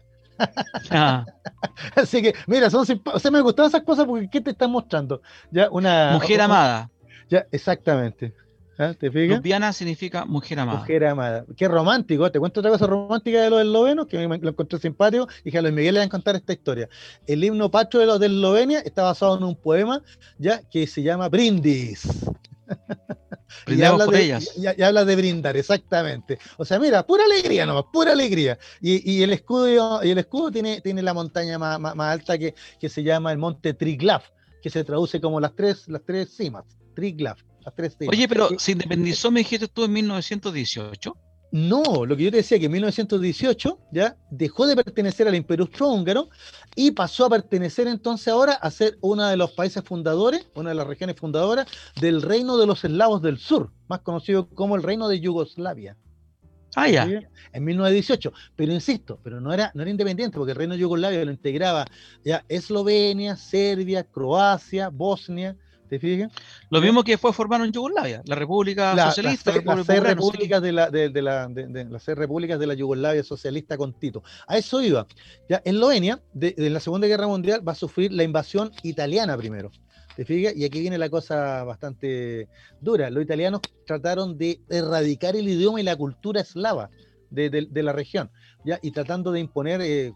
Ah. 0.90 1.24
Así 1.96 2.22
que, 2.22 2.34
mira, 2.46 2.70
son 2.70 2.86
o 3.12 3.18
sea, 3.18 3.30
me 3.30 3.40
gustan 3.40 3.66
esas 3.66 3.82
cosas 3.82 4.06
porque 4.06 4.28
¿qué 4.30 4.40
te 4.40 4.50
están 4.50 4.70
mostrando? 4.70 5.20
Ya 5.50 5.68
una 5.70 6.12
mujer 6.12 6.40
amada. 6.40 6.90
Ya, 7.28 7.46
exactamente. 7.50 8.34
¿Ah? 8.78 8.94
¿Te 8.96 9.10
fijas? 9.10 9.76
significa 9.76 10.24
mujer 10.24 10.60
amada. 10.60 10.78
Mujer 10.78 11.04
amada. 11.04 11.44
Qué 11.56 11.66
romántico. 11.66 12.30
Te 12.30 12.38
cuento 12.38 12.60
otra 12.60 12.70
cosa 12.70 12.86
romántica 12.86 13.42
de 13.42 13.50
los 13.50 13.60
eslovenos 13.60 14.06
que 14.06 14.28
me 14.28 14.38
lo 14.38 14.50
encontré 14.50 14.78
simpático. 14.78 15.26
Dije 15.44 15.58
a 15.58 15.62
Luis 15.62 15.74
Miguel 15.74 15.94
le 15.94 16.00
voy 16.00 16.06
a 16.06 16.10
contar 16.10 16.36
esta 16.36 16.52
historia. 16.52 16.88
El 17.26 17.42
himno 17.42 17.70
patrio 17.72 18.00
de 18.00 18.06
los 18.06 18.20
de 18.20 18.26
Eslovenia 18.26 18.78
está 18.80 19.02
basado 19.02 19.36
en 19.36 19.42
un 19.42 19.56
poema 19.56 20.00
ya 20.38 20.62
que 20.70 20.86
se 20.86 21.02
llama 21.02 21.28
Brindis. 21.28 22.06
y, 23.66 23.82
habla 23.82 24.06
de, 24.06 24.22
ellas. 24.22 24.54
Y, 24.56 24.82
habla 24.82 25.04
de 25.04 25.16
brindar, 25.16 25.56
exactamente. 25.56 26.38
O 26.56 26.64
sea, 26.64 26.78
mira, 26.78 27.06
pura 27.06 27.24
alegría 27.24 27.66
nomás, 27.66 27.84
pura 27.92 28.12
alegría. 28.12 28.58
Y, 28.80 29.22
el 29.22 29.32
escudo, 29.32 30.02
y 30.04 30.10
el 30.10 30.18
escudo 30.18 30.50
tiene, 30.50 30.80
tiene 30.80 31.02
la 31.02 31.14
montaña 31.14 31.58
más, 31.58 31.94
alta 31.98 32.38
que, 32.38 32.54
que, 32.80 32.88
se 32.88 33.02
llama 33.02 33.32
el 33.32 33.38
monte 33.38 33.74
Triglav, 33.74 34.22
que 34.62 34.70
se 34.70 34.84
traduce 34.84 35.20
como 35.20 35.40
las 35.40 35.54
tres, 35.54 35.88
las 35.88 36.02
tres 36.04 36.34
cimas. 36.36 36.64
Triglav, 36.94 37.36
las 37.64 37.74
tres 37.74 37.96
cimas. 37.98 38.14
Oye, 38.14 38.28
pero 38.28 38.50
se 38.58 38.72
independizó, 38.72 39.30
me 39.30 39.40
dijiste 39.40 39.68
tú, 39.68 39.84
en 39.84 39.92
1918. 39.92 41.16
No, 41.50 42.04
lo 42.04 42.14
que 42.16 42.24
yo 42.24 42.30
te 42.30 42.38
decía 42.38 42.58
que 42.58 42.66
en 42.66 42.72
1918 42.72 43.78
ya 43.90 44.16
dejó 44.30 44.66
de 44.66 44.76
pertenecer 44.76 45.26
al 45.28 45.34
Imperio 45.34 45.64
Austrohúngaro 45.64 46.28
y 46.76 46.90
pasó 46.90 47.24
a 47.24 47.30
pertenecer 47.30 47.86
entonces 47.86 48.28
ahora 48.28 48.52
a 48.52 48.70
ser 48.70 48.98
uno 49.00 49.26
de 49.26 49.36
los 49.36 49.52
países 49.52 49.82
fundadores, 49.82 50.46
una 50.54 50.70
de 50.70 50.74
las 50.74 50.86
regiones 50.86 51.16
fundadoras 51.16 51.66
del 52.00 52.20
Reino 52.20 52.58
de 52.58 52.66
los 52.66 52.84
Eslavos 52.84 53.22
del 53.22 53.38
Sur, 53.38 53.70
más 53.88 54.00
conocido 54.00 54.48
como 54.50 54.76
el 54.76 54.82
Reino 54.82 55.08
de 55.08 55.20
Yugoslavia. 55.20 55.96
Ah, 56.76 56.88
ya. 56.88 57.08
En 57.52 57.64
1918. 57.64 58.32
Pero 58.54 58.72
insisto, 58.72 59.18
pero 59.24 59.40
no 59.40 59.52
era, 59.52 59.72
no 59.74 59.82
era 59.82 59.90
independiente, 59.90 60.36
porque 60.36 60.52
el 60.52 60.58
Reino 60.58 60.74
de 60.74 60.80
Yugoslavia 60.80 61.24
lo 61.24 61.30
integraba 61.30 61.86
ya 62.24 62.44
Eslovenia, 62.48 63.36
Serbia, 63.36 64.04
Croacia, 64.04 64.90
Bosnia, 64.90 65.56
¿Te 65.88 65.98
fijas? 65.98 66.30
Lo 66.70 66.80
mismo 66.80 67.02
que 67.02 67.16
fue 67.16 67.32
formado 67.32 67.64
en 67.64 67.72
Yugoslavia, 67.72 68.22
la 68.26 68.34
República 68.34 68.92
Socialista. 69.08 69.52
las 69.64 69.86
seis 69.86 70.02
repúblicas 70.02 70.60
de 70.60 70.72
la, 70.72 70.90
de, 70.90 71.22
la, 71.22 71.48
de, 71.48 71.84
las 71.84 72.02
seis 72.02 72.18
repúblicas 72.18 72.60
de 72.60 72.66
la 72.66 72.74
Yugoslavia 72.74 73.22
socialista 73.24 73.76
con 73.76 73.94
Tito. 73.94 74.22
A 74.46 74.58
eso 74.58 74.82
iba. 74.82 75.06
Ya, 75.48 75.62
Eslovenia, 75.64 76.20
de, 76.34 76.54
la 76.58 76.80
Segunda 76.80 77.06
Guerra 77.06 77.26
Mundial, 77.26 77.66
va 77.66 77.72
a 77.72 77.74
sufrir 77.74 78.12
la 78.12 78.22
invasión 78.22 78.70
italiana 78.82 79.36
primero. 79.36 79.70
¿Te 80.14 80.24
fijas? 80.24 80.54
Y 80.56 80.64
aquí 80.64 80.80
viene 80.80 80.98
la 80.98 81.08
cosa 81.08 81.64
bastante 81.64 82.48
dura. 82.80 83.08
Los 83.08 83.22
italianos 83.22 83.62
trataron 83.86 84.36
de 84.36 84.60
erradicar 84.68 85.36
el 85.36 85.48
idioma 85.48 85.80
y 85.80 85.84
la 85.84 85.96
cultura 85.96 86.40
eslava 86.40 86.90
de, 87.30 87.68
la 87.82 87.92
región, 87.92 88.30
¿ya? 88.64 88.78
y 88.82 88.90
tratando 88.90 89.32
de 89.32 89.40
imponer 89.40 89.80
eh, 89.82 90.12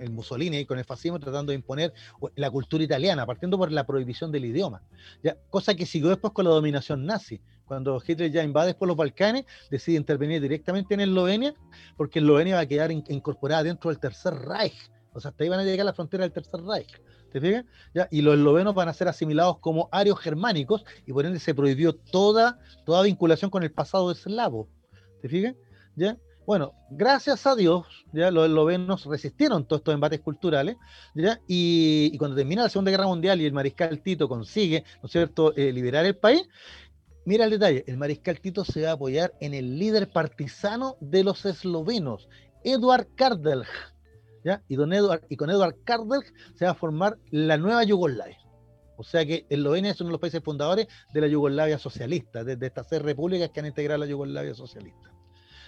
el 0.00 0.10
Mussolini 0.10 0.64
con 0.64 0.78
el 0.78 0.84
fascismo 0.84 1.18
tratando 1.18 1.50
de 1.50 1.56
imponer 1.56 1.92
la 2.34 2.50
cultura 2.50 2.82
italiana, 2.84 3.26
partiendo 3.26 3.58
por 3.58 3.72
la 3.72 3.86
prohibición 3.86 4.32
del 4.32 4.44
idioma. 4.44 4.82
Ya, 5.22 5.36
cosa 5.50 5.74
que 5.74 5.86
siguió 5.86 6.08
después 6.08 6.32
con 6.32 6.44
la 6.44 6.50
dominación 6.50 7.06
nazi. 7.06 7.40
Cuando 7.64 8.00
Hitler 8.04 8.30
ya 8.30 8.44
invade 8.44 8.68
después 8.68 8.86
los 8.86 8.96
Balcanes, 8.96 9.44
decide 9.70 9.96
intervenir 9.96 10.40
directamente 10.40 10.94
en 10.94 11.00
Eslovenia, 11.00 11.54
porque 11.96 12.20
Eslovenia 12.20 12.56
va 12.56 12.60
a 12.62 12.66
quedar 12.66 12.90
incorporada 12.92 13.64
dentro 13.64 13.90
del 13.90 13.98
Tercer 13.98 14.34
Reich. 14.34 14.90
O 15.12 15.20
sea, 15.20 15.30
hasta 15.30 15.44
ahí 15.44 15.50
van 15.50 15.60
a 15.60 15.64
llegar 15.64 15.80
a 15.80 15.84
la 15.84 15.94
frontera 15.94 16.22
del 16.22 16.32
Tercer 16.32 16.60
Reich. 16.62 17.00
¿Te 17.32 17.40
fijas? 17.40 17.64
¿Ya? 17.92 18.08
Y 18.10 18.22
los 18.22 18.34
eslovenos 18.36 18.74
van 18.74 18.88
a 18.88 18.94
ser 18.94 19.08
asimilados 19.08 19.58
como 19.58 19.88
arios 19.90 20.18
germánicos 20.20 20.84
y 21.06 21.12
por 21.12 21.26
ende 21.26 21.40
se 21.40 21.54
prohibió 21.54 21.94
toda, 21.94 22.58
toda 22.84 23.02
vinculación 23.02 23.50
con 23.50 23.62
el 23.62 23.72
pasado 23.72 24.10
eslavo. 24.10 24.68
¿Te 25.20 25.28
fijas? 25.28 25.54
¿Ya? 25.96 26.16
Bueno, 26.46 26.74
gracias 26.90 27.44
a 27.44 27.56
Dios, 27.56 28.06
los 28.12 28.46
eslovenos 28.46 29.04
resistieron 29.06 29.66
todos 29.66 29.80
estos 29.80 29.94
embates 29.94 30.20
culturales. 30.20 30.76
Y, 31.48 32.16
cuando 32.18 32.36
termina 32.36 32.62
la 32.62 32.68
Segunda 32.68 32.92
Guerra 32.92 33.06
Mundial 33.06 33.40
y 33.40 33.46
el 33.46 33.52
mariscal 33.52 34.00
Tito 34.00 34.28
consigue, 34.28 34.84
¿no 35.02 35.06
es 35.06 35.12
cierto?, 35.12 35.56
eh, 35.56 35.72
liberar 35.72 36.06
el 36.06 36.16
país, 36.16 36.48
mira 37.24 37.46
el 37.46 37.50
detalle, 37.50 37.82
el 37.88 37.96
mariscal 37.96 38.40
Tito 38.40 38.64
se 38.64 38.82
va 38.82 38.90
a 38.90 38.92
apoyar 38.92 39.34
en 39.40 39.54
el 39.54 39.76
líder 39.76 40.08
partisano 40.12 40.96
de 41.00 41.24
los 41.24 41.44
eslovenos, 41.44 42.28
Eduard 42.62 43.08
Kardelj, 43.16 43.68
¿ya? 44.44 44.62
Y, 44.68 44.76
con 44.76 44.92
Eduard 44.92 45.74
Kardelj 45.82 46.32
se 46.54 46.64
va 46.64 46.70
a 46.70 46.74
formar 46.74 47.18
la 47.32 47.56
nueva 47.56 47.82
Yugoslavia. 47.82 48.38
O 48.96 49.02
sea 49.02 49.26
que 49.26 49.46
Eslovenia 49.50 49.90
es 49.90 50.00
uno 50.00 50.08
de 50.08 50.12
los 50.12 50.20
países 50.20 50.42
fundadores 50.44 50.86
de 51.12 51.20
la 51.20 51.26
Yugoslavia 51.26 51.78
socialista, 51.78 52.44
desde 52.44 52.60
de 52.60 52.66
estas 52.68 52.86
seis 52.88 53.02
repúblicas 53.02 53.50
que 53.50 53.58
han 53.58 53.66
integrado 53.66 53.98
la 53.98 54.06
Yugoslavia 54.06 54.54
socialista. 54.54 55.15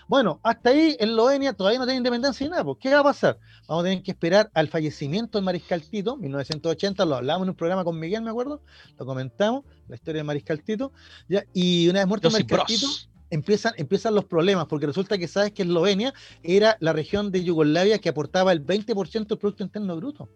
Bueno, 0.08 0.40
hasta 0.42 0.70
ahí 0.70 0.96
en 0.98 1.10
Eslovenia 1.10 1.52
todavía 1.52 1.78
no 1.78 1.84
tiene 1.84 1.98
independencia 1.98 2.44
ni 2.46 2.50
nada. 2.50 2.64
Pues, 2.64 2.78
¿Qué 2.80 2.92
va 2.92 3.00
a 3.00 3.04
pasar? 3.04 3.38
Vamos 3.68 3.84
a 3.84 3.88
tener 3.88 4.02
que 4.02 4.10
esperar 4.10 4.50
al 4.54 4.68
fallecimiento 4.68 5.36
del 5.36 5.44
Mariscal 5.44 5.82
Tito, 5.82 6.16
1980, 6.16 7.04
lo 7.04 7.16
hablamos 7.16 7.44
en 7.44 7.50
un 7.50 7.54
programa 7.54 7.84
con 7.84 7.98
Miguel, 7.98 8.22
me 8.22 8.30
acuerdo, 8.30 8.62
lo 8.98 9.06
comentamos, 9.06 9.64
la 9.86 9.96
historia 9.96 10.20
del 10.20 10.26
Mariscal 10.26 10.62
Tito, 10.62 10.92
¿ya? 11.28 11.44
y 11.52 11.88
una 11.88 12.00
vez 12.00 12.08
muerto 12.08 12.28
el 12.28 12.32
Mariscal 12.32 12.64
Tito, 12.66 12.86
empiezan, 13.28 13.74
empiezan 13.76 14.14
los 14.14 14.24
problemas, 14.24 14.66
porque 14.66 14.86
resulta 14.86 15.18
que 15.18 15.28
sabes 15.28 15.52
que 15.52 15.62
Eslovenia 15.62 16.14
era 16.42 16.78
la 16.80 16.94
región 16.94 17.30
de 17.30 17.44
Yugoslavia 17.44 17.98
que 17.98 18.08
aportaba 18.08 18.52
el 18.52 18.64
20% 18.64 19.26
del 19.26 19.38
Producto 19.38 19.62
Interno 19.62 19.94
Bruto. 19.96 20.28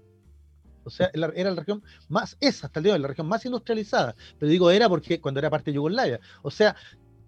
O 0.85 0.91
sea, 0.91 1.11
era 1.15 1.51
la 1.51 1.61
región 1.61 1.83
más, 2.09 2.37
es 2.41 2.65
hasta 2.65 2.81
el 2.81 2.85
día 2.85 2.93
de 2.93 2.97
hoy, 2.97 3.03
la 3.03 3.09
región 3.09 3.29
más 3.29 3.45
industrializada. 3.45 4.17
Pero 4.39 4.51
digo 4.51 4.71
era 4.71 4.89
porque 4.89 5.21
cuando 5.21 5.39
era 5.39 5.49
parte 5.49 5.71
de 5.71 5.77
Yugoslavia. 5.77 6.21
O 6.43 6.51
sea, 6.51 6.75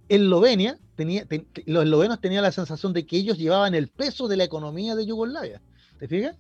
Eslovenia 0.09 0.79
tenía, 0.97 1.27
los 1.67 1.85
eslovenos 1.85 2.21
tenían 2.21 2.43
la 2.43 2.53
sensación 2.53 2.93
de 2.93 3.07
que 3.07 3.17
ellos 3.17 3.39
llevaban 3.39 3.75
el 3.75 3.89
peso 3.89 4.29
de 4.29 4.37
la 4.37 4.45
economía 4.45 4.95
de 4.95 5.07
Yugoslavia. 5.07 5.63
¿Te 5.99 6.09
fijas? 6.09 6.37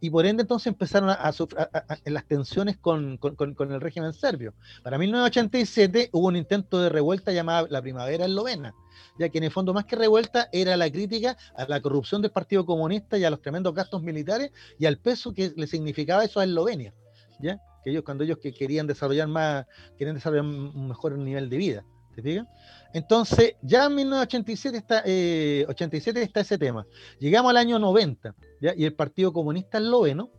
y 0.00 0.10
por 0.10 0.26
ende 0.26 0.42
entonces 0.42 0.66
empezaron 0.68 1.10
a, 1.10 1.32
sufrir 1.32 1.68
las 2.06 2.26
tensiones 2.26 2.78
con, 2.78 3.18
con, 3.18 3.72
el 3.72 3.80
régimen 3.80 4.12
serbio. 4.12 4.54
Para 4.82 4.98
1987 4.98 6.08
hubo 6.12 6.28
un 6.28 6.36
intento 6.36 6.80
de 6.80 6.88
revuelta 6.88 7.32
llamada 7.32 7.66
la 7.68 7.82
Primavera 7.82 8.24
Eslovena, 8.24 8.74
ya 9.18 9.28
que 9.28 9.38
en 9.38 9.44
el 9.44 9.50
fondo 9.50 9.74
más 9.74 9.84
que 9.84 9.96
revuelta 9.96 10.48
era 10.52 10.76
la 10.76 10.90
crítica 10.90 11.36
a 11.54 11.66
la 11.66 11.80
corrupción 11.80 12.22
del 12.22 12.30
Partido 12.30 12.64
Comunista 12.64 13.18
y 13.18 13.24
a 13.24 13.30
los 13.30 13.42
tremendos 13.42 13.74
gastos 13.74 14.02
militares 14.02 14.52
y 14.78 14.86
al 14.86 14.96
peso 14.96 15.34
que 15.34 15.52
le 15.54 15.66
significaba 15.66 16.24
eso 16.24 16.40
a 16.40 16.44
Eslovenia, 16.44 16.94
¿ya? 17.38 17.60
que 17.84 17.90
ellos 17.90 18.02
cuando 18.02 18.24
ellos 18.24 18.38
que 18.38 18.52
querían 18.52 18.86
desarrollar 18.86 19.28
más, 19.28 19.66
querían 19.98 20.16
desarrollar 20.16 20.44
un 20.44 20.88
mejor 20.88 21.18
nivel 21.18 21.50
de 21.50 21.56
vida. 21.56 21.84
¿Te 22.14 22.22
fijas? 22.22 22.46
Entonces, 22.92 23.54
ya 23.62 23.86
en 23.86 23.94
1987 23.94 24.76
está, 24.76 25.02
eh, 25.06 25.64
87 25.68 26.22
está 26.22 26.40
ese 26.40 26.58
tema. 26.58 26.86
Llegamos 27.18 27.50
al 27.50 27.56
año 27.56 27.78
90, 27.78 28.34
¿ya? 28.60 28.74
y 28.76 28.84
el 28.84 28.94
Partido 28.94 29.32
Comunista 29.32 29.78
Esloveno. 29.78 30.30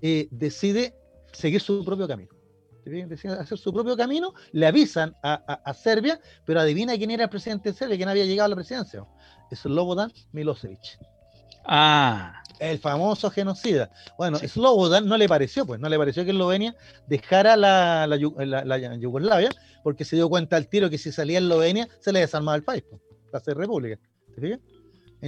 Eh, 0.00 0.28
decide 0.30 0.94
seguir 1.32 1.60
su 1.60 1.84
propio 1.84 2.08
camino. 2.08 2.30
Decide 2.84 3.32
hacer 3.32 3.56
su 3.56 3.72
propio 3.72 3.96
camino, 3.96 4.34
le 4.52 4.66
avisan 4.66 5.14
a, 5.22 5.34
a, 5.34 5.74
Serbia, 5.74 6.20
pero 6.44 6.60
adivina 6.60 6.96
quién 6.96 7.10
era 7.10 7.24
el 7.24 7.30
presidente 7.30 7.70
de 7.70 7.74
Serbia, 7.74 7.96
quién 7.96 8.10
había 8.10 8.26
llegado 8.26 8.46
a 8.46 8.48
la 8.50 8.56
presidencia. 8.56 9.04
Es 9.50 9.60
Slobodan 9.60 10.12
Milosevic. 10.32 10.98
Ah. 11.64 12.43
El 12.58 12.78
famoso 12.78 13.30
genocida. 13.30 13.90
Bueno, 14.16 14.38
Slobodan 14.38 15.06
no 15.06 15.16
le 15.16 15.28
pareció, 15.28 15.66
pues, 15.66 15.80
no 15.80 15.88
le 15.88 15.98
pareció 15.98 16.24
que 16.24 16.30
Eslovenia 16.30 16.74
dejara 17.06 17.56
la, 17.56 18.06
la, 18.06 18.64
la, 18.64 18.96
Yugoslavia, 18.96 19.50
porque 19.82 20.04
se 20.04 20.16
dio 20.16 20.28
cuenta 20.28 20.56
al 20.56 20.68
tiro 20.68 20.90
que 20.90 20.98
si 20.98 21.12
salía 21.12 21.38
Eslovenia 21.38 21.88
se 22.00 22.12
le 22.12 22.20
desarmaba 22.20 22.56
el 22.56 22.64
país, 22.64 22.84
pues, 22.88 23.02
para 23.30 23.44
ser 23.44 23.56
república. 23.56 23.98
¿Te 24.34 24.58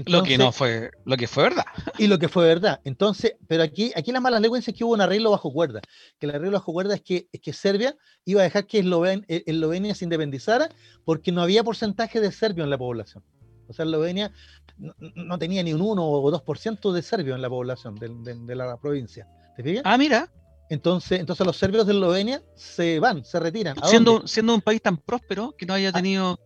lo 0.05 0.23
que 0.23 0.37
no 0.37 0.53
fue, 0.53 0.91
lo 1.05 1.17
que 1.17 1.27
fue 1.27 1.45
verdad. 1.45 1.65
Y 1.99 2.07
lo 2.07 2.19
que 2.19 2.29
fue 2.29 2.45
verdad. 2.45 2.81
Entonces, 2.85 3.37
pero 3.49 3.63
aquí, 3.63 3.93
aquí 3.97 4.13
la 4.13 4.21
mala 4.21 4.41
lengua 4.41 4.59
es 4.59 4.67
que 4.67 4.85
hubo 4.85 4.93
un 4.93 5.01
arreglo 5.01 5.31
bajo 5.31 5.53
cuerda. 5.53 5.81
Que 6.19 6.27
el 6.27 6.35
arreglo 6.35 6.59
bajo 6.59 6.73
cuerda 6.73 6.95
es 6.95 7.01
que, 7.01 7.29
es 7.33 7.41
que 7.41 7.53
Serbia 7.53 7.97
iba 8.25 8.41
a 8.41 8.45
dejar 8.45 8.67
que 8.67 8.79
eh, 8.79 9.43
Eslovenia 9.47 9.95
se 9.95 10.05
independizara 10.05 10.69
porque 11.05 11.33
no 11.33 11.43
había 11.43 11.65
porcentaje 11.65 12.21
de 12.21 12.31
serbios 12.31 12.65
en 12.65 12.71
la 12.71 12.79
población. 12.79 13.25
O 13.69 13.73
sea, 13.73 13.85
Eslovenia 13.85 14.33
no, 14.79 15.39
tenía 15.39 15.63
ni 15.63 15.73
un 15.73 15.81
1 15.81 16.03
o 16.05 16.33
2% 16.33 16.93
de 16.93 17.03
serbios 17.03 17.37
en 17.37 17.43
la 17.43 17.49
población 17.49 17.95
de, 17.97 18.55
la 18.55 18.77
provincia. 18.77 19.27
¿Te 19.57 19.63
fijas? 19.63 19.83
Ah, 19.85 19.97
mira. 19.97 20.31
Entonces, 20.69 21.21
entonces 21.21 21.47
los 21.47 21.57
serbios 21.57 21.87
de 21.87 21.93
Eslovenia 21.93 22.43
se 22.57 22.99
van, 22.99 23.25
se 23.25 23.39
retiran. 23.39 23.77
Siendo, 23.85 24.27
siendo 24.27 24.55
un 24.55 24.61
país 24.61 24.83
tan 24.83 24.97
próspero 24.97 25.55
que 25.57 25.65
no 25.65 25.75
haya 25.75 25.93
tenido 25.93 26.41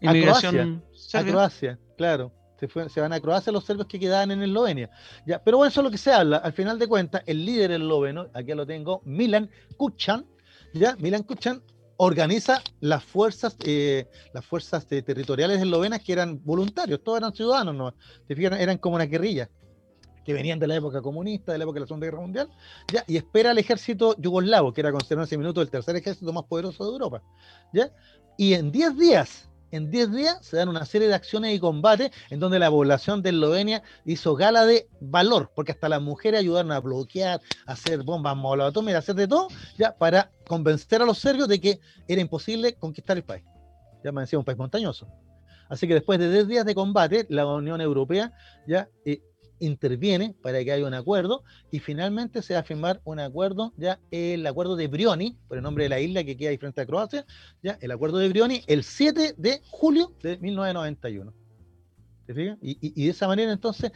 inmigración 0.00 0.82
a 1.12 1.24
Croacia, 1.24 1.78
claro. 1.96 2.32
Se, 2.58 2.68
se, 2.88 3.00
van 3.00 3.12
a 3.12 3.20
Croacia 3.20 3.52
los 3.52 3.64
serbios 3.64 3.86
que 3.86 3.98
quedaban 3.98 4.30
en 4.30 4.42
Eslovenia. 4.42 4.90
Ya, 5.26 5.42
pero 5.42 5.58
bueno, 5.58 5.68
eso 5.68 5.80
es 5.80 5.84
lo 5.84 5.90
que 5.90 5.98
se 5.98 6.12
habla. 6.12 6.38
Al 6.38 6.52
final 6.52 6.78
de 6.78 6.86
cuentas, 6.86 7.22
el 7.26 7.44
líder 7.44 7.72
esloveno, 7.72 8.28
aquí 8.32 8.52
lo 8.54 8.66
tengo, 8.66 9.02
Milan 9.04 9.50
Kuchan, 9.76 10.24
ya, 10.72 10.96
Milan 10.96 11.24
Kuchan 11.24 11.62
organiza 11.96 12.62
las 12.80 13.04
fuerzas, 13.04 13.56
eh, 13.64 14.08
las 14.32 14.44
fuerzas 14.44 14.86
territoriales 14.86 15.60
eslovenas 15.60 16.02
que 16.02 16.12
eran 16.12 16.40
voluntarios, 16.44 17.02
todos 17.02 17.18
eran 17.18 17.34
ciudadanos, 17.34 17.74
¿no? 17.74 17.94
¿Te 18.26 18.44
Eran 18.44 18.78
como 18.78 18.96
una 18.96 19.06
guerrilla 19.06 19.48
que 20.24 20.32
venían 20.32 20.58
de 20.58 20.66
la 20.66 20.76
época 20.76 21.02
comunista, 21.02 21.52
de 21.52 21.58
la 21.58 21.64
época 21.64 21.76
de 21.76 21.80
la 21.80 21.86
Segunda 21.86 22.06
Guerra 22.06 22.20
Mundial, 22.20 22.48
ya, 22.92 23.04
y 23.06 23.16
espera 23.16 23.50
al 23.50 23.58
ejército 23.58 24.16
yugoslavo, 24.18 24.72
que 24.72 24.80
era 24.80 24.90
considerado 24.90 25.24
en 25.24 25.26
ese 25.26 25.38
minuto 25.38 25.60
el 25.60 25.70
tercer 25.70 25.96
ejército 25.96 26.32
más 26.32 26.44
poderoso 26.44 26.84
de 26.84 26.92
Europa, 26.92 27.22
¿ya? 27.72 27.90
Y 28.36 28.54
en 28.54 28.72
10 28.72 28.96
días 28.96 29.48
en 29.74 29.90
10 29.90 30.12
días 30.12 30.38
se 30.42 30.56
dan 30.56 30.68
una 30.68 30.84
serie 30.84 31.08
de 31.08 31.14
acciones 31.14 31.52
y 31.52 31.58
combates 31.58 32.12
en 32.30 32.38
donde 32.38 32.60
la 32.60 32.70
población 32.70 33.22
de 33.22 33.30
Eslovenia 33.30 33.82
hizo 34.04 34.36
gala 34.36 34.66
de 34.66 34.88
valor, 35.00 35.50
porque 35.54 35.72
hasta 35.72 35.88
las 35.88 36.00
mujeres 36.00 36.40
ayudaron 36.40 36.70
a 36.70 36.78
bloquear, 36.78 37.40
a 37.66 37.72
hacer 37.72 38.04
bombas 38.04 38.36
molotov, 38.36 38.88
a 38.88 38.98
hacer 38.98 39.16
de 39.16 39.26
todo, 39.26 39.48
ya 39.76 39.96
para 39.96 40.30
convencer 40.46 41.02
a 41.02 41.06
los 41.06 41.18
serbios 41.18 41.48
de 41.48 41.60
que 41.60 41.80
era 42.06 42.20
imposible 42.20 42.74
conquistar 42.74 43.16
el 43.16 43.24
país. 43.24 43.44
Ya 44.04 44.12
me 44.12 44.20
decía 44.20 44.38
un 44.38 44.44
país 44.44 44.58
montañoso. 44.58 45.08
Así 45.68 45.88
que 45.88 45.94
después 45.94 46.20
de 46.20 46.30
10 46.30 46.46
días 46.46 46.66
de 46.66 46.74
combate, 46.74 47.26
la 47.28 47.44
Unión 47.44 47.80
Europea 47.80 48.32
ya 48.68 48.88
eh, 49.04 49.22
interviene 49.58 50.34
para 50.42 50.62
que 50.64 50.72
haya 50.72 50.86
un 50.86 50.94
acuerdo 50.94 51.44
y 51.70 51.78
finalmente 51.78 52.42
se 52.42 52.54
va 52.54 52.60
a 52.60 52.64
firmar 52.64 53.00
un 53.04 53.20
acuerdo, 53.20 53.72
ya 53.76 54.00
el 54.10 54.46
acuerdo 54.46 54.76
de 54.76 54.88
Brioni, 54.88 55.36
por 55.48 55.56
el 55.56 55.62
nombre 55.62 55.84
de 55.84 55.90
la 55.90 56.00
isla 56.00 56.24
que 56.24 56.36
queda 56.36 56.50
ahí 56.50 56.58
frente 56.58 56.80
a 56.80 56.86
Croacia, 56.86 57.24
ya 57.62 57.78
el 57.80 57.90
acuerdo 57.90 58.18
de 58.18 58.28
Brioni 58.28 58.62
el 58.66 58.84
7 58.84 59.34
de 59.36 59.60
julio 59.70 60.12
de 60.22 60.38
1991. 60.38 61.32
¿Te 62.26 62.34
fijas? 62.34 62.58
Y, 62.62 62.78
y, 62.80 63.04
de 63.04 63.10
esa 63.10 63.26
manera 63.26 63.52
entonces 63.52 63.92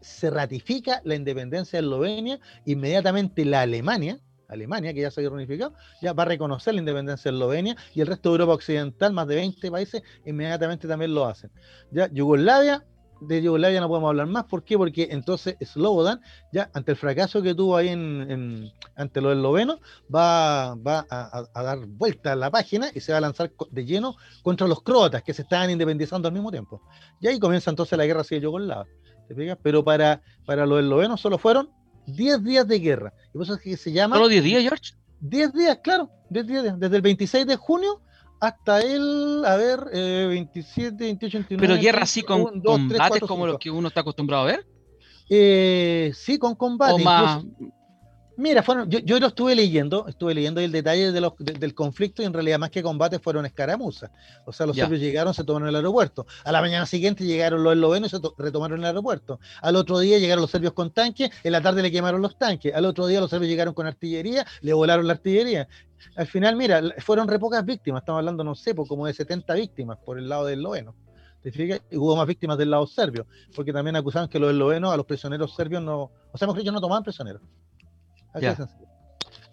se 0.00 0.30
ratifica 0.30 1.00
la 1.04 1.14
independencia 1.14 1.78
de 1.78 1.86
Eslovenia, 1.86 2.40
inmediatamente 2.64 3.44
la 3.44 3.62
Alemania, 3.62 4.18
Alemania, 4.48 4.92
que 4.92 5.02
ya 5.02 5.10
se 5.10 5.20
había 5.20 5.30
reunificado, 5.30 5.74
ya 6.02 6.12
va 6.12 6.24
a 6.24 6.26
reconocer 6.26 6.74
la 6.74 6.80
independencia 6.80 7.30
de 7.30 7.36
Eslovenia 7.36 7.76
y 7.94 8.00
el 8.00 8.08
resto 8.08 8.30
de 8.30 8.34
Europa 8.34 8.54
Occidental, 8.54 9.12
más 9.12 9.28
de 9.28 9.36
20 9.36 9.70
países, 9.70 10.02
inmediatamente 10.26 10.88
también 10.88 11.14
lo 11.14 11.24
hacen. 11.26 11.50
Ya 11.92 12.10
Yugoslavia 12.10 12.84
de 13.20 13.42
Yugoslavia 13.42 13.80
no 13.80 13.88
podemos 13.88 14.08
hablar 14.08 14.26
más. 14.26 14.44
¿Por 14.44 14.64
qué? 14.64 14.76
Porque 14.76 15.08
entonces 15.10 15.56
Slobodan, 15.62 16.20
ya 16.52 16.70
ante 16.72 16.92
el 16.92 16.96
fracaso 16.96 17.42
que 17.42 17.54
tuvo 17.54 17.76
ahí 17.76 17.88
en, 17.88 18.70
ante 18.96 19.20
los 19.20 19.36
eslovenos, 19.36 19.80
va, 20.14 20.74
va 20.76 21.06
a, 21.10 21.62
dar 21.62 21.86
vuelta 21.86 22.32
a 22.32 22.36
la 22.36 22.50
página 22.50 22.90
y 22.94 23.00
se 23.00 23.12
va 23.12 23.18
a 23.18 23.20
lanzar 23.20 23.52
de 23.70 23.84
lleno 23.84 24.16
contra 24.42 24.66
los 24.66 24.82
croatas 24.82 25.22
que 25.22 25.34
se 25.34 25.42
estaban 25.42 25.70
independizando 25.70 26.28
al 26.28 26.34
mismo 26.34 26.50
tiempo. 26.50 26.82
Y 27.20 27.28
ahí 27.28 27.38
comienza 27.38 27.70
entonces 27.70 27.96
la 27.96 28.06
guerra 28.06 28.24
civil 28.24 28.44
yugoslava. 28.44 28.86
¿Te 29.28 29.56
Pero 29.56 29.84
para, 29.84 30.22
para 30.44 30.66
los 30.66 30.80
eslovenos 30.80 31.20
solo 31.20 31.38
fueron 31.38 31.70
10 32.06 32.42
días 32.42 32.66
de 32.66 32.78
guerra. 32.80 33.12
Y 33.28 33.32
por 33.32 33.42
eso 33.42 33.54
es 33.54 33.60
que 33.60 33.76
se 33.76 33.92
llama. 33.92 34.16
¿Solo 34.16 34.28
10 34.28 34.42
días, 34.42 34.62
George? 34.62 34.94
10 35.20 35.52
días, 35.52 35.78
claro. 35.82 36.10
10 36.30 36.46
días. 36.46 36.80
Desde 36.80 36.96
el 36.96 37.02
26 37.02 37.46
de 37.46 37.56
junio 37.56 38.00
hasta 38.40 38.80
el, 38.80 39.44
a 39.44 39.56
ver, 39.56 39.80
27, 39.92 40.96
28, 41.04 41.38
29. 41.38 41.68
Pero 41.68 41.80
guerra 41.80 42.02
así 42.02 42.22
con 42.22 42.60
combates 42.60 43.20
como 43.20 43.46
los 43.46 43.58
que 43.58 43.70
uno 43.70 43.88
está 43.88 44.00
acostumbrado 44.00 44.44
a 44.44 44.46
ver. 44.46 44.66
Eh, 45.28 46.10
sí, 46.14 46.38
con 46.38 46.54
combates. 46.54 47.04
Mira, 48.40 48.62
fueron, 48.62 48.88
yo, 48.88 49.00
yo, 49.00 49.20
lo 49.20 49.26
estuve 49.26 49.54
leyendo, 49.54 50.08
estuve 50.08 50.34
leyendo 50.34 50.62
el 50.62 50.72
detalle 50.72 51.12
de 51.12 51.20
los, 51.20 51.34
del 51.36 51.74
conflicto 51.74 52.22
y 52.22 52.24
en 52.24 52.32
realidad 52.32 52.58
más 52.58 52.70
que 52.70 52.82
combates 52.82 53.20
fueron 53.20 53.44
escaramuzas. 53.44 54.10
O 54.46 54.52
sea, 54.52 54.64
los 54.64 54.76
serbios 54.76 54.98
llegaron, 54.98 55.34
se 55.34 55.44
tomaron 55.44 55.68
el 55.68 55.76
aeropuerto. 55.76 56.24
A 56.44 56.50
la 56.50 56.62
mañana 56.62 56.86
siguiente 56.86 57.22
llegaron 57.24 57.62
los 57.62 57.74
eslovenos 57.74 58.10
y 58.10 58.16
se 58.16 58.22
retomaron 58.38 58.78
el 58.78 58.86
aeropuerto. 58.86 59.40
Al 59.60 59.76
otro 59.76 59.98
día 59.98 60.18
llegaron 60.18 60.40
los 60.40 60.50
serbios 60.50 60.72
con 60.72 60.90
tanques, 60.90 61.30
en 61.44 61.52
la 61.52 61.60
tarde 61.60 61.82
le 61.82 61.92
quemaron 61.92 62.22
los 62.22 62.38
tanques. 62.38 62.74
Al 62.74 62.86
otro 62.86 63.06
día 63.06 63.20
los 63.20 63.28
serbios 63.28 63.50
llegaron 63.50 63.74
con 63.74 63.86
artillería, 63.86 64.46
le 64.62 64.72
volaron 64.72 65.06
la 65.06 65.12
artillería. 65.12 65.68
Al 66.16 66.26
final, 66.26 66.56
mira, 66.56 66.80
fueron 67.00 67.28
re 67.28 67.38
pocas 67.38 67.62
víctimas, 67.62 68.00
estamos 68.00 68.20
hablando, 68.20 68.42
no 68.42 68.54
sé, 68.54 68.74
como 68.74 69.06
de 69.06 69.12
70 69.12 69.52
víctimas 69.52 69.98
por 69.98 70.18
el 70.18 70.30
lado 70.30 70.46
del 70.46 70.60
esloveno. 70.60 70.94
Y 71.44 71.96
hubo 71.96 72.16
más 72.16 72.26
víctimas 72.26 72.56
del 72.56 72.70
lado 72.70 72.86
serbio, 72.86 73.26
porque 73.54 73.70
también 73.70 73.96
acusaban 73.96 74.30
que 74.30 74.38
los 74.38 74.50
eslovenos 74.50 74.94
a 74.94 74.96
los 74.96 75.04
prisioneros 75.04 75.54
serbios 75.54 75.82
no, 75.82 76.10
o 76.32 76.38
sea, 76.38 76.48
ellos 76.56 76.72
no 76.72 76.80
tomaban 76.80 77.02
prisioneros. 77.02 77.42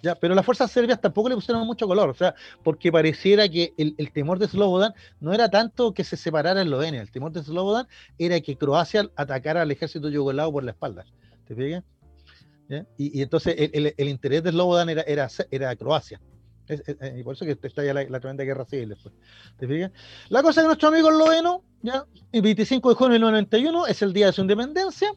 Ya. 0.02 0.16
pero 0.16 0.36
las 0.36 0.46
fuerzas 0.46 0.72
serbias 0.72 1.02
tampoco 1.02 1.30
le 1.30 1.36
pusieron 1.36 1.66
mucho 1.66 1.88
color, 1.88 2.10
o 2.10 2.14
sea, 2.14 2.36
porque 2.64 2.92
pareciera 2.92 3.50
que 3.50 3.74
el, 3.78 4.12
temor 4.12 4.38
de 4.38 4.48
Slobodan 4.48 4.94
no 5.20 5.34
era 5.34 5.50
tanto 5.50 5.94
que 5.94 6.04
se 6.04 6.16
separara 6.16 6.62
Eslovenia, 6.62 7.02
el 7.02 7.12
temor 7.12 7.32
de 7.32 7.44
Slobodan 7.44 7.88
era 8.18 8.40
que 8.40 8.56
Croacia 8.58 9.10
atacara 9.16 9.64
al 9.64 9.72
ejército 9.72 10.10
yugoslavo 10.10 10.52
por 10.54 10.64
la 10.64 10.72
espalda. 10.72 11.06
¿Te 11.48 11.56
fijas? 11.56 11.84
Y, 12.98 13.22
entonces 13.22 13.56
el, 13.58 14.10
interés 14.10 14.44
de 14.44 14.52
Slobodan 14.52 14.90
era, 14.90 15.02
era, 15.04 15.28
era 15.52 15.76
Croacia. 15.76 16.22
y 17.18 17.24
por 17.24 17.36
eso 17.36 17.46
que 17.46 17.58
está 17.62 17.84
ya 17.84 17.94
la, 17.94 18.20
tremenda 18.20 18.44
guerra 18.44 18.66
civil 18.66 18.90
después. 18.90 19.14
¿Te 19.58 19.68
fijas? 19.68 19.92
La 20.30 20.44
cosa 20.44 20.62
es 20.62 20.64
que 20.66 20.68
nuestro 20.68 20.90
amigo 20.90 21.10
esloveno, 21.10 21.64
ya, 21.82 22.06
el 22.32 22.42
25 22.42 22.90
de 22.90 22.96
junio 22.96 23.14
del 23.14 23.22
91 23.22 23.88
es 23.88 24.02
el 24.02 24.14
día 24.14 24.28
de 24.28 24.34
su 24.34 24.42
independencia, 24.42 25.12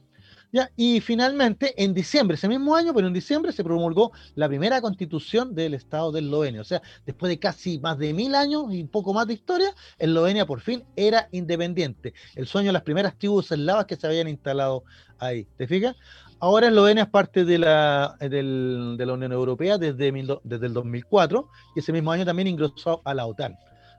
y 0.77 1.01
finalmente, 1.01 1.74
en 1.82 1.94
diciembre, 1.94 2.35
ese 2.35 2.48
mismo 2.48 2.74
año, 2.74 2.93
pero 2.93 3.06
en 3.06 3.12
diciembre 3.12 3.52
se 3.52 3.62
promulgó 3.62 4.12
la 4.35 4.48
primera 4.48 4.81
constitución 4.81 5.55
del 5.55 5.74
Estado 5.74 6.10
de 6.10 6.20
Eslovenia. 6.20 6.60
O 6.60 6.64
sea, 6.64 6.82
después 7.06 7.31
de 7.31 7.39
casi 7.39 7.78
más 7.78 7.98
de 7.98 8.12
mil 8.12 8.35
años 8.35 8.64
y 8.70 8.85
poco 8.85 9.14
más 9.14 9.27
de 9.27 9.35
historia, 9.35 9.72
Eslovenia 9.98 10.47
por 10.47 10.60
fin 10.60 10.85
era 10.97 11.28
independiente. 11.32 12.14
El 12.35 12.47
sueño 12.47 12.68
de 12.68 12.72
las 12.72 12.82
primeras 12.82 13.16
tribus 13.16 13.52
eslavas 13.52 13.86
que 13.86 13.97
se 13.97 14.06
habían 14.06 14.28
instalado 14.28 14.85
ahí. 15.18 15.47
¿Te 15.56 15.66
fijas? 15.66 15.97
Ahora 16.40 16.68
Eslovenia 16.68 17.05
es 17.05 17.10
parte 17.10 17.44
de 17.44 17.59
la, 17.59 18.16
de 18.18 19.05
la 19.06 19.12
Unión 19.12 19.32
Europea 19.32 19.78
desde, 19.78 20.10
desde 20.43 20.66
el 20.66 20.72
2004 20.72 21.48
y 21.77 21.81
ese 21.81 21.93
mismo 21.93 22.10
año 22.10 22.24
también 22.24 22.48
ingresó 22.48 23.02
a 23.05 23.14
la 23.14 23.27
OTAN. 23.27 23.56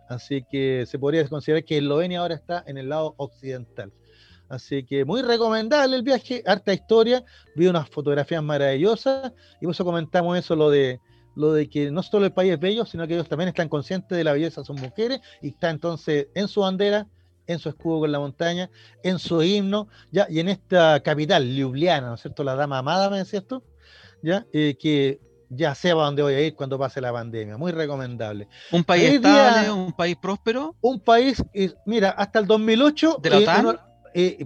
Así 0.10 0.44
que 0.52 0.86
se 0.88 1.00
podría 1.00 1.26
considerar 1.30 1.64
que 1.64 1.78
Eslovenia 1.78 2.20
ahora 2.20 2.36
está 2.36 2.64
en 2.68 2.78
el 2.78 2.90
lado 2.90 3.14
occidental. 3.18 3.94
Así 4.52 4.84
que 4.84 5.06
muy 5.06 5.22
recomendable 5.22 5.96
el 5.96 6.04
viaje, 6.04 6.44
harta 6.46 6.74
historia, 6.74 7.24
vi 7.56 7.68
unas 7.68 7.90
fotografías 7.90 8.44
maravillosas 8.44 9.32
y 9.62 9.66
por 9.66 9.74
eso 9.74 9.86
comentamos 9.86 10.38
eso, 10.38 10.58
lo 10.58 10.70
de, 10.70 11.00
lo 11.36 11.54
de 11.54 11.70
que 11.70 11.90
no 11.90 12.04
solo 12.04 12.26
el 12.26 12.34
país 12.34 12.52
es 12.52 12.60
bello, 12.60 12.86
sino 12.86 13.08
que 13.08 13.14
ellos 13.14 13.30
también 13.30 13.48
están 13.48 13.70
conscientes 13.70 14.18
de 14.18 14.26
la 14.26 14.34
belleza 14.34 14.60
de 14.62 14.66
sus 14.66 14.80
mujeres 14.80 15.22
y 15.42 15.50
está 15.50 15.70
entonces 15.70 16.28
en 16.36 16.50
su 16.50 16.62
bandera 16.62 17.08
en 17.48 17.60
su 17.60 17.70
escudo 17.70 18.02
con 18.02 18.12
la 18.12 18.20
montaña, 18.20 18.70
en 19.04 19.20
su 19.20 19.42
himno, 19.42 19.88
ya, 20.12 20.28
y 20.30 20.40
en 20.40 20.48
esta 20.48 21.02
capital, 21.02 21.44
Ljubljana, 21.50 22.08
¿no 22.08 22.14
es 22.14 22.22
cierto? 22.22 22.44
La 22.44 22.56
dama 22.56 22.78
amada, 22.78 23.10
me 23.10 23.18
decías 23.18 23.44
tú, 23.46 23.64
ya, 24.22 24.46
eh, 24.54 24.78
que 24.80 25.20
ya 25.50 25.76
sé 25.76 25.92
a 25.92 25.96
dónde 25.96 26.22
voy 26.22 26.34
a 26.34 26.42
ir 26.42 26.56
cuando 26.56 26.80
pase 26.80 27.02
la 27.02 27.12
pandemia, 27.12 27.58
muy 27.58 27.72
recomendable. 27.72 28.48
Un 28.72 28.84
país 28.84 29.14
estable, 29.14 29.70
un 29.72 29.92
país 29.92 30.16
próspero. 30.22 30.76
Un 30.80 31.00
país, 31.00 31.44
mira, 31.86 32.12
hasta 32.12 32.40
el 32.40 32.48
2008... 32.48 33.18
¿De 33.22 33.30
la 33.30 33.38
OTAN? 33.40 33.68
Eh, 33.68 33.91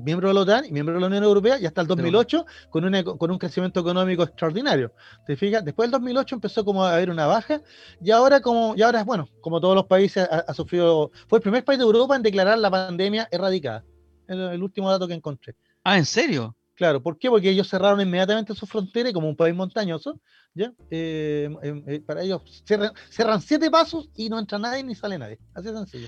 miembro 0.02 0.28
de 0.28 0.34
la 0.34 0.42
OTAN 0.42 0.66
y 0.66 0.72
miembro 0.72 0.96
de 0.96 1.02
la 1.02 1.08
Unión 1.08 1.24
Europea 1.24 1.60
y 1.60 1.66
hasta 1.66 1.82
el 1.82 1.88
2008 1.88 2.46
con, 2.70 3.04
con 3.18 3.32
un 3.32 3.38
crecimiento 3.38 3.80
económico 3.80 4.24
extraordinario. 4.24 4.92
¿Te 5.26 5.36
fijas? 5.36 5.64
Después 5.64 5.88
del 5.88 5.92
2008 5.92 6.36
empezó 6.36 6.66
como 6.66 6.84
a 6.84 6.96
haber 6.96 7.10
una 7.10 7.26
baja 7.26 7.62
y 8.02 8.12
ahora 8.12 8.42
como 8.42 8.76
y 8.76 8.82
ahora 8.82 9.04
bueno, 9.04 9.30
como 9.42 9.60
todos 9.60 9.76
los 9.76 9.86
países 9.86 10.28
ha, 10.30 10.54
sufrido 10.54 11.12
fue 11.28 11.40
el 11.40 11.44
primer 11.44 11.64
país 11.64 11.80
de 11.80 11.86
Europa 11.86 12.16
en 12.16 12.22
declarar 12.22 12.58
la 12.58 12.72
pandemia 12.72 13.28
erradicada. 13.32 13.84
Es 14.28 14.36
el 14.36 14.64
último 14.64 14.90
dato 14.90 15.08
que 15.08 15.14
encontré. 15.14 15.56
Ah, 15.84 15.98
¿en 15.98 16.06
serio? 16.06 16.56
Claro, 16.76 17.02
¿por 17.02 17.18
qué? 17.18 17.30
Porque 17.30 17.50
ellos 17.50 17.70
cerraron 17.70 18.02
inmediatamente 18.02 18.54
su 18.54 18.66
frontera 18.66 19.10
y 19.10 19.14
como 19.14 19.30
un 19.30 19.36
país 19.36 19.56
montañoso, 19.56 20.20
¿ya? 20.54 20.74
Eh, 20.92 21.50
eh, 21.64 22.02
para 22.06 22.22
ellos 22.22 22.42
cierran, 22.66 22.92
cierran, 23.10 23.42
siete 23.42 23.72
pasos 23.72 24.10
y 24.14 24.30
no 24.30 24.38
entra 24.38 24.60
nadie 24.60 24.84
ni 24.84 24.94
sale 24.94 25.18
nadie. 25.18 25.40
Así 25.54 25.68
de 25.68 25.74
sencillo. 25.74 26.08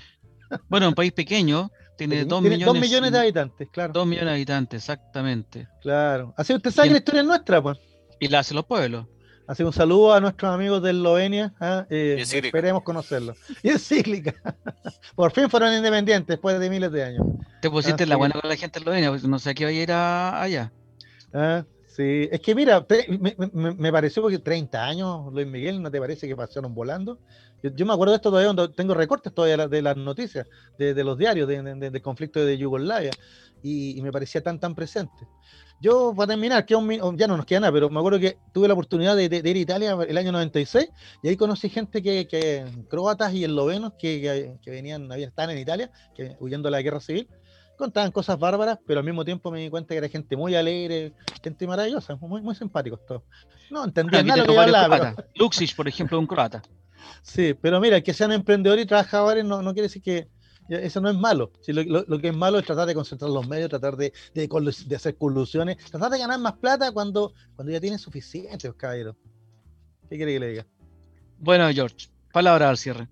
Bueno, 0.68 0.88
un 0.88 0.94
país 0.94 1.12
pequeño, 1.12 1.70
tiene, 1.98 2.24
dos, 2.24 2.40
millones, 2.40 2.80
millones 2.80 3.10
de 3.10 3.18
habitantes, 3.18 3.68
claro. 3.72 3.92
Dos 3.92 4.06
millones 4.06 4.28
de 4.28 4.34
habitantes, 4.34 4.82
exactamente. 4.84 5.66
Claro. 5.82 6.32
Así 6.36 6.54
usted 6.54 6.70
sabe 6.70 6.88
que 6.88 6.92
la 6.92 6.98
historia 6.98 7.20
es 7.22 7.26
nuestra, 7.26 7.60
pues. 7.60 7.76
Y 8.20 8.28
la 8.28 8.38
hacen 8.38 8.54
los 8.54 8.66
pueblos. 8.66 9.06
Así 9.48 9.64
un 9.64 9.72
saludo 9.72 10.12
a 10.12 10.20
nuestros 10.20 10.54
amigos 10.54 10.80
de 10.82 10.90
Eslovenia. 10.90 11.54
¿ah? 11.58 11.86
Eh, 11.90 12.18
esperemos 12.20 12.84
conocerlos. 12.84 13.36
Y 13.64 13.70
es 13.70 13.86
cíclica. 13.86 14.34
Por 15.16 15.32
fin 15.32 15.50
fueron 15.50 15.74
independientes 15.74 16.28
después 16.28 16.60
de 16.60 16.70
miles 16.70 16.92
de 16.92 17.02
años. 17.02 17.26
Te 17.60 17.68
pusiste 17.68 18.06
la 18.06 18.14
buena 18.14 18.40
con 18.40 18.48
la 18.48 18.56
gente 18.56 18.78
de 18.78 18.84
Eslovenia, 18.84 19.10
pues 19.10 19.24
no 19.24 19.38
sé 19.40 19.50
a 19.50 19.54
qué 19.54 19.64
vaya 19.64 19.78
a 19.78 19.82
ir 19.82 19.92
allá. 19.92 20.72
Ah, 21.34 21.64
sí, 21.88 22.28
es 22.30 22.40
que 22.40 22.54
mira, 22.54 22.86
me, 23.52 23.74
me, 23.74 23.90
pareció 23.90 24.22
porque 24.22 24.38
30 24.38 24.84
años, 24.84 25.32
Luis 25.32 25.46
Miguel, 25.48 25.82
¿no 25.82 25.90
te 25.90 25.98
parece 25.98 26.28
que 26.28 26.36
pasaron 26.36 26.74
volando? 26.74 27.18
Yo, 27.62 27.86
me 27.86 27.92
acuerdo 27.92 28.12
de 28.12 28.16
esto 28.16 28.30
todavía, 28.30 28.48
cuando 28.48 28.70
tengo 28.70 28.94
recortes 28.94 29.34
todavía 29.34 29.66
de 29.66 29.82
las 29.82 29.96
noticias, 29.96 30.46
de, 30.78 31.04
los 31.04 31.18
diarios, 31.18 31.48
del 31.48 32.02
conflicto 32.02 32.44
de 32.44 32.56
Yugoslavia, 32.56 33.10
y, 33.62 34.00
me 34.02 34.12
parecía 34.12 34.42
tan, 34.42 34.60
tan 34.60 34.74
presente. 34.74 35.26
Yo, 35.80 36.12
para 36.16 36.28
terminar, 36.28 36.66
que 36.66 36.74
ya 37.16 37.26
no 37.26 37.36
nos 37.36 37.46
queda 37.46 37.60
nada, 37.60 37.72
pero 37.72 37.90
me 37.90 37.98
acuerdo 37.98 38.18
que 38.18 38.38
tuve 38.52 38.68
la 38.68 38.74
oportunidad 38.74 39.16
de, 39.16 39.24
ir 39.24 39.56
a 39.56 39.58
Italia 39.58 39.98
el 40.08 40.18
año 40.18 40.32
96, 40.32 40.88
y 41.22 41.28
ahí 41.28 41.36
conocí 41.36 41.68
gente 41.68 42.02
que, 42.02 42.26
que 42.28 42.64
croatas 42.88 43.32
y 43.32 43.44
eslovenos 43.44 43.92
que, 43.98 44.58
que, 44.62 44.70
venían, 44.70 45.10
habían, 45.10 45.28
estaban 45.28 45.50
en 45.50 45.58
Italia, 45.58 45.90
que, 46.14 46.36
huyendo 46.40 46.68
de 46.68 46.72
la 46.72 46.82
guerra 46.82 47.00
civil, 47.00 47.28
contaban 47.76 48.10
cosas 48.10 48.38
bárbaras, 48.38 48.78
pero 48.86 49.00
al 49.00 49.06
mismo 49.06 49.24
tiempo 49.24 49.50
me 49.50 49.60
di 49.60 49.70
cuenta 49.70 49.94
que 49.94 49.98
era 49.98 50.08
gente 50.08 50.36
muy 50.36 50.54
alegre, 50.54 51.12
gente 51.42 51.66
maravillosa, 51.66 52.16
muy, 52.16 52.42
muy 52.42 52.54
simpáticos 52.54 53.04
todos. 53.06 53.22
No 53.70 53.84
entendía 53.84 54.22
nada 54.22 54.44
lo 54.44 54.52
que 54.52 54.58
hablaba. 54.58 55.14
Luxich, 55.36 55.76
por 55.76 55.86
ejemplo, 55.86 56.18
un 56.18 56.26
croata. 56.26 56.60
Sí, 57.22 57.54
pero 57.54 57.80
mira, 57.80 58.00
que 58.00 58.14
sean 58.14 58.32
emprendedores 58.32 58.84
y 58.84 58.88
trabajadores 58.88 59.44
no, 59.44 59.62
no 59.62 59.72
quiere 59.72 59.88
decir 59.88 60.02
que 60.02 60.28
eso 60.68 61.00
no 61.00 61.08
es 61.08 61.16
malo. 61.16 61.50
Si 61.60 61.72
lo, 61.72 62.20
que 62.20 62.28
es 62.28 62.36
malo 62.36 62.58
es 62.58 62.66
tratar 62.66 62.86
de 62.86 62.94
concentrar 62.94 63.30
los 63.30 63.48
medios, 63.48 63.70
tratar 63.70 63.96
de, 63.96 64.12
de, 64.34 64.96
hacer 64.96 65.16
colusiones, 65.16 65.78
tratar 65.90 66.10
de 66.10 66.18
ganar 66.18 66.38
más 66.38 66.54
plata 66.54 66.92
cuando, 66.92 67.32
cuando 67.56 67.72
ya 67.72 67.80
tienen 67.80 67.98
suficiente, 67.98 68.70
caballeros. 68.76 69.16
¿Qué 70.08 70.16
quiere 70.16 70.34
que 70.34 70.40
le 70.40 70.48
diga? 70.48 70.66
Bueno, 71.38 71.68
George, 71.72 72.08
palabra 72.32 72.68
al 72.68 72.76
cierre. 72.76 73.08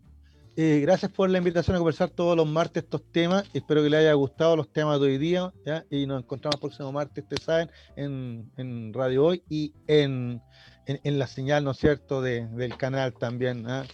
Eh, 0.59 0.81
gracias 0.81 1.13
por 1.13 1.29
la 1.29 1.37
invitación 1.37 1.77
a 1.77 1.79
conversar 1.79 2.09
todos 2.09 2.35
los 2.37 2.47
martes 2.47 2.83
estos 2.83 3.03
temas. 3.13 3.45
Espero 3.53 3.83
que 3.83 3.91
les 3.91 4.01
haya 4.01 4.15
gustado 4.15 4.57
los 4.57 4.73
temas 4.73 4.99
de 5.01 5.07
hoy 5.07 5.19
día. 5.19 5.53
Y 5.91 6.07
nos 6.07 6.23
encontramos 6.23 6.57
el 6.57 6.61
próximo 6.61 6.93
martes, 6.93 7.25
ustedes 7.25 7.43
saben, 7.43 7.71
en, 7.97 8.51
en 8.57 8.93
Radio 8.95 9.27
Hoy 9.27 9.43
y 9.51 9.75
en 9.87 10.41
en, 10.87 11.19
la 11.19 11.27
señal, 11.27 11.65
¿no 11.65 11.73
es 11.73 11.79
cierto?, 11.79 12.23
de, 12.23 12.47
del 12.47 12.77
canal 12.77 13.13
también. 13.13 13.69
¿ah? 13.69 13.85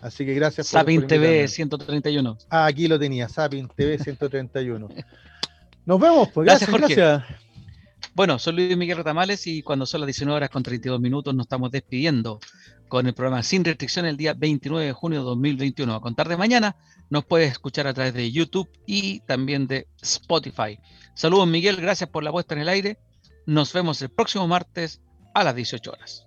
Así 0.00 0.26
que 0.26 0.34
gracias 0.34 0.70
por 0.70 0.80
Sapin 0.80 1.06
TV 1.06 1.46
131. 1.46 2.38
Ah, 2.50 2.66
aquí 2.66 2.88
lo 2.88 2.98
tenía, 2.98 3.28
Sapin 3.28 3.68
TV 3.68 3.98
131. 3.98 4.88
Nos 5.84 6.00
vemos, 6.00 6.28
pues 6.30 6.46
gracias, 6.46 6.70
gracias. 6.70 7.24
Bueno, 8.14 8.38
soy 8.38 8.54
Luis 8.54 8.76
Miguel 8.76 8.98
Rotamales 8.98 9.46
y 9.46 9.62
cuando 9.62 9.86
son 9.86 10.00
las 10.00 10.06
19 10.06 10.36
horas 10.36 10.50
con 10.50 10.62
32 10.62 11.00
minutos 11.00 11.34
nos 11.34 11.46
estamos 11.46 11.70
despidiendo 11.70 12.40
con 12.88 13.06
el 13.06 13.14
programa 13.14 13.42
Sin 13.42 13.64
Restricción 13.64 14.04
el 14.04 14.16
día 14.18 14.34
29 14.34 14.84
de 14.84 14.92
junio 14.92 15.20
de 15.20 15.24
2021. 15.24 15.94
A 15.94 16.00
contar 16.00 16.28
de 16.28 16.36
mañana 16.36 16.76
nos 17.08 17.24
puedes 17.24 17.50
escuchar 17.50 17.86
a 17.86 17.94
través 17.94 18.12
de 18.12 18.30
YouTube 18.30 18.68
y 18.86 19.20
también 19.20 19.66
de 19.66 19.86
Spotify. 20.02 20.78
Saludos 21.14 21.46
Miguel, 21.46 21.76
gracias 21.76 22.10
por 22.10 22.22
la 22.22 22.32
puesta 22.32 22.54
en 22.54 22.60
el 22.60 22.68
aire. 22.68 22.98
Nos 23.46 23.72
vemos 23.72 24.02
el 24.02 24.10
próximo 24.10 24.46
martes 24.46 25.00
a 25.32 25.42
las 25.44 25.54
18 25.54 25.90
horas. 25.90 26.26